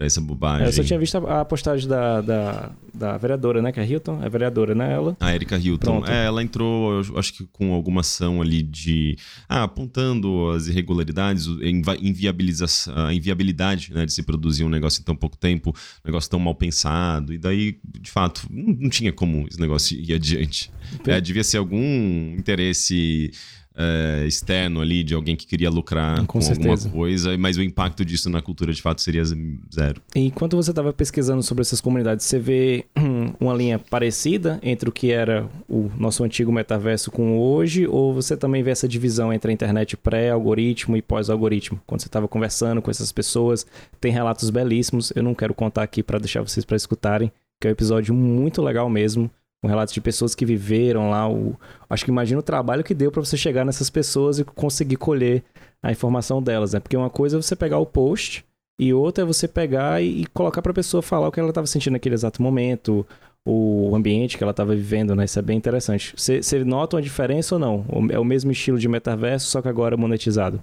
pra 0.00 0.06
essa 0.06 0.18
bobagem. 0.18 0.64
Eu 0.64 0.72
só 0.72 0.82
tinha 0.82 0.98
visto 0.98 1.18
a, 1.18 1.42
a 1.42 1.44
postagem 1.44 1.86
da, 1.86 2.22
da, 2.22 2.72
da, 2.94 3.18
vereadora, 3.18 3.60
né? 3.60 3.70
Que 3.70 3.80
é 3.80 3.82
a 3.82 3.86
Hilton. 3.86 4.24
É 4.24 4.30
vereadora, 4.30 4.74
né? 4.74 4.94
Ela. 4.94 5.14
A 5.20 5.34
Erika 5.34 5.58
Hilton. 5.58 6.06
É, 6.06 6.24
ela 6.24 6.42
entrou, 6.42 7.02
acho 7.18 7.34
que 7.34 7.46
com 7.52 7.74
alguma 7.74 8.00
ação 8.00 8.40
ali 8.40 8.62
de. 8.62 9.18
Ah, 9.46 9.64
apontando 9.64 10.48
as 10.52 10.68
irregularidades, 10.68 11.46
a 12.96 13.12
inviabilidade 13.12 13.92
né, 13.92 14.06
de 14.06 14.12
se 14.14 14.22
produzir 14.22 14.64
um 14.64 14.70
negócio 14.70 15.02
em 15.02 15.04
tão 15.04 15.14
pouco 15.14 15.36
tempo, 15.36 15.68
um 15.68 16.08
negócio 16.08 16.30
tão 16.30 16.40
mal 16.40 16.54
pensado. 16.54 17.34
E 17.34 17.38
daí, 17.38 17.78
de 17.84 18.10
fato, 18.10 18.46
não, 18.50 18.72
não 18.72 18.88
tinha 18.88 19.12
como 19.12 19.46
esse 19.50 19.60
negócio 19.60 19.98
ir 19.98 20.14
adiante. 20.16 20.72
É, 21.06 21.20
devia 21.20 21.44
ser 21.44 21.58
algum 21.58 22.34
interesse 22.38 23.30
é, 23.80 24.26
externo 24.26 24.82
ali 24.82 25.02
de 25.02 25.14
alguém 25.14 25.34
que 25.34 25.46
queria 25.46 25.70
lucrar 25.70 26.26
com, 26.26 26.38
com 26.38 26.46
alguma 26.46 26.76
coisa, 26.90 27.36
mas 27.38 27.56
o 27.56 27.62
impacto 27.62 28.04
disso 28.04 28.28
na 28.28 28.42
cultura 28.42 28.72
de 28.72 28.82
fato 28.82 29.00
seria 29.00 29.24
zero. 29.24 30.02
E 30.14 30.20
enquanto 30.20 30.54
você 30.54 30.70
estava 30.70 30.92
pesquisando 30.92 31.42
sobre 31.42 31.62
essas 31.62 31.80
comunidades, 31.80 32.26
você 32.26 32.38
vê 32.38 32.84
uma 33.40 33.54
linha 33.54 33.78
parecida 33.78 34.58
entre 34.62 34.88
o 34.88 34.92
que 34.92 35.10
era 35.10 35.48
o 35.66 35.90
nosso 35.96 36.22
antigo 36.22 36.52
metaverso 36.52 37.10
com 37.10 37.38
hoje, 37.38 37.86
ou 37.86 38.12
você 38.12 38.36
também 38.36 38.62
vê 38.62 38.70
essa 38.70 38.86
divisão 38.86 39.32
entre 39.32 39.50
a 39.50 39.54
internet 39.54 39.96
pré-algoritmo 39.96 40.96
e 40.96 41.00
pós-algoritmo? 41.02 41.80
Quando 41.86 42.02
você 42.02 42.08
estava 42.08 42.28
conversando 42.28 42.82
com 42.82 42.90
essas 42.90 43.10
pessoas, 43.10 43.66
tem 43.98 44.12
relatos 44.12 44.50
belíssimos, 44.50 45.10
eu 45.16 45.22
não 45.22 45.34
quero 45.34 45.54
contar 45.54 45.82
aqui 45.82 46.02
para 46.02 46.18
deixar 46.18 46.42
vocês 46.42 46.66
para 46.66 46.76
escutarem, 46.76 47.32
que 47.58 47.66
é 47.66 47.70
um 47.70 47.72
episódio 47.72 48.14
muito 48.14 48.60
legal 48.60 48.90
mesmo 48.90 49.30
com 49.62 49.68
relatos 49.68 49.92
de 49.92 50.00
pessoas 50.00 50.34
que 50.34 50.46
viveram 50.46 51.10
lá. 51.10 51.28
O... 51.28 51.56
Acho 51.88 52.04
que 52.04 52.10
imagina 52.10 52.40
o 52.40 52.42
trabalho 52.42 52.84
que 52.84 52.94
deu 52.94 53.10
para 53.12 53.22
você 53.22 53.36
chegar 53.36 53.64
nessas 53.64 53.90
pessoas 53.90 54.38
e 54.38 54.44
conseguir 54.44 54.96
colher 54.96 55.44
a 55.82 55.92
informação 55.92 56.42
delas, 56.42 56.72
né? 56.72 56.80
Porque 56.80 56.96
uma 56.96 57.10
coisa 57.10 57.36
é 57.36 57.42
você 57.42 57.54
pegar 57.54 57.78
o 57.78 57.86
post 57.86 58.44
e 58.78 58.94
outra 58.94 59.24
é 59.24 59.26
você 59.26 59.46
pegar 59.46 60.02
e, 60.02 60.26
colocar 60.32 60.62
para 60.62 60.72
a 60.72 60.74
pessoa 60.74 61.02
falar 61.02 61.28
o 61.28 61.32
que 61.32 61.38
ela 61.38 61.50
estava 61.50 61.66
sentindo 61.66 61.92
naquele 61.92 62.14
exato 62.14 62.42
momento, 62.42 63.06
o 63.44 63.94
ambiente 63.94 64.36
que 64.36 64.42
ela 64.42 64.52
estava 64.52 64.74
vivendo, 64.74 65.14
né? 65.14 65.24
Isso 65.24 65.38
é 65.38 65.42
bem 65.42 65.56
interessante. 65.56 66.14
Você 66.16 66.64
nota 66.64 66.96
uma 66.96 67.02
diferença 67.02 67.54
ou 67.54 67.58
não? 67.58 67.84
É 68.10 68.18
o 68.18 68.24
mesmo 68.24 68.50
estilo 68.50 68.78
de 68.78 68.88
metaverso, 68.88 69.48
só 69.48 69.60
que 69.60 69.68
agora 69.68 69.96
monetizado? 69.96 70.62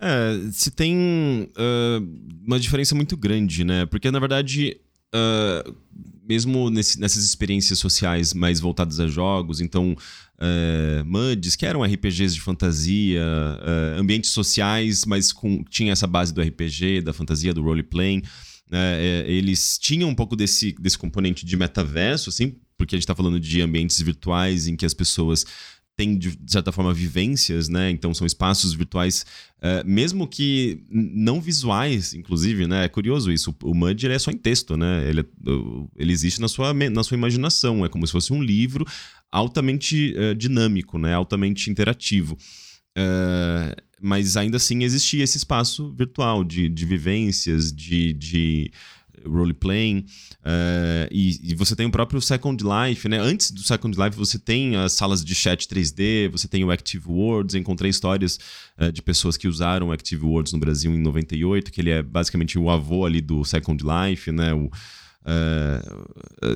É, 0.00 0.50
se 0.52 0.70
tem 0.70 1.48
uh, 1.56 2.46
uma 2.46 2.60
diferença 2.60 2.94
muito 2.94 3.16
grande, 3.16 3.64
né? 3.64 3.86
Porque, 3.86 4.10
na 4.10 4.18
verdade, 4.18 4.78
uh, 5.14 5.74
mesmo 6.28 6.70
nesse, 6.70 6.98
nessas 7.00 7.24
experiências 7.24 7.78
sociais 7.78 8.34
mais 8.34 8.60
voltadas 8.60 8.98
a 9.00 9.06
jogos, 9.06 9.60
então 9.60 9.96
uh, 10.38 11.04
MUDs, 11.04 11.56
que 11.56 11.64
eram 11.64 11.82
RPGs 11.82 12.34
de 12.34 12.40
fantasia, 12.40 13.22
uh, 13.22 14.00
ambientes 14.00 14.30
sociais, 14.30 15.04
mas 15.04 15.32
com, 15.32 15.62
tinha 15.64 15.92
essa 15.92 16.06
base 16.06 16.32
do 16.34 16.42
RPG, 16.42 17.02
da 17.02 17.12
fantasia, 17.12 17.54
do 17.54 17.62
role-playing, 17.62 18.22
né, 18.70 19.24
eles 19.28 19.78
tinham 19.78 20.08
um 20.08 20.14
pouco 20.14 20.34
desse, 20.34 20.74
desse 20.80 20.98
componente 20.98 21.46
de 21.46 21.56
metaverso, 21.56 22.30
assim, 22.30 22.56
porque 22.76 22.94
a 22.94 22.98
gente 22.98 23.04
está 23.04 23.14
falando 23.14 23.38
de 23.38 23.62
ambientes 23.62 24.00
virtuais 24.00 24.66
em 24.66 24.76
que 24.76 24.84
as 24.84 24.92
pessoas 24.92 25.46
tem, 25.96 26.18
de 26.18 26.36
certa 26.46 26.70
forma, 26.70 26.92
vivências, 26.92 27.68
né? 27.68 27.90
Então 27.90 28.12
são 28.12 28.26
espaços 28.26 28.74
virtuais, 28.74 29.24
uh, 29.58 29.86
mesmo 29.86 30.28
que 30.28 30.84
não 30.90 31.40
visuais, 31.40 32.12
inclusive, 32.12 32.66
né? 32.66 32.84
É 32.84 32.88
curioso 32.88 33.32
isso. 33.32 33.56
O 33.62 33.74
MUD 33.74 34.04
ele 34.04 34.14
é 34.14 34.18
só 34.18 34.30
em 34.30 34.36
texto, 34.36 34.76
né? 34.76 35.08
Ele, 35.08 35.20
é, 35.20 35.24
ele 35.96 36.12
existe 36.12 36.40
na 36.40 36.48
sua, 36.48 36.74
na 36.74 37.02
sua 37.02 37.16
imaginação. 37.16 37.84
É 37.84 37.88
como 37.88 38.06
se 38.06 38.12
fosse 38.12 38.32
um 38.32 38.42
livro 38.42 38.84
altamente 39.32 40.14
uh, 40.18 40.34
dinâmico, 40.34 40.98
né? 40.98 41.14
Altamente 41.14 41.70
interativo. 41.70 42.36
Uh, 42.98 43.74
mas 44.00 44.36
ainda 44.36 44.58
assim 44.58 44.84
existia 44.84 45.24
esse 45.24 45.38
espaço 45.38 45.92
virtual 45.94 46.44
de, 46.44 46.68
de 46.68 46.84
vivências, 46.84 47.72
de, 47.72 48.12
de 48.12 48.70
role-playing. 49.26 50.06
Uh, 50.40 51.08
e, 51.10 51.52
e, 51.52 51.54
você 51.54 51.74
tem 51.74 51.86
o 51.86 51.90
próprio 51.90 52.20
Second 52.20 52.62
Life, 52.62 53.08
né? 53.08 53.18
Antes 53.18 53.50
do 53.50 53.62
Second 53.62 53.96
Life, 54.00 54.16
você 54.16 54.38
tem 54.38 54.76
as 54.76 54.92
salas 54.92 55.24
de 55.24 55.34
chat 55.34 55.66
3D, 55.66 56.30
você 56.30 56.48
tem 56.48 56.64
o 56.64 56.70
Active 56.70 57.08
Worlds. 57.08 57.54
encontrei 57.54 57.90
histórias 57.90 58.38
uh, 58.78 58.90
de 58.90 59.02
pessoas 59.02 59.36
que 59.36 59.48
usaram 59.48 59.88
o 59.88 59.92
Active 59.92 60.24
Worlds 60.24 60.52
no 60.52 60.58
Brasil 60.58 60.92
em 60.92 61.00
98, 61.00 61.70
que 61.70 61.80
ele 61.80 61.90
é 61.90 62.02
basicamente 62.02 62.58
o 62.58 62.70
avô 62.70 63.04
ali 63.04 63.20
do 63.20 63.44
Second 63.44 63.82
Life, 63.84 64.30
né? 64.32 64.54
O, 64.54 64.66
uh, 64.66 64.70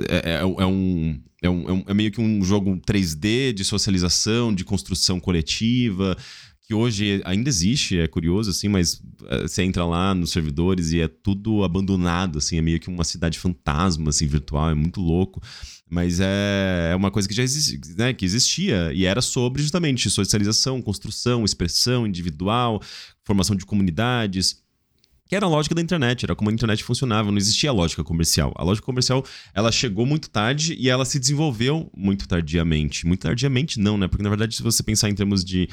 é, 0.09 0.31
é, 0.31 0.35
é, 0.41 0.45
um, 0.67 1.21
é, 1.43 1.51
um, 1.51 1.85
é 1.87 1.95
meio 1.95 2.11
que 2.11 2.21
um 2.21 2.43
jogo 2.45 2.77
3D 2.87 3.53
de 3.53 3.65
socialização, 3.65 4.55
de 4.55 4.65
construção 4.65 5.19
coletiva 5.19 6.17
que 6.71 6.75
hoje 6.75 7.21
ainda 7.25 7.49
existe, 7.49 7.99
é 7.99 8.07
curioso, 8.07 8.51
assim, 8.51 8.69
mas 8.69 8.95
uh, 9.23 9.43
você 9.43 9.65
entra 9.65 9.85
lá 9.85 10.15
nos 10.15 10.31
servidores 10.31 10.93
e 10.93 11.01
é 11.01 11.09
tudo 11.09 11.65
abandonado, 11.65 12.39
assim, 12.39 12.59
é 12.59 12.63
meio 12.63 12.79
que 12.79 12.89
uma 12.89 13.03
cidade 13.03 13.41
fantasma, 13.41 14.11
assim, 14.11 14.25
virtual, 14.25 14.71
é 14.71 14.75
muito 14.75 15.01
louco. 15.01 15.43
Mas 15.91 16.21
é, 16.21 16.91
é 16.93 16.95
uma 16.95 17.11
coisa 17.11 17.27
que 17.27 17.35
já 17.35 17.43
existe, 17.43 17.81
né, 17.97 18.13
que 18.13 18.25
existia 18.25 18.93
e 18.93 19.05
era 19.05 19.21
sobre 19.21 19.61
justamente 19.61 20.09
socialização, 20.09 20.81
construção, 20.81 21.45
expressão 21.45 22.07
individual, 22.07 22.81
formação 23.25 23.57
de 23.57 23.67
comunidades 23.67 24.63
que 25.31 25.37
era 25.37 25.47
a 25.47 25.49
lógica 25.49 25.77
da 25.77 25.81
internet, 25.81 26.25
era 26.25 26.35
como 26.35 26.51
a 26.51 26.53
internet 26.53 26.83
funcionava, 26.83 27.31
não 27.31 27.39
existia 27.39 27.71
lógica 27.71 28.03
comercial. 28.03 28.53
A 28.57 28.65
lógica 28.65 28.85
comercial, 28.85 29.25
ela 29.55 29.71
chegou 29.71 30.05
muito 30.05 30.29
tarde 30.29 30.75
e 30.77 30.89
ela 30.89 31.05
se 31.05 31.21
desenvolveu 31.21 31.89
muito 31.97 32.27
tardiamente. 32.27 33.07
Muito 33.07 33.21
tardiamente 33.21 33.79
não, 33.79 33.97
né? 33.97 34.09
Porque 34.09 34.25
na 34.25 34.29
verdade, 34.29 34.57
se 34.57 34.63
você 34.65 34.83
pensar 34.83 35.09
em 35.09 35.15
termos 35.15 35.45
de, 35.45 35.69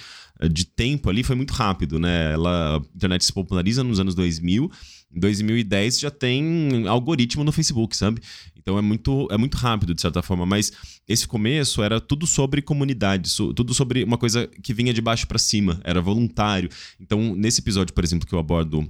de 0.51 0.63
tempo 0.63 1.09
ali, 1.09 1.23
foi 1.23 1.35
muito 1.35 1.55
rápido, 1.55 1.97
né? 1.97 2.33
Ela, 2.33 2.77
a 2.77 2.81
internet 2.95 3.25
se 3.25 3.33
populariza 3.33 3.83
nos 3.83 3.99
anos 3.99 4.13
2000, 4.13 4.71
em 5.11 5.19
2010 5.19 6.01
já 6.01 6.11
tem 6.11 6.87
algoritmo 6.87 7.43
no 7.43 7.51
Facebook, 7.51 7.97
sabe? 7.97 8.21
Então 8.55 8.77
é 8.77 8.81
muito, 8.81 9.27
é 9.31 9.37
muito 9.39 9.55
rápido, 9.57 9.95
de 9.95 10.01
certa 10.01 10.21
forma. 10.21 10.45
Mas 10.45 10.71
esse 11.07 11.27
começo 11.27 11.81
era 11.81 11.99
tudo 11.99 12.27
sobre 12.27 12.61
comunidade, 12.61 13.35
tudo 13.55 13.73
sobre 13.73 14.03
uma 14.03 14.19
coisa 14.19 14.45
que 14.61 14.71
vinha 14.71 14.93
de 14.93 15.01
baixo 15.01 15.25
para 15.25 15.39
cima, 15.39 15.81
era 15.83 15.99
voluntário. 15.99 16.69
Então, 16.99 17.35
nesse 17.35 17.59
episódio, 17.59 17.91
por 17.91 18.03
exemplo, 18.03 18.27
que 18.27 18.35
eu 18.35 18.39
abordo 18.39 18.87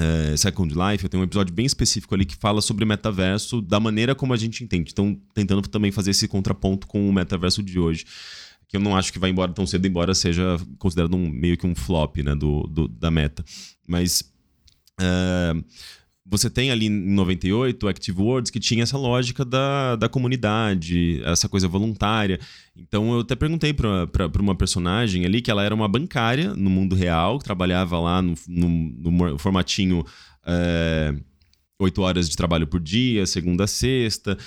é, 0.00 0.36
Second 0.36 0.72
Life, 0.74 1.04
eu 1.04 1.10
tenho 1.10 1.22
um 1.22 1.24
episódio 1.24 1.52
bem 1.54 1.66
específico 1.66 2.14
ali 2.14 2.24
que 2.24 2.34
fala 2.34 2.62
sobre 2.62 2.86
metaverso 2.86 3.60
da 3.60 3.78
maneira 3.78 4.14
como 4.14 4.32
a 4.32 4.36
gente 4.36 4.64
entende. 4.64 4.90
Então, 4.92 5.20
tentando 5.34 5.60
também 5.62 5.92
fazer 5.92 6.12
esse 6.12 6.26
contraponto 6.26 6.86
com 6.86 7.06
o 7.06 7.12
metaverso 7.12 7.62
de 7.62 7.78
hoje. 7.78 8.06
Que 8.66 8.76
eu 8.76 8.80
não 8.80 8.96
acho 8.96 9.12
que 9.12 9.18
vai 9.18 9.28
embora 9.28 9.52
tão 9.52 9.66
cedo, 9.66 9.86
embora 9.86 10.14
seja 10.14 10.56
considerado 10.78 11.14
um, 11.14 11.28
meio 11.28 11.56
que 11.56 11.66
um 11.66 11.74
flop 11.74 12.16
né, 12.18 12.34
do, 12.34 12.62
do 12.62 12.88
da 12.88 13.10
meta. 13.10 13.44
Mas. 13.86 14.22
Uh, 15.00 15.64
você 16.30 16.48
tem 16.48 16.70
ali 16.70 16.86
em 16.86 16.90
98 16.90 17.84
o 17.84 17.88
Active 17.88 18.22
Words 18.22 18.50
que 18.52 18.60
tinha 18.60 18.84
essa 18.84 18.96
lógica 18.96 19.44
da, 19.44 19.96
da 19.96 20.08
comunidade, 20.08 21.20
essa 21.24 21.48
coisa 21.48 21.66
voluntária. 21.66 22.38
Então 22.76 23.12
eu 23.14 23.20
até 23.20 23.34
perguntei 23.34 23.74
para 23.74 24.30
uma 24.38 24.54
personagem 24.54 25.26
ali 25.26 25.42
que 25.42 25.50
ela 25.50 25.64
era 25.64 25.74
uma 25.74 25.88
bancária 25.88 26.54
no 26.54 26.70
mundo 26.70 26.94
real, 26.94 27.38
que 27.38 27.44
trabalhava 27.44 27.98
lá 27.98 28.22
no, 28.22 28.34
no, 28.46 28.68
no 29.10 29.38
formatinho 29.38 30.04
é, 30.46 31.12
eh, 31.12 31.20
8 31.80 32.00
horas 32.00 32.28
de 32.28 32.36
trabalho 32.36 32.66
por 32.66 32.78
dia, 32.78 33.26
segunda 33.26 33.64
a 33.64 33.66
sexta, 33.66 34.38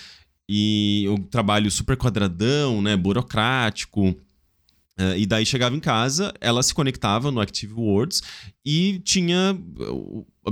e 0.48 1.06
o 1.10 1.20
trabalho 1.20 1.70
super 1.70 1.98
quadradão, 1.98 2.82
né, 2.82 2.96
burocrático. 2.96 4.16
Uh, 5.00 5.18
e 5.18 5.26
daí 5.26 5.44
chegava 5.44 5.76
em 5.76 5.80
casa, 5.80 6.32
ela 6.40 6.62
se 6.62 6.72
conectava 6.72 7.32
no 7.32 7.42
Active 7.42 7.74
Words 7.74 8.22
e 8.64 9.02
tinha 9.04 9.58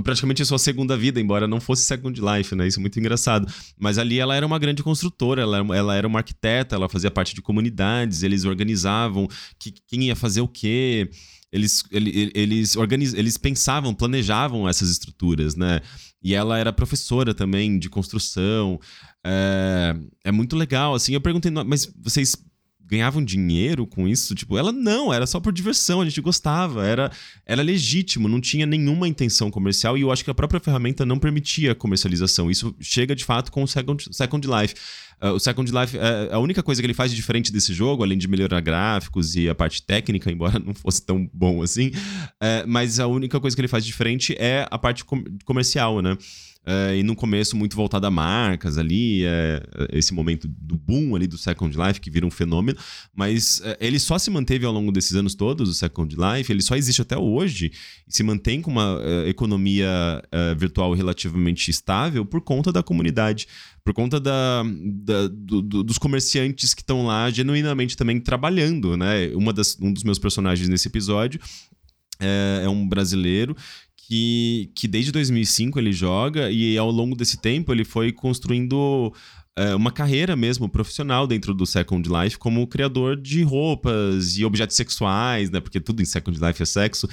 praticamente 0.00 0.44
sua 0.44 0.58
segunda 0.58 0.96
vida, 0.96 1.20
embora 1.20 1.46
não 1.46 1.60
fosse 1.60 1.82
Second 1.82 2.18
Life, 2.20 2.54
né? 2.54 2.66
Isso 2.66 2.78
é 2.78 2.80
muito 2.80 2.98
engraçado. 2.98 3.46
Mas 3.78 3.98
ali 3.98 4.18
ela 4.18 4.34
era 4.34 4.46
uma 4.46 4.58
grande 4.58 4.82
construtora, 4.82 5.42
ela, 5.42 5.58
ela 5.76 5.94
era 5.94 6.06
uma 6.06 6.20
arquiteta, 6.20 6.76
ela 6.76 6.88
fazia 6.88 7.10
parte 7.10 7.34
de 7.34 7.42
comunidades, 7.42 8.22
eles 8.22 8.44
organizavam 8.44 9.28
que, 9.58 9.72
quem 9.86 10.04
ia 10.04 10.16
fazer 10.16 10.40
o 10.40 10.48
quê. 10.48 11.10
Eles, 11.52 11.84
eles, 11.90 12.30
eles, 12.34 12.76
organiz, 12.76 13.12
eles 13.12 13.36
pensavam, 13.36 13.92
planejavam 13.92 14.66
essas 14.66 14.88
estruturas, 14.88 15.54
né? 15.54 15.80
E 16.22 16.34
ela 16.34 16.58
era 16.58 16.72
professora 16.72 17.34
também 17.34 17.78
de 17.78 17.90
construção. 17.90 18.80
É, 19.24 19.94
é 20.24 20.32
muito 20.32 20.56
legal, 20.56 20.94
assim. 20.94 21.12
Eu 21.12 21.20
perguntei, 21.20 21.50
mas 21.50 21.92
vocês 22.00 22.36
ganhavam 22.92 23.24
dinheiro 23.24 23.86
com 23.86 24.06
isso? 24.06 24.34
Tipo, 24.34 24.58
ela 24.58 24.70
não, 24.70 25.12
era 25.12 25.26
só 25.26 25.40
por 25.40 25.52
diversão, 25.52 26.02
a 26.02 26.04
gente 26.04 26.20
gostava, 26.20 26.84
era, 26.86 27.10
era 27.46 27.62
legítimo, 27.62 28.28
não 28.28 28.40
tinha 28.40 28.66
nenhuma 28.66 29.08
intenção 29.08 29.50
comercial 29.50 29.96
e 29.96 30.02
eu 30.02 30.12
acho 30.12 30.22
que 30.22 30.30
a 30.30 30.34
própria 30.34 30.60
ferramenta 30.60 31.06
não 31.06 31.18
permitia 31.18 31.74
comercialização. 31.74 32.50
Isso 32.50 32.74
chega 32.80 33.16
de 33.16 33.24
fato 33.24 33.50
com 33.50 33.62
o 33.62 33.68
Second, 33.68 34.04
Second 34.10 34.46
Life. 34.46 34.74
Uh, 35.22 35.28
o 35.28 35.38
Second 35.38 35.70
Life, 35.70 35.96
uh, 35.96 36.34
a 36.34 36.38
única 36.38 36.62
coisa 36.62 36.82
que 36.82 36.86
ele 36.86 36.94
faz 36.94 37.10
de 37.10 37.16
diferente 37.16 37.52
desse 37.52 37.72
jogo, 37.72 38.02
além 38.02 38.18
de 38.18 38.26
melhorar 38.28 38.60
gráficos 38.60 39.36
e 39.36 39.48
a 39.48 39.54
parte 39.54 39.82
técnica, 39.82 40.28
embora 40.32 40.58
não 40.58 40.74
fosse 40.74 41.00
tão 41.00 41.30
bom 41.32 41.62
assim, 41.62 41.88
uh, 41.88 42.66
mas 42.66 42.98
a 43.00 43.06
única 43.06 43.40
coisa 43.40 43.56
que 43.56 43.60
ele 43.60 43.68
faz 43.68 43.84
de 43.84 43.90
diferente 43.90 44.34
é 44.38 44.66
a 44.70 44.78
parte 44.78 45.04
com 45.04 45.22
comercial, 45.44 46.02
né? 46.02 46.18
É, 46.64 46.96
e 46.96 47.02
no 47.02 47.16
começo 47.16 47.56
muito 47.56 47.74
voltado 47.74 48.06
a 48.06 48.10
marcas 48.10 48.78
ali, 48.78 49.24
é, 49.24 49.62
esse 49.92 50.14
momento 50.14 50.46
do 50.46 50.76
boom 50.76 51.16
ali 51.16 51.26
do 51.26 51.36
Second 51.36 51.76
Life, 51.76 52.00
que 52.00 52.10
vira 52.10 52.24
um 52.24 52.30
fenômeno, 52.30 52.78
mas 53.12 53.60
é, 53.64 53.76
ele 53.80 53.98
só 53.98 54.16
se 54.16 54.30
manteve 54.30 54.64
ao 54.64 54.72
longo 54.72 54.92
desses 54.92 55.14
anos 55.16 55.34
todos, 55.34 55.68
o 55.68 55.74
Second 55.74 56.14
Life, 56.14 56.52
ele 56.52 56.62
só 56.62 56.76
existe 56.76 57.02
até 57.02 57.18
hoje 57.18 57.72
e 58.06 58.14
se 58.14 58.22
mantém 58.22 58.62
com 58.62 58.70
uma 58.70 59.00
é, 59.02 59.28
economia 59.28 60.22
é, 60.30 60.54
virtual 60.54 60.92
relativamente 60.92 61.68
estável 61.68 62.24
por 62.24 62.40
conta 62.40 62.70
da 62.70 62.82
comunidade, 62.82 63.48
por 63.84 63.92
conta 63.92 64.20
da, 64.20 64.62
da 64.64 65.26
do, 65.26 65.60
do, 65.60 65.82
dos 65.82 65.98
comerciantes 65.98 66.74
que 66.74 66.82
estão 66.82 67.04
lá 67.06 67.28
genuinamente 67.30 67.96
também 67.96 68.20
trabalhando, 68.20 68.96
né? 68.96 69.28
Uma 69.34 69.52
das, 69.52 69.76
um 69.80 69.92
dos 69.92 70.04
meus 70.04 70.20
personagens 70.20 70.68
nesse 70.68 70.86
episódio 70.86 71.40
é, 72.22 72.62
é, 72.64 72.68
um 72.68 72.86
brasileiro 72.86 73.56
que, 74.12 74.70
que 74.74 74.86
desde 74.86 75.10
2005 75.10 75.78
ele 75.78 75.90
joga 75.90 76.50
e 76.50 76.76
ao 76.76 76.90
longo 76.90 77.16
desse 77.16 77.38
tempo 77.38 77.72
ele 77.72 77.82
foi 77.82 78.12
construindo 78.12 79.10
é, 79.56 79.74
uma 79.74 79.90
carreira 79.90 80.36
mesmo 80.36 80.68
profissional 80.68 81.26
dentro 81.26 81.54
do 81.54 81.64
Second 81.64 82.06
Life 82.06 82.36
como 82.36 82.66
criador 82.66 83.18
de 83.18 83.42
roupas 83.42 84.36
e 84.36 84.44
objetos 84.44 84.76
sexuais, 84.76 85.50
né? 85.50 85.60
Porque 85.60 85.80
tudo 85.80 86.02
em 86.02 86.04
Second 86.04 86.38
Life 86.38 86.62
é 86.62 86.66
sexo. 86.66 87.08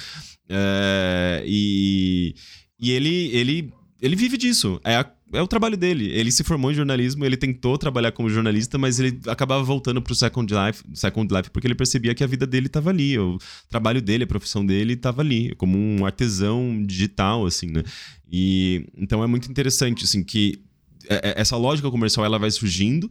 É, 0.46 1.42
e, 1.46 2.34
e 2.78 2.90
ele, 2.90 3.30
ele, 3.34 3.72
ele 4.02 4.14
vive 4.14 4.36
disso. 4.36 4.78
É 4.84 4.96
a 4.96 5.10
é 5.32 5.42
o 5.42 5.46
trabalho 5.46 5.76
dele. 5.76 6.10
Ele 6.10 6.30
se 6.30 6.42
formou 6.42 6.70
em 6.70 6.74
jornalismo, 6.74 7.24
ele 7.24 7.36
tentou 7.36 7.78
trabalhar 7.78 8.12
como 8.12 8.28
jornalista, 8.28 8.78
mas 8.78 8.98
ele 8.98 9.20
acabava 9.26 9.62
voltando 9.62 10.02
pro 10.02 10.14
Second 10.14 10.52
Life, 10.52 10.84
Second 10.94 11.34
Life 11.34 11.50
porque 11.50 11.66
ele 11.66 11.74
percebia 11.74 12.14
que 12.14 12.24
a 12.24 12.26
vida 12.26 12.46
dele 12.46 12.66
estava 12.66 12.90
ali, 12.90 13.18
o 13.18 13.38
trabalho 13.68 14.02
dele, 14.02 14.24
a 14.24 14.26
profissão 14.26 14.64
dele 14.64 14.94
estava 14.94 15.22
ali, 15.22 15.54
como 15.56 15.78
um 15.78 16.04
artesão 16.04 16.82
digital, 16.84 17.46
assim, 17.46 17.66
né? 17.66 17.82
E 18.30 18.86
então 18.96 19.22
é 19.22 19.26
muito 19.26 19.50
interessante, 19.50 20.04
assim, 20.04 20.22
que 20.22 20.60
é, 21.08 21.30
é, 21.30 21.40
essa 21.40 21.56
lógica 21.56 21.90
comercial 21.90 22.24
ela 22.24 22.38
vai 22.38 22.50
surgindo, 22.50 23.10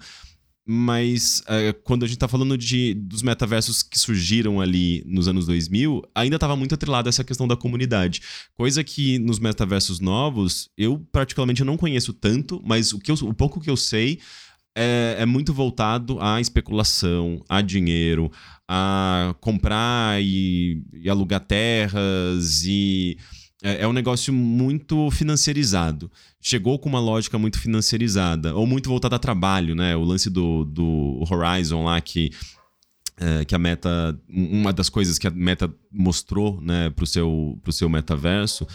mas 0.72 1.42
é, 1.48 1.74
quando 1.74 2.04
a 2.04 2.08
gente 2.08 2.18
está 2.18 2.28
falando 2.28 2.56
de, 2.56 2.94
dos 2.94 3.24
metaversos 3.24 3.82
que 3.82 3.98
surgiram 3.98 4.62
ali 4.62 5.04
nos 5.04 5.28
anos 5.28 5.48
2000, 5.48 6.04
ainda 6.14 6.36
estava 6.36 6.56
muito 6.56 6.76
atrelado 6.76 7.08
a 7.08 7.10
essa 7.10 7.24
questão 7.24 7.48
da 7.48 7.58
comunidade. 7.58 8.22
Coisa 8.54 8.84
que 8.84 9.18
nos 9.18 9.40
metaversos 9.40 10.00
novos, 10.00 10.70
eu 10.78 11.04
particularmente 11.12 11.64
não 11.64 11.76
conheço 11.76 12.14
tanto, 12.14 12.62
mas 12.64 12.94
o, 12.94 13.00
que 13.00 13.10
eu, 13.10 13.16
o 13.16 13.34
pouco 13.34 13.60
que 13.60 13.68
eu 13.68 13.76
sei 13.76 14.20
é, 14.78 15.16
é, 15.18 15.26
muito 15.26 15.52
voltado 15.52 16.22
à 16.22 16.40
especulação, 16.40 17.44
a 17.50 17.62
dinheiro, 17.62 18.32
a 18.68 19.34
comprar 19.42 20.22
e, 20.22 20.84
e 20.94 21.10
alugar 21.10 21.40
terras 21.40 22.64
e 22.64 23.18
é, 23.64 23.84
é 23.84 23.88
um 23.88 23.94
negócio 23.94 24.34
muito 24.34 25.10
financiarizado. 25.12 26.12
Chegou 26.40 26.80
com 26.80 26.90
uma 26.90 27.00
lógica 27.00 27.38
muito 27.38 27.60
financiarizada, 27.60 28.56
ou 28.56 28.66
muito 28.66 28.90
voltada 28.90 29.16
a 29.16 29.20
trabalho, 29.20 29.76
né? 29.76 29.96
O 29.96 30.04
lance 30.04 30.30
do, 30.30 30.64
do 30.66 31.24
Horizon 31.30 31.84
lá, 31.84 32.00
que 32.00 32.32
é, 33.20 33.44
que 33.44 33.54
a 33.54 33.60
Meta, 33.60 34.18
uma 34.30 34.72
das 34.72 34.88
coisas 34.88 35.18
que 35.20 35.28
a 35.28 35.32
Meta 35.32 35.70
mostrou 35.92 36.62
né, 36.62 36.90
para 36.90 37.04
o 37.04 37.08
seu, 37.08 37.60
pro 37.62 37.74
seu 37.74 37.90
metaverso 37.90 38.66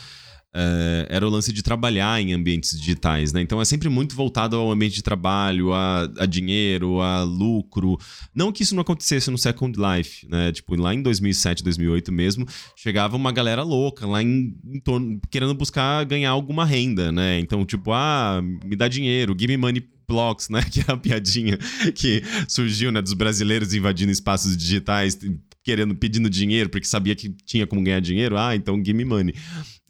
é, 0.55 1.07
era 1.11 1.26
o 1.26 1.30
lance 1.30 1.52
de 1.52 1.62
trabalhar 1.62 2.20
em 2.20 2.32
ambientes 2.32 2.78
digitais, 2.78 3.32
né? 3.32 3.42
Então 3.42 3.61
é 3.61 3.64
sempre 3.64 3.88
muito 3.88 4.14
voltado 4.14 4.57
ao 4.57 4.70
ambiente 4.70 4.94
de 4.94 5.02
trabalho, 5.02 5.72
a, 5.72 6.09
a, 6.18 6.26
dinheiro, 6.26 7.00
a 7.00 7.24
lucro. 7.24 7.98
Não 8.32 8.52
que 8.52 8.62
isso 8.62 8.74
não 8.74 8.82
acontecesse 8.82 9.30
no 9.30 9.38
Second 9.38 9.76
Life, 9.78 10.28
né? 10.28 10.52
Tipo, 10.52 10.76
lá 10.76 10.94
em 10.94 11.02
2007, 11.02 11.64
2008 11.64 12.12
mesmo, 12.12 12.46
chegava 12.76 13.16
uma 13.16 13.32
galera 13.32 13.64
louca 13.64 14.07
lá 14.07 14.22
em, 14.22 14.57
em 14.64 14.78
torno, 14.78 15.20
querendo 15.28 15.55
buscar 15.55 16.05
ganhar 16.05 16.30
alguma 16.30 16.64
renda, 16.64 17.11
né? 17.11 17.40
Então, 17.40 17.64
tipo, 17.66 17.92
ah, 17.92 18.40
me 18.64 18.76
dá 18.76 18.86
dinheiro, 18.86 19.34
give 19.36 19.52
me 19.52 19.57
money 19.57 19.82
blocks, 20.07 20.48
né? 20.50 20.62
Que 20.62 20.80
é 20.80 20.84
a 20.86 20.96
piadinha 20.96 21.59
que 21.94 22.22
surgiu, 22.48 22.92
né? 22.92 23.02
Dos 23.02 23.14
brasileiros 23.14 23.74
invadindo 23.74 24.12
espaços 24.12 24.57
digitais, 24.57 25.18
querendo, 25.65 25.97
pedindo 25.97 26.29
dinheiro, 26.29 26.69
porque 26.69 26.87
sabia 26.87 27.17
que 27.17 27.31
tinha 27.45 27.67
como 27.67 27.83
ganhar 27.83 28.01
dinheiro. 28.01 28.37
Ah, 28.37 28.55
então 28.55 28.77
give 28.77 28.93
me 28.93 29.05
money. 29.05 29.35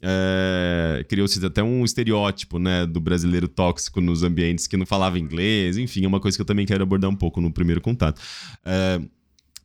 É, 0.01 1.05
Criou-se 1.09 1.45
até 1.45 1.61
um 1.61 1.83
estereótipo, 1.83 2.57
né? 2.57 2.85
Do 2.85 3.01
brasileiro 3.01 3.47
tóxico 3.47 3.99
nos 3.99 4.23
ambientes 4.23 4.65
que 4.65 4.77
não 4.77 4.85
falava 4.85 5.19
inglês. 5.19 5.77
Enfim, 5.77 6.05
é 6.05 6.07
uma 6.07 6.19
coisa 6.19 6.37
que 6.37 6.41
eu 6.41 6.45
também 6.45 6.65
quero 6.65 6.81
abordar 6.81 7.09
um 7.09 7.15
pouco 7.15 7.41
no 7.41 7.51
primeiro 7.51 7.81
contato. 7.81 8.21
É, 8.63 9.01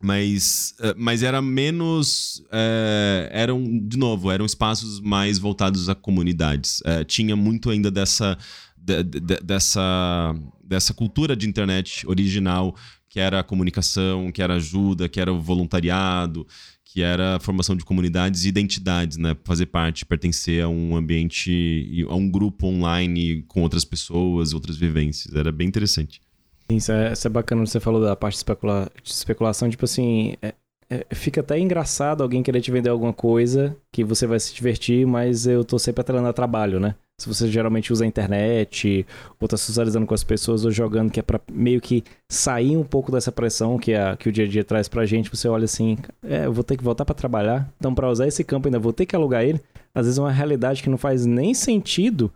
mas, 0.01 0.75
é, 0.79 0.93
mas 0.97 1.23
era 1.23 1.41
menos. 1.41 2.43
É, 2.51 3.29
eram, 3.31 3.63
de 3.87 3.97
novo, 3.97 4.29
eram 4.29 4.45
espaços 4.45 4.99
mais 4.99 5.37
voltados 5.37 5.87
a 5.87 5.95
comunidades. 5.95 6.81
É, 6.83 7.03
tinha 7.05 7.35
muito 7.35 7.69
ainda 7.69 7.89
dessa, 7.89 8.37
de, 8.75 9.03
de, 9.03 9.19
dessa, 9.41 10.35
dessa 10.63 10.93
cultura 10.93 11.35
de 11.35 11.47
internet 11.47 12.05
original 12.05 12.75
que 13.11 13.19
era 13.19 13.41
a 13.41 13.43
comunicação, 13.43 14.31
que 14.31 14.41
era 14.41 14.55
ajuda, 14.55 15.09
que 15.09 15.19
era 15.19 15.33
o 15.33 15.39
voluntariado, 15.39 16.47
que 16.85 17.01
era 17.01 17.35
a 17.35 17.39
formação 17.41 17.75
de 17.75 17.83
comunidades 17.83 18.45
e 18.45 18.47
identidades, 18.47 19.17
né? 19.17 19.35
Fazer 19.43 19.65
parte, 19.65 20.05
pertencer 20.05 20.63
a 20.63 20.69
um 20.69 20.95
ambiente, 20.95 22.05
a 22.09 22.15
um 22.15 22.31
grupo 22.31 22.67
online 22.67 23.43
com 23.49 23.63
outras 23.63 23.83
pessoas, 23.83 24.53
outras 24.53 24.77
vivências. 24.77 25.35
Era 25.35 25.51
bem 25.51 25.67
interessante. 25.67 26.21
Isso 26.69 26.89
é, 26.93 27.11
isso 27.11 27.27
é 27.27 27.29
bacana, 27.29 27.65
você 27.65 27.81
falou 27.81 28.01
da 28.01 28.15
parte 28.15 28.35
de, 28.35 28.37
especula 28.37 28.89
de 29.03 29.11
especulação, 29.11 29.69
tipo 29.69 29.83
assim, 29.83 30.35
é, 30.41 30.53
é, 30.89 31.05
fica 31.13 31.41
até 31.41 31.59
engraçado 31.59 32.23
alguém 32.23 32.41
querer 32.41 32.61
te 32.61 32.71
vender 32.71 32.89
alguma 32.89 33.11
coisa 33.11 33.75
que 33.91 34.05
você 34.05 34.25
vai 34.25 34.39
se 34.39 34.55
divertir, 34.55 35.05
mas 35.05 35.45
eu 35.45 35.65
tô 35.65 35.77
sempre 35.77 35.99
atrelando 35.99 36.29
a 36.29 36.33
trabalho, 36.33 36.79
né? 36.79 36.95
Se 37.21 37.27
você 37.27 37.47
geralmente 37.47 37.93
usa 37.93 38.03
a 38.03 38.07
internet, 38.07 39.05
ou 39.39 39.47
tá 39.47 39.55
socializando 39.55 40.05
com 40.05 40.13
as 40.13 40.23
pessoas, 40.23 40.65
ou 40.65 40.71
jogando, 40.71 41.11
que 41.11 41.19
é 41.19 41.23
pra 41.23 41.39
meio 41.51 41.79
que 41.79 42.03
sair 42.29 42.75
um 42.75 42.83
pouco 42.83 43.11
dessa 43.11 43.31
pressão 43.31 43.77
que, 43.77 43.93
a, 43.93 44.15
que 44.17 44.29
o 44.29 44.31
dia 44.31 44.45
a 44.45 44.47
dia 44.47 44.63
traz 44.63 44.87
pra 44.87 45.05
gente, 45.05 45.29
você 45.29 45.47
olha 45.47 45.65
assim, 45.65 45.97
é, 46.23 46.45
eu 46.45 46.53
vou 46.53 46.63
ter 46.63 46.77
que 46.77 46.83
voltar 46.83 47.05
para 47.05 47.15
trabalhar, 47.15 47.71
então 47.77 47.93
para 47.93 48.09
usar 48.09 48.27
esse 48.27 48.43
campo 48.43 48.67
ainda 48.67 48.79
vou 48.79 48.93
ter 48.93 49.05
que 49.05 49.15
alugar 49.15 49.43
ele. 49.43 49.61
Às 49.93 50.05
vezes 50.05 50.17
é 50.17 50.21
uma 50.21 50.31
realidade 50.31 50.81
que 50.81 50.89
não 50.89 50.97
faz 50.97 51.25
nem 51.25 51.53
sentido, 51.53 52.31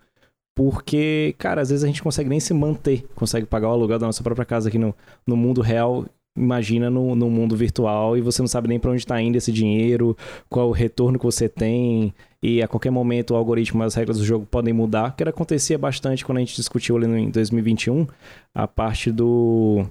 porque, 0.55 1.35
cara, 1.37 1.61
às 1.61 1.69
vezes 1.69 1.83
a 1.83 1.87
gente 1.87 2.03
consegue 2.03 2.29
nem 2.29 2.39
se 2.39 2.53
manter, 2.53 3.05
consegue 3.15 3.45
pagar 3.45 3.69
o 3.69 3.71
aluguel 3.71 3.99
da 3.99 4.05
nossa 4.05 4.23
própria 4.23 4.45
casa 4.45 4.69
aqui 4.69 4.77
no, 4.77 4.95
no 5.25 5.35
mundo 5.35 5.61
real 5.61 6.05
imagina 6.37 6.89
no, 6.89 7.15
no 7.15 7.29
mundo 7.29 7.55
virtual 7.55 8.17
e 8.17 8.21
você 8.21 8.41
não 8.41 8.47
sabe 8.47 8.67
nem 8.67 8.79
para 8.79 8.91
onde 8.91 9.01
está 9.01 9.21
indo 9.21 9.37
esse 9.37 9.51
dinheiro, 9.51 10.17
qual 10.49 10.67
o 10.67 10.73
retorno 10.73 11.17
que 11.17 11.25
você 11.25 11.47
tem 11.47 12.13
e 12.45 12.61
a 12.61 12.67
qualquer 12.67 12.91
momento 12.91 13.31
o 13.31 13.35
algoritmo 13.35 13.81
e 13.83 13.85
as 13.85 13.95
regras 13.95 14.19
do 14.19 14.23
jogo 14.23 14.45
podem 14.45 14.71
mudar, 14.71 15.15
que 15.15 15.23
acontecia 15.23 15.79
bastante 15.79 16.23
quando 16.23 16.37
a 16.37 16.41
gente 16.41 16.55
discutiu 16.55 16.95
ali 16.95 17.07
no, 17.07 17.17
em 17.17 17.31
2021 17.31 18.05
a 18.53 18.67
parte 18.67 19.11
do 19.11 19.83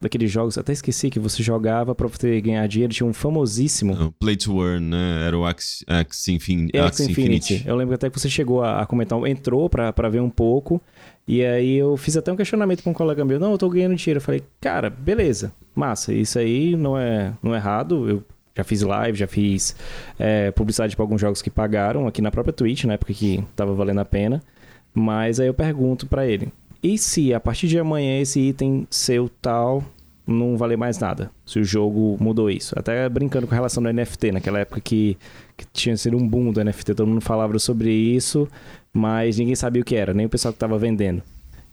daqueles 0.00 0.30
jogos, 0.30 0.56
até 0.56 0.72
esqueci 0.72 1.10
que 1.10 1.20
você 1.20 1.42
jogava 1.42 1.94
para 1.94 2.08
você 2.08 2.40
ganhar 2.40 2.66
dinheiro, 2.66 2.92
tinha 2.92 3.06
um 3.06 3.12
famosíssimo. 3.12 4.14
Play 4.18 4.34
to 4.34 4.66
Earn, 4.66 4.86
né? 4.86 5.26
Era 5.26 5.38
o 5.38 5.46
X, 5.50 5.84
X, 5.86 6.28
Infin 6.28 6.68
X 6.72 7.00
Infinity. 7.00 7.54
Infinity. 7.54 7.68
Eu 7.68 7.76
lembro 7.76 7.94
até 7.94 8.08
que 8.08 8.18
você 8.18 8.28
chegou 8.28 8.62
a, 8.62 8.80
a 8.80 8.86
comentar, 8.86 9.18
entrou 9.26 9.68
para 9.68 10.08
ver 10.08 10.20
um 10.20 10.30
pouco, 10.30 10.80
e 11.28 11.44
aí 11.44 11.76
eu 11.76 11.98
fiz 11.98 12.16
até 12.16 12.32
um 12.32 12.36
questionamento 12.36 12.82
com 12.82 12.90
um 12.90 12.94
colega 12.94 13.24
meu, 13.26 13.38
não, 13.38 13.52
eu 13.52 13.58
tô 13.58 13.68
ganhando 13.68 13.94
dinheiro. 13.94 14.18
Eu 14.18 14.22
falei, 14.22 14.42
cara, 14.58 14.88
beleza, 14.88 15.52
massa, 15.74 16.14
isso 16.14 16.38
aí 16.38 16.74
não 16.74 16.96
é, 16.96 17.34
não 17.42 17.54
é 17.54 17.58
errado, 17.58 18.08
eu 18.08 18.24
já 18.60 18.64
fiz 18.64 18.82
live, 18.82 19.18
já 19.18 19.26
fiz 19.26 19.74
é, 20.18 20.50
publicidade 20.50 20.94
para 20.94 21.02
alguns 21.02 21.20
jogos 21.20 21.42
que 21.42 21.50
pagaram 21.50 22.06
aqui 22.06 22.20
na 22.20 22.30
própria 22.30 22.52
Twitch, 22.52 22.84
na 22.84 22.94
época 22.94 23.12
que 23.12 23.42
tava 23.56 23.74
valendo 23.74 24.00
a 24.00 24.04
pena. 24.04 24.42
Mas 24.94 25.40
aí 25.40 25.46
eu 25.46 25.54
pergunto 25.54 26.06
para 26.06 26.26
ele: 26.26 26.52
e 26.82 26.98
se 26.98 27.34
a 27.34 27.40
partir 27.40 27.68
de 27.68 27.78
amanhã 27.78 28.20
esse 28.20 28.40
item 28.40 28.86
seu 28.90 29.28
tal 29.28 29.84
não 30.26 30.56
valer 30.56 30.76
mais 30.76 30.98
nada? 30.98 31.30
Se 31.44 31.58
o 31.58 31.64
jogo 31.64 32.16
mudou 32.20 32.50
isso? 32.50 32.78
Até 32.78 33.08
brincando 33.08 33.46
com 33.46 33.54
relação 33.54 33.84
ao 33.84 33.92
NFT, 33.92 34.32
naquela 34.32 34.60
época 34.60 34.80
que, 34.80 35.16
que 35.56 35.66
tinha 35.72 35.96
sido 35.96 36.16
um 36.16 36.26
boom 36.26 36.52
do 36.52 36.62
NFT, 36.62 36.94
todo 36.94 37.08
mundo 37.08 37.20
falava 37.20 37.58
sobre 37.58 37.90
isso, 37.90 38.48
mas 38.92 39.38
ninguém 39.38 39.54
sabia 39.54 39.82
o 39.82 39.84
que 39.84 39.96
era, 39.96 40.14
nem 40.14 40.26
o 40.26 40.28
pessoal 40.28 40.52
que 40.52 40.56
estava 40.56 40.78
vendendo. 40.78 41.22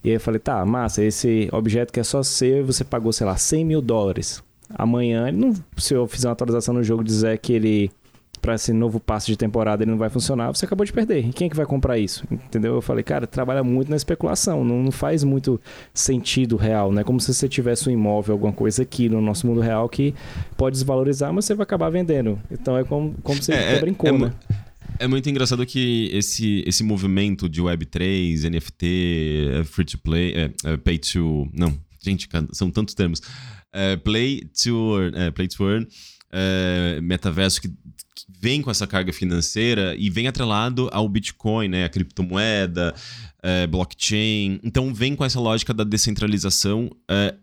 E 0.02 0.10
aí 0.10 0.16
eu 0.16 0.20
falei, 0.20 0.38
tá, 0.38 0.64
massa, 0.64 1.02
esse 1.02 1.48
objeto 1.52 1.92
que 1.92 2.00
é 2.00 2.04
só 2.04 2.22
seu 2.22 2.64
você 2.64 2.84
pagou, 2.84 3.12
sei 3.12 3.26
lá, 3.26 3.36
100 3.36 3.64
mil 3.64 3.80
dólares. 3.80 4.42
Amanhã, 4.74 5.32
não, 5.32 5.52
se 5.76 5.94
eu 5.94 6.06
fizer 6.06 6.28
uma 6.28 6.32
atualização 6.32 6.74
no 6.74 6.82
jogo 6.82 7.02
dizer 7.02 7.38
que 7.38 7.52
ele 7.52 7.90
para 8.38 8.54
esse 8.54 8.72
novo 8.72 9.00
passo 9.00 9.26
de 9.26 9.36
temporada 9.36 9.82
ele 9.82 9.90
não 9.90 9.98
vai 9.98 10.08
funcionar, 10.08 10.54
você 10.54 10.64
acabou 10.64 10.86
de 10.86 10.92
perder. 10.92 11.26
E 11.26 11.32
quem 11.32 11.46
é 11.46 11.50
que 11.50 11.56
vai 11.56 11.66
comprar 11.66 11.98
isso? 11.98 12.24
Entendeu? 12.30 12.74
Eu 12.74 12.80
falei, 12.80 13.02
cara, 13.02 13.26
trabalha 13.26 13.62
muito 13.62 13.90
na 13.90 13.96
especulação, 13.96 14.64
não, 14.64 14.82
não 14.82 14.92
faz 14.92 15.24
muito 15.24 15.60
sentido 15.92 16.56
real, 16.56 16.92
né? 16.92 17.02
Como 17.02 17.20
se 17.20 17.34
você 17.34 17.48
tivesse 17.48 17.88
um 17.88 17.92
imóvel, 17.92 18.34
alguma 18.34 18.52
coisa 18.52 18.82
aqui 18.82 19.08
no 19.08 19.20
nosso 19.20 19.46
mundo 19.46 19.60
real 19.60 19.88
que 19.88 20.14
pode 20.56 20.74
desvalorizar, 20.74 21.32
mas 21.32 21.44
você 21.44 21.54
vai 21.54 21.64
acabar 21.64 21.90
vendendo. 21.90 22.38
Então 22.50 22.78
é 22.78 22.84
como, 22.84 23.14
como 23.22 23.42
você 23.42 23.52
é, 23.52 23.80
brincou, 23.80 24.10
é, 24.10 24.18
né? 24.18 24.32
É 24.98 25.06
muito 25.06 25.28
engraçado 25.28 25.64
que 25.66 26.10
esse, 26.12 26.64
esse 26.66 26.82
movimento 26.82 27.48
de 27.48 27.62
Web3, 27.62 28.50
NFT, 28.50 29.60
é 29.60 29.64
free 29.64 29.84
to 29.84 29.98
play, 29.98 30.32
é, 30.34 30.50
é 30.64 30.76
pay 30.76 30.98
to. 30.98 31.48
Não, 31.52 31.72
gente, 32.00 32.28
são 32.52 32.70
tantos 32.70 32.94
termos. 32.94 33.20
É, 33.72 33.96
play 33.96 34.42
to 34.62 34.98
earn, 34.98 35.18
é, 35.18 35.30
play 35.30 35.46
to 35.46 35.68
earn 35.68 35.86
é, 36.32 37.00
metaverso 37.02 37.60
que 37.60 37.70
vem 38.40 38.62
com 38.62 38.70
essa 38.70 38.86
carga 38.86 39.12
financeira 39.12 39.94
e 39.96 40.08
vem 40.10 40.26
atrelado 40.26 40.88
ao 40.92 41.08
Bitcoin, 41.08 41.68
né, 41.68 41.84
a 41.84 41.88
criptomoeda, 41.88 42.94
é, 43.42 43.66
blockchain. 43.66 44.60
Então 44.62 44.92
vem 44.92 45.14
com 45.16 45.24
essa 45.24 45.40
lógica 45.40 45.74
da 45.74 45.84
descentralização 45.84 46.90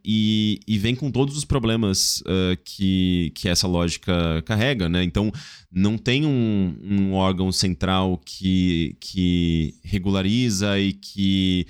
e, 0.03 0.59
e, 0.67 0.77
vem 0.77 0.95
com 0.95 1.11
todos 1.11 1.37
os 1.37 1.45
problemas 1.45 2.23
que, 2.63 3.31
que 3.35 3.49
essa 3.49 3.67
lógica 3.67 4.41
carrega, 4.45 4.87
né? 4.87 5.03
Então 5.03 5.31
não 5.71 5.97
tem 5.97 6.25
um, 6.25 6.77
um 6.83 7.13
órgão 7.13 7.51
central 7.51 8.21
que, 8.23 8.95
que 8.99 9.75
regulariza 9.83 10.77
e 10.79 10.93
que 10.93 11.65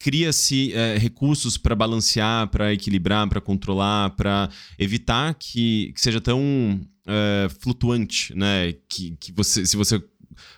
cria-se 0.00 0.72
é, 0.72 0.96
recursos 0.96 1.58
para 1.58 1.76
balancear, 1.76 2.48
para 2.48 2.72
equilibrar, 2.72 3.28
para 3.28 3.40
controlar, 3.40 4.10
para 4.16 4.48
evitar 4.78 5.34
que, 5.34 5.92
que, 5.92 6.00
seja 6.00 6.20
tão 6.20 6.80
é, 7.06 7.48
flutuante, 7.60 8.34
né? 8.34 8.72
Que, 8.88 9.14
que 9.20 9.30
você, 9.30 9.64
se 9.66 9.76
você 9.76 10.02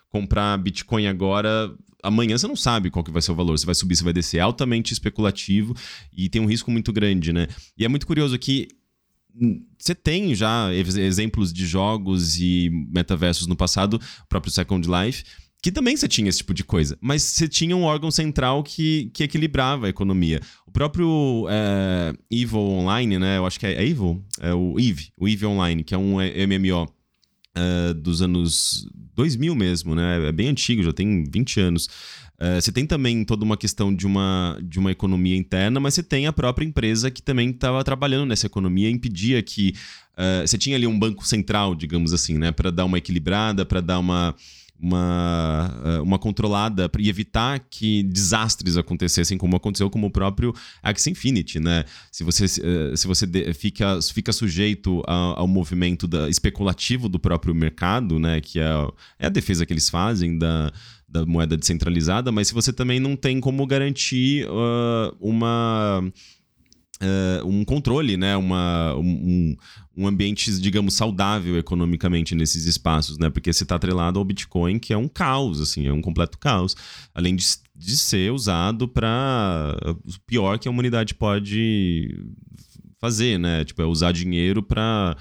comprar 0.08 0.56
Bitcoin 0.58 1.08
agora, 1.08 1.74
amanhã 2.02 2.38
você 2.38 2.46
não 2.46 2.54
sabe 2.54 2.88
qual 2.88 3.04
que 3.04 3.10
vai 3.10 3.20
ser 3.20 3.32
o 3.32 3.34
valor, 3.34 3.58
se 3.58 3.66
vai 3.66 3.74
subir, 3.74 3.96
se 3.96 4.04
vai 4.04 4.12
descer, 4.12 4.38
é 4.38 4.40
altamente 4.40 4.92
especulativo 4.92 5.74
e 6.16 6.28
tem 6.28 6.40
um 6.40 6.46
risco 6.46 6.70
muito 6.70 6.92
grande, 6.92 7.32
né? 7.32 7.48
E 7.76 7.84
é 7.84 7.88
muito 7.88 8.06
curioso 8.06 8.38
que 8.38 8.68
você 9.76 9.94
tem 9.94 10.34
já 10.36 10.72
exemplos 10.72 11.52
de 11.52 11.66
jogos 11.66 12.38
e 12.38 12.70
metaversos 12.94 13.48
no 13.48 13.56
passado, 13.56 13.94
o 13.94 14.28
próprio 14.28 14.52
Second 14.52 14.86
Life, 14.88 15.24
que 15.62 15.70
também 15.70 15.96
você 15.96 16.08
tinha 16.08 16.28
esse 16.28 16.38
tipo 16.38 16.52
de 16.52 16.64
coisa, 16.64 16.98
mas 17.00 17.22
você 17.22 17.46
tinha 17.46 17.76
um 17.76 17.84
órgão 17.84 18.10
central 18.10 18.64
que, 18.64 19.08
que 19.14 19.22
equilibrava 19.22 19.86
a 19.86 19.88
economia. 19.88 20.40
O 20.66 20.72
próprio 20.72 21.46
é, 21.48 22.12
Evil 22.28 22.58
Online, 22.58 23.16
né? 23.16 23.38
Eu 23.38 23.46
acho 23.46 23.60
que 23.60 23.66
é, 23.66 23.74
é 23.74 23.86
Evil? 23.86 24.20
É 24.40 24.52
o 24.52 24.74
Eve, 24.80 25.12
o 25.16 25.28
Eve 25.28 25.46
Online, 25.46 25.84
que 25.84 25.94
é 25.94 25.98
um 25.98 26.16
MMO 26.16 26.92
é, 27.54 27.94
dos 27.94 28.20
anos 28.20 28.88
2000 29.14 29.54
mesmo, 29.54 29.94
né? 29.94 30.26
É 30.26 30.32
bem 30.32 30.48
antigo, 30.48 30.82
já 30.82 30.92
tem 30.92 31.22
20 31.30 31.60
anos. 31.60 31.86
Uh, 32.40 32.60
você 32.60 32.72
tem 32.72 32.84
também 32.84 33.24
toda 33.24 33.44
uma 33.44 33.56
questão 33.56 33.94
de 33.94 34.04
uma, 34.04 34.58
de 34.60 34.80
uma 34.80 34.90
economia 34.90 35.36
interna, 35.36 35.78
mas 35.78 35.94
você 35.94 36.02
tem 36.02 36.26
a 36.26 36.32
própria 36.32 36.64
empresa 36.64 37.08
que 37.08 37.22
também 37.22 37.50
estava 37.50 37.84
trabalhando 37.84 38.26
nessa 38.26 38.46
economia 38.46 38.88
e 38.88 38.92
impedia 38.92 39.40
que. 39.42 39.74
Você 40.44 40.58
tinha 40.58 40.76
ali 40.76 40.86
um 40.86 40.96
banco 40.96 41.26
central, 41.26 41.74
digamos 41.74 42.12
assim, 42.12 42.36
né? 42.36 42.52
Para 42.52 42.70
dar 42.70 42.84
uma 42.84 42.98
equilibrada, 42.98 43.64
para 43.64 43.80
dar 43.80 43.98
uma 43.98 44.34
uma, 44.82 45.70
eh, 45.84 46.00
uma 46.00 46.18
controlada 46.18 46.90
e 46.98 47.08
evitar 47.08 47.60
que 47.70 48.02
desastres 48.02 48.76
acontecessem, 48.76 49.38
como 49.38 49.56
aconteceu 49.56 49.88
com 49.88 50.02
o 50.02 50.10
próprio 50.10 50.52
Axie 50.82 51.10
Infinity, 51.10 51.60
né? 51.60 51.84
Se 52.10 52.24
você, 52.24 52.46
eh, 52.46 52.96
se 52.96 53.06
você 53.06 53.26
fica, 53.54 54.00
fica 54.02 54.32
sujeito 54.32 55.00
ao, 55.06 55.40
ao 55.40 55.46
movimento 55.46 56.08
da, 56.08 56.28
especulativo 56.28 57.08
do 57.08 57.20
próprio 57.20 57.54
mercado, 57.54 58.18
né? 58.18 58.40
Que 58.40 58.58
é, 58.58 58.70
é 59.20 59.26
a 59.26 59.30
defesa 59.30 59.64
que 59.64 59.72
eles 59.72 59.88
fazem 59.88 60.36
da, 60.36 60.72
da 61.08 61.24
moeda 61.24 61.56
descentralizada, 61.56 62.32
mas 62.32 62.48
se 62.48 62.54
você 62.54 62.72
também 62.72 62.98
não 62.98 63.14
tem 63.14 63.38
como 63.38 63.64
garantir 63.66 64.48
uh, 64.48 65.16
uma 65.20 66.02
uh, 67.02 67.46
um 67.46 67.64
controle, 67.64 68.16
né? 68.16 68.36
Uma, 68.36 68.94
um, 68.94 69.56
um 69.96 70.06
ambiente, 70.06 70.58
digamos, 70.60 70.94
saudável 70.94 71.58
economicamente 71.58 72.34
nesses 72.34 72.64
espaços, 72.64 73.18
né? 73.18 73.28
Porque 73.28 73.52
você 73.52 73.64
está 73.64 73.74
atrelado 73.74 74.18
ao 74.18 74.24
Bitcoin, 74.24 74.78
que 74.78 74.92
é 74.92 74.96
um 74.96 75.08
caos, 75.08 75.60
assim, 75.60 75.86
é 75.86 75.92
um 75.92 76.00
completo 76.00 76.38
caos. 76.38 76.76
Além 77.14 77.36
de, 77.36 77.44
de 77.74 77.96
ser 77.96 78.32
usado 78.32 78.88
para 78.88 79.76
o 79.84 80.20
pior 80.26 80.58
que 80.58 80.68
a 80.68 80.70
humanidade 80.70 81.14
pode 81.14 82.16
fazer, 82.98 83.38
né? 83.38 83.64
Tipo, 83.64 83.82
é 83.82 83.84
usar 83.84 84.12
dinheiro 84.12 84.62
para 84.62 85.16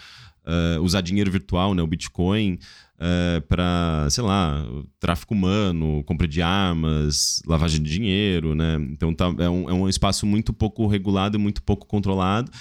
uh, 0.46 0.76
eh, 0.76 0.80
usar 0.80 1.02
dinheiro 1.02 1.32
virtual, 1.32 1.74
né? 1.74 1.82
O 1.82 1.88
Bitcoin 1.88 2.60
é, 3.04 3.40
para, 3.40 4.08
sei 4.12 4.24
lá, 4.24 4.64
tráfico 5.00 5.34
humano, 5.34 6.04
compra 6.04 6.28
de 6.28 6.40
armas, 6.40 7.42
lavagem 7.48 7.82
de 7.82 7.90
dinheiro, 7.90 8.54
né? 8.54 8.76
Então 8.92 9.12
tá, 9.12 9.34
é, 9.40 9.50
um, 9.50 9.70
é 9.70 9.74
um 9.74 9.90
espaço 9.90 10.24
muito 10.28 10.54
pouco 10.54 10.86
regulado 10.86 11.36
e 11.36 11.42
muito 11.42 11.64
pouco 11.64 11.88
controlado. 11.88 12.52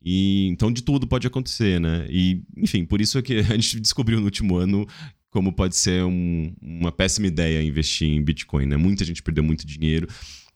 E 0.00 0.46
então 0.46 0.72
de 0.72 0.82
tudo 0.82 1.04
pode 1.08 1.26
acontecer, 1.26 1.80
né? 1.80 2.06
E, 2.08 2.40
enfim, 2.56 2.84
por 2.84 3.00
isso 3.00 3.18
é 3.18 3.22
que 3.22 3.38
a 3.40 3.54
gente 3.54 3.80
descobriu 3.80 4.20
no 4.20 4.26
último 4.26 4.56
ano 4.56 4.86
como 5.30 5.52
pode 5.52 5.76
ser 5.76 6.04
um, 6.04 6.54
uma 6.62 6.92
péssima 6.92 7.26
ideia 7.26 7.62
investir 7.62 8.08
em 8.08 8.22
Bitcoin, 8.22 8.66
né? 8.66 8.76
Muita 8.76 9.04
gente 9.04 9.22
perdeu 9.22 9.42
muito 9.42 9.66
dinheiro 9.66 10.06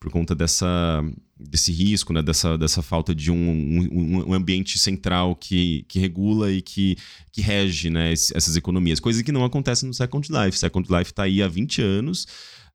por 0.02 0.10
conta 0.10 0.34
dessa, 0.34 1.00
desse 1.38 1.70
risco, 1.70 2.12
né? 2.12 2.20
dessa, 2.20 2.58
dessa 2.58 2.82
falta 2.82 3.14
de 3.14 3.30
um, 3.30 3.36
um, 3.36 4.28
um, 4.28 4.34
ambiente 4.34 4.76
central 4.76 5.36
que, 5.36 5.84
que 5.86 6.00
regula 6.00 6.50
e 6.50 6.60
que, 6.60 6.96
que 7.30 7.40
rege 7.40 7.88
né? 7.88 8.12
essas 8.12 8.56
economias. 8.56 8.98
Coisa 8.98 9.22
que 9.22 9.30
não 9.30 9.44
acontece 9.44 9.86
no 9.86 9.94
Second 9.94 10.28
Life. 10.28 10.58
Second 10.58 10.92
Life 10.92 11.12
está 11.12 11.22
aí 11.22 11.40
há 11.40 11.46
20 11.46 11.82
anos, 11.82 12.26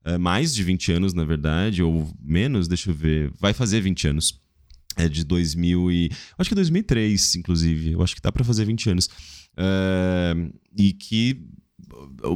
é, 0.06 0.16
mais 0.16 0.54
de 0.54 0.64
20 0.64 0.90
anos, 0.92 1.12
na 1.12 1.22
verdade, 1.22 1.82
ou 1.82 2.10
menos, 2.18 2.66
deixa 2.66 2.88
eu 2.88 2.94
ver, 2.94 3.30
vai 3.38 3.52
fazer 3.52 3.82
20 3.82 4.08
anos. 4.08 4.40
É 4.96 5.06
de 5.06 5.22
2000 5.22 5.92
e... 5.92 6.10
Acho 6.38 6.48
que 6.48 6.54
é 6.54 6.56
2003, 6.56 7.36
inclusive. 7.36 7.92
Eu 7.92 8.02
acho 8.02 8.16
que 8.16 8.22
dá 8.22 8.32
para 8.32 8.42
fazer 8.42 8.64
20 8.64 8.88
anos. 8.88 9.10
É, 9.54 10.34
e 10.78 10.94
que 10.94 11.46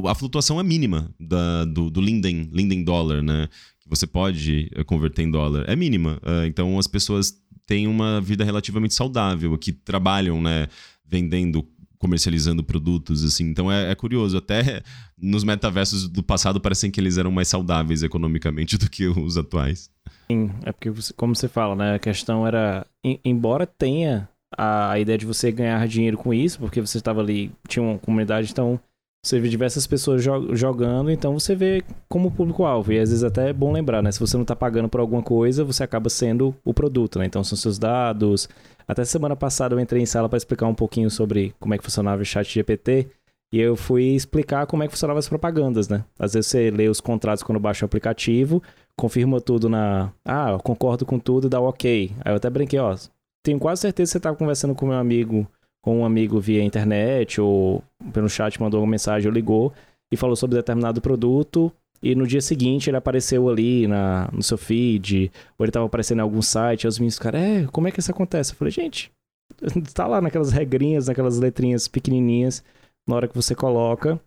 a 0.09 0.15
flutuação 0.15 0.59
é 0.59 0.63
mínima 0.63 1.13
da, 1.19 1.65
do, 1.65 1.89
do 1.89 1.99
Linden, 1.99 2.49
Linden 2.53 2.83
Dollar, 2.83 3.21
né? 3.21 3.49
Que 3.83 3.89
você 3.89 4.07
pode 4.07 4.69
eh, 4.73 4.83
converter 4.83 5.23
em 5.23 5.31
dólar 5.31 5.65
é 5.67 5.75
mínima. 5.75 6.19
Uh, 6.23 6.45
então 6.45 6.79
as 6.79 6.87
pessoas 6.87 7.33
têm 7.65 7.87
uma 7.87 8.19
vida 8.21 8.43
relativamente 8.43 8.93
saudável, 8.93 9.57
que 9.57 9.71
trabalham, 9.71 10.41
né, 10.41 10.67
vendendo 11.05 11.67
comercializando 11.97 12.63
produtos, 12.63 13.23
assim. 13.23 13.45
Então 13.45 13.71
é, 13.71 13.91
é, 13.91 13.95
curioso. 13.95 14.37
Até 14.37 14.83
nos 15.17 15.45
metaversos 15.45 16.09
do 16.09 16.21
passado 16.21 16.59
parecem 16.59 16.91
que 16.91 16.99
eles 16.99 17.17
eram 17.17 17.31
mais 17.31 17.47
saudáveis 17.47 18.03
economicamente 18.03 18.75
do 18.79 18.89
que 18.89 19.07
os 19.07 19.37
atuais. 19.37 19.89
Sim, 20.29 20.51
é 20.65 20.71
porque, 20.71 20.91
como 21.15 21.33
você 21.33 21.47
fala, 21.47 21.75
né? 21.75 21.95
A 21.95 21.99
questão 21.99 22.45
era... 22.45 22.85
Embora 23.23 23.65
tenha 23.65 24.27
a 24.57 24.99
ideia 24.99 25.17
de 25.17 25.25
você 25.25 25.51
ganhar 25.51 25.87
dinheiro 25.87 26.17
com 26.17 26.33
isso, 26.33 26.59
porque 26.59 26.81
você 26.81 26.97
estava 26.97 27.21
ali... 27.21 27.51
Tinha 27.67 27.83
uma 27.83 27.97
comunidade, 27.97 28.51
então 28.51 28.79
você 29.23 29.39
vê 29.39 29.47
diversas 29.47 29.87
pessoas 29.87 30.21
jogando, 30.21 31.09
então 31.09 31.39
você 31.39 31.55
vê 31.55 31.81
como 32.09 32.29
público-alvo. 32.29 32.91
E 32.91 32.99
às 32.99 33.09
vezes 33.09 33.23
até 33.23 33.49
é 33.49 33.53
bom 33.53 33.71
lembrar, 33.71 34.03
né? 34.03 34.11
Se 34.11 34.19
você 34.19 34.35
não 34.35 34.41
está 34.41 34.53
pagando 34.53 34.89
por 34.89 34.99
alguma 34.99 35.23
coisa, 35.23 35.63
você 35.63 35.81
acaba 35.81 36.09
sendo 36.09 36.53
o 36.63 36.73
produto, 36.73 37.17
né? 37.17 37.25
Então 37.25 37.41
são 37.41 37.57
seus 37.57 37.79
dados. 37.79 38.49
Até 38.85 39.05
semana 39.05 39.33
passada 39.33 39.73
eu 39.73 39.79
entrei 39.79 40.01
em 40.01 40.05
sala 40.05 40.27
para 40.27 40.35
explicar 40.35 40.67
um 40.67 40.75
pouquinho 40.75 41.09
sobre 41.09 41.55
como 41.57 41.73
é 41.73 41.77
que 41.77 41.83
funcionava 41.85 42.21
o 42.21 42.25
chat 42.25 42.53
GPT. 42.53 43.07
E 43.53 43.59
eu 43.61 43.77
fui 43.77 44.03
explicar 44.15 44.65
como 44.65 44.83
é 44.83 44.87
que 44.87 44.93
funcionavam 44.93 45.19
as 45.19 45.29
propagandas, 45.29 45.87
né? 45.87 46.03
Às 46.19 46.33
vezes 46.33 46.49
você 46.49 46.69
lê 46.69 46.89
os 46.89 46.99
contratos 46.99 47.43
quando 47.43 47.59
baixa 47.59 47.85
o 47.85 47.87
aplicativo, 47.87 48.61
confirma 48.97 49.39
tudo 49.39 49.69
na. 49.69 50.11
Ah, 50.25 50.57
concordo 50.61 51.05
com 51.05 51.17
tudo, 51.17 51.47
dá 51.47 51.61
ok. 51.61 52.11
Aí 52.25 52.33
eu 52.33 52.37
até 52.37 52.49
brinquei, 52.49 52.79
ó. 52.79 52.93
Tenho 53.41 53.59
quase 53.59 53.81
certeza 53.81 54.09
que 54.09 54.11
você 54.13 54.17
está 54.17 54.35
conversando 54.35 54.75
com 54.75 54.87
meu 54.87 54.97
amigo 54.97 55.47
com 55.83 55.99
um 55.99 56.05
amigo 56.05 56.39
via 56.39 56.63
internet 56.63 57.41
ou 57.41 57.83
pelo 58.13 58.29
chat 58.29 58.59
mandou 58.59 58.81
uma 58.81 58.89
mensagem 58.89 59.27
ou 59.27 59.33
ligou 59.33 59.71
e 60.11 60.15
falou 60.15 60.35
sobre 60.35 60.55
determinado 60.55 61.01
produto 61.01 61.71
e 62.01 62.15
no 62.15 62.25
dia 62.25 62.41
seguinte 62.41 62.89
ele 62.89 62.97
apareceu 62.97 63.47
ali 63.49 63.85
na, 63.85 64.29
no 64.31 64.41
seu 64.41 64.57
feed 64.57 65.29
ou 65.59 65.65
ele 65.65 65.69
estava 65.69 65.85
aparecendo 65.85 66.19
em 66.19 66.21
algum 66.21 66.41
site 66.41 66.85
e 66.85 66.87
os 66.87 66.97
meninos 66.97 67.19
cara 67.19 67.37
é, 67.37 67.67
como 67.67 67.87
é 67.87 67.91
que 67.91 67.99
isso 67.99 68.11
acontece? 68.11 68.53
Eu 68.53 68.55
falei, 68.55 68.71
gente, 68.71 69.11
tá 69.93 70.07
lá 70.07 70.21
naquelas 70.21 70.51
regrinhas, 70.51 71.07
naquelas 71.07 71.37
letrinhas 71.37 71.87
pequenininhas 71.87 72.63
na 73.05 73.17
hora 73.17 73.27
que 73.27 73.35
você 73.35 73.53
coloca 73.53 74.17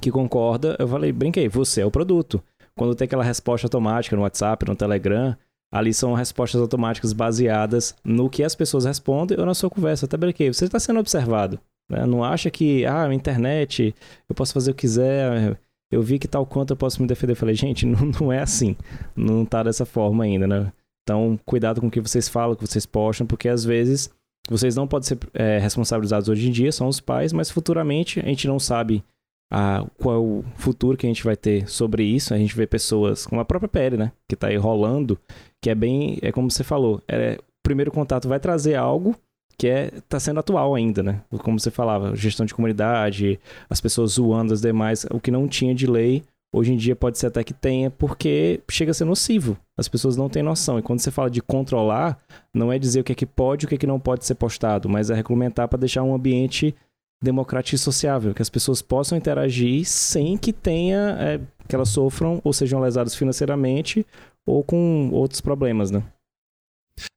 que 0.00 0.10
concorda, 0.10 0.76
eu 0.78 0.86
falei, 0.86 1.10
brinquei, 1.10 1.48
você 1.48 1.80
é 1.80 1.86
o 1.86 1.90
produto. 1.90 2.42
Quando 2.76 2.94
tem 2.94 3.06
aquela 3.06 3.24
resposta 3.24 3.66
automática 3.66 4.14
no 4.14 4.22
WhatsApp, 4.22 4.66
no 4.66 4.76
Telegram, 4.76 5.34
Ali 5.72 5.92
são 5.92 6.14
respostas 6.14 6.60
automáticas 6.60 7.12
baseadas 7.12 7.94
no 8.04 8.30
que 8.30 8.42
as 8.42 8.54
pessoas 8.54 8.84
respondem 8.84 9.38
ou 9.38 9.44
na 9.44 9.54
sua 9.54 9.68
conversa. 9.68 10.06
Até 10.06 10.16
brinquei, 10.16 10.52
você 10.52 10.64
está 10.64 10.78
sendo 10.78 11.00
observado. 11.00 11.58
Né? 11.90 12.06
Não 12.06 12.22
acha 12.22 12.50
que, 12.50 12.84
ah, 12.86 13.12
internet, 13.12 13.94
eu 14.28 14.34
posso 14.34 14.52
fazer 14.52 14.70
o 14.70 14.74
que 14.74 14.82
quiser, 14.82 15.58
eu 15.90 16.02
vi 16.02 16.18
que 16.18 16.28
tal 16.28 16.44
quanto 16.46 16.72
eu 16.72 16.76
posso 16.76 17.00
me 17.00 17.08
defender. 17.08 17.32
Eu 17.32 17.36
falei, 17.36 17.54
gente, 17.54 17.84
não, 17.86 18.10
não 18.20 18.32
é 18.32 18.40
assim. 18.40 18.76
Não 19.14 19.42
está 19.42 19.62
dessa 19.62 19.84
forma 19.84 20.24
ainda, 20.24 20.46
né? 20.46 20.72
Então, 21.02 21.38
cuidado 21.44 21.80
com 21.80 21.86
o 21.86 21.90
que 21.90 22.00
vocês 22.00 22.28
falam, 22.28 22.52
o 22.52 22.56
que 22.56 22.66
vocês 22.66 22.84
postam, 22.84 23.26
porque 23.26 23.48
às 23.48 23.64
vezes 23.64 24.10
vocês 24.48 24.74
não 24.74 24.88
podem 24.88 25.06
ser 25.06 25.18
é, 25.34 25.58
responsabilizados 25.58 26.28
hoje 26.28 26.48
em 26.48 26.52
dia, 26.52 26.72
são 26.72 26.88
os 26.88 27.00
pais, 27.00 27.32
mas 27.32 27.50
futuramente 27.50 28.18
a 28.20 28.24
gente 28.24 28.48
não 28.48 28.58
sabe 28.58 29.04
a, 29.50 29.84
qual 29.98 30.14
é 30.14 30.18
o 30.18 30.44
futuro 30.56 30.96
que 30.96 31.06
a 31.06 31.08
gente 31.08 31.22
vai 31.22 31.36
ter 31.36 31.68
sobre 31.68 32.02
isso. 32.04 32.34
A 32.34 32.38
gente 32.38 32.56
vê 32.56 32.66
pessoas, 32.66 33.24
como 33.24 33.40
a 33.40 33.44
própria 33.44 33.68
PL, 33.68 33.96
né? 33.96 34.12
Que 34.28 34.34
está 34.34 34.48
aí 34.48 34.56
rolando, 34.56 35.18
que 35.62 35.70
é 35.70 35.74
bem, 35.74 36.18
é 36.22 36.30
como 36.32 36.50
você 36.50 36.64
falou, 36.64 37.02
é, 37.08 37.38
o 37.40 37.62
primeiro 37.62 37.90
contato 37.90 38.28
vai 38.28 38.38
trazer 38.38 38.74
algo 38.74 39.16
que 39.58 39.68
é 39.68 39.90
tá 40.08 40.20
sendo 40.20 40.40
atual 40.40 40.74
ainda, 40.74 41.02
né? 41.02 41.22
Como 41.38 41.58
você 41.58 41.70
falava, 41.70 42.14
gestão 42.14 42.44
de 42.44 42.54
comunidade, 42.54 43.40
as 43.70 43.80
pessoas 43.80 44.12
zoando 44.12 44.52
as 44.52 44.60
demais, 44.60 45.06
o 45.10 45.18
que 45.18 45.30
não 45.30 45.48
tinha 45.48 45.74
de 45.74 45.86
lei, 45.86 46.22
hoje 46.52 46.72
em 46.72 46.76
dia 46.76 46.94
pode 46.94 47.18
ser 47.18 47.28
até 47.28 47.42
que 47.42 47.54
tenha, 47.54 47.90
porque 47.90 48.60
chega 48.70 48.90
a 48.90 48.94
ser 48.94 49.04
nocivo. 49.04 49.56
As 49.78 49.88
pessoas 49.88 50.16
não 50.16 50.28
têm 50.28 50.42
noção. 50.42 50.78
E 50.78 50.82
quando 50.82 51.00
você 51.00 51.10
fala 51.10 51.30
de 51.30 51.40
controlar, 51.40 52.18
não 52.52 52.72
é 52.72 52.78
dizer 52.78 53.00
o 53.00 53.04
que 53.04 53.12
é 53.12 53.14
que 53.14 53.26
pode 53.26 53.64
e 53.64 53.66
o 53.66 53.68
que 53.68 53.76
é 53.76 53.78
que 53.78 53.86
não 53.86 53.98
pode 53.98 54.24
ser 54.24 54.34
postado, 54.34 54.88
mas 54.88 55.10
é 55.10 55.14
regulamentar 55.14 55.68
para 55.68 55.78
deixar 55.78 56.02
um 56.02 56.14
ambiente 56.14 56.74
democrático 57.22 57.76
e 57.76 57.78
sociável, 57.78 58.34
que 58.34 58.42
as 58.42 58.50
pessoas 58.50 58.82
possam 58.82 59.16
interagir 59.16 59.86
sem 59.86 60.36
que 60.36 60.52
tenha 60.52 61.16
é, 61.18 61.40
que 61.66 61.74
elas 61.74 61.88
sofram 61.88 62.42
ou 62.44 62.52
sejam 62.52 62.78
lesadas 62.78 63.14
financeiramente 63.14 64.06
ou 64.46 64.62
com 64.62 65.10
outros 65.12 65.40
problemas, 65.40 65.90
né? 65.90 66.04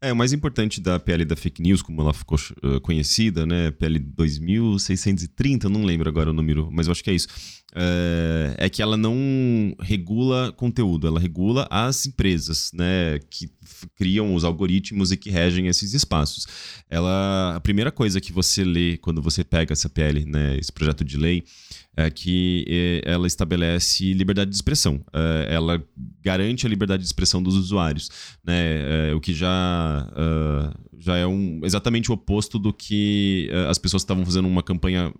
É, 0.01 0.11
o 0.11 0.15
mais 0.15 0.33
importante 0.33 0.81
da 0.81 0.99
PL 0.99 1.23
da 1.23 1.37
fake 1.37 1.61
news, 1.61 1.81
como 1.81 2.01
ela 2.01 2.13
ficou 2.13 2.37
uh, 2.63 2.81
conhecida, 2.81 3.45
né? 3.45 3.71
PL 3.71 3.97
2630, 3.99 5.69
não 5.69 5.85
lembro 5.85 6.09
agora 6.09 6.31
o 6.31 6.33
número, 6.33 6.69
mas 6.69 6.87
eu 6.87 6.91
acho 6.91 7.03
que 7.03 7.09
é 7.09 7.13
isso. 7.13 7.29
É, 7.75 8.55
é, 8.57 8.69
que 8.69 8.81
ela 8.81 8.97
não 8.97 9.75
regula 9.79 10.51
conteúdo, 10.53 11.07
ela 11.07 11.19
regula 11.19 11.67
as 11.69 12.05
empresas, 12.05 12.71
né, 12.73 13.19
que 13.29 13.49
criam 13.95 14.33
os 14.33 14.43
algoritmos 14.43 15.11
e 15.11 15.17
que 15.17 15.29
regem 15.29 15.67
esses 15.67 15.93
espaços. 15.93 16.47
Ela, 16.89 17.55
a 17.55 17.59
primeira 17.59 17.91
coisa 17.91 18.19
que 18.19 18.33
você 18.33 18.63
lê 18.63 18.97
quando 18.97 19.21
você 19.21 19.43
pega 19.43 19.73
essa 19.73 19.89
PL, 19.89 20.25
né, 20.25 20.57
esse 20.57 20.71
projeto 20.71 21.03
de 21.03 21.17
lei, 21.17 21.43
é 21.95 22.09
que 22.09 22.65
é, 22.67 23.01
ela 23.11 23.27
estabelece 23.27 24.13
liberdade 24.13 24.49
de 24.49 24.55
expressão. 24.55 25.03
É, 25.11 25.53
ela 25.53 25.83
garante 26.21 26.65
a 26.65 26.69
liberdade 26.69 27.01
de 27.03 27.07
expressão 27.07 27.43
dos 27.43 27.55
usuários, 27.55 28.09
né? 28.43 29.13
O 29.13 29.19
que 29.19 29.33
já, 29.33 30.07
já 30.97 31.17
é 31.17 31.25
um, 31.25 31.61
exatamente 31.63 32.11
o 32.11 32.13
oposto 32.13 32.59
do 32.59 32.71
que 32.71 33.49
as 33.69 33.77
pessoas 33.77 34.03
que 34.03 34.05
estavam 34.05 34.25
fazendo 34.25 34.47
uma 34.47 34.61
campanha 34.61 35.13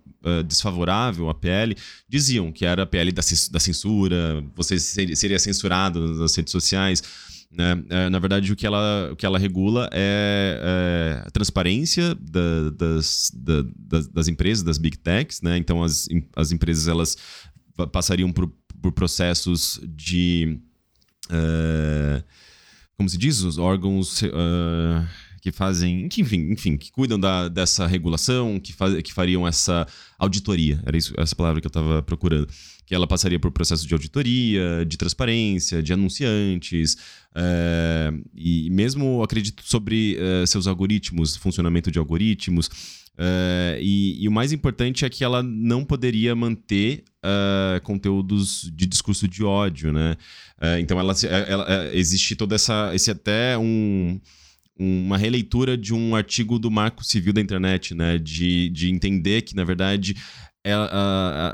desfavorável 0.46 1.28
à 1.28 1.34
PL 1.34 1.74
diziam, 2.08 2.39
que 2.52 2.64
era 2.64 2.84
a 2.84 2.86
PL 2.86 3.10
da, 3.10 3.22
censura, 3.22 4.44
você 4.54 4.78
seria 4.78 5.38
censurado 5.38 6.14
nas 6.14 6.36
redes 6.36 6.52
sociais. 6.52 7.02
Né? 7.50 7.82
É, 7.90 8.08
na 8.08 8.18
verdade, 8.20 8.52
o 8.52 8.56
que 8.56 8.64
ela, 8.64 9.10
o 9.12 9.16
que 9.16 9.26
ela 9.26 9.38
regula 9.38 9.90
é, 9.92 10.60
é 10.62 11.22
a 11.26 11.30
transparência 11.30 12.14
da, 12.14 12.70
das, 12.70 13.32
da, 13.34 13.64
das, 13.76 14.06
das, 14.06 14.28
empresas, 14.28 14.62
das 14.62 14.78
big 14.78 14.96
techs. 14.98 15.42
Né? 15.42 15.56
Então, 15.56 15.82
as, 15.82 16.08
as 16.36 16.52
empresas 16.52 16.86
elas 16.86 17.16
passariam 17.92 18.32
por, 18.32 18.50
por 18.80 18.92
processos 18.92 19.80
de. 19.84 20.60
Uh, 21.26 22.22
como 22.96 23.08
se 23.08 23.18
diz? 23.18 23.40
Os 23.40 23.58
órgãos. 23.58 24.22
Uh, 24.22 25.06
que 25.40 25.50
fazem, 25.50 26.06
enfim, 26.06 26.52
enfim, 26.52 26.76
que 26.76 26.92
cuidam 26.92 27.18
da, 27.18 27.48
dessa 27.48 27.86
regulação, 27.86 28.60
que, 28.60 28.72
faz, 28.72 29.00
que 29.02 29.12
fariam 29.12 29.46
essa 29.46 29.86
auditoria. 30.18 30.82
Era 30.84 30.96
isso, 30.96 31.14
essa 31.16 31.34
palavra 31.34 31.60
que 31.60 31.66
eu 31.66 31.70
estava 31.70 32.02
procurando 32.02 32.48
que 32.90 32.94
ela 32.96 33.06
passaria 33.06 33.38
por 33.38 33.52
processo 33.52 33.86
de 33.86 33.94
auditoria, 33.94 34.84
de 34.84 34.96
transparência, 34.96 35.80
de 35.80 35.92
anunciantes, 35.92 36.96
é, 37.32 38.12
e 38.34 38.68
mesmo, 38.68 39.22
acredito, 39.22 39.62
sobre 39.64 40.18
é, 40.18 40.44
seus 40.44 40.66
algoritmos, 40.66 41.36
funcionamento 41.36 41.88
de 41.88 42.00
algoritmos. 42.00 42.68
É, 43.16 43.78
e, 43.80 44.20
e, 44.20 44.26
o 44.26 44.32
mais 44.32 44.50
importante 44.50 45.04
é 45.04 45.08
que 45.08 45.22
ela 45.22 45.40
não 45.40 45.84
poderia 45.84 46.34
manter 46.34 47.04
conteúdos 47.84 48.68
de 48.74 48.86
discurso 48.86 49.28
de 49.28 49.44
ódio, 49.44 49.92
né? 49.92 50.16
então, 50.80 50.98
ela, 50.98 51.14
ela, 51.46 51.94
existe 51.94 52.34
toda 52.34 52.56
essa... 52.56 52.90
Esse 52.92 53.12
até 53.12 53.56
um 53.56 54.18
uma 54.82 55.18
releitura 55.18 55.76
de 55.76 55.92
um 55.92 56.16
artigo 56.16 56.58
do 56.58 56.70
Marco 56.70 57.04
Civil 57.04 57.34
da 57.34 57.40
Internet, 57.40 57.94
né? 57.94 58.16
De, 58.16 58.70
de 58.70 58.90
entender 58.90 59.42
que, 59.42 59.54
na 59.54 59.62
verdade, 59.62 60.16
é, 60.64 60.72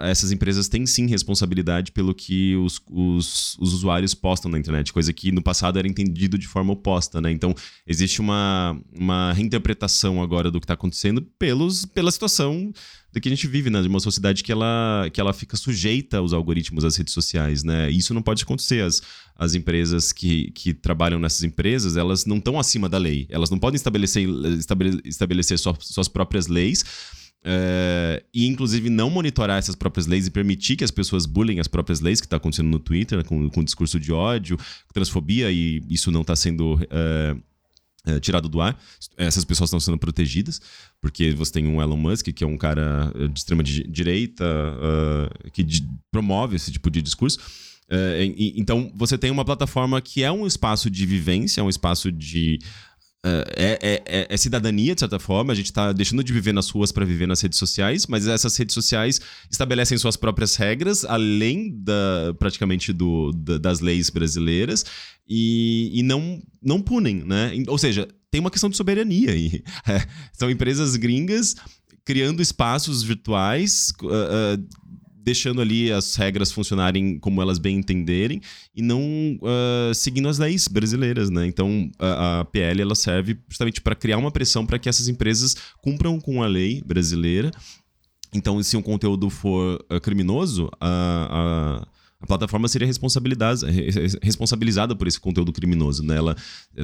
essas 0.09 0.31
empresas 0.31 0.69
têm 0.69 0.87
sim 0.87 1.07
responsabilidade 1.07 1.91
pelo 1.91 2.15
que 2.15 2.55
os, 2.57 2.81
os, 2.89 3.57
os, 3.59 3.73
usuários 3.73 4.15
postam 4.15 4.51
na 4.51 4.59
internet, 4.59 4.93
coisa 4.93 5.13
que 5.13 5.33
no 5.33 5.43
passado 5.43 5.79
era 5.79 5.89
entendido 5.89 6.39
de 6.39 6.47
forma 6.47 6.73
oposta, 6.73 7.21
né? 7.21 7.33
Então, 7.33 7.53
existe 7.85 8.21
uma, 8.21 8.81
uma 8.93 9.33
reinterpretação 9.33 10.23
agora 10.23 10.51
do 10.51 10.61
que 10.61 10.65
está 10.65 10.75
acontecendo 10.75 11.23
pelos, 11.39 11.85
pela 11.85 12.13
situação 12.13 12.73
do 13.17 13.21
que 13.21 13.29
a 13.29 13.35
gente 13.35 13.47
vive, 13.47 13.71
né? 13.71 13.81
De 13.81 13.89
uma 13.89 14.01
sociedade 14.01 14.45
que 14.45 14.53
ela, 14.53 15.09
que 15.13 15.21
ela 15.21 15.33
fica 15.33 15.57
sujeita 15.57 16.19
aos 16.19 16.33
algoritmos 16.33 16.85
das 16.85 16.97
redes 16.97 17.15
sociais, 17.15 17.65
né? 17.65 17.91
Isso 17.91 18.13
não 18.13 18.23
pode 18.23 18.43
acontecer. 18.43 18.83
As, 18.83 19.03
as 19.35 19.55
empresas 19.55 20.13
que, 20.13 20.51
que 20.53 20.75
trabalham 20.75 21.19
nessas 21.19 21.43
empresas, 21.43 21.97
elas 21.97 22.27
não 22.27 22.37
estão 22.37 22.59
acima 22.59 22.89
da 22.89 22.99
lei. 22.99 23.27
Elas 23.31 23.51
não 23.51 23.59
podem 23.59 23.77
estabelecer, 23.77 24.29
estabelecer 25.05 25.59
suas, 25.59 25.77
suas 25.81 26.09
próprias 26.09 26.47
leis 26.47 26.85
é, 27.49 28.25
e, 28.35 28.45
inclusive, 28.47 28.91
não 28.91 29.09
monitorar 29.09 29.57
essas 29.57 29.77
próprias 29.77 30.09
leis 30.09 30.27
e 30.27 30.31
permitir 30.33 30.75
que 30.75 30.83
as 30.83 30.91
pessoas 30.91 31.27
bullying 31.27 31.61
as 31.61 31.69
próprias 31.69 32.01
leis, 32.01 32.21
que 32.21 32.27
está 32.27 32.39
acontecendo 32.39 32.69
no 32.69 32.81
Twitter, 32.81 33.19
né, 33.19 33.25
com, 33.25 33.49
com 33.49 33.63
discurso 33.63 34.01
de 34.01 34.13
ódio, 34.13 34.59
transfobia, 34.93 35.51
e 35.53 35.81
isso 35.89 36.11
não 36.11 36.23
está 36.23 36.35
sendo. 36.35 36.77
É, 36.91 37.37
é, 38.07 38.21
tirado 38.21 38.49
do 38.49 38.61
ar. 38.61 38.81
Essas 39.17 39.45
pessoas 39.45 39.69
estão 39.69 39.81
sendo 39.81 39.99
protegidas, 39.99 40.61
porque 41.01 41.33
você 41.33 41.53
tem 41.53 41.67
um 41.67 41.83
Elon 41.83 41.97
Musk, 41.97 42.29
que 42.29 42.45
é 42.45 42.47
um 42.47 42.57
cara 42.57 43.13
de 43.31 43.39
extrema 43.39 43.63
direita, 43.63 44.45
uh, 44.45 45.51
que 45.51 45.67
promove 46.11 46.55
esse 46.57 46.71
tipo 46.71 46.89
de 46.89 47.03
discurso. 47.03 47.39
Uh, 47.91 48.23
e, 48.37 48.55
então, 48.57 48.93
você 48.95 49.19
tem 49.19 49.31
uma 49.31 49.45
plataforma 49.45 50.01
que 50.01 50.23
é 50.23 50.31
um 50.31 50.47
espaço 50.47 50.89
de 50.89 51.05
vivência, 51.05 51.61
é 51.61 51.65
um 51.65 51.69
espaço 51.69 52.13
de 52.13 52.59
é, 53.57 53.79
é, 53.81 54.03
é, 54.07 54.27
é, 54.31 54.37
cidadania, 54.37 54.95
de 54.95 55.01
certa 55.01 55.19
forma. 55.19 55.53
A 55.53 55.57
gente 55.57 55.67
está 55.67 55.93
deixando 55.93 56.23
de 56.23 56.33
viver 56.33 56.53
nas 56.53 56.69
ruas 56.69 56.93
para 56.93 57.05
viver 57.05 57.27
nas 57.27 57.41
redes 57.41 57.59
sociais, 57.59 58.07
mas 58.07 58.27
essas 58.27 58.57
redes 58.57 58.75
sociais 58.75 59.21
estabelecem 59.51 59.99
suas 59.99 60.17
próprias 60.17 60.57
regras, 60.57 61.05
além 61.05 61.71
da, 61.77 62.35
praticamente 62.39 62.93
do, 62.93 63.33
da, 63.33 63.59
das 63.59 63.81
leis 63.81 64.11
brasileiras, 64.11 64.85
e, 65.29 65.91
e 65.93 66.03
não, 66.03 66.41
não 66.63 66.81
punem, 66.81 67.25
né? 67.25 67.53
Ou 67.69 67.79
seja, 67.79 68.07
tem 68.31 68.41
uma 68.41 68.51
questão 68.51 68.71
de 68.71 68.77
soberania 68.77 69.31
aí. 69.31 69.63
É, 69.89 70.05
são 70.33 70.51
empresas 70.51 70.97
gringas 70.97 71.55
criando 72.07 72.41
espaços 72.41 73.03
virtuais. 73.03 73.93
Uh, 74.03 74.07
uh, 74.07 74.69
deixando 75.27 75.61
ali 75.61 75.91
as 75.91 76.15
regras 76.15 76.53
funcionarem 76.53 77.19
como 77.19 77.43
elas 77.43 77.59
bem 77.59 77.77
entenderem 77.77 78.41
e 78.73 78.81
não 78.81 79.03
uh, 79.43 79.93
seguindo 79.93 80.29
as 80.29 80.39
leis 80.39 80.69
brasileiras, 80.69 81.31
né? 81.31 81.45
Então 81.45 81.91
a, 81.99 82.41
a 82.41 82.45
PL 82.45 82.81
ela 82.81 82.95
serve 82.95 83.37
justamente 83.49 83.81
para 83.81 83.97
criar 83.97 84.19
uma 84.19 84.31
pressão 84.31 84.65
para 84.65 84.79
que 84.79 84.89
essas 84.89 85.09
empresas 85.09 85.57
cumpram 85.83 86.21
com 86.21 86.45
a 86.45 86.47
lei 86.47 86.81
brasileira. 86.87 87.51
Então, 88.33 88.63
se 88.63 88.77
um 88.77 88.83
conteúdo 88.83 89.29
for 89.29 89.85
uh, 89.91 90.01
criminoso, 90.01 90.71
a, 90.81 91.83
a 91.83 91.97
a 92.19 92.27
plataforma 92.27 92.67
seria 92.67 92.89
responsabilizada 94.23 94.97
por 94.97 95.07
esse 95.07 95.21
conteúdo 95.21 95.53
criminoso. 95.53 96.03
Né? 96.03 96.17
Ela 96.17 96.35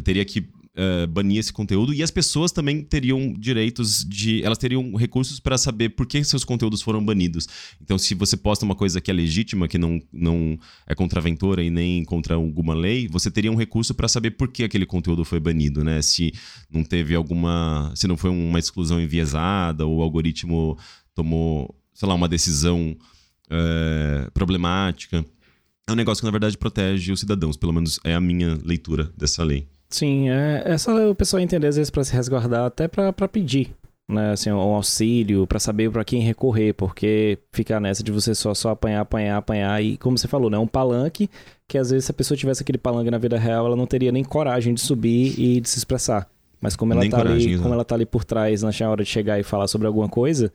teria 0.04 0.26
que 0.26 0.46
uh, 0.76 1.06
banir 1.06 1.38
esse 1.38 1.52
conteúdo 1.52 1.92
e 1.92 2.02
as 2.02 2.10
pessoas 2.10 2.52
também 2.52 2.82
teriam 2.82 3.32
direitos 3.32 4.04
de. 4.04 4.42
Elas 4.42 4.58
teriam 4.58 4.94
recursos 4.94 5.40
para 5.40 5.58
saber 5.58 5.90
por 5.90 6.06
que 6.06 6.22
seus 6.24 6.44
conteúdos 6.44 6.82
foram 6.82 7.04
banidos. 7.04 7.48
Então, 7.80 7.98
se 7.98 8.14
você 8.14 8.36
posta 8.36 8.64
uma 8.64 8.74
coisa 8.74 9.00
que 9.00 9.10
é 9.10 9.14
legítima, 9.14 9.68
que 9.68 9.78
não, 9.78 10.00
não 10.12 10.58
é 10.86 10.94
contraventora 10.94 11.62
e 11.62 11.70
nem 11.70 12.04
contra 12.04 12.34
alguma 12.34 12.74
lei, 12.74 13.08
você 13.08 13.30
teria 13.30 13.52
um 13.52 13.56
recurso 13.56 13.94
para 13.94 14.08
saber 14.08 14.32
por 14.32 14.48
que 14.48 14.64
aquele 14.64 14.86
conteúdo 14.86 15.24
foi 15.24 15.40
banido, 15.40 15.84
né? 15.84 16.00
Se 16.02 16.32
não 16.70 16.84
teve 16.84 17.14
alguma. 17.14 17.92
Se 17.94 18.06
não 18.06 18.16
foi 18.16 18.30
uma 18.30 18.58
exclusão 18.58 19.00
enviesada 19.00 19.86
ou 19.86 19.98
o 19.98 20.02
algoritmo 20.02 20.78
tomou, 21.14 21.74
sei 21.92 22.08
lá, 22.08 22.14
uma 22.14 22.28
decisão 22.28 22.96
é, 23.50 24.30
problemática. 24.32 25.24
É 25.86 25.92
um 25.92 25.96
negócio 25.96 26.22
que, 26.22 26.26
na 26.26 26.30
verdade, 26.30 26.56
protege 26.56 27.12
os 27.12 27.20
cidadãos, 27.20 27.56
pelo 27.56 27.72
menos 27.72 27.98
é 28.04 28.14
a 28.14 28.20
minha 28.20 28.58
leitura 28.64 29.12
dessa 29.16 29.42
lei. 29.42 29.68
Sim, 29.92 30.30
é, 30.30 30.62
é 30.64 30.78
só 30.78 31.10
o 31.10 31.14
pessoal 31.14 31.40
entender, 31.40 31.68
às 31.68 31.76
vezes, 31.76 31.90
para 31.90 32.02
se 32.02 32.12
resguardar, 32.12 32.64
até 32.64 32.88
para 32.88 33.28
pedir 33.28 33.72
né, 34.12 34.32
assim, 34.32 34.50
um 34.50 34.58
auxílio, 34.58 35.46
para 35.46 35.58
saber 35.58 35.90
para 35.90 36.04
quem 36.04 36.20
recorrer, 36.20 36.74
porque 36.74 37.38
ficar 37.52 37.80
nessa 37.80 38.02
de 38.02 38.12
você 38.12 38.34
só, 38.34 38.54
só 38.54 38.70
apanhar, 38.70 39.00
apanhar, 39.00 39.38
apanhar, 39.38 39.82
e 39.82 39.96
como 39.96 40.18
você 40.18 40.28
falou, 40.28 40.50
né, 40.50 40.58
um 40.58 40.66
palanque, 40.66 41.30
que 41.66 41.78
às 41.78 41.90
vezes 41.90 42.04
se 42.06 42.10
a 42.10 42.14
pessoa 42.14 42.36
tivesse 42.36 42.62
aquele 42.62 42.78
palanque 42.78 43.10
na 43.10 43.18
vida 43.18 43.38
real, 43.38 43.66
ela 43.66 43.76
não 43.76 43.86
teria 43.86 44.12
nem 44.12 44.22
coragem 44.22 44.74
de 44.74 44.80
subir 44.80 45.34
e 45.38 45.60
de 45.60 45.68
se 45.68 45.78
expressar. 45.78 46.28
Mas 46.60 46.76
como 46.76 46.92
ela, 46.92 47.08
tá, 47.08 47.16
coragem, 47.16 47.54
ali, 47.54 47.62
como 47.62 47.74
ela 47.74 47.84
tá 47.84 47.96
ali 47.96 48.06
por 48.06 48.24
trás, 48.24 48.62
na 48.62 48.70
hora 48.88 49.02
de 49.02 49.10
chegar 49.10 49.40
e 49.40 49.42
falar 49.42 49.66
sobre 49.66 49.86
alguma 49.86 50.08
coisa, 50.08 50.52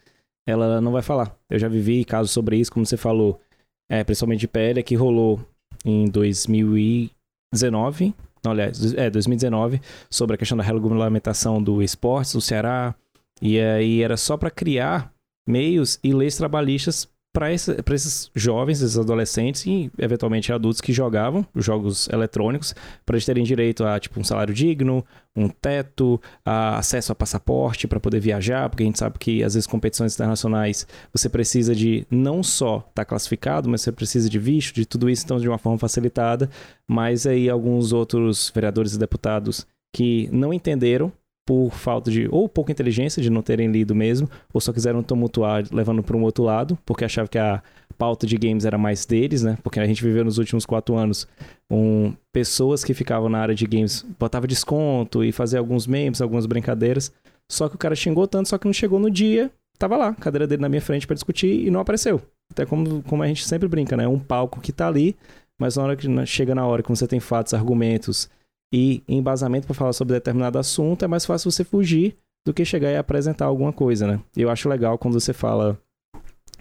ela 0.48 0.80
não 0.80 0.94
vai 0.94 1.02
falar. 1.02 1.36
Eu 1.50 1.60
já 1.60 1.68
vivi 1.68 2.06
casos 2.06 2.32
sobre 2.32 2.58
isso, 2.58 2.72
como 2.72 2.86
você 2.86 2.96
falou, 2.96 3.42
é, 3.90 4.04
principalmente 4.04 4.42
de 4.42 4.48
PL, 4.48 4.84
que 4.84 4.96
rolou 4.96 5.42
em 5.84 6.06
2019, 6.06 8.14
não, 8.44 8.52
aliás, 8.52 8.94
é, 8.94 9.10
2019, 9.10 9.82
sobre 10.10 10.36
a 10.36 10.38
questão 10.38 10.58
da 10.58 10.64
regulamentação 10.64 11.62
do 11.62 11.82
esportes 11.82 12.34
no 12.34 12.42
Ceará, 12.42 12.96
e 13.42 13.60
aí 13.60 14.02
era 14.02 14.18
só 14.18 14.38
para 14.38 14.50
criar 14.50 15.14
meios 15.48 16.00
e 16.04 16.14
leis 16.14 16.36
trabalhistas 16.36 17.08
para 17.38 17.54
esse, 17.54 17.72
esses 17.94 18.32
jovens, 18.34 18.82
esses 18.82 18.98
adolescentes 18.98 19.64
e 19.68 19.92
eventualmente 20.00 20.52
adultos 20.52 20.82
que 20.82 20.92
jogavam 20.92 21.46
jogos 21.56 22.10
eletrônicos, 22.10 22.74
para 23.06 23.16
eles 23.16 23.28
terem 23.28 23.44
direito 23.44 23.86
a 23.86 24.00
tipo 24.00 24.20
um 24.20 24.24
salário 24.24 24.52
digno, 24.52 25.06
um 25.36 25.48
teto, 25.48 26.20
a 26.44 26.80
acesso 26.80 27.12
a 27.12 27.16
passaporte 27.16 27.88
para 27.88 28.00
poder 28.00 28.20
viajar, 28.20 28.68
porque 28.68 28.82
a 28.82 28.88
gente 28.88 28.98
sabe 28.98 29.20
que 29.20 29.44
às 29.44 29.54
vezes 29.54 29.68
competições 29.68 30.16
internacionais 30.16 30.88
você 31.14 31.30
precisa 31.30 31.76
de 31.76 32.08
não 32.10 32.42
só 32.42 32.78
estar 32.78 32.92
tá 32.96 33.06
classificado, 33.06 33.70
mas 33.70 33.82
você 33.82 33.92
precisa 33.92 34.28
de 34.28 34.40
visto, 34.40 34.74
de 34.74 34.88
tudo 34.88 35.08
isso 35.08 35.24
então 35.24 35.38
de 35.38 35.48
uma 35.48 35.60
forma 35.60 35.78
facilitada, 35.78 36.50
mas 36.88 37.28
aí 37.28 37.52
alguns 37.52 37.94
outros 37.94 38.52
vereadores 38.52 38.96
e 38.96 38.98
deputados 38.98 39.68
que 39.96 40.28
não 40.32 40.52
entenderam 40.52 41.14
por 41.48 41.72
falta 41.72 42.12
de 42.12 42.28
ou 42.30 42.50
pouca 42.50 42.74
inteligência 42.74 43.24
de 43.24 43.30
não 43.30 43.42
terem 43.42 43.72
lido 43.72 43.96
mesmo, 43.96 44.30
ou 44.54 44.60
só 44.60 44.74
quiseram 44.74 45.02
tumultuar 45.02 45.64
levando 45.72 46.04
para 46.04 46.18
um 46.18 46.24
outro 46.24 46.44
lado, 46.44 46.78
porque 46.86 47.06
achavam 47.06 47.30
que 47.30 47.38
a 47.38 47.64
pauta 47.98 48.28
de 48.28 48.38
games 48.38 48.66
era 48.66 48.78
mais 48.78 49.06
deles, 49.06 49.44
né? 49.44 49.58
Porque 49.64 49.80
a 49.80 49.86
gente 49.86 50.04
viveu 50.04 50.26
nos 50.26 50.38
últimos 50.38 50.66
quatro 50.66 50.98
anos 50.98 51.26
um, 51.72 52.14
pessoas 52.34 52.84
que 52.84 52.94
ficavam 52.94 53.30
na 53.30 53.40
área 53.40 53.56
de 53.56 53.66
games, 53.66 54.06
botava 54.20 54.46
desconto 54.46 55.24
e 55.24 55.32
fazia 55.32 55.58
alguns 55.58 55.88
memes, 55.88 56.22
algumas 56.22 56.46
brincadeiras. 56.46 57.14
Só 57.50 57.70
que 57.70 57.76
o 57.76 57.80
cara 57.80 57.96
xingou 57.96 58.28
tanto, 58.28 58.50
só 58.50 58.58
que 58.58 58.66
não 58.66 58.74
chegou 58.74 59.00
no 59.00 59.10
dia 59.10 59.50
tava 59.80 59.96
lá, 59.96 60.14
cadeira 60.16 60.48
dele 60.48 60.62
na 60.62 60.68
minha 60.68 60.82
frente 60.82 61.06
para 61.08 61.14
discutir 61.14 61.66
e 61.66 61.70
não 61.70 61.80
apareceu. 61.80 62.20
Até 62.52 62.66
como, 62.66 63.02
como 63.04 63.24
a 63.24 63.28
gente 63.28 63.46
sempre 63.48 63.70
brinca, 63.70 63.96
né? 63.96 64.08
Um 64.08 64.20
palco 64.20 64.60
que 64.60 64.72
tá 64.72 64.88
ali, 64.88 65.16
mas 65.62 65.78
na 65.78 65.84
hora 65.84 65.96
que 65.96 66.26
chega 66.26 66.54
na 66.54 66.66
hora 66.66 66.84
que 66.84 66.90
você 66.90 67.08
tem 67.08 67.20
fatos, 67.20 67.54
argumentos 67.54 68.30
e 68.72 69.04
embasamento 69.08 69.66
para 69.66 69.76
falar 69.76 69.94
sobre 69.94 70.14
determinado 70.16 70.60
assunto, 70.60 71.04
é 71.04 71.08
mais 71.08 71.26
fácil 71.26 71.50
você 71.50 71.64
fugir 71.64 72.18
do 72.46 72.54
que 72.54 72.66
chegar 72.66 72.92
e 72.92 72.98
apresentar 72.98 73.46
alguma 73.46 73.74
coisa, 73.74 74.08
né? 74.08 74.20
Eu 74.36 74.50
acho 74.50 74.70
legal 74.70 74.98
quando 74.98 75.20
você 75.20 75.34
fala 75.34 75.78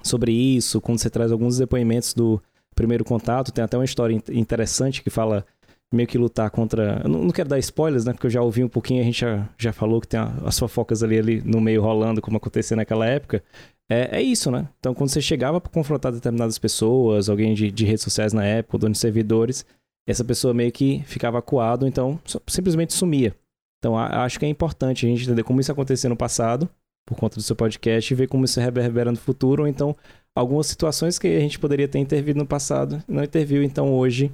sobre 0.02 0.32
isso, 0.32 0.80
quando 0.80 0.98
você 0.98 1.10
traz 1.10 1.32
alguns 1.32 1.58
depoimentos 1.58 2.14
do 2.14 2.40
primeiro 2.74 3.04
contato, 3.04 3.52
tem 3.52 3.64
até 3.64 3.76
uma 3.76 3.84
história 3.84 4.14
interessante 4.30 5.02
que 5.02 5.10
fala 5.10 5.44
meio 5.92 6.08
que 6.08 6.18
lutar 6.18 6.50
contra. 6.50 7.02
Não, 7.08 7.30
quero 7.30 7.48
dar 7.48 7.58
spoilers, 7.58 8.04
né? 8.04 8.12
Porque 8.12 8.26
eu 8.26 8.30
já 8.30 8.42
ouvi 8.42 8.62
um 8.62 8.68
pouquinho, 8.68 9.00
a 9.00 9.04
gente 9.04 9.20
já, 9.20 9.48
já 9.58 9.72
falou 9.72 10.00
que 10.00 10.08
tem 10.08 10.20
as 10.44 10.58
fofocas 10.58 11.02
ali, 11.02 11.18
ali 11.18 11.42
no 11.44 11.60
meio 11.60 11.82
rolando, 11.82 12.20
como 12.20 12.36
acontecia 12.36 12.76
naquela 12.76 13.06
época. 13.06 13.42
É, 13.88 14.18
é 14.18 14.22
isso, 14.22 14.50
né? 14.50 14.68
Então, 14.80 14.92
quando 14.94 15.10
você 15.10 15.20
chegava 15.20 15.60
para 15.60 15.70
confrontar 15.70 16.12
determinadas 16.12 16.58
pessoas, 16.58 17.28
alguém 17.28 17.54
de, 17.54 17.70
de 17.70 17.84
redes 17.84 18.02
sociais 18.02 18.32
na 18.32 18.44
época, 18.44 18.78
dono 18.78 18.92
de 18.92 18.98
servidores, 18.98 19.64
essa 20.06 20.24
pessoa 20.24 20.54
meio 20.54 20.70
que 20.70 21.02
ficava 21.04 21.38
acuado, 21.38 21.86
então 21.86 22.20
simplesmente 22.46 22.92
sumia. 22.92 23.34
Então, 23.78 23.96
acho 23.96 24.38
que 24.38 24.46
é 24.46 24.48
importante 24.48 25.04
a 25.04 25.08
gente 25.08 25.24
entender 25.24 25.42
como 25.42 25.60
isso 25.60 25.72
aconteceu 25.72 26.08
no 26.08 26.16
passado, 26.16 26.68
por 27.06 27.16
conta 27.16 27.36
do 27.36 27.42
seu 27.42 27.54
podcast, 27.54 28.12
e 28.12 28.16
ver 28.16 28.28
como 28.28 28.44
isso 28.44 28.60
reverbera 28.60 29.10
no 29.10 29.18
futuro, 29.18 29.62
ou 29.62 29.68
então 29.68 29.94
algumas 30.34 30.66
situações 30.66 31.18
que 31.18 31.26
a 31.26 31.40
gente 31.40 31.58
poderia 31.58 31.88
ter 31.88 31.98
intervido 31.98 32.38
no 32.38 32.46
passado, 32.46 33.02
não 33.06 33.22
interviu, 33.22 33.62
então 33.62 33.92
hoje 33.92 34.32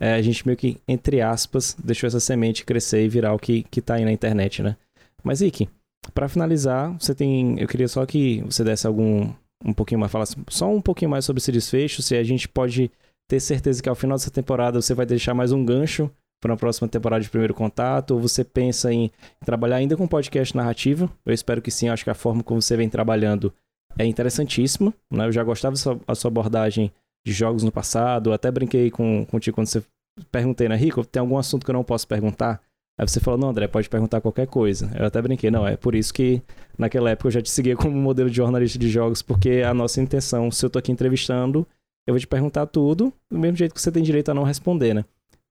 é, 0.00 0.14
a 0.14 0.22
gente 0.22 0.46
meio 0.46 0.56
que, 0.56 0.78
entre 0.88 1.20
aspas, 1.20 1.76
deixou 1.82 2.06
essa 2.06 2.20
semente 2.20 2.64
crescer 2.64 3.04
e 3.04 3.08
virar 3.08 3.32
o 3.32 3.38
que, 3.38 3.62
que 3.64 3.80
tá 3.80 3.94
aí 3.94 4.04
na 4.04 4.12
internet, 4.12 4.62
né? 4.62 4.76
Mas, 5.22 5.40
Ike, 5.40 5.68
para 6.12 6.28
finalizar, 6.28 6.94
você 6.98 7.14
tem. 7.14 7.58
Eu 7.58 7.66
queria 7.66 7.88
só 7.88 8.04
que 8.04 8.42
você 8.42 8.62
desse 8.64 8.86
algum. 8.86 9.32
Um 9.64 9.72
pouquinho 9.72 9.98
mais, 9.98 10.12
falasse 10.12 10.36
só 10.50 10.70
um 10.70 10.82
pouquinho 10.82 11.10
mais 11.10 11.24
sobre 11.24 11.40
esse 11.40 11.50
desfecho, 11.50 12.02
se 12.02 12.14
a 12.14 12.22
gente 12.22 12.46
pode 12.46 12.90
ter 13.28 13.40
certeza 13.40 13.82
que 13.82 13.88
ao 13.88 13.94
final 13.94 14.16
dessa 14.16 14.30
temporada 14.30 14.80
você 14.80 14.94
vai 14.94 15.06
deixar 15.06 15.34
mais 15.34 15.52
um 15.52 15.64
gancho 15.64 16.10
para 16.40 16.54
a 16.54 16.56
próxima 16.56 16.86
temporada 16.86 17.22
de 17.22 17.30
Primeiro 17.30 17.54
Contato, 17.54 18.10
ou 18.10 18.20
você 18.20 18.44
pensa 18.44 18.92
em 18.92 19.10
trabalhar 19.44 19.76
ainda 19.76 19.96
com 19.96 20.06
podcast 20.06 20.54
narrativo? 20.54 21.10
Eu 21.24 21.32
espero 21.32 21.62
que 21.62 21.70
sim, 21.70 21.88
acho 21.88 22.04
que 22.04 22.10
a 22.10 22.14
forma 22.14 22.42
como 22.42 22.60
você 22.60 22.76
vem 22.76 22.88
trabalhando 22.88 23.52
é 23.98 24.04
interessantíssima, 24.04 24.92
né? 25.10 25.26
Eu 25.26 25.32
já 25.32 25.42
gostava 25.42 25.74
da 25.74 26.14
sua, 26.14 26.28
abordagem 26.28 26.92
de 27.26 27.32
jogos 27.32 27.62
no 27.62 27.72
passado. 27.72 28.32
até 28.32 28.50
brinquei 28.50 28.90
com, 28.90 29.24
contigo 29.24 29.54
quando 29.54 29.68
você 29.68 29.82
perguntei, 30.30 30.68
né, 30.68 30.76
Rico, 30.76 31.04
tem 31.04 31.20
algum 31.20 31.38
assunto 31.38 31.64
que 31.64 31.70
eu 31.70 31.74
não 31.74 31.82
posso 31.82 32.06
perguntar? 32.06 32.60
Aí 32.98 33.08
você 33.08 33.18
falou, 33.18 33.40
não, 33.40 33.48
André, 33.48 33.66
pode 33.66 33.88
perguntar 33.88 34.20
qualquer 34.20 34.46
coisa. 34.46 34.90
Eu 34.96 35.06
até 35.06 35.20
brinquei, 35.20 35.50
não, 35.50 35.66
é 35.66 35.76
por 35.76 35.94
isso 35.94 36.12
que 36.12 36.42
naquela 36.78 37.10
época 37.10 37.28
eu 37.28 37.32
já 37.32 37.42
te 37.42 37.50
seguia 37.50 37.74
como 37.74 37.96
modelo 37.96 38.30
de 38.30 38.36
jornalista 38.36 38.78
de 38.78 38.88
jogos, 38.88 39.22
porque 39.22 39.62
a 39.66 39.74
nossa 39.74 40.00
intenção, 40.00 40.50
se 40.50 40.64
eu 40.64 40.70
tô 40.70 40.78
aqui 40.78 40.92
entrevistando, 40.92 41.66
eu 42.06 42.14
vou 42.14 42.20
te 42.20 42.26
perguntar 42.26 42.66
tudo, 42.66 43.12
do 43.30 43.38
mesmo 43.38 43.56
jeito 43.56 43.74
que 43.74 43.80
você 43.80 43.90
tem 43.90 44.02
direito 44.02 44.30
a 44.30 44.34
não 44.34 44.42
responder, 44.42 44.94
né? 44.94 45.04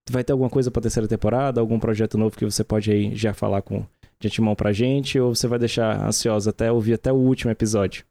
Vai 0.10 0.24
ter 0.24 0.34
alguma 0.34 0.50
coisa 0.50 0.70
pra 0.70 0.82
terceira 0.82 1.08
temporada, 1.08 1.62
algum 1.62 1.80
projeto 1.80 2.18
novo 2.18 2.38
que 2.38 2.46
você 2.46 2.64
pode 2.64 2.92
aí 2.92 3.16
já 3.16 3.34
falar 3.34 3.62
com 3.62 3.86
de 4.20 4.28
antemão 4.28 4.56
pra 4.56 4.72
gente, 4.72 5.20
ou 5.20 5.36
você 5.36 5.48
vai 5.48 5.60
deixar 5.60 6.06
ansiosa 6.06 6.50
até 6.50 6.72
ouvir 6.72 6.94
até 6.94 7.12
o 7.12 7.16
último 7.16 7.52
episódio? 7.52 8.06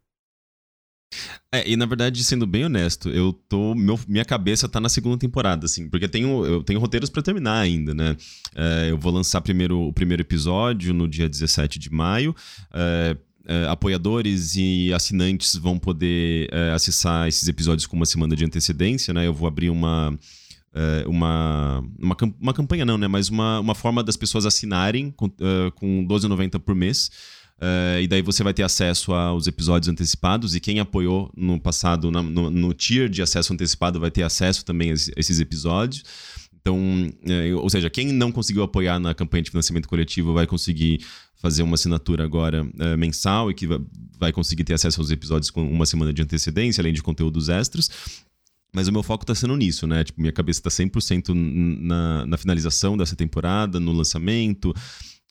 É, 1.50 1.68
e 1.68 1.76
na 1.76 1.84
verdade, 1.84 2.24
sendo 2.24 2.46
bem 2.46 2.64
honesto, 2.64 3.10
eu 3.10 3.32
tô. 3.32 3.74
Meu, 3.74 3.98
minha 4.08 4.24
cabeça 4.24 4.68
tá 4.68 4.80
na 4.80 4.88
segunda 4.88 5.18
temporada, 5.18 5.66
assim, 5.66 5.88
porque 5.88 6.08
tenho, 6.08 6.44
eu 6.46 6.62
tenho 6.62 6.80
roteiros 6.80 7.10
para 7.10 7.22
terminar 7.22 7.60
ainda, 7.60 7.92
né? 7.94 8.16
É, 8.54 8.90
eu 8.90 8.98
vou 8.98 9.12
lançar 9.12 9.40
primeiro 9.42 9.78
o 9.78 9.92
primeiro 9.92 10.22
episódio 10.22 10.94
no 10.94 11.06
dia 11.06 11.28
17 11.28 11.78
de 11.78 11.92
maio. 11.92 12.34
É, 12.72 13.16
é, 13.46 13.66
apoiadores 13.66 14.54
e 14.54 14.92
assinantes 14.92 15.56
vão 15.56 15.78
poder 15.78 16.48
é, 16.52 16.72
acessar 16.72 17.26
esses 17.26 17.48
episódios 17.48 17.86
com 17.86 17.96
uma 17.96 18.06
semana 18.06 18.36
de 18.36 18.44
antecedência, 18.44 19.12
né? 19.12 19.26
Eu 19.26 19.34
vou 19.34 19.48
abrir 19.48 19.70
uma. 19.70 20.16
É, 20.74 21.04
uma, 21.06 21.84
uma, 21.98 22.16
uma 22.40 22.54
campanha 22.54 22.84
não, 22.84 22.96
né? 22.96 23.06
Mas 23.06 23.28
uma, 23.28 23.60
uma 23.60 23.74
forma 23.74 24.02
das 24.02 24.16
pessoas 24.16 24.46
assinarem 24.46 25.10
com, 25.10 25.26
uh, 25.26 25.70
com 25.74 26.00
R$12,90 26.00 26.58
por 26.60 26.74
mês. 26.74 27.10
Uh, 27.58 28.00
e 28.00 28.08
daí 28.08 28.22
você 28.22 28.42
vai 28.42 28.54
ter 28.54 28.62
acesso 28.62 29.12
aos 29.12 29.46
episódios 29.46 29.88
antecipados. 29.88 30.54
E 30.54 30.60
quem 30.60 30.80
apoiou 30.80 31.30
no 31.36 31.60
passado, 31.60 32.10
na, 32.10 32.22
no, 32.22 32.50
no, 32.50 32.72
tier 32.72 33.08
de 33.08 33.20
acesso 33.20 33.52
antecipado, 33.52 34.00
vai 34.00 34.10
ter 34.10 34.22
acesso 34.22 34.64
também 34.64 34.90
a 34.90 34.94
esses 34.94 35.40
episódios. 35.40 36.02
Então, 36.60 36.78
ou 37.60 37.68
seja, 37.68 37.90
quem 37.90 38.12
não 38.12 38.30
conseguiu 38.30 38.62
apoiar 38.62 39.00
na 39.00 39.12
campanha 39.12 39.42
de 39.42 39.50
financiamento 39.50 39.88
coletivo 39.88 40.32
vai 40.32 40.46
conseguir 40.46 41.00
fazer 41.42 41.64
uma 41.64 41.74
assinatura 41.74 42.22
agora 42.22 42.64
é, 42.78 42.96
mensal 42.96 43.50
e 43.50 43.54
que 43.54 43.66
vai 44.16 44.32
conseguir 44.32 44.62
ter 44.62 44.74
acesso 44.74 45.00
aos 45.00 45.10
episódios 45.10 45.50
com 45.50 45.68
uma 45.68 45.84
semana 45.84 46.12
de 46.12 46.22
antecedência, 46.22 46.80
além 46.80 46.92
de 46.92 47.02
conteúdos 47.02 47.48
extras. 47.48 47.90
Mas 48.72 48.86
o 48.86 48.92
meu 48.92 49.02
foco 49.02 49.26
tá 49.26 49.34
sendo 49.34 49.56
nisso, 49.56 49.84
né? 49.84 50.04
Tipo, 50.04 50.20
minha 50.20 50.32
cabeça 50.32 50.62
tá 50.62 50.70
100% 50.70 51.34
na, 51.34 52.24
na 52.24 52.36
finalização 52.38 52.96
dessa 52.96 53.16
temporada, 53.16 53.80
no 53.80 53.92
lançamento. 53.92 54.72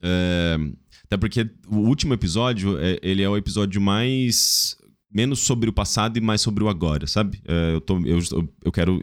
É, 0.03 0.57
até 1.05 1.15
porque 1.15 1.49
o 1.67 1.77
último 1.77 2.13
episódio, 2.13 2.77
é, 2.77 2.99
ele 3.01 3.23
é 3.23 3.29
o 3.29 3.37
episódio 3.37 3.79
mais 3.79 4.75
menos 5.09 5.39
sobre 5.39 5.69
o 5.69 5.73
passado 5.73 6.17
e 6.17 6.21
mais 6.21 6.41
sobre 6.41 6.63
o 6.63 6.69
agora, 6.69 7.07
sabe? 7.07 7.41
É, 7.47 7.75
eu, 7.75 7.81
tô, 7.81 7.99
eu, 8.05 8.19
eu 8.65 8.71
quero 8.71 9.01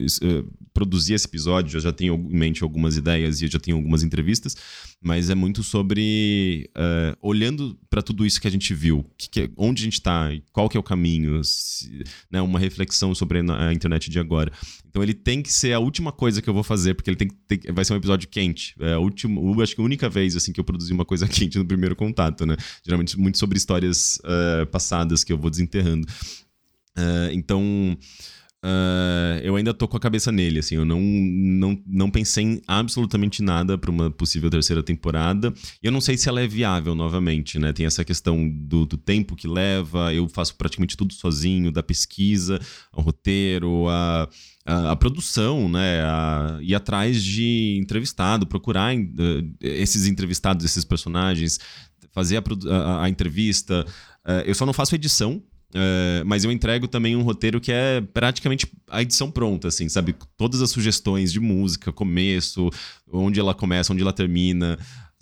produzir 0.78 1.14
esse 1.14 1.26
episódio, 1.26 1.76
eu 1.76 1.80
já 1.80 1.92
tenho 1.92 2.14
em 2.14 2.38
mente 2.38 2.62
algumas 2.62 2.96
ideias 2.96 3.40
e 3.40 3.46
eu 3.46 3.50
já 3.50 3.59
tenho 3.59 3.76
algumas 3.76 4.05
entrevistas, 4.05 4.56
mas 5.02 5.28
é 5.28 5.34
muito 5.34 5.64
sobre 5.64 6.70
uh, 6.76 7.18
olhando 7.20 7.76
para 7.90 8.00
tudo 8.00 8.24
isso 8.24 8.40
que 8.40 8.46
a 8.46 8.50
gente 8.50 8.72
viu, 8.72 9.05
que, 9.18 9.28
que, 9.28 9.50
onde 9.56 9.82
a 9.82 9.84
gente 9.84 9.94
está, 9.94 10.30
qual 10.52 10.68
que 10.68 10.76
é 10.76 10.80
o 10.80 10.82
caminho, 10.82 11.42
se, 11.42 12.05
né, 12.30 12.40
uma 12.40 12.60
reflexão 12.60 13.12
sobre 13.12 13.40
a 13.40 13.72
internet 13.72 14.09
de 14.09 14.20
agora. 14.20 14.52
Então 14.88 15.02
ele 15.02 15.14
tem 15.14 15.42
que 15.42 15.52
ser 15.52 15.72
a 15.72 15.80
última 15.80 16.12
coisa 16.12 16.40
que 16.40 16.48
eu 16.48 16.55
vou 16.55 16.62
fazer, 16.62 16.94
porque 16.94 17.10
ele 17.10 17.16
tem, 17.16 17.28
tem 17.48 17.72
vai 17.72 17.84
ser 17.84 17.94
um 17.94 17.96
episódio 17.96 18.28
quente. 18.28 18.76
É 18.78 18.92
a 18.92 19.00
última, 19.00 19.40
acho 19.60 19.74
que 19.74 19.80
a 19.80 19.84
única 19.84 20.09
vez 20.09 20.36
assim 20.36 20.52
que 20.52 20.60
eu 20.60 20.64
produzi 20.64 20.92
uma 20.92 21.05
coisa 21.05 21.26
quente 21.28 21.59
no 21.59 21.66
primeiro 21.66 21.96
contato, 21.96 22.46
né? 22.46 22.56
Geralmente 22.84 23.18
muito 23.18 23.36
sobre 23.36 23.59
histórias 23.59 24.18
uh, 24.18 24.64
passadas 24.66 25.24
que 25.24 25.32
eu 25.32 25.38
vou 25.38 25.50
desenterrando. 25.50 26.06
Uh, 26.96 27.32
então 27.32 27.98
Uh, 28.64 29.39
eu 29.44 29.55
ainda 29.55 29.72
tô 29.72 29.86
com 29.86 29.97
a 29.97 30.01
cabeça 30.01 30.32
nele, 30.32 30.59
assim, 30.59 30.74
eu 30.74 30.85
não, 30.85 31.01
não, 31.01 31.80
não 31.86 32.10
pensei 32.10 32.43
em 32.43 32.62
absolutamente 32.66 33.40
nada 33.40 33.78
para 33.78 33.90
uma 33.90 34.10
possível 34.10 34.51
terceira 34.51 34.82
temporada. 34.82 35.55
E 35.80 35.86
eu 35.86 35.93
não 35.93 36.01
sei 36.01 36.18
se 36.18 36.28
ela 36.28 36.40
é 36.40 36.47
viável 36.47 36.94
novamente, 36.94 37.59
né? 37.59 37.72
Tem 37.72 37.86
essa 37.86 38.05
questão 38.05 38.48
do, 38.48 38.85
do 38.85 38.97
tempo 38.97 39.36
que 39.36 39.47
leva, 39.47 40.12
eu 40.12 40.28
faço 40.28 40.56
praticamente 40.56 40.97
tudo 40.97 41.14
sozinho, 41.14 41.70
da 41.70 41.85
pesquisa, 41.85 42.60
ao 42.93 43.02
roteiro, 43.02 43.89
a, 43.89 44.28
a, 44.66 44.90
a 44.90 44.97
produção, 44.97 45.68
né? 45.68 46.02
A, 46.02 46.59
ir 46.60 46.74
atrás 46.74 47.22
de 47.22 47.78
entrevistado, 47.80 48.44
procurar 48.44 48.93
uh, 48.97 49.56
esses 49.60 50.09
entrevistados, 50.09 50.64
esses 50.64 50.85
personagens, 50.85 51.60
fazer 52.10 52.39
a, 52.39 52.43
a, 52.74 53.05
a 53.05 53.09
entrevista. 53.09 53.86
Uh, 54.26 54.43
eu 54.44 54.55
só 54.55 54.66
não 54.66 54.72
faço 54.72 54.97
edição, 54.97 55.40
é, 55.74 56.23
mas 56.24 56.45
eu 56.45 56.53
entrego 56.53 56.89
também 56.89 57.15
um 57.15 57.23
roteiro 57.23 57.61
que 57.61 57.70
é 57.70 58.01
praticamente 58.01 58.66
a 58.89 59.03
edição 59.03 59.31
pronta, 59.31 59.69
assim, 59.69 59.89
sabe? 59.89 60.15
Todas 60.36 60.62
as 60.62 60.70
sugestões 60.70 61.32
de 61.32 61.40
música, 61.40 61.93
começo, 61.93 62.70
onde 63.12 63.39
ela 63.39 63.55
começa, 63.55 63.93
onde 63.93 64.03
ela 64.03 64.12
termina, 64.12 64.78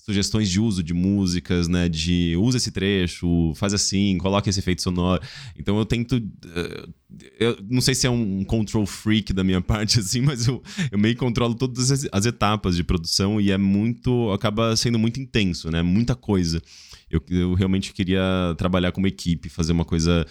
sugestões 0.06 0.48
de 0.48 0.60
uso 0.60 0.84
de 0.84 0.94
músicas, 0.94 1.66
né? 1.66 1.88
De 1.88 2.36
usa 2.36 2.58
esse 2.58 2.70
trecho, 2.70 3.52
faz 3.56 3.74
assim, 3.74 4.16
coloca 4.18 4.48
esse 4.48 4.60
efeito 4.60 4.82
sonoro. 4.82 5.20
Então 5.58 5.76
eu 5.78 5.84
tento. 5.84 6.16
Uh, 6.16 6.94
eu 7.40 7.58
não 7.68 7.80
sei 7.80 7.94
se 7.94 8.06
é 8.06 8.10
um 8.10 8.44
control 8.44 8.86
freak 8.86 9.32
da 9.32 9.42
minha 9.42 9.60
parte, 9.62 9.98
assim, 9.98 10.20
mas 10.20 10.46
eu, 10.46 10.62
eu 10.92 10.98
meio 10.98 11.14
que 11.14 11.20
controlo 11.20 11.56
todas 11.56 11.90
as, 11.90 12.08
as 12.12 12.24
etapas 12.24 12.76
de 12.76 12.84
produção 12.84 13.40
e 13.40 13.50
é 13.50 13.58
muito. 13.58 14.30
acaba 14.30 14.76
sendo 14.76 14.96
muito 14.96 15.18
intenso, 15.18 15.72
né? 15.72 15.82
Muita 15.82 16.14
coisa. 16.14 16.62
Eu, 17.10 17.22
eu 17.30 17.54
realmente 17.54 17.92
queria 17.92 18.22
trabalhar 18.58 18.92
como 18.92 19.06
equipe, 19.06 19.48
fazer 19.48 19.72
uma 19.72 19.84
coisa 19.84 20.26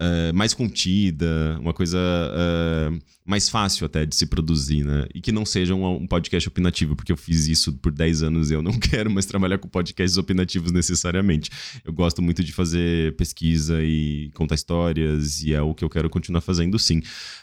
uh, 0.00 0.34
mais 0.34 0.54
contida, 0.54 1.58
uma 1.60 1.74
coisa 1.74 1.98
uh, 1.98 2.98
mais 3.24 3.48
fácil 3.48 3.84
até 3.86 4.06
de 4.06 4.16
se 4.16 4.26
produzir, 4.26 4.84
né? 4.84 5.06
E 5.14 5.20
que 5.20 5.30
não 5.30 5.44
seja 5.44 5.74
um, 5.74 5.86
um, 5.86 6.06
podcast 6.06 6.48
opinativo, 6.48 6.96
porque 6.96 7.12
eu 7.12 7.16
fiz 7.16 7.46
isso 7.46 7.72
por 7.74 7.92
10 7.92 8.22
anos 8.22 8.50
e 8.50 8.54
eu 8.54 8.62
não 8.62 8.72
quero 8.80 9.10
mais 9.10 9.26
trabalhar 9.26 9.58
com 9.58 9.68
podcasts 9.68 10.16
opinativos 10.16 10.72
necessariamente. 10.72 11.50
Eu 11.84 11.92
gosto 11.92 12.22
muito 12.22 12.42
de 12.42 12.52
fazer 12.52 13.14
pesquisa 13.16 13.82
e 13.82 14.30
contar 14.34 14.54
histórias, 14.54 15.42
e 15.42 15.52
é 15.52 15.60
o 15.60 15.74
que 15.74 15.84
eu 15.84 15.90
quero 15.90 16.08
continuar 16.08 16.40
fazendo 16.40 16.78
sim. 16.78 17.00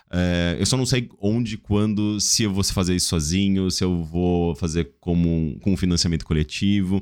Uh, 0.08 0.58
eu 0.60 0.66
só 0.66 0.78
não 0.78 0.86
sei 0.86 1.10
onde, 1.22 1.58
quando, 1.58 2.20
se 2.20 2.44
eu 2.44 2.54
vou 2.54 2.64
fazer 2.64 2.96
isso 2.96 3.10
sozinho, 3.10 3.70
se 3.70 3.84
eu 3.84 4.04
vou 4.04 4.56
fazer 4.56 4.92
como 5.00 5.60
com 5.62 5.76
financiamento 5.78 6.26
coletivo 6.26 7.02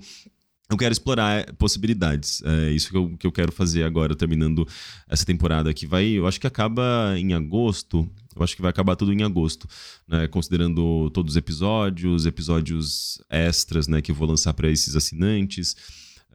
eu 0.70 0.78
quero 0.78 0.92
explorar 0.92 1.54
possibilidades. 1.54 2.42
É 2.44 2.72
isso 2.72 2.90
que 2.90 2.98
eu, 2.98 3.18
que 3.18 3.28
eu 3.28 3.32
quero 3.32 3.52
fazer 3.52 3.84
agora, 3.84 4.16
terminando 4.16 4.68
essa 5.08 5.26
temporada 5.26 5.74
que 5.74 5.86
vai. 5.86 6.06
Eu 6.06 6.26
acho 6.26 6.40
que 6.40 6.48
acaba 6.48 7.14
em 7.18 7.34
agosto. 7.34 8.10
Eu 8.36 8.44
acho 8.44 8.56
que 8.56 8.62
vai 8.62 8.70
acabar 8.70 8.96
tudo 8.96 9.14
em 9.14 9.24
agosto, 9.24 9.68
né? 10.08 10.28
Considerando 10.28 11.10
todos 11.12 11.34
os 11.34 11.38
episódios, 11.38 12.26
episódios 12.26 13.22
extras, 13.30 13.88
né? 13.88 14.02
Que 14.02 14.12
eu 14.12 14.16
vou 14.16 14.28
lançar 14.28 14.54
para 14.54 14.70
esses 14.70 14.96
assinantes. 14.96 15.76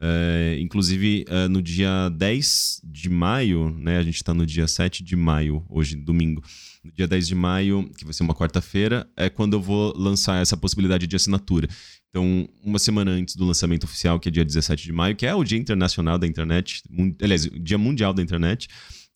É, 0.03 0.57
inclusive, 0.59 1.25
é, 1.27 1.47
no 1.47 1.61
dia 1.61 2.09
10 2.09 2.81
de 2.83 3.07
maio, 3.07 3.69
né? 3.77 3.99
A 3.99 4.03
gente 4.03 4.15
está 4.15 4.33
no 4.33 4.47
dia 4.47 4.67
7 4.67 5.03
de 5.03 5.15
maio, 5.15 5.63
hoje, 5.69 5.95
domingo. 5.95 6.41
No 6.83 6.91
dia 6.91 7.07
10 7.07 7.27
de 7.27 7.35
maio, 7.35 7.87
que 7.95 8.03
vai 8.03 8.13
ser 8.13 8.23
uma 8.23 8.33
quarta-feira, 8.33 9.07
é 9.15 9.29
quando 9.29 9.53
eu 9.53 9.61
vou 9.61 9.95
lançar 9.95 10.41
essa 10.41 10.57
possibilidade 10.57 11.05
de 11.05 11.15
assinatura. 11.15 11.67
Então, 12.11 12.47
uma 12.61 12.77
semana 12.77 13.11
antes 13.11 13.37
do 13.37 13.45
lançamento 13.45 13.85
oficial, 13.85 14.19
que 14.19 14.27
é 14.27 14.31
dia 14.31 14.43
17 14.43 14.83
de 14.83 14.91
maio, 14.91 15.15
que 15.15 15.25
é 15.25 15.33
o 15.33 15.45
Dia 15.45 15.57
Internacional 15.57 16.19
da 16.19 16.27
Internet, 16.27 16.83
aliás, 17.21 17.45
o 17.45 17.57
Dia 17.57 17.77
Mundial 17.77 18.13
da 18.13 18.21
Internet, 18.21 18.67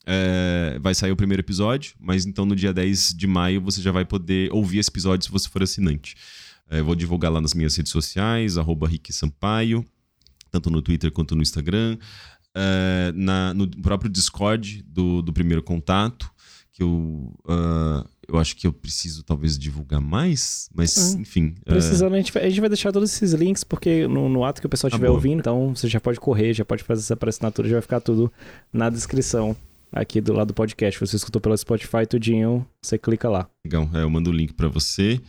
é, 0.06 0.80
vai 0.80 0.96
sair 0.96 1.12
o 1.12 1.16
primeiro 1.16 1.42
episódio, 1.42 1.94
mas 2.00 2.26
então 2.26 2.46
no 2.46 2.56
dia 2.56 2.72
10 2.72 3.14
de 3.16 3.28
maio 3.28 3.60
você 3.60 3.82
já 3.82 3.92
vai 3.92 4.06
poder 4.06 4.50
ouvir 4.54 4.78
esse 4.78 4.90
episódio 4.90 5.26
se 5.26 5.32
você 5.32 5.50
for 5.50 5.62
assinante. 5.62 6.16
É, 6.70 6.82
vou 6.82 6.96
divulgar 6.96 7.32
lá 7.32 7.42
nas 7.42 7.54
minhas 7.54 7.76
redes 7.76 7.92
sociais, 7.92 8.58
arroba 8.58 8.88
Rick 8.88 9.12
Sampaio, 9.12 9.86
tanto 10.50 10.70
no 10.70 10.82
Twitter 10.82 11.12
quanto 11.12 11.36
no 11.36 11.42
Instagram. 11.42 11.98
É, 12.56 13.12
na, 13.14 13.54
no 13.54 13.68
próprio 13.68 14.10
Discord 14.10 14.84
do, 14.88 15.22
do 15.22 15.34
primeiro 15.34 15.62
contato, 15.62 16.32
que 16.76 16.84
eu, 16.84 17.34
uh, 17.46 18.06
eu 18.28 18.38
acho 18.38 18.54
que 18.58 18.68
eu 18.68 18.74
preciso 18.74 19.24
talvez 19.24 19.58
divulgar 19.58 20.02
mais, 20.02 20.70
mas 20.76 21.16
é. 21.16 21.20
enfim. 21.20 21.56
Precisando, 21.64 22.12
uh... 22.12 22.16
a, 22.16 22.18
gente 22.18 22.34
vai, 22.34 22.44
a 22.44 22.50
gente 22.50 22.60
vai 22.60 22.68
deixar 22.68 22.92
todos 22.92 23.14
esses 23.14 23.32
links, 23.32 23.64
porque 23.64 24.06
no, 24.10 24.28
no 24.28 24.44
ato 24.44 24.60
que 24.60 24.68
o 24.68 24.70
pessoal 24.70 24.90
estiver 24.90 25.08
ah, 25.08 25.12
ouvindo, 25.12 25.40
então 25.40 25.74
você 25.74 25.88
já 25.88 26.02
pode 26.02 26.20
correr, 26.20 26.54
já 26.54 26.66
pode 26.66 26.84
fazer 26.84 27.02
essa 27.02 27.18
assinatura, 27.28 27.70
já 27.70 27.76
vai 27.76 27.82
ficar 27.82 28.02
tudo 28.02 28.32
na 28.74 28.90
descrição 28.90 29.56
aqui 29.90 30.20
do 30.20 30.34
lado 30.34 30.50
do 30.50 30.54
podcast. 30.54 31.00
Você 31.00 31.16
escutou 31.16 31.40
pelo 31.40 31.58
Spotify 31.58 32.06
tudinho, 32.06 32.68
você 32.82 32.98
clica 32.98 33.30
lá. 33.30 33.50
Legal, 33.66 33.90
é, 33.94 34.04
eu 34.04 34.10
mando 34.10 34.30
o 34.30 34.34
link 34.34 34.54
para 34.54 34.68
você. 34.68 35.22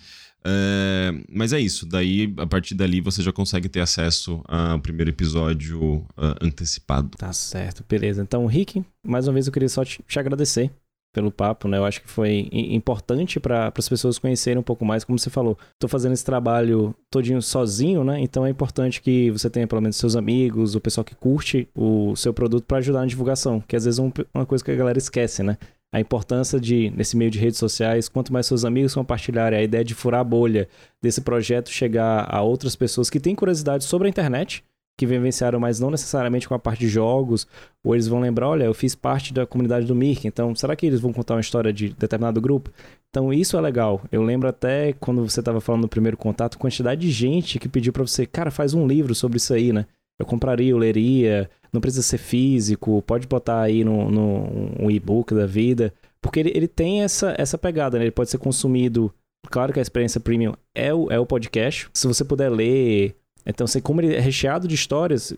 É, 0.45 1.13
mas 1.29 1.53
é 1.53 1.61
isso, 1.61 1.87
daí 1.87 2.33
a 2.39 2.47
partir 2.47 2.75
dali 2.75 3.01
você 3.01 3.23
já 3.23 3.33
consegue 3.33 3.69
ter 3.69 3.81
acesso 3.81 4.43
ao 4.47 4.81
primeiro 4.81 5.11
episódio 5.11 5.81
uh, 5.81 6.37
antecipado. 6.41 7.17
Tá 7.17 7.33
certo, 7.33 7.85
beleza. 7.89 8.23
Então, 8.23 8.47
Rick, 8.47 8.85
mais 9.05 9.29
uma 9.29 9.35
vez 9.35 9.47
eu 9.47 9.53
queria 9.53 9.69
só 9.69 9.85
te, 9.85 10.03
te 10.07 10.19
agradecer 10.19 10.73
pelo 11.17 11.33
papo, 11.33 11.67
né? 11.67 11.79
Eu 11.79 11.87
acho 11.87 12.03
que 12.03 12.11
foi 12.11 12.47
importante 12.53 13.41
para 13.41 13.73
as 13.75 13.89
pessoas 13.89 14.19
conhecerem 14.19 14.59
um 14.59 14.63
pouco 14.63 14.85
mais, 14.85 15.03
como 15.03 15.19
você 15.19 15.31
falou. 15.31 15.57
Estou 15.73 15.89
fazendo 15.89 16.13
esse 16.13 16.25
trabalho 16.25 16.95
todinho 17.11 17.41
sozinho, 17.41 18.05
né? 18.05 18.21
Então 18.21 18.45
é 18.45 18.51
importante 18.51 19.01
que 19.01 19.31
você 19.31 19.49
tenha 19.49 19.67
pelo 19.67 19.81
menos 19.81 19.97
seus 19.97 20.15
amigos, 20.15 20.75
o 20.75 20.81
pessoal 20.81 21.07
que 21.07 21.15
curte 21.15 21.67
o 21.75 22.15
seu 22.17 22.35
produto 22.35 22.67
para 22.67 22.77
ajudar 22.79 23.01
na 23.01 23.07
divulgação, 23.07 23.63
que 23.67 23.75
às 23.75 23.87
vezes 23.87 23.99
é 23.99 24.03
uma 24.35 24.45
coisa 24.45 24.63
que 24.63 24.71
a 24.71 24.77
galera 24.77 24.99
esquece, 24.99 25.43
né? 25.43 25.57
A 25.91 26.01
importância 26.01 26.61
de, 26.61 26.91
nesse 26.91 27.17
meio 27.17 27.31
de 27.31 27.39
redes 27.39 27.59
sociais, 27.59 28.11
quanto 28.11 28.31
mais 28.31 28.45
seus 28.45 28.67
amigos 28.67 28.93
compartilharem 28.93 29.59
a 29.59 29.63
ideia 29.63 29.83
de 29.83 29.95
furar 29.95 30.21
a 30.21 30.25
bolha 30.25 30.69
desse 31.03 31.23
projeto, 31.23 31.71
chegar 31.71 32.27
a 32.29 32.43
outras 32.43 32.77
pessoas 32.77 33.09
que 33.09 33.19
têm 33.19 33.35
curiosidade 33.35 33.85
sobre 33.85 34.07
a 34.07 34.11
internet, 34.11 34.63
que 34.97 35.07
vivenciaram, 35.07 35.61
mas 35.61 35.79
não 35.79 35.91
necessariamente 35.91 36.49
com 36.49 36.55
a 36.55 36.59
parte 36.59 36.81
de 36.81 36.89
jogos, 36.89 37.47
ou 37.85 37.95
eles 37.95 38.09
vão 38.09 38.21
lembrar, 38.21 38.49
olha, 38.49 38.65
eu 38.65 38.73
fiz 38.73 38.95
parte 38.95 39.33
da 39.33 39.47
comunidade 39.47 39.87
do 39.87 39.95
Mirk, 39.95 40.27
então 40.27 40.55
será 40.55 40.75
que 40.75 40.87
eles 40.87 41.01
vão 41.01 41.13
contar 41.13 41.35
uma 41.35 41.41
história 41.41 41.73
de 41.73 41.91
determinado 41.91 42.41
grupo? 42.41 42.71
Então 43.11 43.33
isso 43.33 43.57
é 43.57 43.61
legal. 43.61 44.03
Eu 44.11 44.23
lembro 44.23 44.49
até 44.49 44.93
quando 44.95 45.23
você 45.29 45.41
estava 45.41 45.61
falando 45.61 45.83
no 45.83 45.89
primeiro 45.89 46.17
contato, 46.17 46.59
quantidade 46.59 47.01
de 47.01 47.11
gente 47.11 47.59
que 47.59 47.69
pediu 47.69 47.93
para 47.93 48.07
você, 48.07 48.25
cara, 48.25 48.51
faz 48.51 48.73
um 48.73 48.87
livro 48.87 49.15
sobre 49.15 49.37
isso 49.37 49.53
aí, 49.53 49.73
né? 49.73 49.87
Eu 50.19 50.25
compraria, 50.25 50.71
eu 50.71 50.79
leria, 50.79 51.51
não 51.71 51.81
precisa 51.81 52.03
ser 52.03 52.19
físico, 52.19 53.03
pode 53.03 53.27
botar 53.27 53.61
aí 53.61 53.85
no, 53.85 54.11
no 54.11 54.73
um 54.81 54.91
e-book 54.91 55.35
da 55.35 55.47
vida, 55.47 55.93
porque 56.23 56.41
ele, 56.41 56.53
ele 56.55 56.69
tem 56.69 57.03
essa, 57.03 57.35
essa 57.37 57.59
pegada, 57.59 57.99
né? 57.99 58.05
Ele 58.05 58.11
pode 58.11 58.31
ser 58.31 58.39
consumido 58.39 59.13
Claro 59.51 59.73
que 59.73 59.79
a 59.79 59.83
experiência 59.83 60.21
premium 60.21 60.55
é 60.75 60.93
o, 60.93 61.11
é 61.11 61.19
o 61.19 61.27
podcast. 61.27 61.89
Se 61.93 62.07
você 62.07 62.25
puder 62.25 62.51
ler 62.51 63.17
então, 63.47 63.65
assim, 63.65 63.81
como 63.81 64.01
ele 64.01 64.15
é 64.15 64.21
recheado 64.21 64.67
de 64.67 64.75
histórias, 64.75 65.33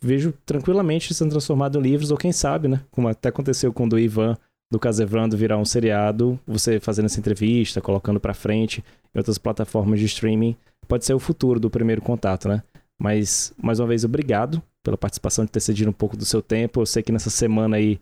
vejo 0.00 0.32
tranquilamente 0.44 1.12
sendo 1.14 1.30
transformado 1.30 1.78
em 1.78 1.82
livros, 1.82 2.10
ou 2.10 2.16
quem 2.16 2.32
sabe, 2.32 2.68
né? 2.68 2.80
Como 2.90 3.08
até 3.08 3.28
aconteceu 3.28 3.72
com 3.72 3.86
o 3.86 3.88
do 3.88 3.98
Ivan, 3.98 4.36
do 4.70 4.78
Casevrando 4.78 5.36
virar 5.36 5.58
um 5.58 5.64
seriado, 5.64 6.38
você 6.46 6.80
fazendo 6.80 7.06
essa 7.06 7.20
entrevista, 7.20 7.80
colocando 7.80 8.20
para 8.20 8.34
frente 8.34 8.84
em 9.14 9.18
outras 9.18 9.38
plataformas 9.38 10.00
de 10.00 10.06
streaming, 10.06 10.56
pode 10.88 11.04
ser 11.04 11.14
o 11.14 11.18
futuro 11.18 11.60
do 11.60 11.70
primeiro 11.70 12.02
contato, 12.02 12.48
né? 12.48 12.62
Mas, 12.98 13.52
mais 13.60 13.80
uma 13.80 13.88
vez, 13.88 14.04
obrigado 14.04 14.62
pela 14.82 14.96
participação, 14.96 15.44
de 15.44 15.50
ter 15.50 15.60
cedido 15.60 15.90
um 15.90 15.94
pouco 15.94 16.16
do 16.16 16.24
seu 16.24 16.42
tempo. 16.42 16.80
Eu 16.80 16.86
sei 16.86 17.02
que 17.02 17.12
nessa 17.12 17.30
semana 17.30 17.76
aí, 17.76 17.98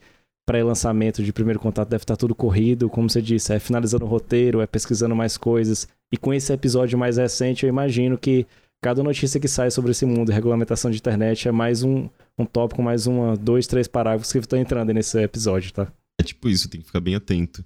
pré-lançamento 0.47 1.23
de 1.23 1.33
primeiro 1.33 1.61
contato, 1.61 1.89
deve 1.89 2.03
estar 2.03 2.17
tudo 2.17 2.35
corrido. 2.35 2.91
Como 2.91 3.09
você 3.09 3.23
disse, 3.23 3.55
é 3.55 3.59
finalizando 3.59 4.05
o 4.05 4.09
roteiro, 4.09 4.61
é 4.61 4.67
pesquisando 4.67 5.15
mais 5.15 5.37
coisas. 5.37 5.89
E 6.11 6.17
com 6.17 6.35
esse 6.35 6.53
episódio 6.53 6.99
mais 6.99 7.17
recente, 7.17 7.65
eu 7.65 7.69
imagino 7.69 8.19
que 8.19 8.47
Cada 8.83 9.01
notícia 9.01 9.39
que 9.39 9.47
sai 9.47 9.71
sobre 9.71 9.93
esse 9.93 10.05
mundo 10.05 10.33
regulamentação 10.33 10.91
de 10.91 10.99
internet 10.99 11.47
é 11.47 11.53
mais 11.53 11.85
um, 11.85 12.09
um 12.37 12.45
tópico, 12.45 12.83
mais 12.83 13.07
uma, 13.07 13.37
dois, 13.37 13.69
três 13.69 13.87
parágrafos 13.87 14.33
que 14.33 14.39
estão 14.39 14.59
entrando 14.59 14.93
nesse 14.93 15.17
episódio, 15.23 15.73
tá? 15.73 15.87
É 16.21 16.25
tipo 16.25 16.49
isso, 16.49 16.69
tem 16.69 16.81
que 16.81 16.89
ficar 16.89 16.99
bem 16.99 17.15
atento. 17.15 17.65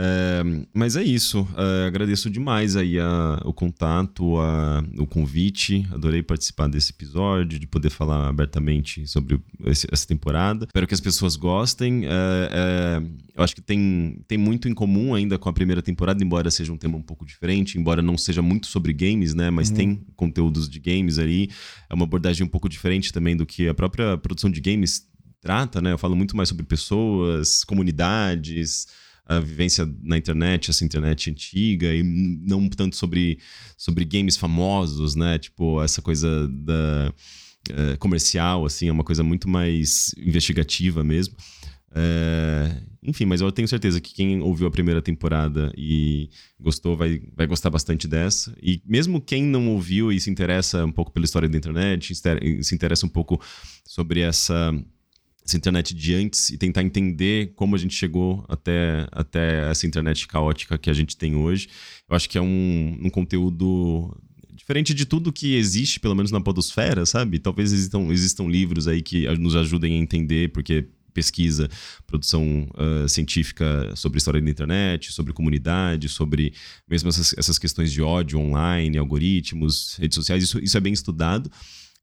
É, 0.00 0.44
mas 0.72 0.94
é 0.94 1.02
isso. 1.02 1.46
É, 1.56 1.88
agradeço 1.88 2.30
demais 2.30 2.76
aí 2.76 3.00
a, 3.00 3.42
o 3.44 3.52
contato, 3.52 4.38
a, 4.38 4.84
o 4.96 5.06
convite. 5.06 5.84
Adorei 5.90 6.22
participar 6.22 6.68
desse 6.68 6.92
episódio, 6.92 7.58
de 7.58 7.66
poder 7.66 7.90
falar 7.90 8.28
abertamente 8.28 9.04
sobre 9.08 9.40
esse, 9.66 9.88
essa 9.90 10.06
temporada. 10.06 10.66
Espero 10.66 10.86
que 10.86 10.94
as 10.94 11.00
pessoas 11.00 11.34
gostem. 11.34 12.04
É, 12.04 13.02
eu 13.34 13.42
acho 13.42 13.56
que 13.56 13.60
tem, 13.60 14.22
tem 14.28 14.38
muito 14.38 14.68
em 14.68 14.74
comum 14.74 15.16
ainda 15.16 15.36
com 15.36 15.48
a 15.48 15.52
primeira 15.52 15.82
temporada, 15.82 16.22
embora 16.22 16.48
seja 16.48 16.72
um 16.72 16.76
tema 16.76 16.96
um 16.96 17.02
pouco 17.02 17.26
diferente, 17.26 17.76
embora 17.76 18.00
não 18.00 18.16
seja 18.16 18.40
muito 18.40 18.68
sobre 18.68 18.92
games, 18.92 19.34
né? 19.34 19.50
Mas 19.50 19.68
uhum. 19.68 19.74
tem 19.74 20.06
conteúdos 20.14 20.68
de 20.68 20.78
games 20.78 21.18
ali. 21.18 21.50
É 21.90 21.94
uma 21.94 22.04
abordagem 22.04 22.46
um 22.46 22.48
pouco 22.48 22.68
diferente 22.68 23.12
também 23.12 23.36
do 23.36 23.44
que 23.44 23.66
a 23.66 23.74
própria 23.74 24.16
produção 24.16 24.48
de 24.48 24.60
games 24.60 25.08
trata, 25.40 25.80
né? 25.80 25.92
Eu 25.92 25.98
falo 25.98 26.14
muito 26.14 26.36
mais 26.36 26.48
sobre 26.48 26.64
pessoas, 26.64 27.64
comunidades 27.64 28.86
a 29.28 29.38
vivência 29.38 29.86
na 30.02 30.16
internet, 30.16 30.70
essa 30.70 30.84
internet 30.84 31.30
antiga, 31.30 31.94
e 31.94 32.02
não 32.02 32.66
tanto 32.68 32.96
sobre, 32.96 33.38
sobre 33.76 34.06
games 34.06 34.38
famosos, 34.38 35.14
né? 35.14 35.38
Tipo, 35.38 35.82
essa 35.82 36.00
coisa 36.00 36.48
da 36.48 37.12
uh, 37.70 37.98
comercial, 37.98 38.64
assim, 38.64 38.88
é 38.88 38.92
uma 38.92 39.04
coisa 39.04 39.22
muito 39.22 39.46
mais 39.46 40.14
investigativa 40.16 41.04
mesmo. 41.04 41.36
É, 41.94 42.82
enfim, 43.02 43.24
mas 43.24 43.40
eu 43.40 43.50
tenho 43.50 43.66
certeza 43.66 44.00
que 44.00 44.14
quem 44.14 44.40
ouviu 44.40 44.66
a 44.66 44.70
primeira 44.70 45.00
temporada 45.00 45.72
e 45.76 46.28
gostou 46.60 46.96
vai, 46.96 47.22
vai 47.34 47.46
gostar 47.46 47.70
bastante 47.70 48.06
dessa. 48.06 48.54
E 48.62 48.82
mesmo 48.86 49.20
quem 49.20 49.42
não 49.42 49.68
ouviu 49.68 50.12
e 50.12 50.20
se 50.20 50.30
interessa 50.30 50.84
um 50.84 50.92
pouco 50.92 51.10
pela 51.10 51.24
história 51.24 51.48
da 51.48 51.56
internet, 51.56 52.14
se 52.14 52.74
interessa 52.74 53.06
um 53.06 53.08
pouco 53.08 53.40
sobre 53.84 54.20
essa 54.20 54.72
essa 55.48 55.56
internet 55.56 55.94
de 55.94 56.14
antes 56.14 56.50
e 56.50 56.58
tentar 56.58 56.82
entender 56.82 57.52
como 57.56 57.74
a 57.74 57.78
gente 57.78 57.94
chegou 57.94 58.44
até, 58.48 59.08
até 59.10 59.70
essa 59.70 59.86
internet 59.86 60.28
caótica 60.28 60.76
que 60.76 60.90
a 60.90 60.92
gente 60.92 61.16
tem 61.16 61.34
hoje. 61.34 61.68
Eu 62.08 62.14
acho 62.14 62.28
que 62.28 62.36
é 62.36 62.42
um, 62.42 62.98
um 63.02 63.08
conteúdo 63.08 64.14
diferente 64.54 64.92
de 64.92 65.06
tudo 65.06 65.32
que 65.32 65.54
existe, 65.54 65.98
pelo 65.98 66.14
menos 66.14 66.30
na 66.30 66.40
podosfera, 66.40 67.06
sabe? 67.06 67.38
Talvez 67.38 67.72
existam, 67.72 68.10
existam 68.10 68.44
livros 68.44 68.86
aí 68.86 69.00
que 69.00 69.26
nos 69.38 69.56
ajudem 69.56 69.94
a 69.94 70.02
entender, 70.02 70.52
porque 70.52 70.84
pesquisa, 71.14 71.68
produção 72.06 72.68
uh, 72.74 73.08
científica 73.08 73.92
sobre 73.96 74.18
história 74.18 74.40
da 74.40 74.50
internet, 74.50 75.10
sobre 75.12 75.32
comunidade, 75.32 76.08
sobre 76.08 76.52
mesmo 76.88 77.08
essas, 77.08 77.34
essas 77.36 77.58
questões 77.58 77.90
de 77.90 78.02
ódio 78.02 78.38
online, 78.38 78.98
algoritmos, 78.98 79.96
redes 79.98 80.14
sociais, 80.14 80.44
isso, 80.44 80.58
isso 80.62 80.76
é 80.76 80.80
bem 80.80 80.92
estudado 80.92 81.50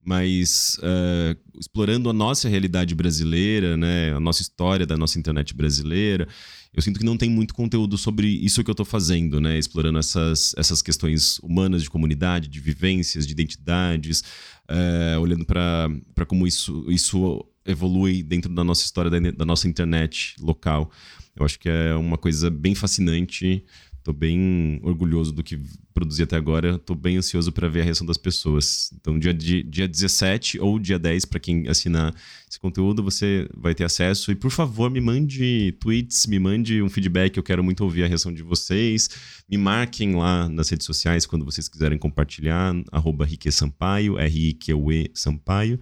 mas 0.06 0.78
uh, 0.80 1.60
explorando 1.60 2.10
a 2.10 2.14
nossa 2.14 2.48
realidade 2.48 2.94
brasileira, 2.94 3.76
né, 3.76 4.14
a 4.14 4.20
nossa 4.20 4.42
história 4.42 4.86
da 4.86 4.96
nossa 4.96 5.18
internet 5.18 5.54
brasileira, 5.56 6.28
eu 6.72 6.82
sinto 6.82 7.00
que 7.00 7.06
não 7.06 7.18
tem 7.18 7.30
muito 7.30 7.54
conteúdo 7.54 7.98
sobre 7.98 8.28
isso 8.28 8.64
que 8.64 8.70
eu 8.70 8.74
estou 8.74 8.86
fazendo, 8.86 9.42
né, 9.42 9.58
explorando 9.58 9.98
essas, 9.98 10.54
essas 10.58 10.82
questões 10.82 11.40
humanas 11.40 11.82
de 11.82 11.90
comunidade, 11.90 12.48
de 12.48 12.60
vivências, 12.60 13.26
de 13.26 13.34
identidades, 13.34 14.22
uh, 14.70 15.20
olhando 15.20 15.46
para 15.46 16.26
como 16.28 16.46
isso, 16.46 16.86
isso 16.90 17.44
evolui 17.66 18.22
dentro 18.22 18.54
da 18.54 18.64
nossa 18.64 18.84
história, 18.84 19.10
da, 19.10 19.32
da 19.32 19.46
nossa 19.46 19.68
internet 19.68 20.36
local. 20.40 20.92
Eu 21.36 21.46
acho 21.46 21.58
que 21.58 21.68
é 21.68 21.96
uma 21.96 22.18
coisa 22.18 22.50
bem 22.52 22.76
fascinante 22.76 23.64
Tô 24.06 24.14
bem 24.14 24.80
orgulhoso 24.84 25.32
do 25.32 25.42
que 25.42 25.60
produzi 25.92 26.22
até 26.22 26.36
agora. 26.36 26.78
Tô 26.78 26.94
bem 26.94 27.18
ansioso 27.18 27.52
para 27.52 27.68
ver 27.68 27.82
a 27.82 27.86
reação 27.86 28.06
das 28.06 28.18
pessoas. 28.18 28.92
Então, 28.94 29.18
dia, 29.18 29.34
dia 29.34 29.88
17 29.88 30.60
ou 30.60 30.78
dia 30.78 31.00
10, 31.00 31.26
para 31.26 31.40
quem 31.40 31.68
assinar 31.68 32.14
esse 32.48 32.60
conteúdo, 32.60 33.02
você 33.02 33.50
vai 33.52 33.74
ter 33.74 33.84
acesso. 33.84 34.32
E, 34.32 34.36
por 34.36 34.52
favor, 34.52 34.92
me 34.92 35.02
mande 35.02 35.72
tweets, 35.80 36.28
me 36.28 36.38
mande 36.38 36.84
um 36.84 36.88
feedback. 36.88 37.36
Eu 37.36 37.42
quero 37.42 37.64
muito 37.64 37.84
ouvir 37.84 38.04
a 38.04 38.08
reação 38.08 38.32
de 38.32 38.44
vocês. 38.44 39.10
Me 39.50 39.58
marquem 39.58 40.16
lá 40.16 40.48
nas 40.50 40.70
redes 40.70 40.86
sociais 40.86 41.26
quando 41.26 41.44
vocês 41.44 41.68
quiserem 41.68 41.98
compartilhar. 41.98 42.76
Arroba 42.92 43.26
Rique 43.26 43.52
Sampaio, 43.52 44.20
R-I-Q-U-E 44.20 45.10
Sampaio. 45.16 45.80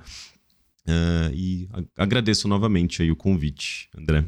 Uh, 0.88 1.34
e 1.34 1.68
agradeço 1.98 2.48
novamente 2.48 3.02
aí 3.02 3.12
o 3.12 3.18
convite, 3.18 3.90
André. 3.94 4.24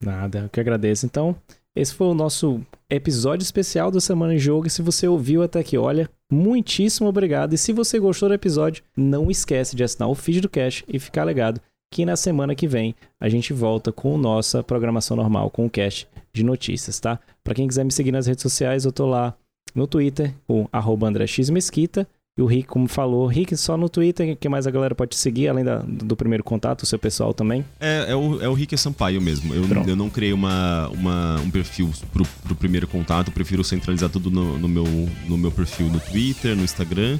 Nada, 0.00 0.40
eu 0.40 0.48
que 0.48 0.58
agradeço. 0.58 1.06
Então, 1.06 1.40
esse 1.76 1.92
foi 1.92 2.06
o 2.06 2.14
nosso 2.14 2.60
episódio 2.88 3.44
especial 3.44 3.90
do 3.90 4.00
Semana 4.00 4.34
em 4.34 4.38
Jogo. 4.38 4.66
E 4.66 4.70
se 4.70 4.80
você 4.80 5.06
ouviu 5.06 5.42
até 5.42 5.60
aqui, 5.60 5.76
olha, 5.76 6.08
muitíssimo 6.32 7.08
obrigado. 7.08 7.52
E 7.52 7.58
se 7.58 7.72
você 7.72 7.98
gostou 7.98 8.30
do 8.30 8.34
episódio, 8.34 8.82
não 8.96 9.30
esquece 9.30 9.76
de 9.76 9.84
assinar 9.84 10.08
o 10.08 10.14
feed 10.14 10.40
do 10.40 10.48
Cash 10.48 10.82
e 10.88 10.98
ficar 10.98 11.26
ligado 11.26 11.60
que 11.92 12.06
na 12.06 12.16
semana 12.16 12.54
que 12.54 12.66
vem 12.66 12.94
a 13.20 13.28
gente 13.28 13.52
volta 13.52 13.92
com 13.92 14.16
nossa 14.16 14.62
programação 14.62 15.16
normal, 15.16 15.50
com 15.50 15.66
o 15.66 15.70
Cash 15.70 16.06
de 16.32 16.42
notícias, 16.42 16.98
tá? 16.98 17.20
Para 17.44 17.54
quem 17.54 17.68
quiser 17.68 17.84
me 17.84 17.92
seguir 17.92 18.12
nas 18.12 18.26
redes 18.26 18.42
sociais, 18.42 18.84
eu 18.84 18.92
tô 18.92 19.06
lá 19.06 19.34
no 19.74 19.86
Twitter, 19.86 20.34
com 20.46 20.66
arroba 20.72 21.06
André 21.06 21.26
X 21.26 21.50
Mesquita. 21.50 22.08
E 22.38 22.42
o 22.42 22.44
Rick, 22.44 22.68
como 22.68 22.86
falou, 22.86 23.26
Rick, 23.26 23.56
só 23.56 23.78
no 23.78 23.88
Twitter, 23.88 24.36
que 24.36 24.46
mais 24.46 24.66
a 24.66 24.70
galera 24.70 24.94
pode 24.94 25.16
seguir, 25.16 25.48
além 25.48 25.64
da, 25.64 25.78
do 25.78 26.14
primeiro 26.14 26.44
contato, 26.44 26.82
o 26.82 26.86
seu 26.86 26.98
pessoal 26.98 27.32
também? 27.32 27.64
É, 27.80 28.06
é, 28.10 28.14
o, 28.14 28.42
é 28.42 28.46
o 28.46 28.52
Rick 28.52 28.76
Sampaio 28.76 29.22
mesmo. 29.22 29.54
Eu, 29.54 29.64
eu 29.88 29.96
não 29.96 30.10
criei 30.10 30.34
uma, 30.34 30.86
uma, 30.88 31.40
um 31.40 31.50
perfil 31.50 31.90
pro, 32.12 32.26
pro 32.44 32.54
primeiro 32.54 32.86
contato, 32.86 33.32
prefiro 33.32 33.64
centralizar 33.64 34.10
tudo 34.10 34.30
no, 34.30 34.58
no, 34.58 34.68
meu, 34.68 34.84
no 35.26 35.38
meu 35.38 35.50
perfil 35.50 35.86
no 35.86 35.98
Twitter, 35.98 36.54
no 36.54 36.62
Instagram. 36.62 37.18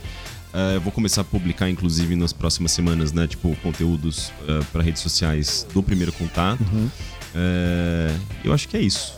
Uh, 0.52 0.80
vou 0.80 0.92
começar 0.92 1.22
a 1.22 1.24
publicar, 1.24 1.70
inclusive, 1.70 2.14
nas 2.14 2.34
próximas 2.34 2.72
semanas, 2.72 3.10
né? 3.14 3.26
Tipo, 3.26 3.56
conteúdos 3.62 4.28
uh, 4.42 4.62
para 4.70 4.82
redes 4.82 5.00
sociais 5.00 5.66
do 5.72 5.82
primeiro 5.82 6.12
contato. 6.12 6.60
Uhum. 6.60 6.90
Uh, 7.34 8.20
eu 8.44 8.52
acho 8.52 8.68
que 8.68 8.76
é 8.76 8.82
isso. 8.82 9.14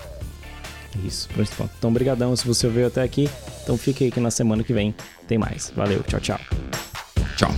Isso, 1.05 1.29
principal. 1.29 1.69
Então, 1.77 1.93
brigadão 1.93 2.35
se 2.37 2.47
você 2.47 2.69
veio 2.69 2.87
até 2.87 3.03
aqui. 3.03 3.29
Então, 3.63 3.77
fique 3.77 4.05
aí 4.05 4.11
que 4.11 4.21
na 4.21 4.31
semana 4.31 4.65
que 4.65 4.73
vem 4.73 4.95
tem 5.29 5.39
mais. 5.39 5.71
Valeu, 5.77 6.03
tchau, 6.03 6.19
tchau. 6.19 6.41
Tchau. 7.37 7.55